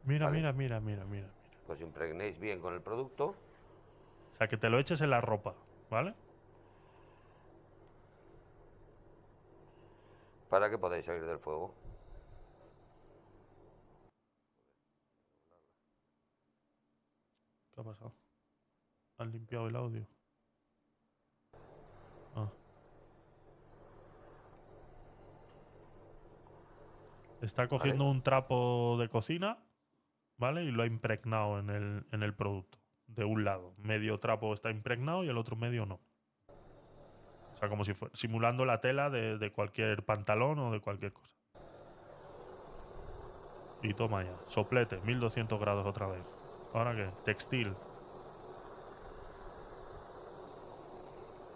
Mira, 0.04 0.26
Vale. 0.26 0.38
mira, 0.38 0.52
mira, 0.52 0.80
mira, 0.80 1.04
mira. 1.04 1.26
Que 1.68 1.74
os 1.74 1.80
impregnéis 1.80 2.40
bien 2.40 2.60
con 2.60 2.74
el 2.74 2.80
producto. 2.80 3.36
O 4.32 4.34
sea, 4.38 4.48
que 4.48 4.56
te 4.56 4.68
lo 4.68 4.80
eches 4.80 5.00
en 5.02 5.10
la 5.10 5.20
ropa, 5.20 5.54
¿vale? 5.90 6.14
para 10.48 10.70
que 10.70 10.78
podáis 10.78 11.04
salir 11.04 11.24
del 11.24 11.38
fuego. 11.38 11.74
¿Qué 17.74 17.80
ha 17.80 17.84
pasado? 17.84 18.12
Han 19.18 19.30
limpiado 19.30 19.68
el 19.68 19.76
audio. 19.76 20.06
Ah. 22.34 22.50
Está 27.42 27.68
cogiendo 27.68 28.04
un 28.04 28.22
trapo 28.22 28.96
de 28.98 29.08
cocina, 29.08 29.58
¿vale? 30.38 30.64
Y 30.64 30.70
lo 30.70 30.82
ha 30.82 30.86
impregnado 30.86 31.58
en 31.58 31.70
el, 31.70 32.06
en 32.12 32.22
el 32.22 32.34
producto. 32.34 32.78
De 33.06 33.24
un 33.24 33.44
lado. 33.44 33.74
Medio 33.78 34.18
trapo 34.18 34.52
está 34.52 34.70
impregnado 34.70 35.24
y 35.24 35.28
el 35.28 35.38
otro 35.38 35.56
medio 35.56 35.86
no. 35.86 35.98
O 37.52 37.56
sea, 37.56 37.68
como 37.68 37.84
si 37.84 37.94
fuera 37.94 38.14
simulando 38.14 38.64
la 38.64 38.80
tela 38.80 39.08
de, 39.08 39.38
de 39.38 39.50
cualquier 39.50 40.04
pantalón 40.04 40.58
o 40.58 40.70
de 40.70 40.80
cualquier 40.80 41.12
cosa. 41.12 41.34
Y 43.82 43.94
toma 43.94 44.24
ya. 44.24 44.36
Soplete, 44.46 45.00
1200 45.00 45.58
grados 45.58 45.86
otra 45.86 46.06
vez. 46.06 46.22
¿Ahora 46.74 46.94
qué? 46.94 47.10
Textil. 47.24 47.74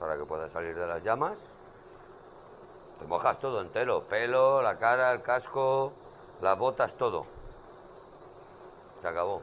para 0.03 0.19
que 0.19 0.25
puedas 0.25 0.51
salir 0.51 0.75
de 0.75 0.85
las 0.85 1.05
llamas. 1.05 1.39
Te 2.99 3.07
mojas 3.07 3.39
todo 3.39 3.61
entero, 3.61 4.03
pelo, 4.09 4.61
la 4.61 4.77
cara, 4.77 5.13
el 5.13 5.23
casco, 5.23 5.93
las 6.41 6.59
botas, 6.59 6.97
todo. 6.97 7.25
Se 9.03 9.09
acabó. 9.09 9.43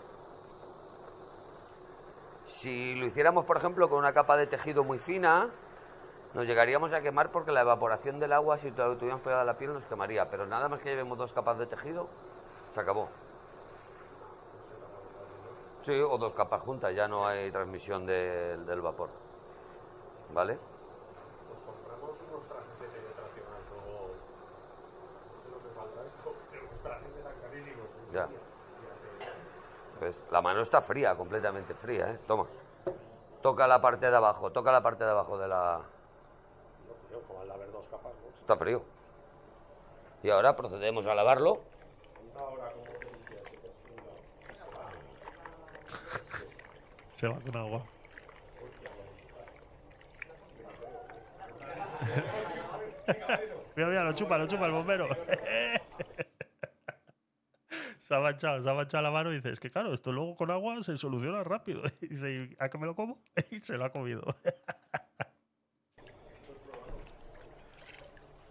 Si 2.47 2.95
lo 2.95 3.05
hiciéramos, 3.05 3.45
por 3.45 3.57
ejemplo, 3.57 3.89
con 3.89 3.99
una 3.99 4.13
capa 4.13 4.37
de 4.37 4.47
tejido 4.47 4.83
muy 4.83 4.97
fina, 4.99 5.49
nos 6.33 6.47
llegaríamos 6.47 6.93
a 6.93 7.01
quemar 7.01 7.29
porque 7.31 7.51
la 7.51 7.61
evaporación 7.61 8.19
del 8.19 8.33
agua, 8.33 8.57
si 8.57 8.71
lo 8.71 8.95
tuviéramos 8.97 9.21
pegada 9.23 9.41
a 9.41 9.45
la 9.45 9.57
piel, 9.57 9.73
nos 9.73 9.83
quemaría. 9.83 10.29
Pero 10.29 10.45
nada 10.47 10.67
más 10.69 10.79
que 10.79 10.89
llevemos 10.89 11.17
dos 11.17 11.33
capas 11.33 11.57
de 11.59 11.67
tejido, 11.67 12.07
se 12.73 12.79
acabó. 12.79 13.09
Sí, 15.85 15.99
o 16.01 16.17
dos 16.17 16.33
capas 16.33 16.61
juntas, 16.61 16.93
ya 16.95 17.07
no 17.07 17.27
hay 17.27 17.51
transmisión 17.51 18.05
del- 18.05 18.65
del 18.65 18.81
vapor. 18.81 19.09
¿Vale? 20.33 20.57
Pues 21.47 21.59
compramos 21.61 22.11
unos 22.29 22.47
trajes 22.47 22.79
de 22.79 22.87
penetración 22.87 23.47
al 23.53 23.63
fuego. 23.63 24.11
No 25.35 25.41
sé 25.43 25.49
lo 25.51 25.57
que 25.59 25.75
falta 25.75 26.05
esto, 26.05 26.33
pero 26.51 26.63
los 26.63 26.81
trajes 26.83 27.11
eran 27.19 27.33
carísimos. 27.41 27.87
Ya. 28.13 28.27
¿Ves? 29.99 30.15
La 30.31 30.41
mano 30.41 30.61
está 30.61 30.81
fría, 30.81 31.15
completamente 31.15 31.73
fría, 31.73 32.11
¿eh? 32.11 32.19
Toma. 32.25 32.45
Toca 33.41 33.67
la 33.67 33.81
parte 33.81 34.09
de 34.09 34.15
abajo, 34.15 34.51
toca 34.51 34.71
la 34.71 34.81
parte 34.81 35.03
de 35.03 35.11
abajo 35.11 35.37
de 35.37 35.47
la... 35.47 35.81
No, 36.87 36.93
tío, 37.09 37.21
como 37.27 37.41
al 37.41 37.47
de 37.47 37.53
haber 37.53 37.71
dos 37.71 37.85
capas, 37.87 38.13
¿no? 38.13 38.29
Está 38.39 38.55
frío. 38.55 38.81
Y 40.23 40.29
ahora 40.29 40.55
procedemos 40.55 41.05
a 41.05 41.15
lavarlo. 41.15 41.61
Se 47.13 47.27
va 47.27 47.35
con 47.35 47.57
agua. 47.57 47.81
mira, 53.75 53.89
mira, 53.89 54.03
lo 54.03 54.13
chupa, 54.13 54.37
lo 54.37 54.47
chupa 54.47 54.65
el 54.65 54.71
bombero. 54.71 55.09
se 58.09 58.15
ha 58.15 58.19
manchado, 58.19 58.63
se 58.63 58.67
ha 58.67 58.73
manchado 58.73 59.03
la 59.03 59.11
mano 59.11 59.31
y 59.31 59.35
dice, 59.35 59.51
es 59.51 59.59
que 59.59 59.69
claro, 59.69 59.93
esto 59.93 60.11
luego 60.11 60.35
con 60.35 60.49
agua 60.49 60.81
se 60.81 60.97
soluciona 60.97 61.43
rápido. 61.43 61.83
Y 62.01 62.07
dice, 62.07 62.31
"¿Y 62.31 62.55
¿a 62.59 62.67
qué 62.69 62.77
me 62.79 62.87
lo 62.87 62.95
como? 62.95 63.21
Y 63.51 63.59
se 63.59 63.77
lo 63.77 63.85
ha 63.85 63.91
comido. 63.91 64.23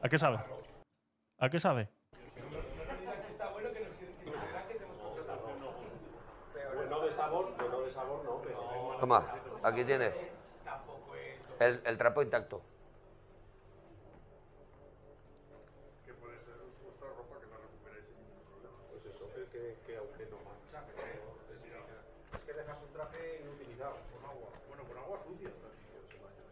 ¿A 0.01 0.09
qué 0.09 0.17
sabe? 0.17 0.39
¿A 1.39 1.51
qué 1.51 1.59
sabe? 1.59 1.89
Toma, 9.01 9.27
aquí 9.65 9.83
tienes. 9.85 10.17
El, 11.59 11.81
el 11.85 11.99
trapo 11.99 12.23
intacto. 12.23 12.63
que 16.05 16.13
puede 16.15 16.39
ser 16.41 16.55
vuestra 16.83 17.09
ropa 17.15 17.39
que 17.41 17.47
la 17.47 17.59
recuperéis 17.59 18.07
sin 18.07 18.17
ningún 18.23 18.43
problema. 18.47 18.79
Pues 18.91 19.07
eso, 19.07 19.27
que, 19.35 19.45
que, 19.51 19.77
que 19.87 19.97
aunque 19.99 20.27
no 20.31 20.39
mancha, 20.47 20.83
pero 20.87 21.03
es, 21.51 21.63
es 21.63 22.41
que 22.47 22.53
dejas 22.53 22.79
un 22.83 22.93
traje 22.93 23.41
inutilizado, 23.43 23.97
con 24.15 24.23
agua. 24.25 24.51
Bueno, 24.69 24.83
con 24.87 24.97
agua 24.99 25.19
sucia, 25.27 25.49
está 25.51 25.69
bien 25.75 25.87
que 25.91 26.15
se 26.15 26.19
vaya. 26.23 26.43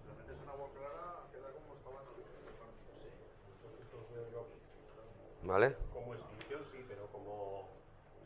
Si 0.00 0.04
lo 0.08 0.12
metes 0.16 0.38
en 0.40 0.48
agua 0.48 0.68
clara, 0.76 1.04
queda 1.32 1.48
como 1.52 1.72
estaba 1.76 1.98
en 2.00 2.06
el 2.08 2.14
origen. 2.20 2.40
Sí, 3.60 3.68
esto 3.80 3.96
es 3.96 4.08
de 4.12 4.20
rock. 4.32 4.48
¿Vale? 5.52 5.76
Como 5.92 6.14
extinción 6.14 6.64
sí, 6.64 6.82
pero 6.88 7.06
como, 7.08 7.68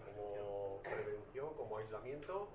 como 0.05 0.81
prevención, 0.82 1.53
como 1.55 1.78
aislamiento, 1.78 2.47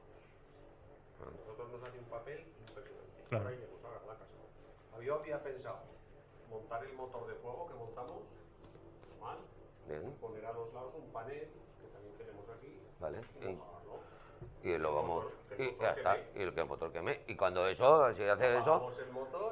nosotros 1.19 1.71
nos 1.73 1.83
hace 1.83 1.99
un 1.99 2.05
papel 2.05 2.39
impresionante. 2.57 3.23
Claro. 3.27 3.43
Ahora 3.43 3.57
iremos 3.57 3.83
ahora 3.83 3.99
a 4.01 4.07
la 4.07 4.13
casa. 4.13 4.31
Yo 5.03 5.15
había 5.15 5.43
pensado 5.43 5.79
montar 6.49 6.85
el 6.85 6.93
motor 6.93 7.27
de 7.27 7.35
fuego 7.35 7.67
que 7.67 7.73
montamos, 7.73 8.23
normal, 9.09 9.39
Bien, 9.89 10.13
poner 10.21 10.45
a 10.45 10.53
los 10.53 10.73
lados 10.73 10.93
un 10.95 11.11
panel 11.11 11.49
que 11.81 11.87
también 11.91 12.15
tenemos 12.17 12.47
aquí 12.47 12.79
vale. 13.01 13.19
y 14.63 14.69
Y, 14.69 14.71
y 14.71 14.77
lo 14.77 14.95
vamos... 14.95 15.25
Y 15.57 15.77
ya 15.79 15.89
está. 15.91 16.17
Y 16.35 16.41
el 16.41 16.53
que 16.53 16.61
el 16.61 16.67
motor 16.67 16.91
queme. 16.91 17.21
Y 17.27 17.35
cuando 17.35 17.67
eso, 17.67 18.13
si 18.13 18.23
hace 18.23 18.57
eso... 18.57 18.87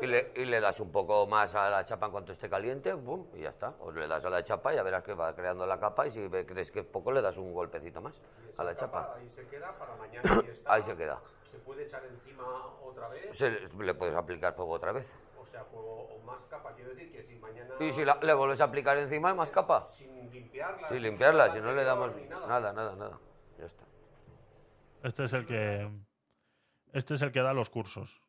Y 0.01 0.07
le, 0.07 0.31
y 0.35 0.45
le 0.45 0.59
das 0.61 0.80
un 0.80 0.91
poco 0.91 1.27
más 1.27 1.53
a 1.55 1.69
la 1.69 1.84
chapa 1.84 2.05
en 2.07 2.11
cuanto 2.11 2.31
esté 2.31 2.49
caliente, 2.49 2.95
¡pum! 2.95 3.27
y 3.34 3.41
ya 3.41 3.49
está. 3.49 3.73
O 3.80 3.91
le 3.91 4.07
das 4.07 4.23
a 4.26 4.30
la 4.30 4.43
chapa 4.43 4.71
y 4.73 4.77
ya 4.77 4.84
verás 4.84 5.03
que 5.03 5.13
va 5.13 5.34
creando 5.35 5.65
la 5.65 5.80
capa 5.80 6.07
y 6.07 6.11
si 6.11 6.27
crees 6.30 6.71
que 6.71 6.80
es 6.80 6.85
poco 6.85 7.11
le 7.11 7.21
das 7.21 7.38
un 7.38 7.53
golpecito 7.53 8.01
más 8.01 8.21
a 8.57 8.63
la 8.63 8.76
chapa. 8.76 9.15
Ahí 9.15 9.30
se 9.30 9.45
queda 9.47 9.77
para 9.77 9.95
mañana 9.95 10.41
está. 10.47 10.73
Ahí 10.73 10.84
se 10.84 10.95
queda. 10.95 11.19
Se 11.43 11.57
puede 11.59 11.84
echar 11.84 12.05
encima 12.05 12.67
otra 12.84 13.07
vez, 13.09 13.35
Se 13.38 13.49
le, 13.49 13.93
puedes 13.95 14.15
aplicar 14.15 14.53
fuego 14.53 14.71
otra 14.73 14.91
vez. 14.91 15.11
o 15.39 15.45
sea, 15.45 15.63
fuego 15.65 16.07
o 16.15 16.19
más 16.26 16.45
capa. 16.45 16.73
Quiero 16.76 16.91
decir 16.91 17.11
que 17.11 17.23
si 17.23 17.35
mañana. 17.38 17.76
Y 17.80 17.91
si 17.93 18.05
la- 18.05 18.19
le 18.21 18.34
vuelves 18.34 18.61
a 18.61 18.65
aplicar 18.65 18.97
encima, 18.97 19.34
más 19.34 19.51
capa. 19.51 19.88
Sin 19.88 20.30
limpiarla. 20.31 20.88
Sin 20.89 21.01
limpiarla, 21.01 21.49
si 21.49 21.59
no 21.59 21.71
le 21.73 21.84
damos 21.84 22.11
nada, 22.47 22.71
nada, 22.71 22.95
nada. 22.95 23.17
Ya 23.57 23.65
está. 23.65 23.84
Este 25.03 25.23
es 25.26 25.34
el 25.34 25.45
que 25.45 25.89
Este 26.93 27.13
es 27.13 27.21
el 27.21 27.31
que 27.31 27.41
da 27.41 27.53
los 27.53 27.69
cursos. 27.69 28.21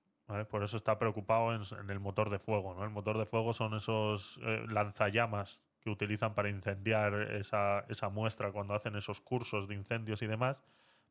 Por 0.49 0.63
eso 0.63 0.77
está 0.77 0.97
preocupado 0.99 1.53
en, 1.55 1.91
el 1.91 1.99
motor 1.99 2.31
de 2.31 2.39
fuego. 2.39 2.75
¿no? 2.75 2.85
El 2.85 2.91
motor 2.91 3.19
de 3.19 3.27
fuego 3.27 3.53
son 3.53 3.75
esos 3.75 4.39
eh, 4.43 4.65
lanzallamas 4.69 5.65
que 5.81 5.91
utilizan 5.91 6.35
para 6.35 6.49
incendiar 6.49 7.15
esa, 7.33 7.81
esa 7.89 8.11
muestra 8.11 8.53
cuando 8.53 8.75
hacen 8.75 8.95
esos 8.95 9.21
cursos 9.21 9.67
de 9.67 9.75
incendios 9.75 10.23
y 10.23 10.29
demás. 10.29 10.57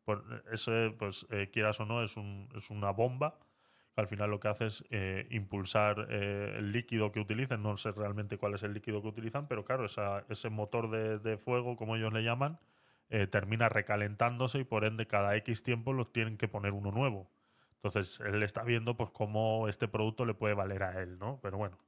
Por, 0.05 0.23
ese, 0.51 0.91
pues, 0.97 1.27
eh, 1.31 1.49
quieras 1.51 1.79
o 1.81 1.85
no, 1.85 2.01
es, 2.01 2.15
un- 2.17 2.47
es 2.55 2.69
una 2.69 2.91
bomba 2.91 3.37
al 3.95 4.07
final 4.07 4.31
lo 4.31 4.39
que 4.39 4.47
hace 4.47 4.67
es 4.67 4.85
eh, 4.91 5.27
impulsar 5.29 6.07
el 6.11 6.71
líquido 6.71 7.11
que 7.11 7.19
utilicen. 7.19 7.61
No 7.61 7.75
sé 7.75 7.91
realmente 7.91 8.37
cuál 8.37 8.53
es 8.53 8.63
el 8.63 8.73
líquido 8.73 9.01
que 9.01 9.09
utilizan, 9.09 9.47
pero 9.49 9.65
claro, 9.65 9.85
esa- 9.85 10.23
ese 10.29 10.49
motor 10.49 10.89
de, 10.89 11.19
de 11.19 11.37
fuego, 11.37 11.75
como 11.75 11.97
ellos 11.97 12.13
le 12.13 12.23
llaman, 12.23 12.59
eh, 13.11 13.25
termina 13.25 13.69
recalentándose 13.69 14.59
y 14.59 14.63
por 14.63 14.85
ende 14.85 15.07
cada 15.07 15.35
X 15.37 15.63
tiempo 15.63 15.93
los 15.93 16.11
tienen 16.13 16.37
que 16.37 16.47
poner 16.47 16.73
uno 16.73 16.91
nuevo. 16.91 17.29
Entonces 17.81 18.19
él 18.19 18.43
está 18.43 18.63
viendo 18.63 18.95
pues 18.97 19.09
cómo 19.11 19.67
este 19.67 19.87
producto 19.87 20.25
le 20.25 20.33
puede 20.35 20.53
valer 20.53 20.83
a 20.83 21.01
él, 21.01 21.17
¿no? 21.17 21.39
Pero 21.41 21.57
bueno, 21.57 21.79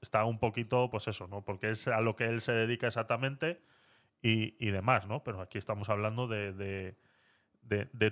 está, 0.00 0.24
un 0.24 0.38
poquito, 0.38 0.90
pues 0.90 1.08
eso, 1.08 1.28
¿no? 1.28 1.44
Porque 1.44 1.70
es 1.70 1.86
a 1.88 2.00
lo 2.00 2.16
que 2.16 2.24
él 2.24 2.40
se 2.40 2.52
dedica 2.52 2.86
exactamente 2.86 3.60
y, 4.22 4.70
demás, 4.70 5.06
¿no? 5.06 5.22
Pero 5.22 5.40
aquí 5.40 5.58
estamos 5.58 5.88
hablando 5.88 6.26
de, 6.26 6.96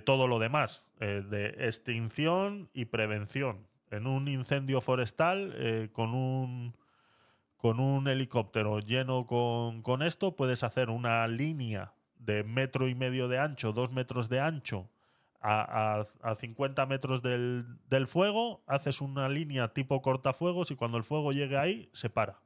todo 0.05 0.27
lo 0.27 0.39
demás, 0.39 0.89
eh, 0.99 1.23
de 1.27 1.47
extinción 1.67 2.69
y 2.73 2.85
prevención. 2.85 3.67
En 3.91 4.07
un 4.07 4.27
incendio 4.27 4.79
forestal, 4.79 5.53
eh, 5.57 5.89
con 5.91 6.13
un 6.13 8.07
helicóptero 8.07 8.79
lleno 8.79 9.25
con 9.25 10.01
esto, 10.03 10.35
puedes 10.35 10.63
hacer 10.63 10.89
una 10.89 11.27
línea 11.27 11.93
de 12.19 12.43
metro 12.43 12.87
y 12.87 12.95
medio 12.95 13.27
de 13.27 13.39
ancho, 13.39 13.73
dos 13.73 13.91
metros 13.91 14.29
de 14.29 14.39
ancho, 14.41 14.89
a, 15.41 16.01
a- 16.01 16.31
a 16.31 16.35
50 16.35 16.85
metros 16.85 17.21
del, 17.23 17.65
del 17.89 18.07
fuego, 18.07 18.61
haces 18.67 19.01
una 19.01 19.29
línea 19.29 19.69
tipo 19.73 20.01
cortafuegos 20.01 20.71
y 20.71 20.75
cuando 20.75 20.97
el 20.97 21.03
fuego 21.03 21.31
llegue 21.31 21.57
ahí, 21.57 21.89
se 21.93 22.09
para. 22.09 22.39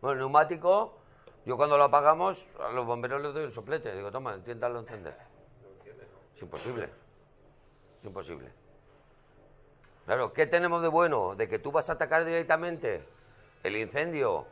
Bueno, 0.00 0.12
el 0.14 0.18
neumático, 0.18 0.98
yo 1.44 1.56
cuando 1.56 1.76
lo 1.78 1.84
apagamos, 1.84 2.46
a 2.60 2.70
los 2.72 2.86
bomberos 2.86 3.22
les 3.22 3.32
doy 3.34 3.44
el 3.44 3.52
soplete. 3.52 3.94
Digo, 3.94 4.10
toma, 4.10 4.34
inténtalo 4.36 4.80
encender. 4.80 5.16
Es 6.36 6.42
imposible. 6.42 6.84
Es 8.00 8.04
imposible. 8.06 8.50
Claro, 10.06 10.32
¿qué 10.32 10.46
tenemos 10.46 10.82
de 10.82 10.88
bueno? 10.88 11.34
De 11.34 11.48
que 11.48 11.58
tú 11.58 11.72
vas 11.72 11.90
a 11.90 11.94
atacar 11.94 12.24
directamente 12.24 13.06
el 13.62 13.76
incendio 13.76 14.46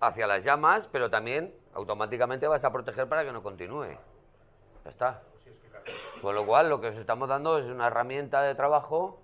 hacia 0.00 0.26
las 0.26 0.44
llamas, 0.44 0.88
pero 0.88 1.08
también 1.08 1.54
automáticamente 1.72 2.46
vas 2.46 2.64
a 2.64 2.72
proteger 2.72 3.08
para 3.08 3.24
que 3.24 3.32
no 3.32 3.42
continúe. 3.42 3.96
Ya 4.84 4.90
está. 4.90 5.22
Con 6.20 6.34
lo 6.34 6.44
cual, 6.44 6.68
lo 6.68 6.80
que 6.80 6.88
os 6.88 6.96
estamos 6.96 7.28
dando 7.28 7.58
es 7.58 7.66
una 7.66 7.86
herramienta 7.86 8.42
de 8.42 8.54
trabajo 8.54 9.20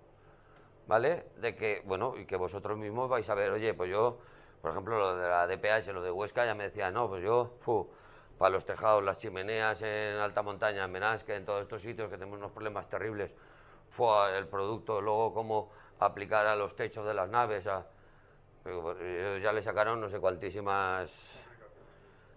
¿vale? 0.86 1.24
De 1.36 1.54
que, 1.54 1.82
bueno, 1.84 2.14
y 2.16 2.26
que 2.26 2.36
vosotros 2.36 2.78
mismos 2.78 3.08
vais 3.08 3.28
a 3.28 3.34
ver, 3.34 3.50
oye, 3.50 3.74
pues 3.74 3.90
yo, 3.90 4.18
por 4.60 4.70
ejemplo, 4.70 4.98
lo 4.98 5.16
de 5.16 5.28
la 5.28 5.46
DPH, 5.46 5.92
lo 5.92 6.02
de 6.02 6.10
Huesca, 6.10 6.44
ya 6.44 6.54
me 6.54 6.64
decía, 6.64 6.90
no, 6.90 7.08
pues 7.08 7.22
yo, 7.22 7.54
fu, 7.60 7.88
para 8.38 8.50
los 8.50 8.64
tejados, 8.64 9.04
las 9.04 9.18
chimeneas 9.18 9.80
en 9.82 10.16
alta 10.16 10.42
montaña, 10.42 10.84
en 10.84 10.92
Benasque, 10.92 11.34
en 11.34 11.44
todos 11.44 11.62
estos 11.62 11.82
sitios 11.82 12.10
que 12.10 12.16
tenemos 12.16 12.38
unos 12.38 12.52
problemas 12.52 12.88
terribles, 12.88 13.32
fue 13.94 14.36
el 14.36 14.48
producto, 14.48 15.00
luego 15.00 15.32
cómo 15.32 15.70
aplicar 16.00 16.46
a 16.46 16.56
los 16.56 16.74
techos 16.74 17.06
de 17.06 17.14
las 17.14 17.28
naves, 17.28 17.66
a, 17.68 17.86
pues, 18.64 19.42
ya 19.42 19.52
le 19.52 19.62
sacaron 19.62 20.00
no 20.00 20.08
sé 20.08 20.18
cuantísimas... 20.18 21.16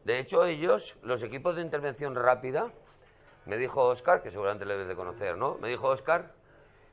De 0.03 0.19
hecho, 0.19 0.45
ellos, 0.45 0.95
los 1.01 1.21
equipos 1.23 1.55
de 1.55 1.63
intervención 1.63 2.15
rápida, 2.15 2.71
me 3.45 3.57
dijo 3.57 3.83
Oscar, 3.83 4.21
que 4.21 4.31
seguramente 4.31 4.65
le 4.65 4.73
debes 4.73 4.87
de 4.87 4.95
conocer, 4.95 5.35
¿no? 5.35 5.57
Me 5.59 5.67
dijo 5.67 5.87
Oscar 5.87 6.31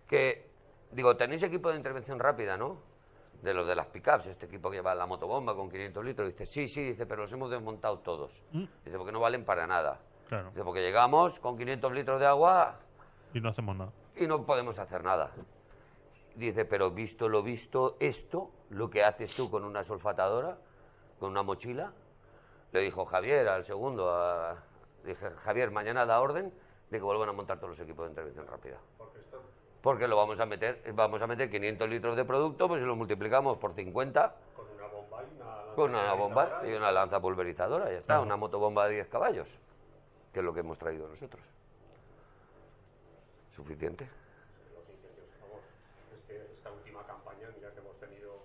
que, 0.08 0.48
digo, 0.90 1.16
tenéis 1.16 1.42
equipo 1.42 1.70
de 1.70 1.76
intervención 1.76 2.18
rápida, 2.18 2.56
¿no? 2.56 2.78
De 3.42 3.52
los 3.54 3.66
de 3.66 3.76
las 3.76 3.88
pickups, 3.88 4.26
este 4.26 4.46
equipo 4.46 4.70
que 4.70 4.78
lleva 4.78 4.94
la 4.94 5.06
motobomba 5.06 5.54
con 5.54 5.70
500 5.70 6.04
litros. 6.04 6.28
Dice, 6.28 6.46
sí, 6.46 6.66
sí, 6.66 6.82
dice, 6.82 7.06
pero 7.06 7.22
los 7.22 7.32
hemos 7.32 7.50
desmontado 7.50 7.98
todos. 7.98 8.32
Dice, 8.50 8.96
porque 8.96 9.12
no 9.12 9.20
valen 9.20 9.44
para 9.44 9.66
nada. 9.66 10.00
Claro. 10.28 10.48
Dice, 10.50 10.64
porque 10.64 10.80
llegamos 10.80 11.38
con 11.38 11.56
500 11.56 11.92
litros 11.92 12.18
de 12.18 12.26
agua 12.26 12.80
Y 13.34 13.40
no 13.40 13.50
hacemos 13.50 13.76
nada. 13.76 13.92
Y 14.16 14.26
no 14.26 14.44
podemos 14.44 14.78
hacer 14.78 15.02
nada. 15.04 15.32
Dice, 16.34 16.64
pero 16.64 16.90
visto 16.90 17.28
lo 17.28 17.42
visto, 17.42 17.96
esto, 18.00 18.50
lo 18.70 18.90
que 18.90 19.04
haces 19.04 19.34
tú 19.34 19.50
con 19.50 19.64
una 19.64 19.84
solfatadora, 19.84 20.58
con 21.20 21.30
una 21.30 21.42
mochila, 21.42 21.92
le 22.72 22.80
dijo 22.80 23.04
Javier 23.04 23.46
al 23.48 23.64
segundo, 23.64 24.10
a- 24.10 24.56
dije, 25.04 25.30
Javier, 25.30 25.70
mañana 25.70 26.04
da 26.06 26.20
orden 26.20 26.52
de 26.90 26.98
que 26.98 27.04
vuelvan 27.04 27.28
a 27.28 27.32
montar 27.32 27.58
todos 27.58 27.70
los 27.70 27.80
equipos 27.80 28.04
de 28.06 28.10
intervención 28.10 28.46
rápida. 28.46 28.78
Porque 29.80 30.08
lo 30.08 30.16
vamos 30.16 30.40
a 30.40 30.46
meter, 30.46 30.82
vamos 30.94 31.20
a 31.22 31.26
meter 31.26 31.50
500 31.50 31.88
litros 31.88 32.16
de 32.16 32.24
producto, 32.24 32.66
pues 32.68 32.80
si 32.80 32.86
lo 32.86 32.96
multiplicamos 32.96 33.58
por 33.58 33.74
50, 33.74 34.34
Con 34.56 34.66
una 34.70 34.86
bomba 34.88 35.22
y 35.22 35.34
una 35.36 35.50
lanza 35.50 35.74
con 35.74 35.90
una 35.90 36.14
bomba 36.14 36.42
pulverizadora 36.44 36.68
y 36.72 36.76
una 36.76 36.92
lanza 36.92 37.20
pulverizadora, 37.20 37.84
ya 37.92 37.98
está, 37.98 38.20
una 38.20 38.36
motobomba 38.36 38.88
de 38.88 38.94
10 38.94 39.08
caballos, 39.08 39.48
que 40.32 40.38
es 40.40 40.44
lo 40.44 40.52
que 40.54 40.60
hemos 40.60 40.78
traído 40.78 41.06
nosotros. 41.06 41.42
Suficiente. 43.54 44.08
Los 44.74 44.88
incendios, 44.88 45.28
vamos, 45.40 45.60
es 46.12 46.24
que 46.26 46.36
esta 46.54 46.70
última 46.72 47.06
campaña, 47.06 47.48
mira 47.54 47.70
que 47.70 47.78
hemos 47.78 47.98
tenido 48.00 48.42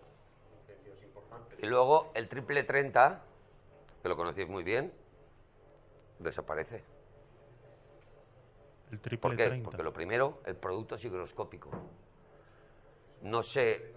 incendios 0.62 1.02
importantes. 1.02 1.60
Y 1.60 1.66
luego 1.66 2.12
el 2.14 2.30
triple 2.30 2.64
30, 2.64 3.22
que 4.04 4.10
lo 4.10 4.16
conocéis 4.16 4.48
muy 4.48 4.64
bien, 4.64 4.94
desaparece. 6.20 6.84
El 8.92 9.00
triple 9.00 9.30
¿Por 9.30 9.38
qué? 9.38 9.48
30. 9.48 9.70
Porque 9.70 9.84
lo 9.84 9.94
primero, 9.94 10.42
el 10.46 10.56
producto 10.56 10.96
es 10.96 11.04
higroscópico. 11.04 11.72
No 13.24 13.42
se, 13.42 13.94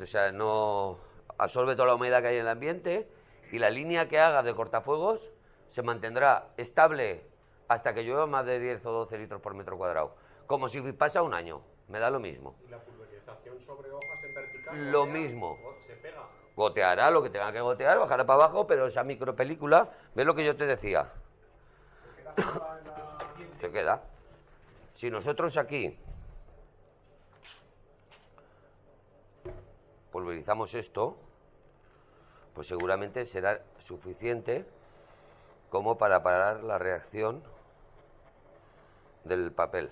o 0.00 0.06
sea, 0.06 0.32
no 0.32 0.98
absorbe 1.38 1.76
toda 1.76 1.88
la 1.88 1.94
humedad 1.94 2.20
que 2.20 2.28
hay 2.28 2.36
en 2.36 2.42
el 2.42 2.48
ambiente 2.48 3.08
y 3.52 3.58
la 3.58 3.70
línea 3.70 4.08
que 4.08 4.18
haga 4.18 4.42
de 4.42 4.54
cortafuegos 4.54 5.30
se 5.68 5.82
mantendrá 5.82 6.48
estable 6.56 7.24
hasta 7.68 7.94
que 7.94 8.02
llueva 8.02 8.26
más 8.26 8.44
de 8.44 8.58
10 8.58 8.84
o 8.86 8.92
12 8.92 9.18
litros 9.18 9.40
por 9.40 9.54
metro 9.54 9.78
cuadrado. 9.78 10.16
Como 10.52 10.68
si 10.68 10.82
pasa 10.92 11.22
un 11.22 11.32
año, 11.32 11.62
me 11.88 11.98
da 11.98 12.10
lo 12.10 12.20
mismo. 12.20 12.54
Y 12.66 12.68
la 12.68 12.78
pulverización 12.78 13.58
sobre 13.64 13.90
hojas 13.90 14.22
en 14.22 14.34
vertical. 14.34 14.92
Lo 14.92 15.06
mismo. 15.06 15.58
Se 15.86 15.94
pega. 15.94 16.28
Goteará 16.54 17.10
lo 17.10 17.22
que 17.22 17.30
tenga 17.30 17.50
que 17.52 17.62
gotear, 17.62 17.98
bajará 17.98 18.26
para 18.26 18.44
abajo, 18.44 18.66
pero 18.66 18.86
esa 18.86 19.02
micropelícula, 19.02 19.88
¿ves 20.14 20.26
lo 20.26 20.34
que 20.34 20.44
yo 20.44 20.54
te 20.54 20.66
decía? 20.66 21.10
Se 23.60 23.70
queda. 23.70 24.02
Si 24.92 25.10
nosotros 25.10 25.56
aquí 25.56 25.98
pulverizamos 30.10 30.74
esto, 30.74 31.16
pues 32.54 32.68
seguramente 32.68 33.24
será 33.24 33.62
suficiente 33.78 34.66
como 35.70 35.96
para 35.96 36.22
parar 36.22 36.62
la 36.62 36.76
reacción 36.76 37.42
del 39.24 39.50
papel. 39.50 39.90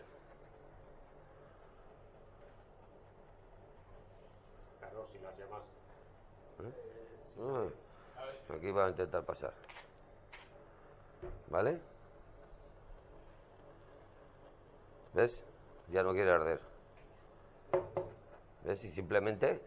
Claro, 4.80 5.06
si 5.12 5.18
las 5.18 5.38
llamas. 5.38 5.62
Ah, 7.40 7.66
Aquí 8.54 8.70
va 8.70 8.86
a 8.86 8.90
intentar 8.90 9.22
pasar. 9.24 9.52
¿Vale? 11.48 11.78
¿Ves? 15.14 15.42
Ya 15.88 16.02
no 16.02 16.12
quiere 16.12 16.30
arder. 16.30 16.60
¿Ves? 18.64 18.84
Y 18.84 18.90
simplemente 18.92 19.60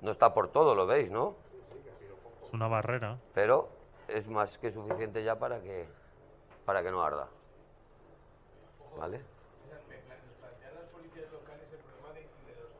no 0.00 0.10
está 0.10 0.34
por 0.34 0.48
todo, 0.48 0.74
lo 0.74 0.86
veis, 0.86 1.10
¿no? 1.10 1.34
Es 2.46 2.52
una 2.52 2.68
barrera. 2.68 3.18
Pero 3.34 3.68
es 4.08 4.28
más 4.28 4.58
que 4.58 4.70
suficiente 4.72 5.22
ya 5.24 5.38
para 5.38 5.60
que 5.60 5.86
para 6.64 6.82
que 6.82 6.90
no 6.90 7.02
arda. 7.02 7.28
¿Vale? 8.98 9.18
César, 9.18 9.80
me 9.88 9.96
pla- 9.98 10.16
nos 10.16 10.34
plantean 10.40 10.74
las 10.74 10.84
policías 10.90 11.30
locales 11.30 11.66
el 11.72 11.78
problema 11.78 12.08
de, 12.12 12.20
de 12.20 12.54
las 12.58 12.70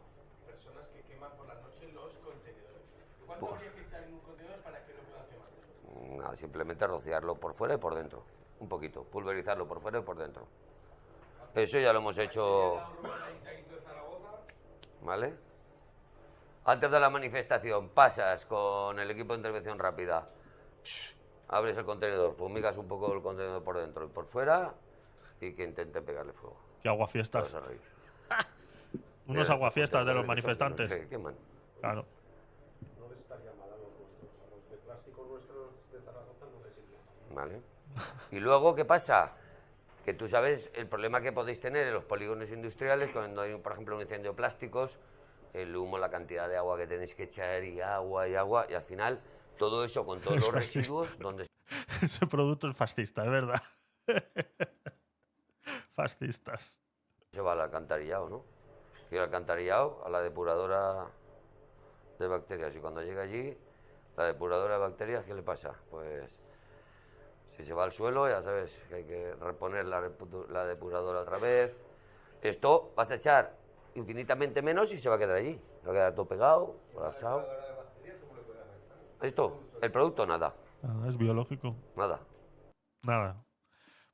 personas 0.54 0.86
que 0.88 1.02
queman 1.02 1.30
por 1.36 1.46
la 1.46 1.54
noche 1.54 1.92
los 1.92 2.12
contenedores. 2.18 2.82
¿Cuánto 3.26 3.54
habría 3.54 3.72
que 3.72 3.80
echar 3.82 4.02
en 4.04 4.14
un 4.14 4.20
contenedor 4.20 4.58
para 4.60 4.84
que 4.84 4.92
no 4.94 5.00
puedan 5.06 5.26
quemar? 5.28 5.48
Nada, 6.26 6.36
simplemente 6.36 6.84
rociarlo 6.88 7.36
por 7.36 7.54
fuera 7.54 7.74
y 7.74 7.78
por 7.78 7.94
dentro. 7.94 8.24
Un 8.58 8.68
poquito. 8.68 9.04
Pulverizarlo 9.04 9.68
por 9.68 9.80
fuera 9.80 10.00
y 10.00 10.02
por 10.02 10.16
dentro. 10.16 10.48
Eso 11.54 11.78
ya 11.78 11.92
lo 11.92 12.00
hemos 12.00 12.18
hecho. 12.18 12.80
¿Vale? 15.02 15.34
Antes 16.64 16.90
de 16.90 16.98
la 16.98 17.10
manifestación, 17.10 17.90
pasas 17.90 18.44
con 18.44 18.98
el 18.98 19.08
equipo 19.08 19.34
de 19.34 19.38
intervención 19.38 19.78
rápida. 19.78 20.28
Abres 21.48 21.78
el 21.78 21.84
contenedor, 21.84 22.32
fumigas 22.34 22.76
un 22.76 22.88
poco 22.88 23.14
el 23.14 23.22
contenedor 23.22 23.62
por 23.62 23.78
dentro 23.78 24.04
y 24.04 24.08
por 24.08 24.26
fuera 24.26 24.74
y 25.40 25.52
que 25.54 25.62
intente 25.62 26.02
pegarle 26.02 26.32
fuego. 26.32 26.56
Que 26.82 26.88
aguafiestas. 26.88 27.56
Unos 29.28 29.48
aguafiestas 29.48 30.04
de 30.04 30.14
los 30.14 30.26
manifestantes. 30.26 30.92
Claro. 31.80 32.04
No 32.98 33.08
les 33.10 33.18
estaría 33.20 33.52
mal 33.52 33.70
a 33.72 33.76
los 33.76 33.92
nuestros, 34.00 34.40
a 34.90 34.94
los 35.54 35.92
de 35.92 36.00
Zaragoza 36.00 36.46
no 36.52 36.64
le 36.64 36.70
sirvió. 36.74 36.98
¿Vale? 37.36 37.60
Y 38.30 38.40
luego, 38.40 38.74
¿qué 38.74 38.86
pasa? 38.86 39.32
Que 40.06 40.14
tú 40.14 40.26
sabes 40.26 40.70
el 40.74 40.88
problema 40.88 41.20
que 41.20 41.32
podéis 41.32 41.60
tener 41.60 41.86
en 41.86 41.92
los 41.92 42.04
polígonos 42.04 42.48
industriales 42.50 43.10
cuando 43.12 43.42
hay, 43.42 43.54
por 43.58 43.72
ejemplo, 43.72 43.94
un 43.94 44.00
incendio 44.00 44.30
de 44.30 44.36
plásticos, 44.36 44.96
el 45.52 45.76
humo, 45.76 45.98
la 45.98 46.08
cantidad 46.08 46.48
de 46.48 46.56
agua 46.56 46.78
que 46.78 46.86
tenéis 46.86 47.14
que 47.14 47.24
echar 47.24 47.62
y 47.62 47.80
agua 47.82 48.26
y 48.26 48.34
agua, 48.36 48.66
y 48.70 48.74
al 48.74 48.82
final 48.82 49.20
todo 49.58 49.84
eso 49.84 50.06
con 50.06 50.20
todos 50.22 50.36
los 50.38 50.50
Fascista. 50.50 50.78
residuos, 50.78 51.18
donde 51.18 51.46
Ese 52.02 52.26
producto 52.26 52.68
es 52.68 52.76
fascista, 52.76 53.22
es 53.24 53.30
verdad. 53.30 53.60
Fascistas. 55.94 56.80
se 57.32 57.40
va 57.42 57.52
al 57.52 57.60
alcantarillado, 57.60 58.28
¿no? 58.30 58.44
Y 59.10 59.16
el 59.16 59.22
alcantarillado 59.22 60.02
a 60.06 60.08
la 60.10 60.22
depuradora 60.22 61.06
de 62.18 62.26
bacterias. 62.28 62.74
Y 62.74 62.78
cuando 62.78 63.02
llega 63.02 63.22
allí, 63.22 63.56
la 64.16 64.24
depuradora 64.24 64.74
de 64.74 64.80
bacterias, 64.80 65.24
¿qué 65.26 65.34
le 65.34 65.42
pasa? 65.42 65.74
Pues 65.90 66.30
si 67.56 67.64
se 67.64 67.72
va 67.72 67.84
al 67.84 67.92
suelo, 67.92 68.28
ya 68.28 68.42
sabes 68.42 68.70
que 68.88 68.94
hay 68.96 69.04
que 69.04 69.34
reponer 69.36 69.86
la, 69.86 70.00
depuradora 70.66 71.20
otra 71.20 71.38
vez. 71.38 71.74
Esto 72.42 72.92
vas 72.94 73.10
a 73.10 73.14
echar 73.14 73.56
infinitamente 73.94 74.60
menos 74.60 74.92
y 74.92 74.98
se 74.98 75.08
va 75.08 75.14
a 75.16 75.18
quedar 75.18 75.36
allí. 75.36 75.58
Se 75.80 75.86
va 75.86 75.92
a 75.92 75.94
quedar 75.94 76.14
todo 76.14 76.26
pegado, 76.28 76.76
colapsado. 76.92 77.46
Esto, 79.22 79.58
el 79.80 79.90
producto, 79.90 80.26
nada, 80.26 80.54
Nada, 80.82 81.08
es 81.08 81.16
biológico. 81.16 81.74
nada. 81.96 82.20
Nada. 83.02 83.42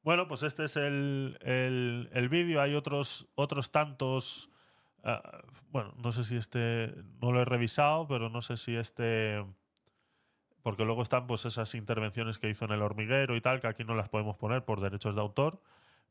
Bueno, 0.02 0.28
pues 0.28 0.42
este 0.44 0.64
es 0.64 0.76
el, 0.76 1.38
el, 1.42 2.08
el 2.12 2.28
vídeo. 2.28 2.60
Hay 2.60 2.74
otros, 2.74 3.28
otros 3.34 3.70
tantos. 3.72 4.50
ah, 5.02 5.42
bueno, 5.68 5.92
no 5.96 6.12
sé 6.12 6.22
si 6.24 6.36
este. 6.36 6.94
No 7.20 7.32
lo 7.32 7.40
he 7.40 7.44
revisado, 7.44 8.06
pero 8.06 8.28
no 8.28 8.42
sé 8.42 8.56
si 8.56 8.76
este. 8.76 9.44
Porque 10.62 10.84
luego 10.84 11.02
están 11.02 11.26
pues 11.26 11.44
esas 11.44 11.74
intervenciones 11.74 12.38
que 12.38 12.48
hizo 12.48 12.64
en 12.64 12.72
el 12.72 12.82
hormiguero 12.82 13.36
y 13.36 13.40
tal, 13.40 13.60
que 13.60 13.66
aquí 13.66 13.84
no 13.84 13.94
las 13.94 14.08
podemos 14.08 14.36
poner 14.36 14.64
por 14.64 14.80
derechos 14.80 15.14
de 15.14 15.20
autor. 15.20 15.60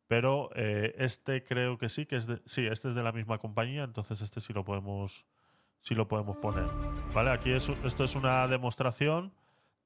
Pero 0.08 0.50
eh, 0.56 0.94
este 0.98 1.44
creo 1.44 1.78
que 1.78 1.88
sí, 1.88 2.06
que 2.06 2.18
es 2.18 2.28
de, 2.28 2.42
sí, 2.46 2.68
este 2.68 2.90
es 2.90 2.96
de 2.96 3.04
la 3.04 3.14
misma 3.14 3.38
compañía, 3.38 3.84
entonces 3.84 4.22
este 4.22 4.42
sí 4.42 4.52
lo 4.52 4.66
podemos, 4.66 5.26
sí 5.80 5.96
lo 5.96 6.08
podemos 6.10 6.36
poner. 6.38 6.66
¿Vale? 7.14 7.32
Aquí 7.32 7.52
es, 7.52 7.70
esto 7.86 8.04
es 8.04 8.16
una 8.16 8.46
demostración 8.48 9.32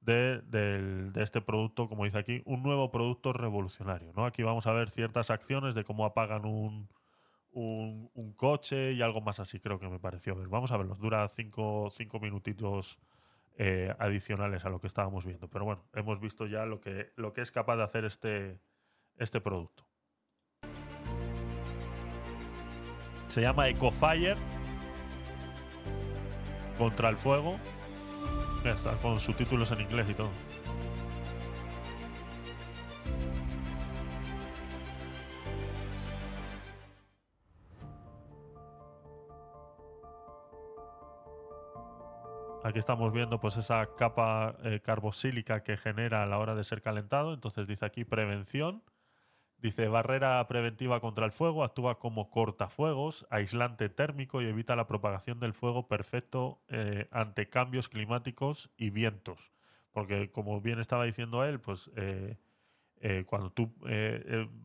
de, 0.02 0.42
del- 0.42 1.14
de 1.14 1.22
este 1.24 1.42
producto, 1.42 1.88
como 1.88 2.06
dice 2.06 2.18
aquí, 2.18 2.42
un 2.46 2.64
nuevo 2.64 2.90
producto 2.92 3.34
revolucionario. 3.34 4.14
¿no? 4.16 4.26
Aquí 4.26 4.42
vamos 4.42 4.66
a 4.66 4.72
ver 4.72 4.90
ciertas 4.90 5.30
acciones 5.30 5.76
de 5.76 5.84
cómo 5.84 6.06
apagan 6.06 6.46
un, 6.46 6.90
un, 7.52 8.34
coche 8.36 8.94
y 8.94 9.02
algo 9.02 9.22
más 9.22 9.40
así, 9.40 9.60
creo 9.60 9.80
que 9.80 9.88
me 9.88 10.00
pareció 10.00 10.36
ver. 10.36 10.48
Vamos 10.48 10.72
a 10.72 10.78
verlos, 10.78 11.00
dura 11.00 11.28
cinco, 11.30 11.90
cinco 11.92 12.20
minutitos 12.20 13.00
eh, 13.58 13.94
adicionales 14.00 14.66
a 14.66 14.70
lo 14.70 14.80
que 14.80 14.88
estábamos 14.88 15.26
viendo. 15.26 15.50
Pero 15.50 15.66
bueno, 15.66 15.84
hemos 15.94 16.20
visto 16.20 16.46
ya 16.46 16.66
lo 16.66 16.82
que, 16.82 17.12
lo 17.16 17.34
que 17.34 17.42
es 17.42 17.52
capaz 17.52 17.78
de 17.78 17.84
hacer 17.84 18.06
este, 18.06 18.60
este 19.18 19.42
producto. 19.42 19.88
Se 23.28 23.42
llama 23.42 23.70
Ecofire 23.70 24.36
contra 26.78 27.10
el 27.10 27.18
fuego. 27.18 27.58
Ya 28.64 28.72
está, 28.72 28.98
con 28.98 29.20
subtítulos 29.20 29.72
en 29.72 29.82
inglés 29.82 30.10
y 30.10 30.14
todo. 30.14 30.32
Aquí 42.66 42.80
estamos 42.80 43.14
viendo 43.14 43.40
pues 43.40 43.58
esa 43.58 43.96
capa 43.96 44.58
eh, 44.64 44.80
carboxílica 44.84 45.62
que 45.62 45.78
genera 45.78 46.24
a 46.24 46.26
la 46.26 46.40
hora 46.40 46.56
de 46.56 46.64
ser 46.64 46.82
calentado. 46.82 47.36
Entonces 47.36 47.68
dice 47.68 47.86
aquí 47.86 48.06
prevención. 48.06 48.82
Dice 49.60 49.88
barrera 49.88 50.48
preventiva 50.48 51.00
contra 51.00 51.28
el 51.28 51.32
fuego, 51.32 51.64
actúa 51.64 52.00
como 52.00 52.32
cortafuegos, 52.32 53.28
aislante 53.30 53.88
térmico 53.90 54.42
y 54.42 54.48
evita 54.48 54.76
la 54.76 54.88
propagación 54.88 55.40
del 55.40 55.54
fuego 55.54 55.88
perfecto 55.88 56.60
eh, 56.68 57.08
ante 57.12 57.50
cambios 57.50 57.88
climáticos 57.88 58.72
y 58.78 58.90
vientos. 58.90 59.52
Porque 59.92 60.32
como 60.32 60.60
bien 60.60 60.80
estaba 60.80 61.06
diciendo 61.06 61.44
él, 61.44 61.60
pues 61.60 61.92
eh, 61.96 62.40
eh, 63.00 63.26
cuando 63.28 63.52
tú 63.52 63.76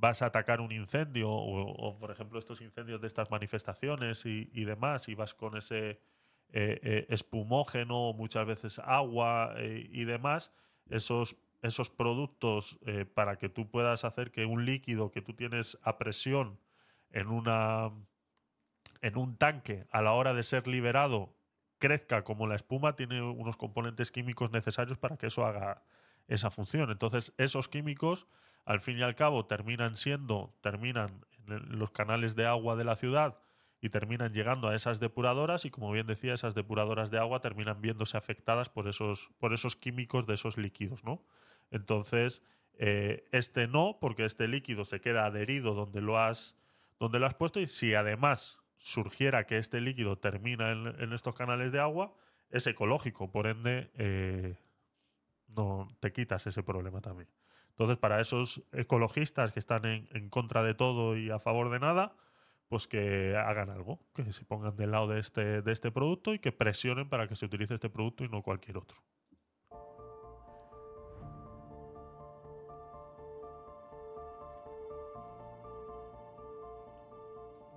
vas 0.00 0.22
a 0.22 0.26
atacar 0.26 0.62
un 0.62 0.72
incendio 0.72 1.28
o, 1.28 1.70
o, 1.70 1.98
por 1.98 2.10
ejemplo 2.10 2.38
estos 2.38 2.62
incendios 2.62 3.02
de 3.02 3.08
estas 3.08 3.30
manifestaciones 3.30 4.24
y, 4.24 4.48
y 4.54 4.64
demás 4.64 5.10
y 5.10 5.14
vas 5.14 5.34
con 5.34 5.58
ese 5.58 6.00
eh, 6.52 6.80
eh, 6.82 7.06
espumógeno, 7.10 8.12
muchas 8.12 8.44
veces 8.44 8.80
agua 8.80 9.54
eh, 9.56 9.88
y 9.92 10.04
demás, 10.04 10.50
esos, 10.88 11.36
esos 11.62 11.90
productos 11.90 12.78
para 13.14 13.36
que 13.36 13.48
tú 13.48 13.70
puedas 13.70 14.04
hacer 14.04 14.32
que 14.32 14.46
un 14.46 14.64
líquido 14.64 15.12
que 15.12 15.22
tú 15.22 15.34
tienes 15.34 15.78
a 15.82 15.98
presión 15.98 16.58
en 17.10 17.28
una 17.28 17.92
en 19.02 19.16
un 19.16 19.36
tanque 19.36 19.86
a 19.90 20.02
la 20.02 20.12
hora 20.12 20.34
de 20.34 20.42
ser 20.42 20.66
liberado 20.66 21.36
crezca 21.78 22.24
como 22.24 22.48
la 22.48 22.56
espuma 22.56 22.96
tiene 22.96 23.22
unos 23.22 23.56
componentes 23.56 24.10
químicos 24.10 24.50
necesarios 24.50 24.98
para 24.98 25.16
que 25.16 25.28
eso 25.28 25.46
haga 25.46 25.82
esa 26.26 26.50
función. 26.50 26.90
Entonces, 26.90 27.32
esos 27.38 27.68
químicos, 27.68 28.26
al 28.64 28.80
fin 28.80 28.98
y 28.98 29.02
al 29.02 29.14
cabo, 29.14 29.46
terminan 29.46 29.96
siendo, 29.96 30.54
terminan 30.60 31.24
en 31.46 31.78
los 31.78 31.90
canales 31.90 32.34
de 32.34 32.46
agua 32.46 32.74
de 32.76 32.84
la 32.84 32.96
ciudad 32.96 33.38
y 33.80 33.88
terminan 33.88 34.32
llegando 34.32 34.68
a 34.68 34.76
esas 34.76 35.00
depuradoras 35.00 35.64
y, 35.64 35.70
como 35.70 35.90
bien 35.90 36.06
decía, 36.06 36.34
esas 36.34 36.54
depuradoras 36.54 37.10
de 37.10 37.18
agua 37.18 37.40
terminan 37.40 37.80
viéndose 37.80 38.16
afectadas 38.16 38.68
por 38.68 38.88
esos, 38.88 39.30
por 39.38 39.54
esos 39.54 39.76
químicos 39.76 40.26
de 40.26 40.34
esos 40.34 40.58
líquidos, 40.58 41.02
¿no? 41.04 41.22
Entonces, 41.70 42.42
eh, 42.74 43.24
este 43.32 43.68
no, 43.68 43.98
porque 44.00 44.24
este 44.24 44.48
líquido 44.48 44.84
se 44.84 45.00
queda 45.00 45.24
adherido 45.24 45.74
donde 45.74 46.00
lo 46.00 46.18
has, 46.18 46.58
donde 46.98 47.18
lo 47.18 47.26
has 47.26 47.34
puesto 47.34 47.60
y 47.60 47.66
si 47.66 47.94
además 47.94 48.58
surgiera 48.78 49.46
que 49.46 49.58
este 49.58 49.80
líquido 49.80 50.18
termina 50.18 50.72
en, 50.72 50.86
en 51.00 51.12
estos 51.12 51.34
canales 51.34 51.72
de 51.72 51.80
agua, 51.80 52.14
es 52.50 52.66
ecológico, 52.66 53.30
por 53.30 53.46
ende 53.46 53.90
eh, 53.94 54.56
no 55.48 55.88
te 56.00 56.12
quitas 56.12 56.46
ese 56.46 56.62
problema 56.62 57.00
también. 57.00 57.28
Entonces, 57.70 57.96
para 57.96 58.20
esos 58.20 58.62
ecologistas 58.72 59.52
que 59.52 59.58
están 59.58 59.84
en, 59.86 60.08
en 60.12 60.28
contra 60.28 60.62
de 60.62 60.74
todo 60.74 61.16
y 61.16 61.30
a 61.30 61.38
favor 61.38 61.70
de 61.70 61.80
nada, 61.80 62.14
pues 62.70 62.86
que 62.86 63.34
hagan 63.36 63.68
algo, 63.68 63.98
que 64.14 64.32
se 64.32 64.44
pongan 64.44 64.76
del 64.76 64.92
lado 64.92 65.08
de 65.08 65.18
este, 65.18 65.60
de 65.60 65.72
este 65.72 65.90
producto 65.90 66.32
y 66.32 66.38
que 66.38 66.52
presionen 66.52 67.08
para 67.08 67.26
que 67.26 67.34
se 67.34 67.44
utilice 67.44 67.74
este 67.74 67.90
producto 67.90 68.24
y 68.24 68.28
no 68.28 68.42
cualquier 68.42 68.78
otro. 68.78 68.96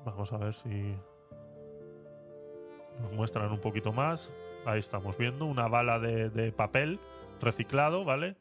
Vamos 0.05 0.31
a 0.31 0.37
ver 0.37 0.53
si 0.53 0.95
nos 3.01 3.11
muestran 3.13 3.51
un 3.51 3.61
poquito 3.61 3.93
más. 3.93 4.31
Ahí 4.63 4.77
estamos 4.77 5.17
viendo 5.17 5.47
una 5.47 5.67
bala 5.67 5.97
de, 5.97 6.51
papel 6.51 6.99
reciclado, 7.41 8.05
¿vale? 8.05 8.35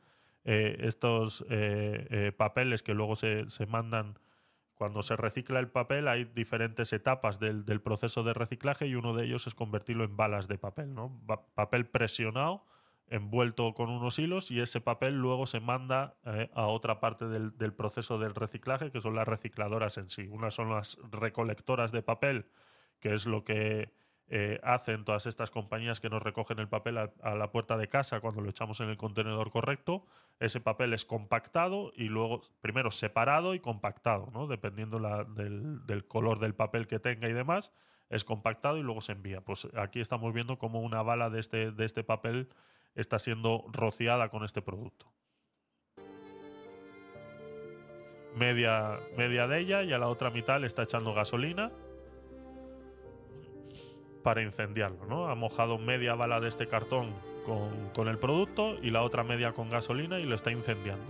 Eh, 0.45 0.77
estos 0.81 1.47
eh, 1.49 2.07
eh, 2.11 2.33
papeles 2.37 2.83
que 2.83 2.93
luego 2.93 3.17
se, 3.17 3.49
se 3.49 3.65
mandan 3.65 4.19
cuando 4.83 5.05
se 5.05 5.15
recicla 5.15 5.61
el 5.61 5.69
papel 5.69 6.09
hay 6.09 6.25
diferentes 6.25 6.93
etapas 6.93 7.39
del, 7.39 7.81
proceso 7.83 8.25
de 8.25 8.35
reciclaje 8.35 8.89
y 8.89 8.97
uno 8.97 9.15
de 9.15 9.27
ellos 9.27 9.47
es 9.47 9.55
convertirlo 9.55 10.03
en 10.03 10.17
balas 10.17 10.49
de 10.49 10.59
papel, 10.59 10.93
¿no? 10.93 11.23
Papel 11.55 11.87
presionado, 11.87 12.65
envuelto 13.07 13.75
con 13.75 13.91
unos 13.91 14.19
hilos 14.19 14.51
y 14.51 14.59
ese 14.59 14.81
papel 14.81 15.15
luego 15.15 15.47
se 15.47 15.61
manda 15.61 16.17
eh, 16.25 16.51
a 16.53 16.67
otra 16.67 16.99
parte 16.99 17.29
del, 17.29 17.57
del 17.59 17.73
proceso 17.73 18.19
del 18.19 18.35
reciclaje 18.35 18.91
que 18.91 19.01
son 19.01 19.15
las 19.15 19.29
recicladoras 19.29 19.99
en 19.99 20.11
sí. 20.11 20.27
Unas 20.27 20.55
son 20.55 20.71
las 20.71 20.99
recolectoras 21.13 21.93
de 21.93 22.03
papel, 22.03 22.47
que 22.99 23.15
es 23.15 23.25
lo 23.25 23.45
que 23.45 23.93
eh, 24.35 24.59
hacen 24.63 25.05
todas 25.05 25.27
estas 25.27 25.51
compañías 25.51 26.01
que 26.01 26.09
nos 26.09 26.23
recogen 26.23 26.59
el 26.59 26.67
papel 26.67 26.97
a, 26.97 27.35
la 27.35 27.51
puerta 27.53 27.77
de 27.77 27.89
casa 27.89 28.21
cuando 28.21 28.41
lo 28.41 28.49
echamos 28.49 28.81
en 28.81 28.89
el 28.89 28.97
contenedor 28.97 29.51
correcto. 29.51 30.07
Ese 30.41 30.59
papel 30.59 30.95
es 30.95 31.05
compactado 31.05 31.93
y 31.95 32.05
luego, 32.05 32.41
primero 32.63 32.91
separado 32.91 33.53
y 33.53 33.61
compactado, 33.61 34.31
¿no? 34.33 34.47
dependiendo 34.47 34.99
del, 35.37 35.85
del 35.85 36.07
color 36.07 36.39
del 36.39 36.55
papel 36.55 36.87
que 36.87 36.99
tenga 36.99 37.29
y 37.29 37.35
demás. 37.35 37.73
Es 38.09 38.25
compactado 38.25 38.79
y 38.79 38.83
luego 38.83 39.03
se 39.03 39.13
envía. 39.13 39.43
Pues 39.43 39.69
aquí 39.77 40.01
estamos 40.01 40.33
viendo 40.33 40.59
cómo 40.59 40.81
una 40.81 41.03
bala 41.03 41.29
de 41.29 41.39
este, 41.39 41.71
de 41.71 41.85
este 41.85 42.03
papel 42.03 42.49
está 42.95 43.19
siendo 43.19 43.67
rociada 43.71 44.31
con 44.31 44.45
este 44.45 44.63
producto. 44.63 45.13
Media, 48.35 48.99
media 49.15 49.47
de 49.47 49.59
ella 49.59 49.83
y 49.83 49.93
a 49.93 49.99
la 49.99 50.09
otra 50.09 50.31
mitad 50.31 50.59
le 50.59 50.69
está 50.69 50.85
echando 50.85 51.13
gasolina 51.13 51.71
para 54.23 54.43
incendiarlo, 54.43 55.05
¿no? 55.07 55.29
Ha 55.29 55.35
mojado 55.35 55.79
media 55.79 56.15
bala 56.15 56.41
de 56.41 56.49
este 56.49 56.69
cartón 56.69 57.13
con, 57.45 57.91
con 57.95 58.09
el 58.09 58.19
producto 58.19 58.77
y 58.83 58.91
la 58.91 59.03
otra 59.03 59.25
media 59.25 59.53
con 59.53 59.71
gasolina 59.71 60.19
y 60.19 60.25
lo 60.25 60.35
está 60.35 60.51
incendiando. 60.51 61.05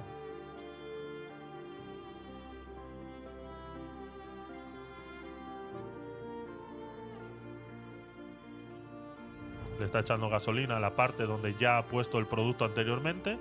Le 9.78 9.86
está 9.86 10.01
echando 10.01 10.28
gasolina 10.28 10.76
a 10.76 10.80
la 10.80 10.94
parte 10.94 11.24
donde 11.24 11.55
ya 11.55 11.78
ha 11.78 11.82
puesto 11.82 12.18
el 12.18 12.26
producto 12.26 12.64
anteriormente 12.64 13.39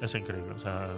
es 0.00 0.14
increíble. 0.14 0.52
O 0.54 0.58
sea, 0.58 0.88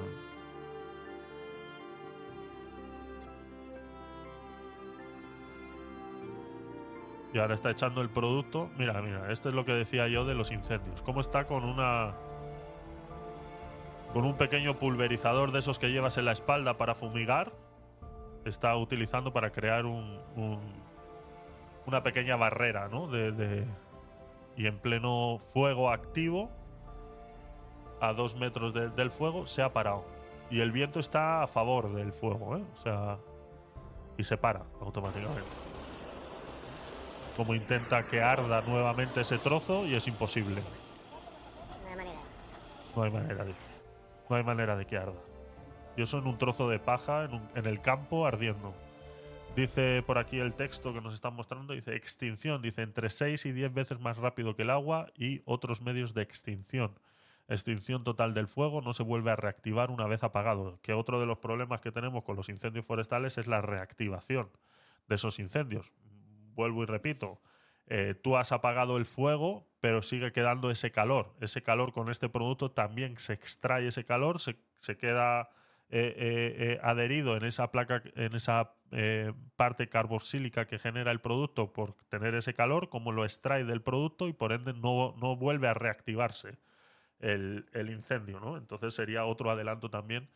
y 7.32 7.38
ahora 7.38 7.55
está 7.55 7.70
echando 7.70 8.00
el 8.00 8.09
producto. 8.10 8.70
Mira, 8.78 9.00
mira, 9.02 9.30
esto 9.32 9.48
es 9.48 9.55
lo 9.55 9.64
que 9.64 9.72
decía 9.72 10.09
yo 10.09 10.24
de 10.24 10.34
los 10.34 10.50
incendios. 10.50 11.02
¿Cómo 11.02 11.20
está 11.20 11.44
con 11.46 11.64
una. 11.64 12.14
con 14.12 14.24
un 14.24 14.36
pequeño 14.36 14.78
pulverizador 14.78 15.52
de 15.52 15.59
esos 15.59 15.78
que 15.78 15.90
llevas 15.90 16.16
en 16.16 16.24
la 16.24 16.32
espalda 16.32 16.78
para 16.78 16.94
fumigar? 16.94 17.52
Está 18.44 18.74
utilizando 18.76 19.32
para 19.32 19.50
crear 19.50 19.84
un. 19.86 20.18
un- 20.36 20.88
una 21.86 22.02
pequeña 22.02 22.36
barrera, 22.36 22.88
¿no? 22.88 23.06
De, 23.09 23.32
de- 23.32 23.64
y 24.56 24.66
en 24.66 24.78
pleno 24.78 25.38
fuego 25.55 25.90
activo, 25.90 26.50
a 28.00 28.12
dos 28.12 28.36
metros 28.36 28.74
de- 28.74 28.90
del 28.90 29.10
fuego, 29.10 29.46
se 29.46 29.62
ha 29.62 29.72
parado. 29.72 30.05
Y 30.50 30.60
el 30.60 30.70
viento 30.72 31.00
está 31.00 31.42
a 31.42 31.46
favor 31.46 31.92
del 31.94 32.12
fuego, 32.12 32.56
¿eh? 32.56 32.64
O 32.72 32.76
sea. 32.76 33.18
Y 34.18 34.24
se 34.24 34.36
para 34.36 34.62
automáticamente 34.80 35.46
como 37.39 37.55
intenta 37.55 38.05
que 38.05 38.20
arda 38.20 38.60
nuevamente 38.62 39.20
ese 39.20 39.39
trozo 39.39 39.86
y 39.86 39.94
es 39.94 40.09
imposible. 40.09 40.60
No 40.60 41.89
hay 41.89 41.97
manera. 41.97 42.20
No 42.97 43.02
hay 43.05 43.10
manera, 43.12 43.44
dice. 43.44 43.59
No 44.28 44.35
hay 44.36 44.43
manera 44.43 44.77
de 44.77 44.85
que 44.86 44.97
arda. 44.98 45.20
Y 45.97 46.02
eso 46.02 46.19
en 46.19 46.27
un 46.27 46.36
trozo 46.36 46.69
de 46.69 46.81
paja 46.81 47.24
en, 47.24 47.35
un- 47.35 47.48
en 47.55 47.66
el 47.66 47.81
campo 47.81 48.27
ardiendo. 48.27 48.74
Dice 49.55 50.02
por 50.05 50.19
aquí 50.19 50.40
el 50.40 50.55
texto 50.55 50.93
que 50.93 51.01
nos 51.01 51.15
están 51.15 51.35
mostrando, 51.35 51.74
dice 51.74 51.94
extinción, 51.94 52.60
dice 52.60 52.82
entre 52.82 53.09
6 53.09 53.47
y 53.47 53.52
10 53.52 53.73
veces 53.73 54.01
más 54.01 54.16
rápido 54.16 54.56
que 54.56 54.62
el 54.62 54.70
agua 54.70 55.06
y 55.16 55.40
otros 55.44 55.81
medios 55.81 56.15
de 56.15 56.23
extinción. 56.23 56.98
Extinción 57.48 58.02
total 58.02 58.35
del 58.35 58.48
fuego 58.48 58.82
no 58.82 58.93
se 58.94 59.05
vuelve 59.05 59.31
a 59.31 59.36
reactivar 59.36 59.93
una 59.93 60.06
vez 60.09 60.24
apagado. 60.24 60.81
Que 60.82 60.93
otro 60.93 61.20
de 61.20 61.27
los 61.27 61.39
problemas 61.39 61.81
que 61.81 61.93
tenemos 61.93 62.24
con 62.24 62.35
los 62.35 62.48
incendios 62.48 62.85
forestales 62.85 63.39
es 63.39 63.47
la 63.47 63.60
reactivación 63.62 64.51
de 65.09 65.15
esos 65.15 65.39
incendios. 65.39 65.94
Vuelvo 66.59 66.82
y 66.82 66.86
repito, 66.86 67.40
eh, 67.86 68.16
tú 68.20 68.36
has 68.36 68.51
apagado 68.51 68.97
el 68.97 69.06
fuego, 69.06 69.68
pero 69.80 70.02
sigue 70.02 70.32
quedando 70.32 70.72
ese 70.72 70.90
calor. 70.90 71.32
Ese 71.40 71.62
calor 71.62 71.93
con 71.93 72.10
este 72.10 72.28
producto 72.28 72.72
también 72.72 73.16
se 73.16 73.32
extrae 73.32 73.86
ese 73.86 74.05
calor, 74.05 74.40
se, 74.40 74.56
se 74.76 74.97
queda 74.97 75.51
eh, 75.89 76.16
eh, 76.18 76.80
adherido 76.82 77.36
en 77.36 77.44
esa 77.44 77.70
placa, 77.70 78.02
en 78.16 78.35
esa 78.35 78.72
parte 79.55 79.89
carboxílica 79.89 80.66
que 80.66 80.80
genera 80.80 81.12
el 81.12 81.20
producto 81.20 81.72
por 81.72 81.94
tener 82.09 82.35
ese 82.35 82.55
calor, 82.55 82.89
como 82.89 83.12
lo 83.12 83.24
extrae 83.24 83.62
del 83.62 83.80
producto 83.80 84.26
y 84.26 84.32
por 84.32 84.52
ende 84.52 84.72
no, 84.72 85.14
no 85.20 85.36
vuelve 85.36 85.68
a 85.68 85.74
reactivarse 85.74 86.59
el, 87.20 87.66
el 87.72 87.90
incendio, 87.90 88.40
¿no? 88.40 88.56
Entonces 88.56 88.94
sería 88.94 89.26
otro 89.26 89.52
adelanto 89.52 89.90
también 89.90 90.28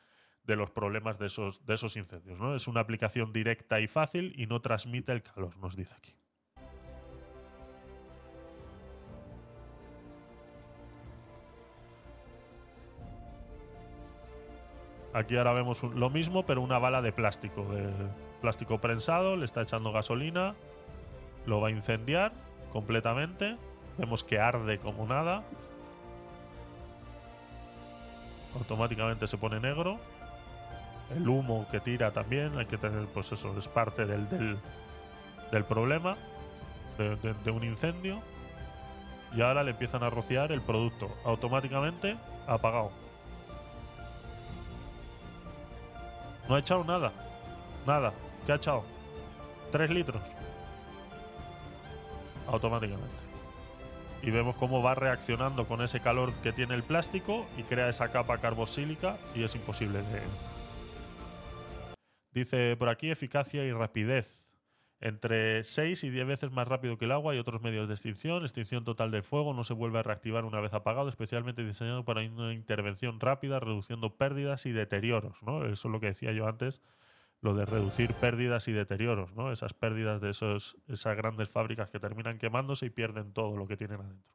de 0.44 0.56
los 0.56 0.70
problemas 0.70 1.18
de 1.18 1.26
esos, 1.26 1.64
de 1.66 1.74
esos 1.74 1.96
incendios, 1.96 2.38
¿no? 2.38 2.54
Es 2.54 2.66
una 2.66 2.80
aplicación 2.80 3.32
directa 3.32 3.80
y 3.80 3.88
fácil 3.88 4.32
y 4.36 4.46
no 4.46 4.60
transmite 4.60 5.12
el 5.12 5.22
calor, 5.22 5.56
nos 5.58 5.76
dice 5.76 5.94
aquí. 5.96 6.14
Aquí 15.14 15.36
ahora 15.36 15.52
vemos 15.52 15.82
lo 15.82 16.08
mismo, 16.08 16.46
pero 16.46 16.62
una 16.62 16.78
bala 16.78 17.02
de 17.02 17.12
plástico, 17.12 17.64
de 17.66 17.92
plástico 18.40 18.80
prensado, 18.80 19.36
le 19.36 19.44
está 19.44 19.60
echando 19.60 19.92
gasolina, 19.92 20.54
lo 21.44 21.60
va 21.60 21.68
a 21.68 21.70
incendiar 21.70 22.32
completamente. 22.70 23.58
Vemos 23.98 24.24
que 24.24 24.38
arde 24.38 24.78
como 24.78 25.06
nada. 25.06 25.44
Automáticamente 28.54 29.26
se 29.26 29.36
pone 29.36 29.60
negro. 29.60 30.00
El 31.14 31.28
humo 31.28 31.66
que 31.70 31.80
tira 31.80 32.10
también, 32.10 32.58
hay 32.58 32.66
que 32.66 32.78
tener, 32.78 33.06
pues 33.06 33.32
eso, 33.32 33.56
es 33.58 33.68
parte 33.68 34.06
del, 34.06 34.28
del, 34.28 35.64
problema 35.64 36.16
de 36.98 37.50
un 37.50 37.64
incendio. 37.64 38.22
Y 39.34 39.40
ahora 39.40 39.62
le 39.62 39.70
empiezan 39.70 40.02
a 40.02 40.10
rociar 40.10 40.52
el 40.52 40.60
producto. 40.60 41.10
Automáticamente 41.24 42.16
apagado. 42.46 42.90
No 46.48 46.56
ha 46.56 46.58
echado 46.58 46.84
nada. 46.84 47.12
Nada. 47.86 48.12
¿Qué 48.44 48.52
ha 48.52 48.56
echado? 48.56 48.84
Tres 49.70 49.90
litros. 49.90 50.22
Automáticamente. 52.46 53.22
Y 54.22 54.30
vemos 54.30 54.54
cómo 54.56 54.82
va 54.82 54.94
reaccionando 54.94 55.66
con 55.66 55.82
ese 55.82 56.00
calor 56.00 56.32
que 56.34 56.52
tiene 56.52 56.74
el 56.74 56.82
plástico 56.82 57.46
y 57.56 57.62
crea 57.62 57.88
esa 57.88 58.10
capa 58.12 58.38
carboxílica 58.38 59.16
y 59.34 59.42
es 59.42 59.54
imposible 59.54 60.02
de... 60.02 60.20
Dice 62.32 62.76
por 62.76 62.88
aquí 62.88 63.10
eficacia 63.10 63.64
y 63.64 63.72
rapidez. 63.72 64.50
Entre 65.00 65.64
6 65.64 66.04
y 66.04 66.10
10 66.10 66.26
veces 66.28 66.52
más 66.52 66.68
rápido 66.68 66.96
que 66.96 67.06
el 67.06 67.12
agua 67.12 67.34
y 67.34 67.38
otros 67.38 67.60
medios 67.60 67.88
de 67.88 67.94
extinción. 67.94 68.44
Extinción 68.44 68.84
total 68.84 69.10
del 69.10 69.24
fuego. 69.24 69.52
No 69.52 69.64
se 69.64 69.74
vuelve 69.74 69.98
a 69.98 70.04
reactivar 70.04 70.44
una 70.44 70.60
vez 70.60 70.72
apagado. 70.74 71.08
Especialmente 71.08 71.64
diseñado 71.64 72.04
para 72.04 72.20
una 72.20 72.54
intervención 72.54 73.18
rápida, 73.18 73.58
reduciendo 73.58 74.16
pérdidas 74.16 74.64
y 74.64 74.70
deterioros. 74.70 75.42
¿no? 75.42 75.66
Eso 75.66 75.88
es 75.88 75.92
lo 75.92 75.98
que 75.98 76.06
decía 76.06 76.30
yo 76.32 76.46
antes. 76.46 76.80
Lo 77.40 77.54
de 77.54 77.66
reducir 77.66 78.14
pérdidas 78.14 78.68
y 78.68 78.72
deterioros. 78.72 79.34
¿no? 79.34 79.50
Esas 79.50 79.74
pérdidas 79.74 80.20
de 80.20 80.30
esos, 80.30 80.76
esas 80.86 81.16
grandes 81.16 81.48
fábricas 81.48 81.90
que 81.90 81.98
terminan 81.98 82.38
quemándose 82.38 82.86
y 82.86 82.90
pierden 82.90 83.32
todo 83.32 83.56
lo 83.56 83.66
que 83.66 83.76
tienen 83.76 84.00
adentro. 84.00 84.32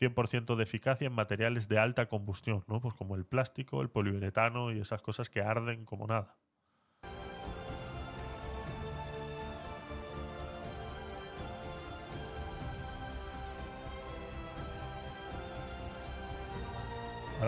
100% 0.00 0.56
de 0.56 0.62
eficacia 0.62 1.06
en 1.06 1.12
materiales 1.12 1.68
de 1.68 1.78
alta 1.78 2.06
combustión. 2.08 2.64
¿no? 2.66 2.80
Pues 2.80 2.94
como 2.94 3.14
el 3.14 3.26
plástico, 3.26 3.82
el 3.82 3.90
poliuretano 3.90 4.72
y 4.72 4.80
esas 4.80 5.02
cosas 5.02 5.28
que 5.28 5.42
arden 5.42 5.84
como 5.84 6.06
nada. 6.06 6.34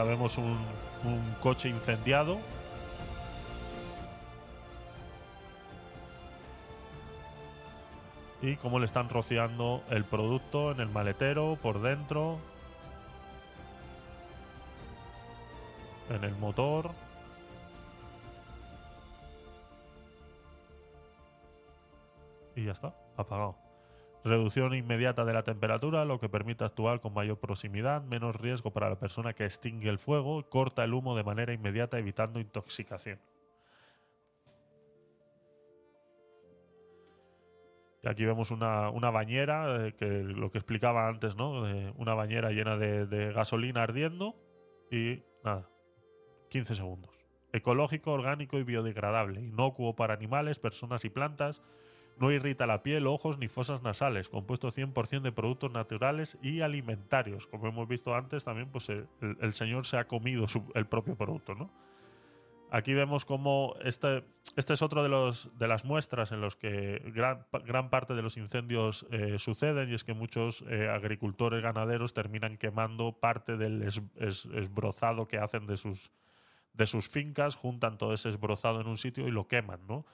Vemos 0.04 0.38
un, 0.38 0.58
un 1.04 1.36
coche 1.40 1.68
incendiado. 1.68 2.38
Y 8.42 8.56
cómo 8.56 8.78
le 8.78 8.86
están 8.86 9.08
rociando 9.10 9.82
el 9.90 10.04
producto 10.04 10.72
en 10.72 10.80
el 10.80 10.88
maletero, 10.88 11.58
por 11.60 11.82
dentro. 11.82 12.38
En 16.08 16.24
el 16.24 16.34
motor. 16.36 16.92
Y 22.56 22.64
ya 22.64 22.72
está, 22.72 22.94
apagado. 23.16 23.69
Reducción 24.22 24.74
inmediata 24.74 25.24
de 25.24 25.32
la 25.32 25.42
temperatura, 25.42 26.04
lo 26.04 26.20
que 26.20 26.28
permite 26.28 26.64
actuar 26.64 27.00
con 27.00 27.14
mayor 27.14 27.38
proximidad, 27.38 28.02
menos 28.02 28.36
riesgo 28.36 28.70
para 28.70 28.90
la 28.90 28.98
persona 28.98 29.32
que 29.32 29.44
extingue 29.44 29.88
el 29.88 29.98
fuego, 29.98 30.46
corta 30.48 30.84
el 30.84 30.92
humo 30.92 31.16
de 31.16 31.24
manera 31.24 31.54
inmediata 31.54 31.98
evitando 31.98 32.38
intoxicación. 32.38 33.18
Y 38.02 38.08
aquí 38.08 38.24
vemos 38.24 38.50
una, 38.50 38.90
bañera, 39.10 39.86
eh, 39.86 39.94
que 39.94 40.22
lo 40.22 40.50
que 40.50 40.58
explicaba 40.58 41.08
antes, 41.08 41.36
¿no? 41.36 41.62
Una 41.96 42.14
bañera 42.14 42.50
llena 42.50 42.76
de, 42.76 43.06
de 43.06 43.32
gasolina 43.32 43.82
ardiendo 43.82 44.36
y 44.90 45.22
nada, 45.44 45.68
15 46.48 46.74
segundos. 46.74 47.10
Ecológico, 47.52 48.12
orgánico 48.12 48.58
y 48.58 48.64
biodegradable, 48.64 49.40
inocuo 49.40 49.96
para 49.96 50.14
animales, 50.14 50.58
personas 50.58 51.04
y 51.04 51.10
plantas, 51.10 51.62
no 52.20 52.30
irrita 52.30 52.66
la 52.66 52.82
piel, 52.82 53.06
ojos 53.06 53.38
ni 53.38 53.48
fosas 53.48 53.82
nasales, 53.82 54.28
compuesto 54.28 54.68
100% 54.70 55.22
de 55.22 55.32
productos 55.32 55.72
naturales 55.72 56.38
y 56.42 56.60
alimentarios. 56.60 57.46
Como 57.46 57.66
hemos 57.66 57.88
visto 57.88 58.14
antes, 58.14 58.44
también 58.44 58.70
pues 58.70 58.88
el, 58.90 59.08
señor 59.54 59.86
se 59.86 59.96
ha 59.96 60.06
comido 60.06 60.46
su- 60.46 60.70
el 60.74 60.86
propio 60.86 61.16
producto. 61.16 61.70
Aquí 62.72 62.94
vemos 62.94 63.24
cómo 63.24 63.74
este, 63.82 64.22
este 64.54 64.74
es 64.74 64.82
otro 64.82 65.02
de, 65.02 65.08
los, 65.08 65.50
de 65.58 65.66
las 65.66 65.84
muestras 65.84 66.30
en 66.30 66.40
los 66.40 66.54
que 66.54 67.02
gran, 67.12 67.44
gran 67.64 67.90
parte 67.90 68.14
de 68.14 68.22
los 68.22 68.36
incendios 68.36 69.06
eh, 69.10 69.40
suceden 69.40 69.90
y 69.90 69.94
es 69.94 70.04
que 70.04 70.14
muchos 70.14 70.62
eh, 70.68 70.88
agricultores 70.88 71.62
ganaderos 71.62 72.14
terminan 72.14 72.58
quemando 72.58 73.18
parte 73.18 73.56
del 73.56 73.82
es- 73.82 74.02
es- 74.16 74.44
esbrozado 74.54 75.26
que 75.26 75.38
hacen 75.38 75.66
de 75.66 75.76
sus, 75.76 76.12
de 76.74 76.86
sus 76.86 77.08
fincas, 77.08 77.56
juntan 77.56 77.98
todo 77.98 78.12
ese 78.14 78.28
esbrozado 78.28 78.80
en 78.80 78.86
un 78.86 78.98
sitio 78.98 79.26
y 79.26 79.32
lo 79.32 79.48
queman, 79.48 79.80
¿no? 79.88 80.06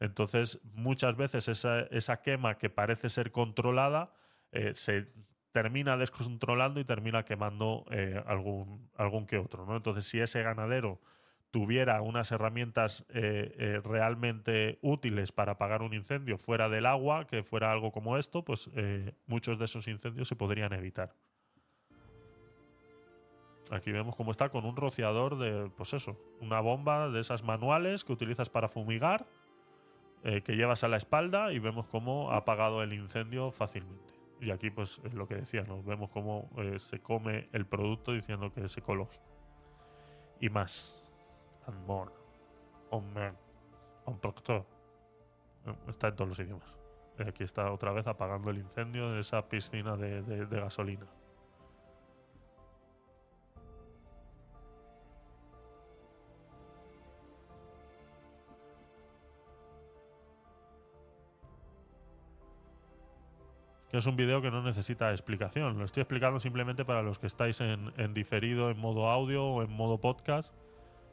Entonces, 0.00 0.60
muchas 0.74 1.16
veces 1.16 1.48
esa, 1.48 2.22
quema 2.22 2.58
que 2.58 2.70
parece 2.70 3.08
ser 3.08 3.30
controlada 3.30 4.12
eh, 4.52 4.72
se 4.74 5.08
termina 5.52 5.96
descontrolando 5.96 6.80
y 6.80 6.84
termina 6.84 7.24
quemando 7.24 7.84
eh, 7.90 8.22
algún, 8.26 9.26
que 9.26 9.38
otro. 9.38 9.66
¿no? 9.66 9.76
Entonces, 9.76 10.06
si 10.06 10.20
ese 10.20 10.42
ganadero 10.42 11.00
tuviera 11.50 12.02
unas 12.02 12.32
herramientas 12.32 13.06
eh, 13.10 13.80
realmente 13.84 14.78
útiles 14.82 15.30
para 15.30 15.52
apagar 15.52 15.82
un 15.82 15.94
incendio 15.94 16.36
fuera 16.36 16.68
del 16.68 16.86
agua, 16.86 17.28
que 17.28 17.44
fuera 17.44 17.70
algo 17.70 17.92
como 17.92 18.18
esto, 18.18 18.44
pues 18.44 18.68
muchos 19.26 19.60
de 19.60 19.66
esos 19.66 19.86
incendios 19.86 20.26
se 20.26 20.34
podrían 20.34 20.72
evitar. 20.72 21.14
Aquí 23.70 23.92
vemos 23.92 24.14
cómo 24.14 24.30
está 24.30 24.50
con 24.50 24.64
un 24.64 24.76
rociador 24.76 25.38
de, 25.38 25.70
pues 25.76 25.94
eso, 25.94 26.18
una 26.40 26.60
bomba 26.60 27.08
de 27.08 27.20
esas 27.20 27.42
manuales 27.42 28.04
que 28.04 28.12
utilizas 28.12 28.50
para 28.50 28.68
fumigar, 28.68 29.26
eh, 30.24 30.40
que 30.40 30.56
llevas 30.56 30.82
a 30.84 30.88
la 30.88 30.96
espalda 30.96 31.52
y 31.52 31.58
vemos 31.58 31.86
cómo 31.86 32.30
ha 32.30 32.38
apagado 32.38 32.82
el 32.82 32.94
incendio 32.94 33.52
fácilmente. 33.52 34.14
Y 34.40 34.50
aquí, 34.50 34.70
pues, 34.70 34.98
es 35.04 35.12
lo 35.12 35.28
que 35.28 35.36
decía, 35.36 35.64
¿no? 35.64 35.82
Vemos 35.82 36.10
cómo 36.10 36.50
eh, 36.56 36.78
se 36.80 37.00
come 37.00 37.48
el 37.52 37.66
producto 37.66 38.12
diciendo 38.12 38.50
que 38.50 38.64
es 38.64 38.76
ecológico. 38.76 39.22
Y 40.40 40.48
más. 40.48 41.12
And 41.66 41.86
more. 41.86 42.10
On 42.90 43.12
man. 43.12 43.36
On 44.06 44.18
proctor. 44.18 44.66
Eh, 45.66 45.74
Está 45.88 46.08
en 46.08 46.16
todos 46.16 46.28
los 46.30 46.38
idiomas. 46.38 46.74
Aquí 47.18 47.44
está 47.44 47.70
otra 47.70 47.92
vez 47.92 48.06
apagando 48.06 48.50
el 48.50 48.58
incendio 48.58 49.12
de 49.12 49.20
esa 49.20 49.46
piscina 49.48 49.96
de 49.96 50.46
gasolina. 50.50 51.06
Es 63.98 64.06
un 64.06 64.16
vídeo 64.16 64.42
que 64.42 64.50
no 64.50 64.62
necesita 64.62 65.12
explicación. 65.12 65.78
Lo 65.78 65.84
estoy 65.84 66.00
explicando 66.00 66.40
simplemente 66.40 66.84
para 66.84 67.02
los 67.02 67.18
que 67.18 67.26
estáis 67.26 67.60
en, 67.60 68.14
diferido, 68.14 68.70
en 68.70 68.78
modo 68.78 69.08
audio 69.08 69.44
o 69.44 69.62
en 69.62 69.70
modo 69.70 69.98
podcast, 69.98 70.54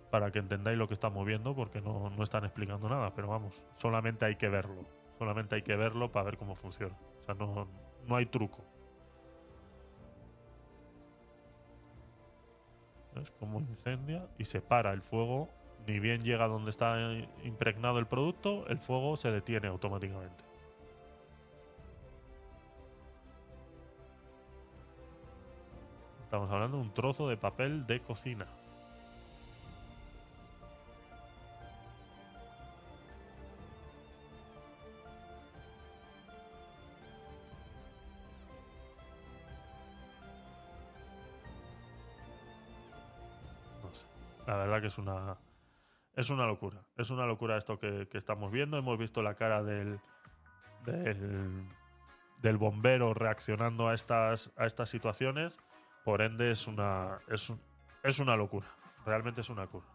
para 0.10 0.32
que 0.32 0.40
entendáis 0.40 0.78
lo 0.78 0.88
que 0.88 0.96
estamos 0.96 1.26
viendo, 1.26 1.56
porque 1.56 1.82
no, 1.82 2.10
no 2.10 2.24
están 2.24 2.44
explicando 2.44 2.90
nada. 2.90 3.14
Pero 3.14 3.28
vamos, 3.28 3.64
solamente 3.78 4.26
hay 4.26 4.36
que 4.36 4.50
verlo. 4.50 4.86
Solamente 5.20 5.56
hay 5.56 5.62
que 5.62 5.76
verlo 5.76 6.12
para 6.12 6.26
ver 6.26 6.38
cómo 6.38 6.56
funciona. 6.56 6.98
O 7.20 7.24
sea, 7.24 7.36
no, 7.36 7.68
no 8.08 8.16
hay 8.16 8.26
truco. 8.26 8.66
¿Ves 13.14 13.32
cómo 13.40 13.60
incendia 13.60 14.28
y 14.38 14.46
se 14.46 14.62
para 14.62 14.92
el 14.94 15.02
fuego? 15.02 15.50
Ni 15.86 16.00
bien 16.00 16.22
llega 16.22 16.48
donde 16.48 16.70
está 16.70 16.98
impregnado 17.44 18.00
el 18.00 18.08
producto, 18.08 18.66
el 18.68 18.80
fuego 18.80 19.18
se 19.18 19.32
detiene 19.32 19.68
automáticamente. 19.68 20.51
Estamos 26.32 26.50
hablando 26.50 26.78
de 26.78 26.84
un 26.84 26.94
trozo 26.94 27.28
de 27.28 27.36
papel 27.36 27.86
de 27.88 28.00
cocina. 28.00 28.48
No 43.84 43.94
sé. 43.94 44.06
La 44.48 44.56
verdad 44.56 44.80
que 44.80 44.88
es 44.88 44.98
una. 44.98 45.36
Es 46.16 46.30
una 46.30 46.48
locura. 46.48 46.82
Es 46.96 47.10
una 47.10 47.26
locura 47.26 47.58
esto 47.58 47.78
que, 47.78 48.08
estamos 48.14 48.54
viendo. 48.54 48.78
Hemos 48.78 48.98
visto 48.98 49.22
la 49.22 49.36
cara 49.36 49.64
del. 49.64 50.00
del. 50.86 51.68
del 52.38 52.56
bombero 52.56 53.14
reaccionando 53.14 53.90
a 53.90 53.94
estas. 53.94 54.54
a 54.56 54.66
estas 54.66 54.90
situaciones. 54.90 55.60
Por 56.04 56.22
ende, 56.22 56.52
es 56.52 56.68
una. 56.68 57.20
Es, 57.28 57.50
un- 57.50 57.62
es 58.04 58.20
una 58.20 58.36
locura. 58.36 58.68
Realmente 59.06 59.42
es 59.42 59.50
una 59.50 59.64
locura. 59.64 59.86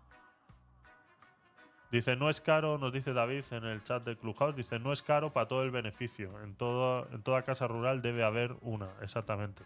Dice, 1.90 2.16
no 2.16 2.28
es 2.28 2.40
caro, 2.40 2.78
nos 2.78 2.92
dice 2.92 3.12
David 3.12 3.44
en 3.52 3.64
el 3.64 3.82
chat 3.84 4.04
del 4.04 4.18
Clubhouse, 4.18 4.56
dice, 4.56 4.78
no 4.80 4.92
es 4.92 5.02
caro 5.02 5.32
para 5.32 5.46
todo 5.46 5.62
el 5.62 5.70
beneficio. 5.70 6.42
En, 6.42 6.56
todo, 6.56 7.08
en 7.12 7.22
toda 7.22 7.42
casa 7.42 7.68
rural 7.68 8.02
debe 8.02 8.24
haber 8.24 8.56
una, 8.60 8.88
exactamente. 9.02 9.62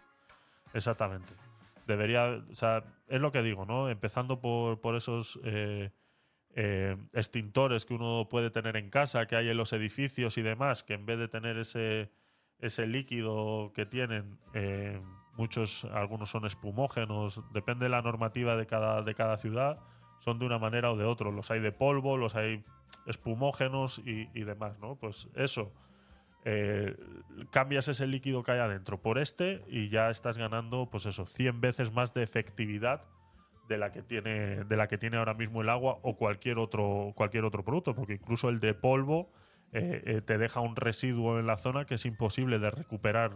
Exactamente. 0.73 1.33
Debería, 1.87 2.43
o 2.49 2.55
sea, 2.55 2.83
es 3.07 3.19
lo 3.19 3.31
que 3.31 3.41
digo, 3.41 3.65
¿no? 3.65 3.89
Empezando 3.89 4.39
por, 4.39 4.79
por 4.81 4.95
esos 4.95 5.39
eh, 5.43 5.89
eh, 6.53 6.95
extintores 7.13 7.85
que 7.85 7.95
uno 7.95 8.27
puede 8.29 8.51
tener 8.51 8.77
en 8.77 8.91
casa, 8.91 9.25
que 9.25 9.35
hay 9.35 9.49
en 9.49 9.57
los 9.57 9.73
edificios 9.73 10.37
y 10.37 10.43
demás, 10.43 10.83
que 10.83 10.93
en 10.93 11.07
vez 11.07 11.17
de 11.17 11.27
tener 11.27 11.57
ese, 11.57 12.11
ese 12.59 12.85
líquido 12.85 13.71
que 13.73 13.87
tienen, 13.87 14.37
eh, 14.53 15.01
muchos, 15.41 15.85
algunos 15.85 16.29
son 16.29 16.45
espumógenos, 16.45 17.41
depende 17.51 17.85
de 17.85 17.89
la 17.89 18.03
normativa 18.03 18.55
de 18.55 18.67
cada, 18.67 19.01
de 19.01 19.15
cada 19.15 19.37
ciudad, 19.37 19.79
son 20.19 20.37
de 20.37 20.45
una 20.45 20.59
manera 20.59 20.91
o 20.91 20.97
de 20.97 21.03
otra. 21.03 21.31
Los 21.31 21.49
hay 21.49 21.59
de 21.59 21.71
polvo, 21.71 22.15
los 22.15 22.35
hay 22.35 22.63
espumógenos 23.07 23.99
y, 24.05 24.43
demás, 24.43 24.77
¿no? 24.79 24.97
Pues 24.97 25.27
eso. 25.33 25.71
eh, 26.45 26.95
cambias 27.49 27.87
ese 27.87 28.05
líquido 28.05 28.43
que 28.43 28.51
hay 28.51 28.59
adentro 28.59 29.01
por 29.01 29.17
este 29.17 29.63
y 29.67 29.89
ya 29.89 30.11
estás 30.11 30.37
ganando, 30.37 30.89
pues 30.91 31.07
eso, 31.07 31.25
100 31.25 31.59
veces 31.59 31.91
más 31.91 32.13
de 32.13 32.21
efectividad 32.21 33.01
de 33.67 33.79
la 33.79 33.91
que 33.91 34.03
tiene, 34.03 34.63
de 34.63 34.77
la 34.77 34.87
que 34.87 34.99
tiene 34.99 35.17
ahora 35.17 35.33
mismo 35.33 35.61
el 35.63 35.69
agua 35.69 35.97
o 36.03 36.17
cualquier 36.17 36.59
otro, 36.59 37.13
cualquier 37.15 37.45
otro 37.45 37.63
producto, 37.63 37.95
porque 37.95 38.13
incluso 38.13 38.49
el 38.49 38.59
de 38.59 38.75
polvo 38.75 39.31
eh, 39.73 40.03
eh, 40.05 40.21
te 40.21 40.37
deja 40.37 40.59
un 40.59 40.75
residuo 40.75 41.39
en 41.39 41.47
la 41.47 41.55
zona 41.55 41.85
que 41.85 41.95
es 41.95 42.05
imposible 42.05 42.59
de 42.59 42.69
recuperar. 42.71 43.35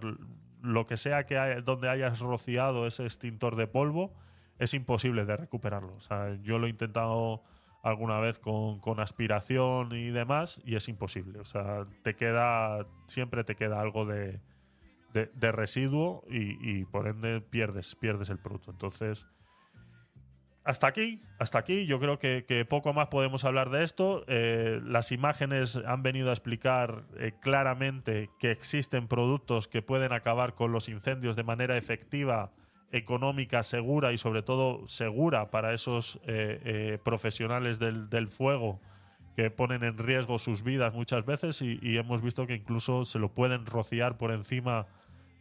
Lo 0.65 0.85
que 0.87 0.97
sea 0.97 1.25
que 1.25 1.37
hay- 1.37 1.61
donde 1.61 1.89
hayas 1.89 2.19
rociado 2.19 2.87
ese 2.87 3.03
extintor 3.03 3.55
de 3.55 3.67
polvo, 3.67 4.13
es 4.59 4.73
imposible 4.73 5.25
de 5.25 5.37
recuperarlo. 5.37 5.93
O 5.95 5.99
sea, 5.99 6.35
yo 6.41 6.59
lo 6.59 6.67
he 6.67 6.69
intentado 6.69 7.43
alguna 7.83 8.19
vez 8.19 8.39
con, 8.39 8.79
con 8.79 8.99
aspiración 8.99 9.91
y 9.93 10.09
demás 10.09 10.59
y 10.65 10.75
es 10.75 10.87
imposible. 10.89 11.39
O 11.39 11.45
sea, 11.45 11.85
te 12.03 12.15
queda, 12.15 12.87
siempre 13.07 13.43
te 13.43 13.55
queda 13.55 13.79
algo 13.79 14.05
de, 14.05 14.39
residuo 15.39 16.23
y, 16.29 16.79
y 16.79 16.85
por 16.85 17.07
ende 17.07 17.41
pierdes, 17.41 17.95
pierdes 17.95 18.29
el 18.29 18.39
producto. 18.39 18.71
Entonces, 18.71 19.27
hasta 20.65 20.87
aquí, 20.87 21.21
hasta 21.37 21.59
aquí. 21.59 21.85
Yo 21.85 21.99
creo 21.99 22.17
que, 22.17 22.65
poco 22.67 22.91
más 22.91 23.07
podemos 23.07 23.45
hablar 23.45 23.69
de 23.69 23.83
esto. 23.83 24.25
Eh, 24.27 24.81
las 24.83 25.11
imágenes 25.11 25.79
han 25.85 26.01
venido 26.01 26.31
a 26.31 26.33
explicar 26.33 27.03
eh, 27.17 27.33
claramente 27.39 28.31
que 28.39 28.49
existen 28.49 29.07
productos 29.07 29.67
que 29.67 29.83
pueden 29.83 30.11
acabar 30.11 30.55
con 30.55 30.71
los 30.71 30.89
incendios 30.89 31.35
de 31.35 31.43
manera 31.43 31.77
efectiva, 31.77 32.51
económica, 32.91 33.61
segura 33.61 34.11
y 34.11 34.17
sobre 34.17 34.41
todo 34.41 34.87
segura 34.87 35.51
para 35.51 35.71
esos 35.71 36.19
eh, 36.25 36.97
profesionales 37.03 37.77
del, 37.77 38.27
fuego 38.27 38.81
que 39.35 39.51
ponen 39.51 39.83
en 39.83 39.99
riesgo 39.99 40.39
sus 40.39 40.63
vidas 40.63 40.95
muchas 40.95 41.25
veces 41.25 41.61
y, 41.61 41.97
hemos 41.97 42.23
visto 42.23 42.47
que 42.47 42.55
incluso 42.55 43.05
se 43.05 43.19
lo 43.19 43.29
pueden 43.29 43.67
rociar 43.67 44.17
por 44.17 44.31
encima 44.31 44.87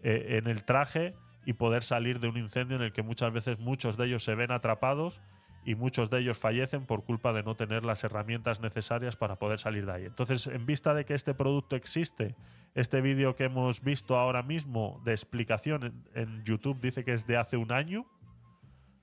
en 0.03 0.49
el 0.49 0.65
traje 0.65 1.15
y 1.45 1.55
poder 1.55 1.83
salir 1.83 2.21
de 2.21 2.29
un 2.29 2.37
incendio 2.37 2.77
en 2.77 2.83
el 2.83 2.93
que 2.93 3.03
muchas 3.03 3.33
veces 3.33 3.59
muchos 3.59 3.97
de 3.97 4.07
ellos 4.07 4.25
se 4.25 4.35
ven 4.35 4.51
atrapados 4.51 5.21
y 5.65 5.75
muchos 5.75 6.11
de 6.11 6.21
ellos 6.21 6.39
fallecen 6.39 6.85
por 6.85 7.05
culpa 7.05 7.33
de 7.33 7.43
no 7.43 7.57
tener 7.57 7.85
las 7.85 8.05
herramientas 8.05 8.61
necesarias 8.61 9.17
para 9.17 9.37
poder 9.37 9.59
salir 9.59 9.87
de 9.87 9.93
ahí. 9.93 10.05
Entonces, 10.05 10.47
en 10.47 10.67
vista 10.67 10.95
de 10.95 11.05
que 11.05 11.15
este 11.15 11.35
producto 11.35 11.75
existe, 11.75 12.35
este 12.75 13.01
vídeo 13.01 13.35
que 13.35 13.45
hemos 13.45 13.83
visto 13.83 14.19
ahora 14.19 14.43
mismo 14.43 15.01
de 15.05 15.13
explicación 15.13 16.05
en, 16.15 16.45
YouTube 16.45 16.81
dice 16.81 17.05
que 17.05 17.15
es 17.15 17.27
de 17.27 17.37
hace 17.37 17.57
un 17.57 17.73
año, 17.73 18.07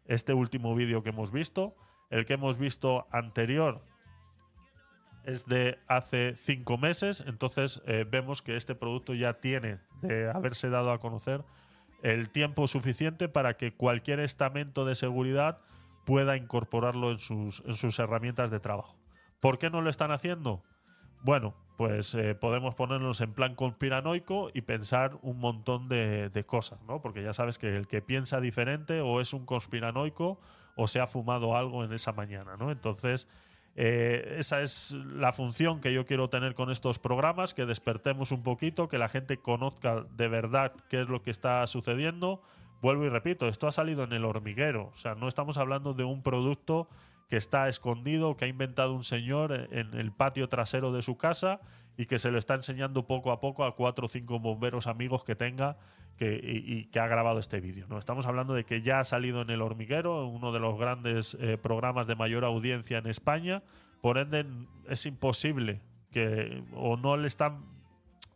este 0.06 0.34
último 0.34 0.76
vídeo 0.76 1.04
que 1.04 1.10
hemos 1.10 1.32
visto, 1.32 1.76
el 2.10 2.26
que 2.26 2.34
hemos 2.34 2.58
visto 2.58 3.08
anterior 3.12 3.84
es 5.24 5.46
de 5.46 5.80
hace 5.88 6.36
cinco 6.36 6.78
meses, 6.78 7.24
entonces 7.26 7.82
eh, 7.86 8.06
vemos 8.10 8.42
que 8.42 8.56
este 8.56 8.76
producto 8.76 9.14
ya 9.14 9.40
tiene 9.40 9.80
de 10.02 10.30
haberse 10.30 10.70
dado 10.70 10.92
a 10.92 11.00
conocer 11.00 11.44
el 12.02 12.30
tiempo 12.30 12.68
suficiente 12.68 13.30
para 13.30 13.58
que 13.58 13.74
cualquier 13.74 14.20
estamento 14.20 14.86
de 14.86 14.96
seguridad 14.96 15.60
pueda 16.06 16.36
incorporarlo 16.36 17.12
en 17.12 17.20
sus, 17.20 17.62
en 17.66 17.76
sus 17.76 18.00
herramientas 18.00 18.52
de 18.52 18.60
trabajo. 18.60 18.96
¿Por 19.40 19.60
qué 19.60 19.70
no 19.70 19.82
lo 19.82 19.90
están 19.90 20.12
haciendo? 20.12 20.64
Bueno, 21.24 21.56
pues 21.78 22.16
eh, 22.16 22.36
podemos 22.36 22.76
ponernos 22.76 23.22
en 23.22 23.34
plan 23.34 23.56
conspiranoico 23.56 24.50
y 24.54 24.62
pensar 24.62 25.18
un 25.22 25.40
montón 25.40 25.88
de, 25.90 26.30
de 26.30 26.44
cosas, 26.44 26.82
¿no? 26.84 27.02
Porque 27.02 27.24
ya 27.24 27.34
sabes 27.34 27.58
que 27.58 27.76
el 27.76 27.88
que 27.88 28.02
piensa 28.02 28.40
diferente 28.40 29.02
o 29.02 29.22
es 29.22 29.34
un 29.34 29.46
conspiranoico 29.46 30.40
o 30.76 30.88
se 30.88 31.00
ha 31.00 31.08
fumado 31.08 31.56
algo 31.56 31.84
en 31.84 31.94
esa 31.94 32.12
mañana, 32.12 32.56
¿no? 32.58 32.72
Entonces, 32.72 33.28
eh, 33.76 34.36
esa 34.38 34.62
es 34.62 34.92
la 34.92 35.32
función 35.32 35.80
que 35.80 35.94
yo 35.94 36.06
quiero 36.06 36.30
tener 36.30 36.56
con 36.56 36.72
estos 36.72 37.00
programas, 37.00 37.54
que 37.54 37.66
despertemos 37.66 38.32
un 38.32 38.44
poquito, 38.44 38.90
que 38.90 38.98
la 38.98 39.10
gente 39.10 39.38
conozca 39.38 40.06
de 40.16 40.28
verdad 40.28 40.74
qué 40.90 41.02
es 41.02 41.08
lo 41.08 41.22
que 41.22 41.32
está 41.32 41.66
sucediendo. 41.68 42.42
Vuelvo 42.82 43.06
y 43.06 43.10
repito, 43.10 43.48
esto 43.48 43.68
ha 43.68 43.72
salido 43.72 44.04
en 44.04 44.14
el 44.14 44.26
hormiguero, 44.26 44.92
o 44.94 44.98
sea, 44.98 45.16
no 45.16 45.28
estamos 45.28 45.58
hablando 45.58 45.94
de 45.94 46.04
un 46.04 46.24
producto 46.24 46.90
que 47.30 47.38
está 47.38 47.70
escondido, 47.70 48.36
que 48.36 48.46
ha 48.46 48.48
inventado 48.50 48.94
un 48.94 49.06
señor 49.06 49.54
en 49.72 49.94
el 49.94 50.12
patio 50.12 50.50
trasero 50.50 50.92
de 50.92 51.02
su 51.02 51.16
casa 51.16 51.62
y 51.98 52.06
que 52.06 52.20
se 52.20 52.32
lo 52.32 52.38
está 52.38 52.56
enseñando 52.56 53.06
poco 53.06 53.32
a 53.32 53.40
poco 53.40 53.66
a 53.66 53.76
cuatro 53.76 54.06
o 54.06 54.08
cinco 54.08 54.40
bomberos 54.40 54.88
amigos 54.88 55.24
que 55.24 55.36
tenga 55.36 55.78
que, 56.18 56.40
y, 56.44 56.74
y 56.74 56.86
que 56.86 57.00
ha 57.00 57.08
grabado 57.08 57.40
este 57.40 57.60
vídeo. 57.60 57.88
¿no? 57.90 57.98
Estamos 57.98 58.26
hablando 58.26 58.54
de 58.54 58.64
que 58.64 58.82
ya 58.82 59.00
ha 59.00 59.04
salido 59.04 59.42
en 59.42 59.50
El 59.50 59.62
Hormiguero, 59.62 60.28
uno 60.28 60.52
de 60.52 60.60
los 60.60 60.78
grandes 60.78 61.38
eh, 61.40 61.58
programas 61.58 62.08
de 62.08 62.16
mayor 62.16 62.46
audiencia 62.46 62.98
en 62.98 63.08
España. 63.08 63.64
Por 64.02 64.18
ende, 64.18 64.46
es 64.88 65.06
imposible 65.06 65.82
que 66.12 66.64
o 66.74 66.98
no 66.98 67.18
le 67.18 67.28
están 67.28 67.66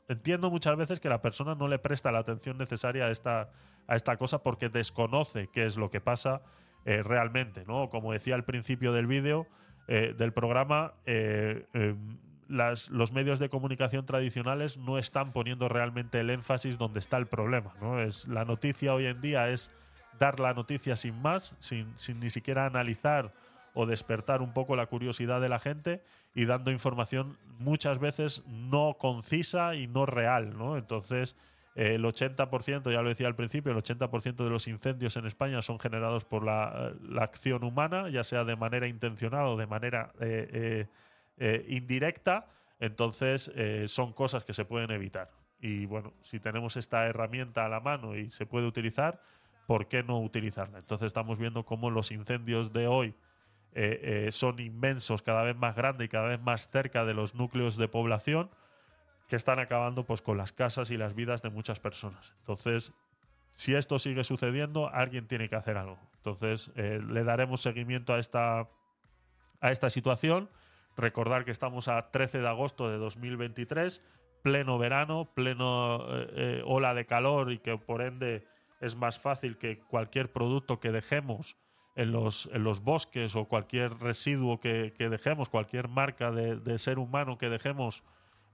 entiendo 0.07 0.49
muchas 0.49 0.77
veces 0.77 0.99
que 0.99 1.09
la 1.09 1.21
persona 1.21 1.55
no 1.55 1.67
le 1.67 1.79
presta 1.79 2.11
la 2.11 2.19
atención 2.19 2.57
necesaria 2.57 3.05
a 3.05 3.11
esta, 3.11 3.49
a 3.87 3.95
esta 3.95 4.17
cosa 4.17 4.43
porque 4.43 4.69
desconoce 4.69 5.49
qué 5.51 5.65
es 5.65 5.77
lo 5.77 5.89
que 5.89 6.01
pasa 6.01 6.41
eh, 6.85 7.01
realmente, 7.03 7.65
¿no? 7.65 7.89
Como 7.89 8.11
decía 8.11 8.35
al 8.35 8.45
principio 8.45 8.93
del 8.93 9.07
vídeo, 9.07 9.47
eh, 9.87 10.13
del 10.17 10.33
programa, 10.33 10.93
eh, 11.05 11.65
eh, 11.73 11.95
las- 12.47 12.89
los 12.89 13.11
medios 13.11 13.39
de 13.39 13.49
comunicación 13.49 14.05
tradicionales 14.05 14.77
no 14.77 14.97
están 14.97 15.31
poniendo 15.33 15.67
realmente 15.69 16.19
el 16.19 16.29
énfasis 16.29 16.77
donde 16.77 16.99
está 16.99 17.17
el 17.17 17.27
problema, 17.27 17.73
¿no? 17.81 17.99
Es, 17.99 18.27
la 18.27 18.45
noticia 18.45 18.93
hoy 18.93 19.05
en 19.07 19.21
día 19.21 19.49
es 19.49 19.71
dar 20.19 20.39
la 20.39 20.53
noticia 20.53 20.95
sin 20.95 21.21
más, 21.21 21.55
sin, 21.59 21.91
sin 21.97 22.19
ni 22.19 22.29
siquiera 22.29 22.65
analizar 22.65 23.33
o 23.73 23.85
despertar 23.85 24.41
un 24.41 24.53
poco 24.53 24.75
la 24.77 24.85
curiosidad 24.85 25.41
de 25.41 25.49
la 25.49 25.59
gente 25.59 26.01
y 26.33 26.45
dando 26.45 26.71
información 26.71 27.37
muchas 27.59 27.99
veces 27.99 28.43
no 28.47 28.95
concisa 28.97 29.75
y 29.75 29.87
no 29.87 30.05
real, 30.05 30.57
¿no? 30.57 30.77
Entonces, 30.77 31.35
eh, 31.75 31.95
el 31.95 32.05
80%, 32.05 32.89
ya 32.91 33.01
lo 33.01 33.09
decía 33.09 33.27
al 33.27 33.35
principio, 33.35 33.73
el 33.73 33.77
80% 33.77 34.45
de 34.45 34.49
los 34.49 34.69
incendios 34.69 35.17
en 35.17 35.25
España 35.25 35.61
son 35.61 35.77
generados 35.79 36.23
por 36.23 36.45
la, 36.45 36.93
la 37.03 37.23
acción 37.23 37.65
humana, 37.65 38.07
ya 38.09 38.23
sea 38.23 38.45
de 38.45 38.55
manera 38.55 38.87
intencional 38.87 39.47
o 39.47 39.57
de 39.57 39.67
manera 39.67 40.13
eh, 40.21 40.47
eh, 40.53 40.87
eh, 41.37 41.65
indirecta. 41.67 42.47
Entonces, 42.79 43.51
eh, 43.55 43.87
son 43.87 44.13
cosas 44.13 44.43
que 44.43 44.53
se 44.53 44.65
pueden 44.65 44.91
evitar. 44.91 45.31
Y 45.59 45.85
bueno, 45.85 46.13
si 46.21 46.39
tenemos 46.39 46.77
esta 46.77 47.07
herramienta 47.07 47.65
a 47.65 47.69
la 47.69 47.79
mano 47.79 48.15
y 48.15 48.29
se 48.31 48.45
puede 48.45 48.67
utilizar, 48.67 49.21
¿por 49.65 49.87
qué 49.87 50.03
no 50.03 50.19
utilizarla? 50.19 50.79
Entonces, 50.79 51.07
estamos 51.07 51.39
viendo 51.39 51.65
cómo 51.65 51.89
los 51.89 52.11
incendios 52.11 52.73
de 52.73 52.87
hoy 52.87 53.15
eh, 53.73 54.29
son 54.31 54.59
inmensos, 54.59 55.21
cada 55.21 55.43
vez 55.43 55.55
más 55.55 55.75
grandes 55.75 56.05
y 56.05 56.09
cada 56.09 56.27
vez 56.27 56.39
más 56.39 56.69
cerca 56.69 57.03
de 57.03 57.13
los 57.13 57.35
núcleos 57.35 57.75
de 57.75 57.87
población 57.87 58.49
que 59.27 59.35
están 59.35 59.59
acabando 59.59 60.05
pues 60.05 60.21
con 60.21 60.37
las 60.37 60.53
casas 60.53 60.91
y 60.91 60.97
las 60.97 61.15
vidas 61.15 61.41
de 61.41 61.49
muchas 61.49 61.79
personas. 61.79 62.33
Entonces, 62.39 62.93
si 63.51 63.73
esto 63.73 63.97
sigue 63.99 64.23
sucediendo, 64.23 64.89
alguien 64.93 65.27
tiene 65.27 65.49
que 65.49 65.55
hacer 65.55 65.77
algo. 65.77 65.97
Entonces, 66.17 66.71
le 66.75 67.23
daremos 67.23 67.61
seguimiento 67.61 68.13
a 68.13 68.19
esta, 68.19 68.69
a 69.61 69.71
esta 69.71 69.89
situación. 69.89 70.49
Recordar 70.97 71.45
que 71.45 71.51
estamos 71.51 71.87
a 71.87 72.11
13 72.11 72.39
de 72.39 72.47
agosto 72.47 72.89
de 72.89 72.97
2023, 72.97 74.01
pleno 74.41 74.77
verano, 74.77 75.31
pleno 75.33 76.05
eh, 76.09 76.27
eh, 76.35 76.61
ola 76.65 76.93
de 76.93 77.05
calor 77.05 77.51
y 77.51 77.59
que 77.59 77.77
por 77.77 78.01
ende 78.01 78.45
es 78.81 78.95
más 78.95 79.19
fácil 79.19 79.57
que 79.57 79.79
cualquier 79.79 80.31
producto 80.31 80.79
que 80.79 80.91
dejemos 80.91 81.57
en 81.95 82.11
los, 82.11 82.49
en 82.53 82.63
los 82.63 82.81
bosques 82.81 83.35
o 83.35 83.45
cualquier 83.45 83.97
residuo 83.99 84.59
que, 84.59 84.93
que 84.97 85.09
dejemos, 85.09 85.49
cualquier 85.49 85.87
marca 85.87 86.31
de, 86.31 86.57
de 86.57 86.77
ser 86.77 86.99
humano 86.99 87.37
que 87.37 87.49
dejemos 87.49 88.03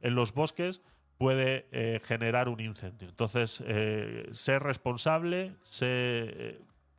en 0.02 0.16
los 0.16 0.34
bosques 0.34 0.82
puede 1.22 1.68
eh, 1.72 2.00
generar 2.04 2.50
un 2.50 2.60
incendio. 2.60 3.08
Entonces, 3.08 3.64
eh, 3.68 4.28
ser 4.32 4.64
responsable, 4.64 5.56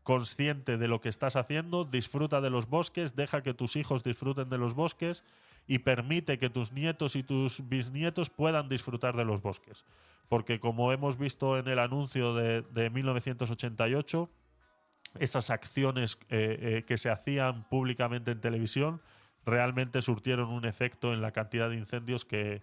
consciente 0.03 0.79
de 0.79 0.89
lo 0.89 1.01
que 1.01 1.09
estás 1.09 1.37
haciendo, 1.37 1.85
disfruta 1.85 2.41
de 2.41 2.51
los 2.51 2.69
bosques, 2.69 3.15
deja 3.15 3.43
que 3.43 3.55
tus 3.55 3.77
hijos 3.77 4.03
disfruten 4.03 4.49
de 4.49 4.59
los 4.59 4.75
bosques 4.75 5.25
y 5.67 5.79
permite 5.81 6.39
que 6.39 6.51
tus 6.51 6.73
nietos 6.73 7.15
y 7.15 7.23
tus 7.23 7.69
bisnietos 7.69 8.29
puedan 8.31 8.69
disfrutar 8.69 9.17
de 9.17 9.25
los 9.25 9.43
bosques. 9.43 9.85
Porque 10.29 10.59
como 10.59 10.93
hemos 10.93 11.19
visto 11.19 11.57
en 11.59 11.69
el 11.69 11.79
anuncio 11.79 12.35
de, 12.35 12.63
de 12.63 12.91
1988, 12.91 14.29
esas 15.19 15.51
acciones 15.51 16.19
eh, 16.31 16.59
eh, 16.79 16.85
que 16.87 16.97
se 16.97 17.11
hacían 17.11 17.69
públicamente 17.69 18.31
en 18.31 18.41
televisión 18.41 19.03
realmente 19.45 20.01
surtieron 20.03 20.49
un 20.51 20.65
efecto 20.65 21.13
en 21.13 21.21
la 21.21 21.33
cantidad 21.33 21.69
de 21.69 21.77
incendios 21.77 22.25
que, 22.25 22.63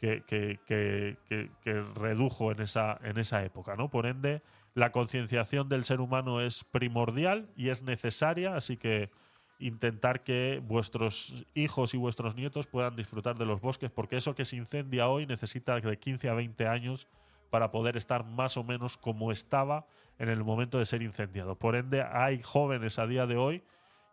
que, 0.00 0.22
que- 0.26 0.58
que- 0.66 1.82
redujo 1.94 2.52
en 2.52 2.60
esa, 2.60 2.98
en 3.02 3.18
esa 3.18 3.44
época. 3.44 3.76
¿no? 3.76 3.88
Por 3.90 4.06
ende, 4.06 4.42
la 4.74 4.92
concienciación 4.92 5.68
del 5.68 5.84
ser 5.84 6.00
humano 6.00 6.40
es 6.40 6.64
primordial 6.64 7.48
y 7.56 7.68
es 7.68 7.82
necesaria, 7.82 8.56
así 8.56 8.76
que 8.76 9.10
intentar 9.58 10.24
que 10.24 10.60
vuestros 10.64 11.46
hijos 11.54 11.94
y 11.94 11.96
vuestros 11.96 12.34
nietos 12.34 12.66
puedan 12.66 12.96
disfrutar 12.96 13.38
de 13.38 13.46
los 13.46 13.60
bosques, 13.60 13.90
porque 13.90 14.16
eso 14.16 14.34
que 14.34 14.44
se 14.44 14.56
incendia 14.56 15.08
hoy 15.08 15.26
necesita 15.26 15.78
de 15.78 15.98
15 15.98 16.28
a 16.28 16.34
20 16.34 16.66
años 16.66 17.06
para 17.50 17.70
poder 17.70 17.96
estar 17.96 18.24
más 18.24 18.56
o 18.56 18.64
menos 18.64 18.96
como 18.96 19.30
estaba 19.30 19.86
en 20.18 20.28
el 20.28 20.42
momento 20.42 20.78
de 20.78 20.86
ser 20.86 21.02
incendiado. 21.02 21.58
Por 21.58 21.76
ende, 21.76 22.02
hay 22.02 22.40
jóvenes 22.42 22.98
a 22.98 23.06
día 23.06 23.26
de 23.26 23.36
hoy 23.36 23.62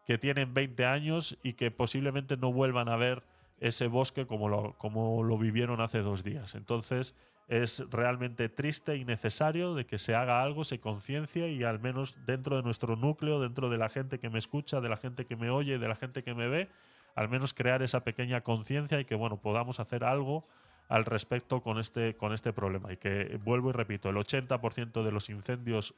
que 0.05 0.17
tienen 0.17 0.53
20 0.53 0.85
años 0.85 1.37
y 1.41 1.53
que 1.53 1.71
posiblemente 1.71 2.35
no 2.35 2.51
vuelvan 2.51 2.89
a 2.89 2.97
ver 2.97 3.23
ese 3.59 3.87
bosque 3.87 4.25
como 4.25 4.49
lo, 4.49 4.77
como 4.77 5.23
lo 5.23 5.37
vivieron 5.37 5.81
hace 5.81 5.99
dos 5.99 6.23
días. 6.23 6.55
Entonces, 6.55 7.15
es 7.49 7.83
realmente 7.89 8.47
triste 8.47 8.95
y 8.95 9.05
necesario 9.05 9.73
de 9.73 9.87
que 9.87 9.97
se 9.97 10.13
haga 10.13 10.43
algo, 10.43 10.63
se 10.63 10.79
conciencie 10.79 11.49
y 11.49 11.63
al 11.63 11.79
menos 11.79 12.15
dentro 12.27 12.55
de 12.55 12.61
nuestro 12.61 12.95
núcleo, 12.95 13.41
dentro 13.41 13.69
de 13.69 13.79
la 13.79 13.89
gente 13.89 14.19
que 14.19 14.29
me 14.29 14.37
escucha, 14.37 14.81
de 14.81 14.87
la 14.87 14.97
gente 14.97 15.25
que 15.25 15.35
me 15.35 15.49
oye, 15.49 15.79
de 15.79 15.87
la 15.87 15.95
gente 15.95 16.23
que 16.23 16.35
me 16.35 16.47
ve, 16.47 16.69
al 17.15 17.27
menos 17.27 17.55
crear 17.55 17.81
esa 17.81 18.03
pequeña 18.03 18.41
conciencia 18.41 18.99
y 18.99 19.05
que 19.05 19.15
bueno, 19.15 19.41
podamos 19.41 19.79
hacer 19.79 20.03
algo 20.03 20.45
al 20.89 21.05
respecto 21.05 21.61
con 21.63 21.79
este, 21.79 22.15
con 22.15 22.33
este 22.33 22.53
problema. 22.53 22.93
Y 22.93 22.97
que, 22.97 23.39
vuelvo 23.43 23.71
y 23.71 23.73
repito, 23.73 24.09
el 24.09 24.17
80% 24.17 25.03
de 25.03 25.11
los 25.11 25.29
incendios 25.31 25.95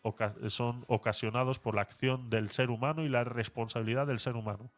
son 0.48 0.86
ocasionados 0.88 1.60
por 1.60 1.76
la 1.76 1.82
acción 1.82 2.30
del 2.30 2.52
ser 2.52 2.70
humano 2.70 3.04
y 3.04 3.10
la 3.10 3.26
responsabilidad 3.26 4.08
del 4.08 4.20
ser 4.20 4.38
humano. 4.38 4.70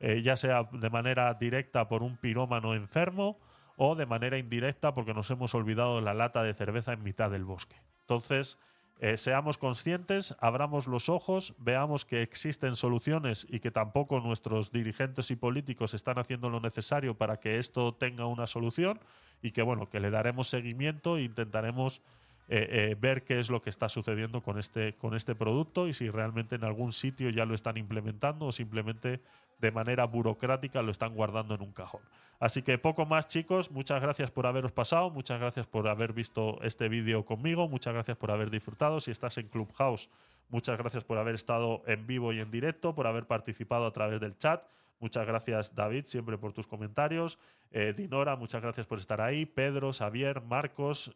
Eh, 0.00 0.22
ya 0.22 0.36
sea 0.36 0.64
de 0.72 0.90
manera 0.90 1.32
directa 1.34 1.88
por 1.88 2.02
un 2.02 2.16
pirómano 2.16 2.74
enfermo 2.74 3.38
o 3.78 3.94
de 3.94 4.06
manera 4.06 4.36
indirecta 4.36 4.92
porque 4.92 5.14
nos 5.14 5.30
hemos 5.30 5.54
olvidado 5.54 6.00
la 6.00 6.12
lata 6.12 6.42
de 6.42 6.52
cerveza 6.52 6.92
en 6.92 7.02
mitad 7.02 7.30
del 7.30 7.44
bosque. 7.44 7.76
Entonces, 8.00 8.58
eh, 9.00 9.16
seamos 9.16 9.56
conscientes, 9.56 10.34
abramos 10.40 10.88
los 10.88 11.08
ojos, 11.08 11.54
veamos 11.58 12.04
que 12.04 12.20
existen 12.20 12.74
soluciones 12.74 13.46
y 13.48 13.60
que 13.60 13.70
tampoco 13.70 14.18
nuestros 14.18 14.72
dirigentes 14.72 15.30
y 15.30 15.36
políticos 15.36 15.94
están 15.94 16.18
haciendo 16.18 16.50
lo 16.50 16.58
necesario 16.58 17.16
para 17.16 17.38
que 17.38 17.58
esto 17.58 17.94
tenga 17.94 18.26
una 18.26 18.48
solución 18.48 18.98
y 19.40 19.52
que 19.52 19.62
bueno, 19.62 19.88
que 19.88 20.00
le 20.00 20.10
daremos 20.10 20.48
seguimiento 20.48 21.16
e 21.16 21.22
intentaremos 21.22 22.02
eh, 22.50 22.68
eh, 22.70 22.96
ver 22.98 23.24
qué 23.24 23.40
es 23.40 23.50
lo 23.50 23.60
que 23.60 23.68
está 23.68 23.90
sucediendo 23.90 24.42
con 24.42 24.58
este, 24.58 24.94
con 24.94 25.14
este 25.14 25.34
producto 25.34 25.86
y 25.86 25.92
si 25.92 26.08
realmente 26.08 26.56
en 26.56 26.64
algún 26.64 26.92
sitio 26.92 27.28
ya 27.28 27.44
lo 27.44 27.54
están 27.54 27.76
implementando 27.76 28.46
o 28.46 28.52
simplemente 28.52 29.20
de 29.58 29.70
manera 29.70 30.06
burocrática 30.06 30.80
lo 30.80 30.90
están 30.90 31.14
guardando 31.14 31.54
en 31.54 31.60
un 31.60 31.72
cajón. 31.72 32.00
Así 32.40 32.62
que 32.62 32.78
poco 32.78 33.04
más 33.04 33.28
chicos, 33.28 33.70
muchas 33.70 34.00
gracias 34.00 34.30
por 34.30 34.46
haberos 34.46 34.72
pasado, 34.72 35.10
muchas 35.10 35.38
gracias 35.38 35.66
por 35.66 35.88
haber 35.88 36.14
visto 36.14 36.58
este 36.62 36.88
vídeo 36.88 37.26
conmigo, 37.26 37.68
muchas 37.68 37.92
gracias 37.92 38.16
por 38.16 38.30
haber 38.30 38.48
disfrutado. 38.48 39.00
Si 39.00 39.10
estás 39.10 39.36
en 39.36 39.48
Clubhouse, 39.48 40.08
muchas 40.48 40.78
gracias 40.78 41.04
por 41.04 41.18
haber 41.18 41.34
estado 41.34 41.82
en 41.86 42.06
vivo 42.06 42.32
y 42.32 42.40
en 42.40 42.50
directo, 42.50 42.94
por 42.94 43.06
haber 43.06 43.26
participado 43.26 43.84
a 43.84 43.92
través 43.92 44.20
del 44.20 44.38
chat. 44.38 44.62
Muchas 45.00 45.26
gracias 45.26 45.74
David, 45.74 46.06
siempre 46.06 46.38
por 46.38 46.54
tus 46.54 46.66
comentarios. 46.66 47.38
Eh, 47.72 47.92
Dinora, 47.94 48.36
muchas 48.36 48.62
gracias 48.62 48.86
por 48.86 48.98
estar 48.98 49.20
ahí. 49.20 49.44
Pedro, 49.44 49.92
Xavier, 49.92 50.40
Marcos, 50.40 51.12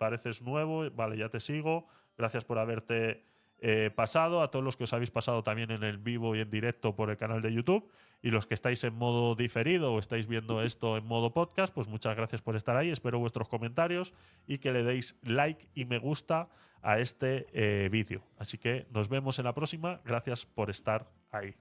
pareces 0.00 0.40
nuevo, 0.40 0.90
vale, 0.92 1.18
ya 1.18 1.28
te 1.28 1.40
sigo. 1.40 1.86
Gracias 2.16 2.42
por 2.46 2.58
haberte 2.58 3.26
eh, 3.58 3.90
pasado, 3.94 4.40
a 4.40 4.50
todos 4.50 4.64
los 4.64 4.78
que 4.78 4.84
os 4.84 4.92
habéis 4.94 5.10
pasado 5.10 5.44
también 5.44 5.70
en 5.70 5.84
el 5.84 5.98
vivo 5.98 6.34
y 6.34 6.40
en 6.40 6.50
directo 6.50 6.96
por 6.96 7.10
el 7.10 7.18
canal 7.18 7.42
de 7.42 7.52
YouTube 7.52 7.86
y 8.22 8.30
los 8.30 8.46
que 8.46 8.54
estáis 8.54 8.82
en 8.84 8.94
modo 8.94 9.34
diferido 9.34 9.92
o 9.92 9.98
estáis 9.98 10.26
viendo 10.26 10.62
esto 10.62 10.96
en 10.96 11.04
modo 11.04 11.34
podcast, 11.34 11.74
pues 11.74 11.86
muchas 11.86 12.16
gracias 12.16 12.40
por 12.40 12.56
estar 12.56 12.78
ahí. 12.78 12.88
Espero 12.88 13.18
vuestros 13.18 13.48
comentarios 13.48 14.14
y 14.46 14.58
que 14.58 14.72
le 14.72 14.82
deis 14.82 15.18
like 15.22 15.68
y 15.74 15.84
me 15.84 15.98
gusta 15.98 16.48
a 16.80 16.98
este 16.98 17.46
eh, 17.52 17.90
vídeo. 17.90 18.22
Así 18.38 18.56
que 18.56 18.86
nos 18.90 19.10
vemos 19.10 19.38
en 19.38 19.44
la 19.44 19.54
próxima. 19.54 20.00
Gracias 20.06 20.46
por 20.46 20.70
estar 20.70 21.10
ahí. 21.30 21.54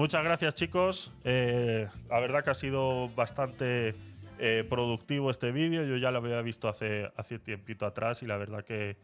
Muchas 0.00 0.24
gracias, 0.24 0.54
chicos. 0.54 1.12
Eh, 1.24 1.86
la 2.08 2.20
verdad 2.20 2.42
que 2.42 2.48
ha 2.48 2.54
sido 2.54 3.10
bastante 3.10 3.94
eh, 4.38 4.64
productivo 4.66 5.30
este 5.30 5.52
vídeo. 5.52 5.84
Yo 5.84 5.98
ya 5.98 6.10
lo 6.10 6.20
había 6.20 6.40
visto 6.40 6.70
hace, 6.70 7.12
hace 7.18 7.38
tiempito 7.38 7.84
atrás 7.84 8.22
y 8.22 8.26
la 8.26 8.38
verdad 8.38 8.64
que, 8.64 8.96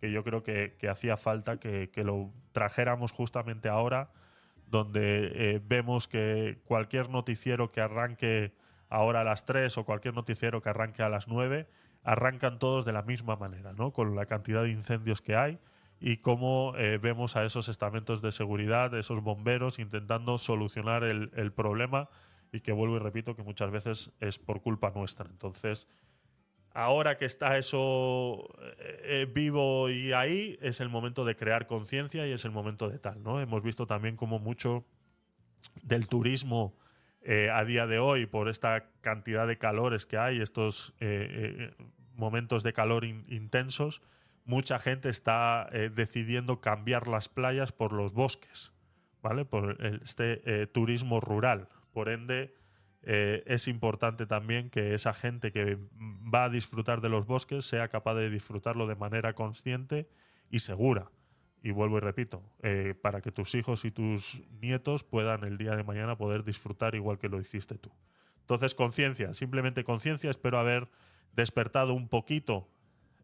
que 0.00 0.12
yo 0.12 0.22
creo 0.22 0.44
que, 0.44 0.76
hacía 0.88 1.16
falta 1.16 1.58
que, 1.58 1.90
que 1.90 2.04
lo 2.04 2.30
trajéramos 2.52 3.10
justamente 3.10 3.68
ahora, 3.68 4.12
donde 4.68 5.32
eh, 5.34 5.60
vemos 5.66 6.06
que 6.06 6.60
cualquier 6.66 7.10
noticiero 7.10 7.72
que 7.72 7.80
arranque 7.80 8.52
ahora 8.88 9.22
a 9.22 9.24
las 9.24 9.46
3 9.46 9.76
o 9.78 9.84
cualquier 9.84 10.14
noticiero 10.14 10.62
que 10.62 10.68
arranque 10.68 11.02
a 11.02 11.08
las 11.08 11.26
9, 11.26 11.66
arrancan 12.04 12.60
todos 12.60 12.84
de 12.84 12.92
la 12.92 13.02
misma 13.02 13.34
manera, 13.34 13.72
¿no? 13.72 13.92
Con 13.92 14.14
la 14.14 14.26
cantidad 14.26 14.62
de 14.62 14.70
incendios 14.70 15.20
que 15.20 15.34
hay 15.34 15.58
y 16.06 16.18
cómo 16.18 16.74
eh, 16.76 16.98
vemos 16.98 17.34
a 17.34 17.46
esos 17.46 17.70
estamentos 17.70 18.20
de 18.20 18.30
seguridad, 18.30 18.92
esos 18.92 19.22
bomberos 19.22 19.78
intentando 19.78 20.36
solucionar 20.36 21.02
el, 21.02 21.52
problema 21.54 22.10
y 22.52 22.60
que 22.60 22.72
vuelvo 22.72 22.96
y 22.96 22.98
repito 22.98 23.34
que 23.34 23.42
muchas 23.42 23.70
veces 23.70 24.12
es 24.20 24.38
por 24.38 24.60
culpa 24.60 24.92
nuestra. 24.94 25.24
Entonces, 25.30 25.88
ahora 26.74 27.16
que 27.16 27.24
está 27.24 27.56
eso 27.56 28.50
eh, 28.60 29.00
eh, 29.04 29.32
vivo 29.32 29.88
y 29.88 30.12
ahí, 30.12 30.58
es 30.60 30.80
el 30.80 30.90
momento 30.90 31.24
de 31.24 31.36
crear 31.36 31.66
conciencia 31.66 32.26
y 32.26 32.32
es 32.32 32.44
el 32.44 32.50
momento 32.50 32.90
de 32.90 32.98
tal, 32.98 33.22
¿no? 33.22 33.40
Hemos 33.40 33.62
visto 33.62 33.86
también 33.86 34.16
como 34.16 34.38
mucho 34.38 34.84
del 35.84 36.06
turismo 36.06 36.76
a 37.50 37.64
día 37.64 37.86
de 37.86 37.98
hoy, 37.98 38.26
por 38.26 38.50
esta 38.50 38.90
cantidad 39.00 39.46
de 39.46 39.56
calores 39.56 40.04
que 40.04 40.18
hay, 40.18 40.42
estos 40.42 40.92
momentos 42.14 42.62
de 42.62 42.74
calor 42.74 43.06
in- 43.06 43.24
intensos, 43.30 44.02
mucha 44.44 44.78
gente 44.78 45.08
está 45.08 45.68
eh, 45.72 45.90
decidiendo 45.94 46.60
cambiar 46.60 47.06
las 47.08 47.28
playas 47.28 47.72
por 47.72 47.92
los 47.92 48.12
bosques, 48.12 48.72
¿vale? 49.22 49.44
Por 49.44 49.78
este 50.02 50.42
eh, 50.44 50.66
turismo 50.66 51.20
rural. 51.20 51.68
Por 51.92 52.08
ende, 52.08 52.54
eh, 53.02 53.42
es 53.46 53.68
importante 53.68 54.26
también 54.26 54.70
que 54.70 54.94
esa 54.94 55.14
gente 55.14 55.52
que 55.52 55.78
va 55.98 56.44
a 56.44 56.48
disfrutar 56.50 57.00
de 57.00 57.08
los 57.08 57.26
bosques 57.26 57.64
sea 57.64 57.88
capaz 57.88 58.14
de 58.14 58.30
disfrutarlo 58.30 58.86
de 58.86 58.96
manera 58.96 59.34
consciente 59.34 60.08
y 60.50 60.60
segura. 60.60 61.10
Y 61.62 61.70
vuelvo 61.70 61.96
y 61.96 62.00
repito, 62.00 62.42
para 63.00 63.22
que 63.22 63.32
tus 63.32 63.54
hijos 63.54 63.86
y 63.86 63.90
tus 63.90 64.42
nietos 64.60 65.02
puedan 65.02 65.44
el 65.44 65.56
día 65.56 65.74
de 65.74 65.82
mañana 65.82 66.14
poder 66.14 66.44
disfrutar 66.44 66.94
igual 66.94 67.16
que 67.16 67.30
lo 67.30 67.40
hiciste 67.40 67.78
tú. 67.78 67.90
Entonces, 68.40 68.74
conciencia, 68.74 69.32
simplemente 69.32 69.82
conciencia. 69.82 70.28
Espero 70.28 70.58
haber 70.58 70.90
despertado 71.32 71.94
un 71.94 72.08
poquito 72.08 72.68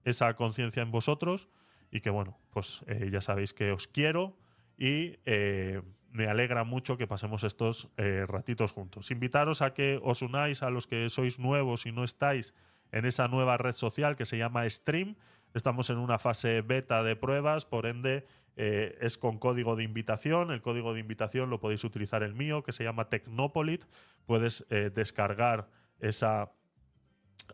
esa 0.05 0.35
conciencia 0.35 0.83
en 0.83 0.91
vosotros 0.91 1.49
y 1.91 2.01
que, 2.01 2.11
bueno, 2.11 2.39
pues 2.51 2.85
eh, 2.87 3.09
ya 3.13 3.21
sabéis 3.21 3.53
que 3.53 3.73
os 3.73 3.89
quiero 3.89 4.37
y 4.79 5.19
eh, 5.25 5.83
me 6.11 6.29
alegra 6.29 6.65
mucho 6.65 6.97
que 6.97 7.07
pasemos 7.07 7.45
estos 7.45 7.91
eh, 7.97 8.25
ratitos 8.27 8.73
juntos. 8.73 9.11
Invitaros 9.11 9.63
a 9.63 9.75
que 9.75 10.01
os 10.03 10.23
unáis 10.23 10.63
a 10.63 10.71
los 10.71 10.87
que 10.87 11.11
sois 11.11 11.39
nuevos 11.39 11.87
y 11.87 11.93
no 11.93 12.05
estáis 12.05 12.55
en 12.93 13.05
esa 13.05 13.29
nueva 13.29 13.57
red 13.57 13.75
social 13.75 14.17
que 14.17 14.25
se 14.25 14.39
llama 14.39 14.69
Stream. 14.69 15.17
Estamos 15.55 15.91
en 15.91 15.99
una 15.99 16.19
fase 16.19 16.63
beta 16.63 17.03
de 17.03 17.17
pruebas, 17.17 17.67
por 17.67 17.87
ende 17.87 18.27
es 18.57 19.17
con 19.17 19.39
código 19.39 19.75
de 19.75 19.85
invitación. 19.85 20.51
El 20.51 20.61
código 20.61 20.93
de 20.93 21.01
invitación 21.01 21.49
lo 21.49 21.61
podéis 21.61 21.83
utilizar 21.83 22.23
el 22.23 22.35
mío, 22.35 22.63
que 22.63 22.73
se 22.73 22.85
llama 22.85 23.09
Tecnopolit. 23.09 23.87
Puedes 24.27 24.67
descargar 24.69 25.71
esa 25.99 26.53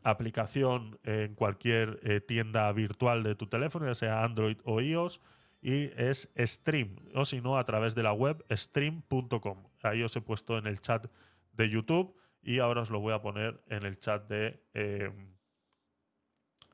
aplicación 0.03 0.99
en 1.05 1.35
cualquier 1.35 2.01
eh, 2.03 2.21
tienda 2.21 2.71
virtual 2.73 3.23
de 3.23 3.35
tu 3.35 3.47
teléfono, 3.47 3.87
ya 3.87 3.95
sea 3.95 4.25
Android 4.25 4.59
o 4.65 4.81
iOS, 4.81 5.21
y 5.63 5.91
es 5.97 6.31
Stream, 6.37 6.97
o 7.15 7.25
si 7.25 7.41
no, 7.41 7.59
a 7.59 7.65
través 7.65 7.95
de 7.95 8.03
la 8.03 8.13
web 8.13 8.45
stream.com. 8.51 9.65
Ahí 9.83 10.03
os 10.03 10.15
he 10.17 10.21
puesto 10.21 10.59
en 10.59 10.67
el 10.67 10.81
chat 10.81 11.07
de 11.53 11.69
YouTube 11.69 12.15
y 12.43 12.61
ahora 12.61 12.83
os 12.83 12.91
lo 12.91 13.01
voy 13.01 13.15
a 13.15 13.21
poner 13.21 13.63
en 13.69 13.85
el 13.85 13.99
chat 13.99 14.29
de... 14.29 14.63
eh, 14.75 15.11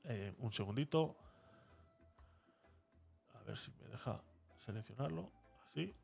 eh, 0.04 0.34
un 0.38 0.52
segundito. 0.52 1.16
A 3.34 3.42
ver 3.44 3.56
si 3.56 3.70
me 3.72 3.88
deja 3.88 4.22
seleccionarlo. 4.56 5.30
Así. 5.66 5.94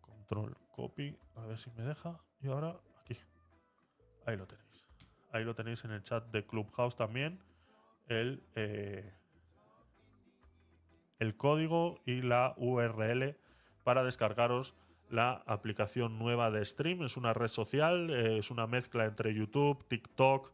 Control 0.00 0.56
copy. 0.72 1.16
A 1.36 1.46
ver 1.46 1.58
si 1.58 1.70
me 1.72 1.82
deja. 1.82 2.20
Y 2.40 2.48
ahora 2.48 2.78
aquí. 3.00 3.16
Ahí 4.26 4.36
lo 4.36 4.46
tenéis. 4.46 4.63
Ahí 5.34 5.42
lo 5.42 5.56
tenéis 5.56 5.84
en 5.84 5.90
el 5.90 6.02
chat 6.04 6.24
de 6.30 6.46
Clubhouse 6.46 6.94
también. 6.94 7.40
El, 8.06 8.40
eh, 8.54 9.12
el 11.18 11.36
código 11.36 12.00
y 12.06 12.22
la 12.22 12.54
URL 12.56 13.36
para 13.82 14.04
descargaros 14.04 14.76
la 15.10 15.42
aplicación 15.46 16.20
nueva 16.20 16.52
de 16.52 16.64
Stream. 16.64 17.02
Es 17.02 17.16
una 17.16 17.34
red 17.34 17.48
social, 17.48 18.10
eh, 18.10 18.38
es 18.38 18.52
una 18.52 18.68
mezcla 18.68 19.06
entre 19.06 19.34
YouTube, 19.34 19.84
TikTok 19.88 20.52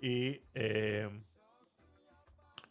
y. 0.00 0.40
eh, 0.54 1.10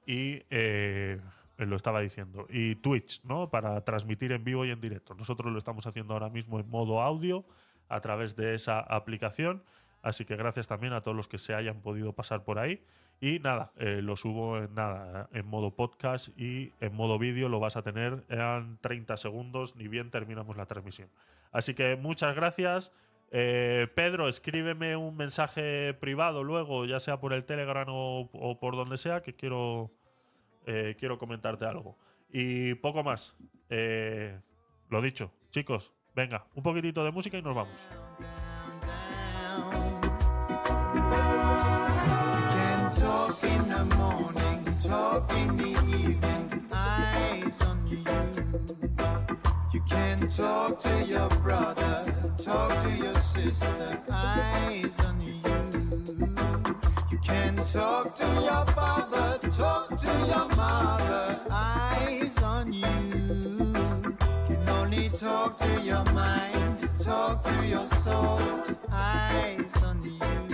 y. 0.06 0.42
eh, 0.50 1.20
lo 1.58 1.76
estaba 1.76 2.00
diciendo. 2.00 2.48
Y 2.50 2.76
Twitch, 2.76 3.22
¿no? 3.26 3.50
Para 3.50 3.84
transmitir 3.84 4.32
en 4.32 4.46
vivo 4.46 4.66
y 4.66 4.72
en 4.72 4.80
directo. 4.80 5.14
Nosotros 5.14 5.52
lo 5.52 5.58
estamos 5.58 5.86
haciendo 5.86 6.14
ahora 6.14 6.30
mismo 6.30 6.58
en 6.58 6.70
modo 6.70 7.02
audio 7.02 7.44
a 7.90 8.00
través 8.00 8.38
de 8.38 8.56
esa 8.56 8.80
aplicación. 8.80 9.62
Así 10.02 10.26
que 10.26 10.36
gracias 10.36 10.68
también 10.68 10.94
a 10.94 11.02
todos 11.02 11.16
los 11.16 11.28
que 11.28 11.38
se 11.38 11.54
hayan 11.54 11.82
podido 11.82 12.14
pasar 12.14 12.44
por 12.44 12.60
ahí. 12.60 12.82
Y 13.22 13.40
nada, 13.40 13.74
eh, 13.76 14.02
lo 14.02 14.16
subo 14.16 14.58
en 14.60 14.74
nada, 14.74 15.28
en 15.34 15.46
modo 15.46 15.76
podcast 15.76 16.30
y 16.40 16.72
en 16.80 16.96
modo 16.96 17.20
vídeo 17.20 17.50
lo 17.50 17.60
vas 17.60 17.76
a 17.76 17.82
tener 17.82 18.24
en 18.30 18.78
30 18.80 19.18
segundos, 19.18 19.76
ni 19.76 19.90
bien 19.90 20.10
terminamos 20.10 20.56
la 20.56 20.66
transmisión. 20.68 21.10
Así 21.52 21.74
que 21.74 21.98
muchas 21.98 22.34
gracias. 22.34 22.94
Eh, 23.32 23.88
Pedro, 23.94 24.30
escríbeme 24.30 24.96
un 24.96 25.18
mensaje 25.18 25.94
privado 25.96 26.44
luego, 26.44 26.86
ya 26.86 27.00
sea 27.02 27.20
por 27.20 27.34
el 27.34 27.44
Telegram 27.44 27.88
o, 27.90 28.58
por 28.60 28.78
donde 28.78 28.98
sea, 28.98 29.22
que 29.22 29.36
quiero, 29.36 29.92
eh, 30.66 30.96
quiero 30.98 31.18
comentarte 31.18 31.66
algo. 31.66 31.98
Y 32.32 32.76
poco 32.76 33.04
más. 33.04 33.36
Lo 34.90 35.02
dicho, 35.02 35.32
chicos, 35.52 35.94
venga, 36.16 36.48
un 36.56 36.64
poquitito 36.64 37.04
de 37.04 37.12
música 37.12 37.38
y 37.38 37.42
nos 37.42 37.54
vamos. 37.54 38.39
In 43.60 43.70
the 43.70 43.96
morning, 43.96 44.64
talk 44.84 45.32
in 45.34 45.58
the 45.58 45.72
evening, 45.98 46.66
eyes 46.72 47.62
on 47.62 47.88
you. 47.88 48.04
You 49.74 49.82
can 49.82 50.28
talk 50.30 50.80
to 50.80 51.06
your 51.06 51.30
brother, 51.44 52.06
talk 52.38 52.72
to 52.84 52.90
your 53.04 53.20
sister, 53.20 54.02
eyes 54.12 55.00
on 55.02 55.22
you. 55.22 55.42
You 57.12 57.18
can 57.20 57.56
talk 57.56 58.16
to 58.16 58.26
your 58.26 58.66
father, 58.78 59.38
talk 59.50 59.98
to 59.98 60.14
your 60.32 60.48
mother, 60.56 61.40
eyes 61.52 62.38
on 62.40 62.72
you. 62.72 62.96
Can 64.48 64.70
only 64.70 65.10
talk 65.10 65.58
to 65.58 65.82
your 65.82 66.06
mind, 66.14 66.90
talk 67.00 67.44
to 67.44 67.68
your 67.68 67.88
soul, 67.88 68.40
eyes 68.92 69.76
on 69.84 70.02
you. 70.04 70.49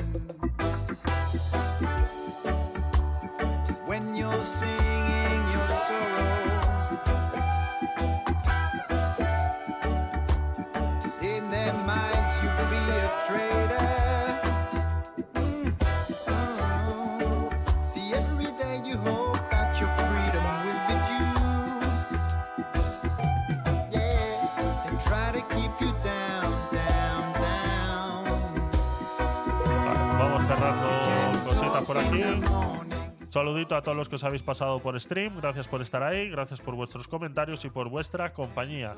Saludito 33.35 33.75
a 33.75 33.81
todos 33.81 33.97
los 33.97 34.07
que 34.07 34.15
os 34.15 34.23
habéis 34.23 34.43
pasado 34.43 34.79
por 34.79 34.97
stream. 34.97 35.35
Gracias 35.41 35.67
por 35.67 35.81
estar 35.81 36.01
ahí, 36.01 36.29
gracias 36.29 36.61
por 36.61 36.73
vuestros 36.73 37.05
comentarios 37.05 37.65
y 37.65 37.69
por 37.69 37.89
vuestra 37.89 38.31
compañía. 38.31 38.95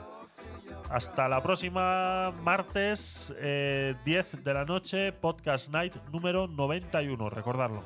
Hasta 0.92 1.28
la 1.28 1.42
próxima 1.42 2.32
martes 2.44 3.34
eh, 3.40 3.96
10 4.06 4.44
de 4.44 4.54
la 4.54 4.64
noche, 4.64 5.12
Podcast 5.12 5.72
Night 5.72 5.96
número 6.12 6.48
91. 6.48 7.32
Recordarlo. 7.32 7.82